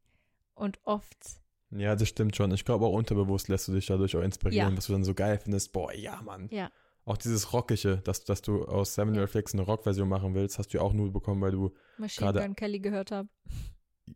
Und 0.54 0.80
oft, 0.84 1.39
Ja, 1.70 1.94
das 1.94 2.08
stimmt 2.08 2.34
schon. 2.36 2.50
Ich 2.52 2.64
glaube 2.64 2.84
auch 2.86 2.92
unterbewusst 2.92 3.48
lässt 3.48 3.68
du 3.68 3.72
dich 3.72 3.86
dadurch 3.86 4.16
auch 4.16 4.22
inspirieren, 4.22 4.70
Ja. 4.72 4.76
was 4.76 4.86
du 4.86 4.92
dann 4.92 5.04
so 5.04 5.14
geil 5.14 5.38
findest. 5.38 5.72
Boah, 5.72 5.92
ja, 5.92 6.20
Mann. 6.22 6.48
ja, 6.50 6.70
Auch 7.04 7.16
dieses 7.16 7.52
Rockige, 7.52 7.98
dass, 7.98 8.24
dass 8.24 8.42
du 8.42 8.64
aus 8.66 8.94
Seven 8.94 9.14
Ja. 9.14 9.22
Reflex 9.22 9.52
eine 9.54 9.62
Rockversion 9.62 10.08
machen 10.08 10.34
willst, 10.34 10.58
hast 10.58 10.68
du 10.74 10.78
ja 10.78 10.82
auch 10.84 10.92
nur 10.92 11.12
bekommen, 11.12 11.40
weil 11.40 11.52
du 11.52 11.72
Machine 11.98 12.26
Gerade- 12.32 12.40
Gun 12.46 12.54
Kelly 12.56 12.80
gehört 12.80 13.10
habe. 13.10 13.28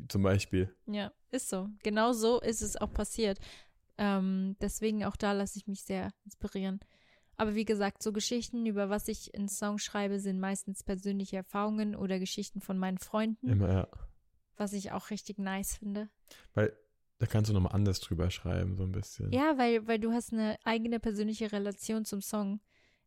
zum 0.09 0.23
Beispiel, 0.23 0.75
Ja, 0.87 1.13
ist 1.31 1.49
so. 1.49 1.69
Genau 1.83 2.13
so 2.13 2.41
ist 2.41 2.61
es 2.63 2.77
auch 2.77 2.93
passiert. 2.93 3.39
Ähm, 3.97 4.57
deswegen 4.61 5.05
auch 5.05 5.17
da 5.17 5.33
lasse 5.33 5.57
ich 5.59 5.67
mich 5.69 5.83
sehr 5.85 6.11
inspirieren. 6.25 6.81
Aber 7.37 7.55
wie 7.55 7.65
gesagt, 7.65 8.03
so 8.03 8.13
Geschichten, 8.13 8.67
über 8.67 8.91
was 8.91 9.09
ich 9.09 9.33
in 9.35 9.49
Songs 9.49 9.83
schreibe, 9.83 10.19
sind 10.21 10.39
meistens 10.41 10.83
persönliche 10.83 11.37
Erfahrungen 11.37 11.95
oder 11.97 12.19
Geschichten 12.19 12.61
von 12.61 12.79
meinen 12.79 12.99
Freunden, 12.99 13.49
immer, 13.49 13.73
ja. 13.73 13.89
was 14.57 14.73
ich 14.73 14.93
auch 14.93 15.11
richtig 15.11 15.39
nice 15.39 15.77
finde. 15.77 16.09
Weil 16.55 16.77
da 17.19 17.27
kannst 17.27 17.51
du 17.51 17.55
nochmal 17.55 17.73
anders 17.73 18.01
drüber 18.01 18.31
schreiben, 18.31 18.77
so 18.77 18.85
ein 18.85 18.93
bisschen. 18.93 19.33
Ja, 19.33 19.57
weil, 19.59 19.87
weil 19.87 19.99
du 19.99 20.12
hast 20.12 20.33
eine 20.33 20.57
eigene 20.65 21.01
persönliche 21.01 21.53
Relation 21.53 22.05
zum 22.05 22.21
Song. 22.21 22.61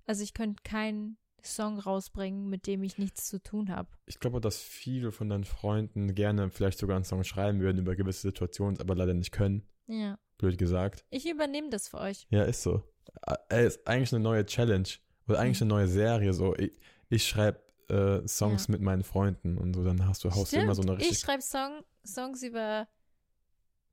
Also 0.05 0.23
ich 0.23 0.33
könnte 0.33 0.63
keinen 0.63 1.17
Song 1.43 1.79
rausbringen, 1.79 2.49
mit 2.49 2.67
dem 2.67 2.83
ich 2.83 2.97
nichts 2.97 3.27
zu 3.27 3.41
tun 3.41 3.69
habe. 3.69 3.89
Ich 4.05 4.19
glaube, 4.19 4.41
dass 4.41 4.57
viele 4.61 5.11
von 5.11 5.29
deinen 5.29 5.43
Freunden 5.43 6.15
gerne 6.15 6.49
vielleicht 6.49 6.79
sogar 6.79 6.95
einen 6.95 7.05
Song 7.05 7.23
schreiben 7.23 7.59
würden 7.59 7.77
über 7.79 7.95
gewisse 7.95 8.21
Situationen, 8.21 8.79
aber 8.79 8.95
leider 8.95 9.13
nicht 9.13 9.31
können. 9.31 9.67
Ja. 9.87 10.17
Blöd 10.37 10.57
gesagt. 10.57 11.05
Ich 11.09 11.29
übernehme 11.29 11.69
das 11.69 11.87
für 11.89 11.97
euch. 11.99 12.27
Ja, 12.29 12.43
ist 12.43 12.63
so. 12.63 12.83
Ey, 13.49 13.67
ist 13.67 13.85
eigentlich 13.87 14.13
eine 14.13 14.21
neue 14.23 14.45
Challenge. 14.45 14.87
Oder 15.27 15.39
eigentlich 15.39 15.59
Mhm. 15.61 15.65
eine 15.65 15.73
neue 15.75 15.87
Serie. 15.87 16.33
So, 16.33 16.55
ich, 16.55 16.71
ich 17.09 17.27
schreibe 17.27 17.59
äh, 17.89 18.27
Songs 18.27 18.67
Ja. 18.67 18.71
mit 18.73 18.81
meinen 18.81 19.03
Freunden 19.03 19.57
und 19.57 19.73
so, 19.73 19.83
dann 19.83 20.05
hast 20.07 20.23
du, 20.23 20.31
haust 20.31 20.53
du 20.53 20.59
immer 20.59 20.75
so 20.75 20.81
eine 20.81 20.93
ich 20.95 20.99
richtig 20.99 21.19
schreibe 21.19 21.41
Song, 21.41 21.81
Songs 22.05 22.43
über 22.43 22.87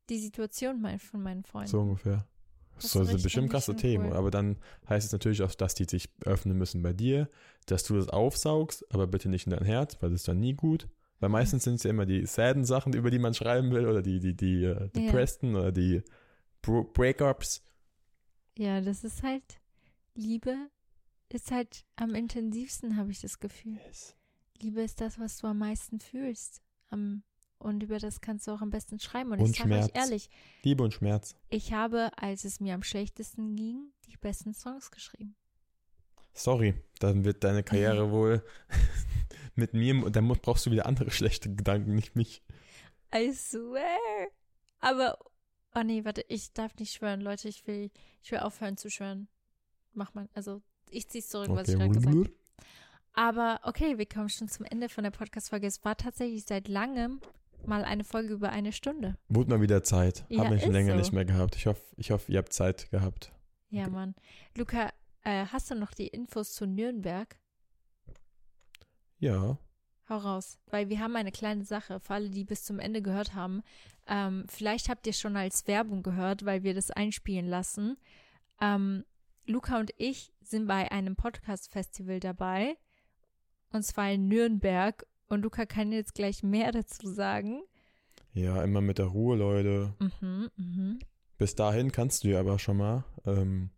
die 0.09 0.19
Situation 0.19 0.81
mein, 0.81 0.99
von 0.99 1.23
meinen 1.23 1.45
Freunden. 1.45 1.71
so 1.71 1.81
ungefähr. 1.81 2.27
Das 2.77 2.87
ist 2.87 2.93
sind 2.93 3.23
bestimmt 3.23 3.51
krasse 3.51 3.77
Themen. 3.77 4.09
cool. 4.09 4.17
Aber 4.17 4.31
dann 4.31 4.57
heißt 4.89 5.07
es 5.07 5.13
natürlich 5.13 5.43
auch, 5.43 5.55
dass 5.55 5.75
die 5.75 5.85
sich 5.85 6.09
öffnen 6.25 6.59
müssen 6.59 6.83
bei 6.83 6.93
dir, 6.93 7.29
dass 7.67 7.85
du 7.85 7.95
das 7.97 8.09
aufsaugst, 8.09 8.85
aber 8.93 9.07
bitte 9.07 9.29
nicht 9.29 9.47
in 9.47 9.53
dein 9.53 9.65
Herz, 9.65 9.97
weil 10.01 10.11
das 10.11 10.23
ist 10.23 10.29
dann 10.29 10.41
nie 10.41 10.55
gut. 10.55 10.89
Weil 11.21 11.29
meistens 11.29 11.65
sind 11.65 11.77
es 11.77 11.85
ja 11.85 11.91
immer 11.91 12.07
die 12.07 12.27
sadden 12.27 12.65
Sachen, 12.65 12.93
über 12.93 13.11
die 13.11 13.21
man 13.21 13.35
schreiben 13.35 13.71
will, 13.71 13.87
oder 13.87 14.03
die, 14.03 14.19
die, 14.19 14.35
die 14.35 14.65
äh, 14.65 14.89
depressten 14.91 15.55
oder 15.55 15.71
die 15.71 16.03
Breakups. 16.63 17.63
Ja, 18.59 18.81
das 18.81 19.05
ist 19.05 19.23
halt, 19.23 19.45
Liebe 20.15 20.57
ist 21.29 21.51
halt 21.51 21.85
am 21.97 22.15
intensivsten, 22.15 22.97
habe 22.97 23.11
ich 23.11 23.21
das 23.21 23.39
Gefühl. 23.41 23.79
Liebe 24.61 24.83
ist 24.83 25.01
das, 25.01 25.19
was 25.19 25.39
du 25.39 25.47
am 25.47 25.59
meisten 25.59 26.01
fühlst. 26.01 26.63
Am, 26.91 27.23
und 27.65 27.83
über 27.83 27.99
das 27.99 28.21
kannst 28.21 28.47
du 28.47 28.53
auch 28.53 28.61
am 28.61 28.71
besten 28.71 29.01
schreiben. 29.01 29.33
Und, 29.33 29.41
Und 29.41 29.51
ich 29.51 29.57
sage 29.59 29.75
euch 29.79 29.89
ehrlich, 29.95 30.31
Liebe 30.63 30.83
und 30.85 30.93
Schmerz. 30.95 31.35
ich 31.51 31.73
habe, 31.73 32.11
als 32.17 32.45
es 32.45 32.61
mir 32.61 32.75
am 32.75 32.83
schlechtesten 32.83 33.57
ging, 33.57 33.93
die 34.07 34.17
besten 34.17 34.55
Songs 34.55 34.91
geschrieben. 34.91 35.35
Sorry, 36.33 36.75
dann 36.99 37.25
wird 37.25 37.45
deine 37.45 37.63
Karriere 37.63 38.11
wohl 38.11 38.45
mit 39.55 39.73
mir, 39.73 40.11
dann 40.11 40.25
mu- 40.25 40.35
brauchst 40.41 40.67
du 40.67 40.71
wieder 40.71 40.87
andere 40.87 41.11
schlechte 41.11 41.55
Gedanken, 41.55 41.95
nicht 41.95 42.17
mich. 42.17 42.43
I 43.15 43.33
swear. 43.33 44.29
Aber, 44.81 45.19
oh 45.75 45.83
nee, 45.85 46.05
warte, 46.05 46.25
ich 46.29 46.53
darf 46.53 46.75
nicht 46.77 46.93
schwören, 46.93 47.21
Leute. 47.21 47.49
Ich 47.49 47.67
will, 47.67 47.91
ich 48.23 48.31
will 48.33 48.41
aufhören 48.41 48.77
zu 48.77 48.91
schwören. 48.91 49.29
Mach 49.93 50.13
mal, 50.15 50.29
also 50.35 50.61
ich 50.91 51.09
zieh's 51.09 51.29
zurück, 51.29 51.51
was 51.51 51.69
ich 51.69 51.77
Okay. 51.77 51.85
gerade 51.85 51.95
gesagt 52.01 52.17
habe. 52.17 52.31
Aber 53.13 53.61
okay, 53.63 53.97
wir 53.97 54.07
kommen 54.07 54.29
schon 54.29 54.49
zum 54.49 54.67
Ende 54.67 54.89
von 54.89 55.05
der 55.05 55.13
Podcast-Folge. 55.13 55.69
Es 55.69 55.85
war 55.85 55.97
tatsächlich 55.97 56.45
seit 56.47 56.67
langem 56.67 57.21
mal 57.67 57.85
eine 57.85 58.05
Folge 58.05 58.35
über 58.35 58.51
eine 58.51 58.73
Stunde. 58.73 59.17
Wurde 59.29 59.51
mal 59.51 59.61
wieder 59.61 59.83
Zeit. 59.83 60.25
Ja, 60.29 60.45
Hab 60.45 60.51
mich 60.51 60.63
schon 60.63 60.73
länger 60.73 60.93
so. 60.93 60.99
nicht 60.99 61.13
mehr 61.13 61.25
gehabt. 61.25 61.57
Ich 61.57 61.67
hoffe, 61.67 61.83
ich 61.97 62.11
hoffe, 62.11 62.31
ihr 62.33 62.39
habt 62.39 62.53
Zeit 62.53 62.91
gehabt. 62.91 63.33
Ja, 63.71 63.83
Okay. 63.85 63.91
Mann. 63.93 64.15
Luca, 64.57 64.91
äh, 65.23 65.47
hast 65.47 65.71
du 65.71 65.75
noch 65.75 65.93
die 65.95 66.07
Infos 66.09 66.53
zu 66.53 66.67
Nürnberg? 66.67 67.37
Ja. 69.19 69.59
Hau 70.09 70.17
raus, 70.19 70.59
weil 70.67 70.91
wir 70.91 71.01
haben 71.01 71.17
eine 71.17 71.33
kleine 71.33 71.65
Sache, 71.65 71.99
für 71.99 72.15
alle, 72.15 72.29
die 72.31 72.45
bis 72.45 72.65
zum 72.65 72.79
Ende 72.79 73.01
gehört 73.01 73.35
haben. 73.35 73.63
Ähm, 74.07 74.45
vielleicht 74.49 74.89
habt 74.91 75.07
ihr 75.07 75.15
schon 75.15 75.37
als 75.37 75.67
Werbung 75.67 76.03
gehört, 76.03 76.45
weil 76.45 76.63
wir 76.63 76.75
das 76.75 76.91
einspielen 76.91 77.47
lassen. 77.47 77.97
Ähm, 78.61 79.05
Luca 79.47 79.79
und 79.81 79.93
ich 79.97 80.33
sind 80.43 80.67
bei 80.67 80.91
einem 80.93 81.17
Podcast-Festival 81.17 82.21
dabei. 82.21 82.77
Und 83.73 83.83
zwar 83.83 84.11
in 84.13 84.29
Nürnberg. 84.29 85.07
Und 85.29 85.43
Luca 85.43 85.67
kann 85.67 85.93
jetzt 85.93 86.15
gleich 86.15 86.43
mehr 86.43 86.73
dazu 86.73 87.09
sagen. 87.09 87.63
Ja, 88.33 88.63
immer 88.63 88.81
mit 88.81 88.99
der 88.99 89.07
Ruhe, 89.07 89.37
Leute. 89.37 89.95
Mhm, 89.99 90.51
mhm. 90.57 90.99
Bis 91.39 91.55
dahin 91.55 91.93
kannst 91.93 92.25
du 92.25 92.29
dir 92.29 92.41
aber 92.41 92.59
schon 92.59 92.77
mal 92.77 93.05
ähm, 93.27 93.71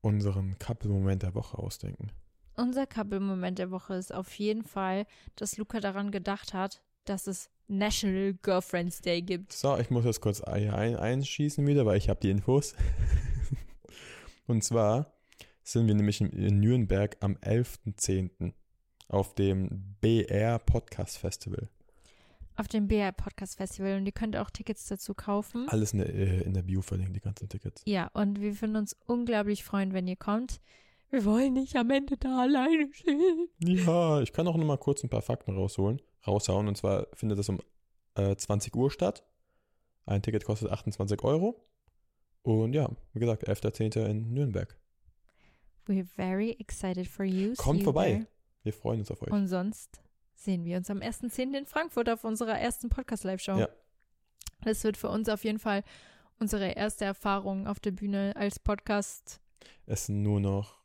unseren 0.00 0.58
Couple-Moment 0.58 1.22
der 1.22 1.34
Woche 1.34 1.58
ausdenken. 1.58 2.10
unser 2.56 2.86
Couple-Moment 2.86 3.58
der 3.58 3.70
Woche 3.70 3.94
ist 3.94 4.14
auf 4.14 4.32
jeden 4.38 4.64
Fall, 4.64 5.06
dass 5.36 5.56
Luca 5.58 5.80
daran 5.80 6.10
gedacht 6.10 6.54
hat, 6.54 6.82
dass 7.04 7.26
es 7.26 7.50
National 7.68 8.34
Girlfriends 8.42 9.00
Day 9.00 9.22
gibt. 9.22 9.52
So, 9.52 9.76
ich 9.76 9.90
muss 9.90 10.04
jetzt 10.04 10.20
kurz 10.20 10.40
ein, 10.40 10.96
einschießen 10.96 11.66
wieder, 11.66 11.84
weil 11.86 11.98
ich 11.98 12.08
habe 12.08 12.20
die 12.20 12.30
Infos. 12.30 12.74
Und 14.46 14.62
zwar 14.62 15.12
sind 15.62 15.88
wir 15.88 15.94
nämlich 15.94 16.20
in 16.20 16.60
Nürnberg 16.60 17.16
am 17.20 17.34
11.10. 17.36 18.52
auf 19.08 19.34
dem 19.34 19.96
BR 20.00 20.58
Podcast 20.58 21.18
Festival. 21.18 21.68
Auf 22.56 22.68
dem 22.68 22.88
BR 22.88 23.12
Podcast 23.12 23.56
Festival 23.56 23.98
und 23.98 24.06
ihr 24.06 24.12
könnt 24.12 24.36
auch 24.36 24.50
Tickets 24.50 24.86
dazu 24.86 25.12
kaufen. 25.12 25.68
Alles 25.68 25.92
in 25.92 25.98
der, 25.98 26.14
äh, 26.14 26.40
in 26.42 26.54
der 26.54 26.62
Bio 26.62 26.80
verlinkt, 26.80 27.14
die 27.14 27.20
ganzen 27.20 27.48
Tickets. 27.48 27.82
Ja, 27.84 28.10
und 28.14 28.40
wir 28.40 28.60
würden 28.60 28.76
uns 28.76 28.96
unglaublich 29.06 29.62
freuen, 29.62 29.92
wenn 29.92 30.08
ihr 30.08 30.16
kommt. 30.16 30.60
Wir 31.10 31.24
wollen 31.24 31.52
nicht 31.52 31.76
am 31.76 31.90
Ende 31.90 32.16
da 32.16 32.42
alleine 32.42 32.88
stehen. 32.92 33.48
Ja, 33.62 34.20
ich 34.22 34.32
kann 34.32 34.48
auch 34.48 34.56
noch 34.56 34.64
mal 34.64 34.78
kurz 34.78 35.04
ein 35.04 35.10
paar 35.10 35.22
Fakten 35.22 35.54
rausholen, 35.54 36.00
raushauen. 36.26 36.66
Und 36.66 36.76
zwar 36.76 37.06
findet 37.12 37.38
das 37.38 37.48
um 37.48 37.60
äh, 38.14 38.34
20 38.34 38.74
Uhr 38.74 38.90
statt. 38.90 39.22
Ein 40.06 40.22
Ticket 40.22 40.44
kostet 40.44 40.70
28 40.70 41.22
Euro. 41.22 41.62
Und 42.42 42.72
ja, 42.72 42.90
wie 43.12 43.20
gesagt, 43.20 43.46
11.10. 43.48 44.04
in 44.06 44.32
Nürnberg. 44.32 44.76
We're 45.86 46.04
very 46.04 46.56
excited 46.58 47.06
for 47.06 47.24
you. 47.24 47.54
Kommt 47.56 47.84
vorbei. 47.84 48.12
There. 48.12 48.26
Wir 48.66 48.72
freuen 48.72 48.98
uns 48.98 49.12
auf 49.12 49.22
euch. 49.22 49.30
Und 49.30 49.46
sonst 49.46 50.02
sehen 50.34 50.64
wir 50.64 50.76
uns 50.78 50.90
am 50.90 50.98
1.10. 50.98 51.56
in 51.56 51.66
Frankfurt 51.66 52.08
auf 52.08 52.24
unserer 52.24 52.58
ersten 52.58 52.88
Podcast-Live-Show. 52.88 53.58
Ja. 53.58 53.68
Das 54.62 54.82
wird 54.82 54.96
für 54.96 55.08
uns 55.08 55.28
auf 55.28 55.44
jeden 55.44 55.60
Fall 55.60 55.84
unsere 56.40 56.72
erste 56.72 57.04
Erfahrung 57.04 57.68
auf 57.68 57.78
der 57.78 57.92
Bühne 57.92 58.32
als 58.34 58.58
Podcast. 58.58 59.40
Es 59.86 60.06
sind 60.06 60.24
nur 60.24 60.40
noch 60.40 60.80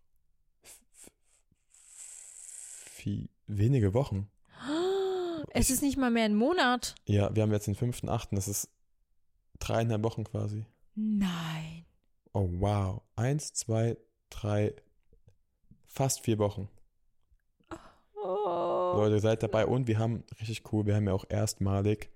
viel, 2.85 3.29
wenige 3.47 3.95
Wochen. 3.95 4.29
Es 5.53 5.71
ist 5.71 5.81
nicht 5.81 5.97
mal 5.97 6.11
mehr 6.11 6.25
ein 6.25 6.35
Monat. 6.35 6.93
Ja, 7.05 7.35
wir 7.35 7.41
haben 7.41 7.51
jetzt 7.51 7.65
den 7.65 7.75
5.8. 7.75 8.35
Das 8.35 8.47
ist 8.47 8.69
dreieinhalb 9.57 10.03
Wochen 10.03 10.23
quasi. 10.23 10.67
Nein. 10.93 11.85
Oh, 12.31 12.47
wow. 12.59 13.01
Eins, 13.15 13.53
zwei, 13.53 13.97
drei, 14.29 14.75
fast 15.87 16.21
vier 16.21 16.37
Wochen. 16.37 16.69
Leute, 18.97 19.19
seid 19.19 19.43
dabei. 19.43 19.65
Und 19.65 19.87
wir 19.87 19.99
haben, 19.99 20.23
richtig 20.39 20.63
cool, 20.71 20.85
wir 20.85 20.95
haben 20.95 21.07
ja 21.07 21.13
auch 21.13 21.25
erstmalig 21.29 22.09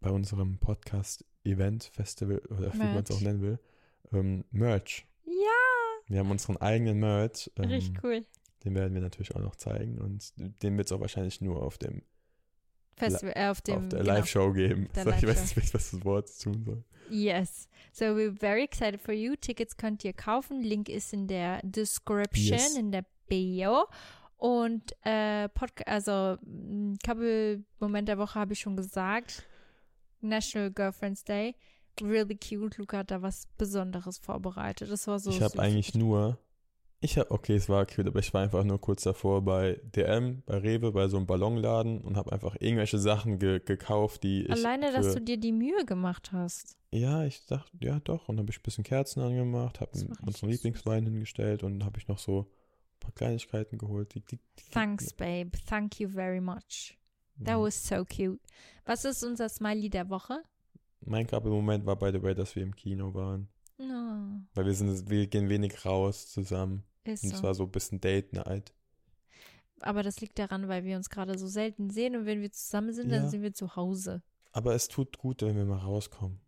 bei 0.00 0.10
unserem 0.10 0.58
Podcast-Event, 0.58 1.84
Festival, 1.92 2.38
oder 2.50 2.72
wie 2.74 2.78
man 2.78 2.98
es 2.98 3.10
auch 3.10 3.20
nennen 3.20 3.40
will, 3.40 3.58
ähm, 4.12 4.44
Merch. 4.50 5.06
Ja. 5.24 5.32
Wir 6.06 6.20
haben 6.20 6.30
unseren 6.30 6.56
eigenen 6.58 6.98
Merch. 6.98 7.50
Ähm, 7.56 7.70
richtig 7.70 8.02
cool. 8.04 8.24
Den 8.64 8.74
werden 8.74 8.94
wir 8.94 9.02
natürlich 9.02 9.34
auch 9.34 9.40
noch 9.40 9.56
zeigen 9.56 9.98
und 9.98 10.32
den 10.62 10.76
wird 10.78 10.86
es 10.86 10.92
auch 10.92 11.00
wahrscheinlich 11.00 11.40
nur 11.42 11.62
auf 11.62 11.76
dem 11.76 12.02
Festival, 12.96 13.34
äh, 13.36 13.48
auf 13.48 13.60
dem 13.60 13.74
auf 13.76 13.88
der 13.88 14.00
genau, 14.00 14.12
Live-Show 14.12 14.52
geben. 14.52 14.88
So, 14.94 15.10
ich 15.10 15.26
weiß 15.26 15.56
nicht, 15.56 15.74
was 15.74 15.90
das 15.90 16.04
Wort 16.04 16.30
tun 16.40 16.64
soll. 16.64 16.84
Yes. 17.10 17.68
So 17.92 18.06
we're 18.06 18.32
very 18.32 18.62
excited 18.64 19.00
for 19.00 19.12
you. 19.12 19.34
Tickets 19.36 19.76
könnt 19.76 20.04
ihr 20.04 20.12
kaufen. 20.12 20.62
Link 20.62 20.88
ist 20.88 21.12
in 21.12 21.26
der 21.26 21.60
Description, 21.62 22.58
yes. 22.58 22.76
in 22.76 22.92
der 22.92 23.04
Bio. 23.28 23.86
Und 24.36 24.82
äh, 25.02 25.48
Podcast, 25.48 25.88
also 25.88 26.38
Couple 27.04 27.64
Moment 27.78 28.08
der 28.08 28.18
Woche 28.18 28.38
habe 28.38 28.52
ich 28.52 28.60
schon 28.60 28.76
gesagt. 28.76 29.46
National 30.20 30.70
Girlfriends 30.70 31.24
Day. 31.24 31.54
Really 32.00 32.36
cute. 32.36 32.76
Luca 32.78 32.98
hat 32.98 33.10
da 33.10 33.22
was 33.22 33.46
Besonderes 33.56 34.18
vorbereitet. 34.18 34.90
Das 34.90 35.06
war 35.06 35.18
so. 35.18 35.30
Ich 35.30 35.40
habe 35.40 35.58
eigentlich 35.60 35.94
nur 35.94 36.38
ich 37.04 37.18
habe, 37.18 37.30
okay, 37.30 37.54
es 37.54 37.68
war 37.68 37.84
cute, 37.84 38.06
aber 38.06 38.20
ich 38.20 38.32
war 38.32 38.42
einfach 38.42 38.64
nur 38.64 38.80
kurz 38.80 39.02
davor 39.02 39.42
bei 39.42 39.78
DM, 39.94 40.42
bei 40.46 40.56
Rewe, 40.56 40.90
bei 40.90 41.06
so 41.08 41.18
einem 41.18 41.26
Ballonladen 41.26 42.00
und 42.00 42.16
habe 42.16 42.32
einfach 42.32 42.56
irgendwelche 42.58 42.98
Sachen 42.98 43.38
ge 43.38 43.60
gekauft, 43.60 44.22
die 44.22 44.44
ich. 44.44 44.50
Alleine, 44.50 44.90
dass 44.90 45.12
du 45.12 45.20
dir 45.20 45.36
die 45.36 45.52
Mühe 45.52 45.84
gemacht 45.84 46.32
hast. 46.32 46.78
Ja, 46.92 47.26
ich 47.26 47.44
dachte, 47.44 47.70
ja 47.82 48.00
doch. 48.00 48.30
Und 48.30 48.38
habe 48.38 48.50
ich 48.50 48.58
ein 48.58 48.62
bisschen 48.62 48.84
Kerzen 48.84 49.20
angemacht, 49.20 49.82
habe 49.82 49.90
unseren 50.24 50.48
Lieblingswein 50.48 51.04
hingestellt 51.04 51.62
und 51.62 51.84
habe 51.84 51.98
ich 51.98 52.08
noch 52.08 52.18
so 52.18 52.50
paar 53.04 53.12
Kleinigkeiten 53.12 53.78
geholt. 53.78 54.14
Die, 54.14 54.20
die, 54.20 54.38
die, 54.58 54.70
Thanks, 54.70 55.12
babe. 55.12 55.50
Thank 55.66 56.00
you 56.00 56.08
very 56.08 56.40
much. 56.40 56.98
That 57.44 57.58
was 57.58 57.86
so 57.86 58.04
cute. 58.04 58.40
Was 58.84 59.04
ist 59.04 59.22
unser 59.24 59.48
Smiley 59.48 59.90
der 59.90 60.08
Woche? 60.08 60.42
Mein 61.00 61.26
Couple-Moment 61.26 61.84
war, 61.84 61.96
by 61.96 62.10
the 62.12 62.22
way, 62.22 62.34
dass 62.34 62.54
wir 62.54 62.62
im 62.62 62.74
Kino 62.74 63.12
waren. 63.12 63.48
No. 63.78 64.40
Weil 64.54 64.66
wir 64.66 64.74
sind, 64.74 65.10
wir 65.10 65.26
gehen 65.26 65.48
wenig 65.48 65.84
raus 65.84 66.28
zusammen. 66.28 66.84
Ist 67.04 67.24
und 67.24 67.34
es 67.34 67.42
war 67.42 67.54
so 67.54 67.64
ein 67.64 67.70
bisschen 67.70 68.00
Date 68.00 68.32
Night. 68.32 68.72
Aber 69.80 70.02
das 70.02 70.20
liegt 70.20 70.38
daran, 70.38 70.68
weil 70.68 70.84
wir 70.84 70.96
uns 70.96 71.10
gerade 71.10 71.36
so 71.36 71.46
selten 71.46 71.90
sehen 71.90 72.16
und 72.16 72.24
wenn 72.24 72.40
wir 72.40 72.50
zusammen 72.52 72.92
sind, 72.92 73.10
ja. 73.10 73.18
dann 73.18 73.28
sind 73.28 73.42
wir 73.42 73.52
zu 73.52 73.76
Hause. 73.76 74.22
Aber 74.52 74.74
es 74.74 74.88
tut 74.88 75.18
gut, 75.18 75.42
wenn 75.42 75.56
wir 75.56 75.64
mal 75.64 75.78
rauskommen. 75.78 76.40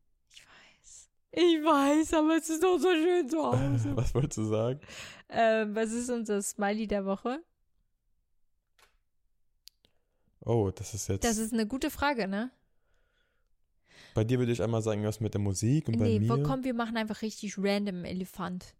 Ich 1.36 1.62
weiß. 1.62 2.14
Aber 2.14 2.38
es 2.38 2.48
ist 2.48 2.62
doch 2.62 2.78
so 2.78 2.88
schön 2.90 3.28
zu 3.28 3.42
Hause. 3.42 3.92
was 3.94 4.14
wolltest 4.14 4.38
du 4.38 4.44
sagen? 4.44 4.80
Ähm, 5.28 5.74
was 5.74 5.92
ist 5.92 6.08
unser 6.08 6.40
Smiley 6.40 6.86
der 6.86 7.04
Woche? 7.04 7.40
Oh, 10.40 10.70
das 10.74 10.94
ist 10.94 11.08
jetzt. 11.08 11.24
Das 11.24 11.36
ist 11.36 11.52
eine 11.52 11.66
gute 11.66 11.90
Frage, 11.90 12.26
ne? 12.26 12.50
Bei 14.14 14.24
dir 14.24 14.38
würde 14.38 14.52
ich 14.52 14.62
einmal 14.62 14.80
sagen, 14.80 15.04
was 15.04 15.20
mit 15.20 15.34
der 15.34 15.42
Musik 15.42 15.88
und 15.88 15.98
nee, 15.98 16.18
bei 16.18 16.24
mir. 16.24 16.36
Nee, 16.36 16.42
komm, 16.42 16.64
wir 16.64 16.72
machen 16.72 16.96
einfach 16.96 17.20
richtig 17.20 17.58
random 17.58 18.06
Elefant. 18.06 18.74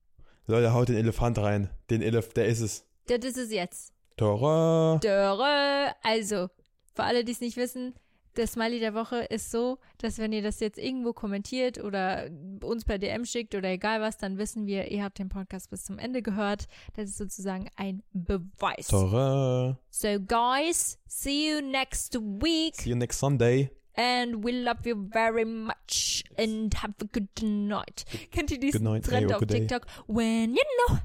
Leute, 0.47 0.73
haut 0.73 0.89
den 0.89 0.97
Elefant 0.97 1.39
rein. 1.39 1.69
Den 1.91 2.01
Elef, 2.01 2.33
der 2.33 2.47
ist 2.47 2.61
es. 2.61 2.87
Der 3.09 3.23
ist 3.23 3.37
es 3.37 3.53
jetzt. 3.53 3.93
Dora. 4.17 4.99
Dora. 5.03 5.95
Also, 6.03 6.49
für 6.95 7.03
alle, 7.05 7.23
die 7.23 7.33
es 7.33 7.41
nicht 7.41 7.59
wissen, 7.59 7.95
der 8.37 8.47
Smiley 8.47 8.81
der 8.81 8.95
Woche 8.95 9.19
ist 9.25 9.51
so, 9.51 9.79
dass 9.99 10.19
wenn 10.19 10.33
ihr 10.33 10.43
das 10.43 10.61
jetzt 10.61 10.79
irgendwo 10.79 11.13
kommentiert 11.13 11.83
oder 11.83 12.29
uns 12.63 12.85
per 12.85 12.99
DM 12.99 13.25
schickt 13.25 13.55
oder 13.55 13.69
egal 13.71 14.01
was, 14.01 14.19
dann 14.19 14.39
wissen 14.39 14.67
wir, 14.67 14.91
ihr 14.91 15.03
habt 15.05 15.19
den 15.19 15.29
Podcast 15.29 15.71
bis 15.71 15.85
zum 15.85 15.99
Ende 15.99 16.23
gehört. 16.23 16.67
Das 16.95 17.09
ist 17.09 17.19
sozusagen 17.19 17.69
ein 17.77 18.03
Beweis. 18.13 18.89
Dora. 18.89 19.79
So, 19.91 20.21
guys, 20.21 20.99
see 21.07 21.51
you 21.51 21.61
next 21.61 22.15
week. 22.15 22.77
See 22.77 22.91
you 22.91 22.97
next 22.97 23.19
Sunday. 23.19 23.71
And 23.95 24.45
we 24.45 24.53
love 24.53 24.87
you 24.87 25.09
very 25.11 25.47
much 25.47 26.23
and 26.37 26.75
have 26.83 26.95
a 27.01 27.07
good 27.11 27.43
night. 27.43 28.05
Kennt 28.31 28.51
ihr 28.51 28.61
diesen 28.61 28.85
night, 28.85 29.05
Trend 29.07 29.33
auf 29.33 29.41
TikTok? 29.47 29.87
When 30.07 30.55
you 30.55 30.63
know 30.87 30.99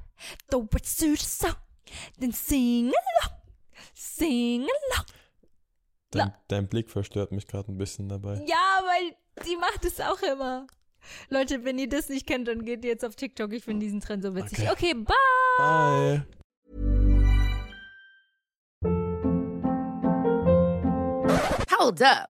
the 0.49 0.57
words 0.57 0.97
to 0.97 1.15
the 1.15 1.17
song, 1.17 1.55
then 2.19 2.33
sing 2.33 2.87
along, 2.87 3.39
sing 3.93 4.63
along. 4.63 5.05
Dein, 6.11 6.33
dein 6.49 6.67
Blick 6.67 6.89
verstört 6.89 7.31
mich 7.31 7.47
gerade 7.47 7.71
ein 7.71 7.77
bisschen 7.77 8.09
dabei. 8.09 8.43
Ja, 8.45 8.81
weil 8.85 9.15
sie 9.45 9.55
macht 9.55 9.85
es 9.85 9.99
auch 10.01 10.21
immer. 10.21 10.67
Leute, 11.29 11.63
wenn 11.63 11.79
ihr 11.79 11.89
das 11.89 12.09
nicht 12.09 12.27
kennt, 12.27 12.47
dann 12.47 12.65
geht 12.65 12.83
ihr 12.83 12.91
jetzt 12.91 13.05
auf 13.05 13.15
TikTok. 13.15 13.53
Ich 13.53 13.63
finde 13.63 13.85
diesen 13.85 14.01
Trend 14.01 14.23
so 14.23 14.35
witzig. 14.35 14.69
Okay, 14.69 14.71
okay 14.71 14.93
bye. 14.93 15.15
Bye. 15.57 16.25
Hold 21.79 22.01
up. 22.03 22.29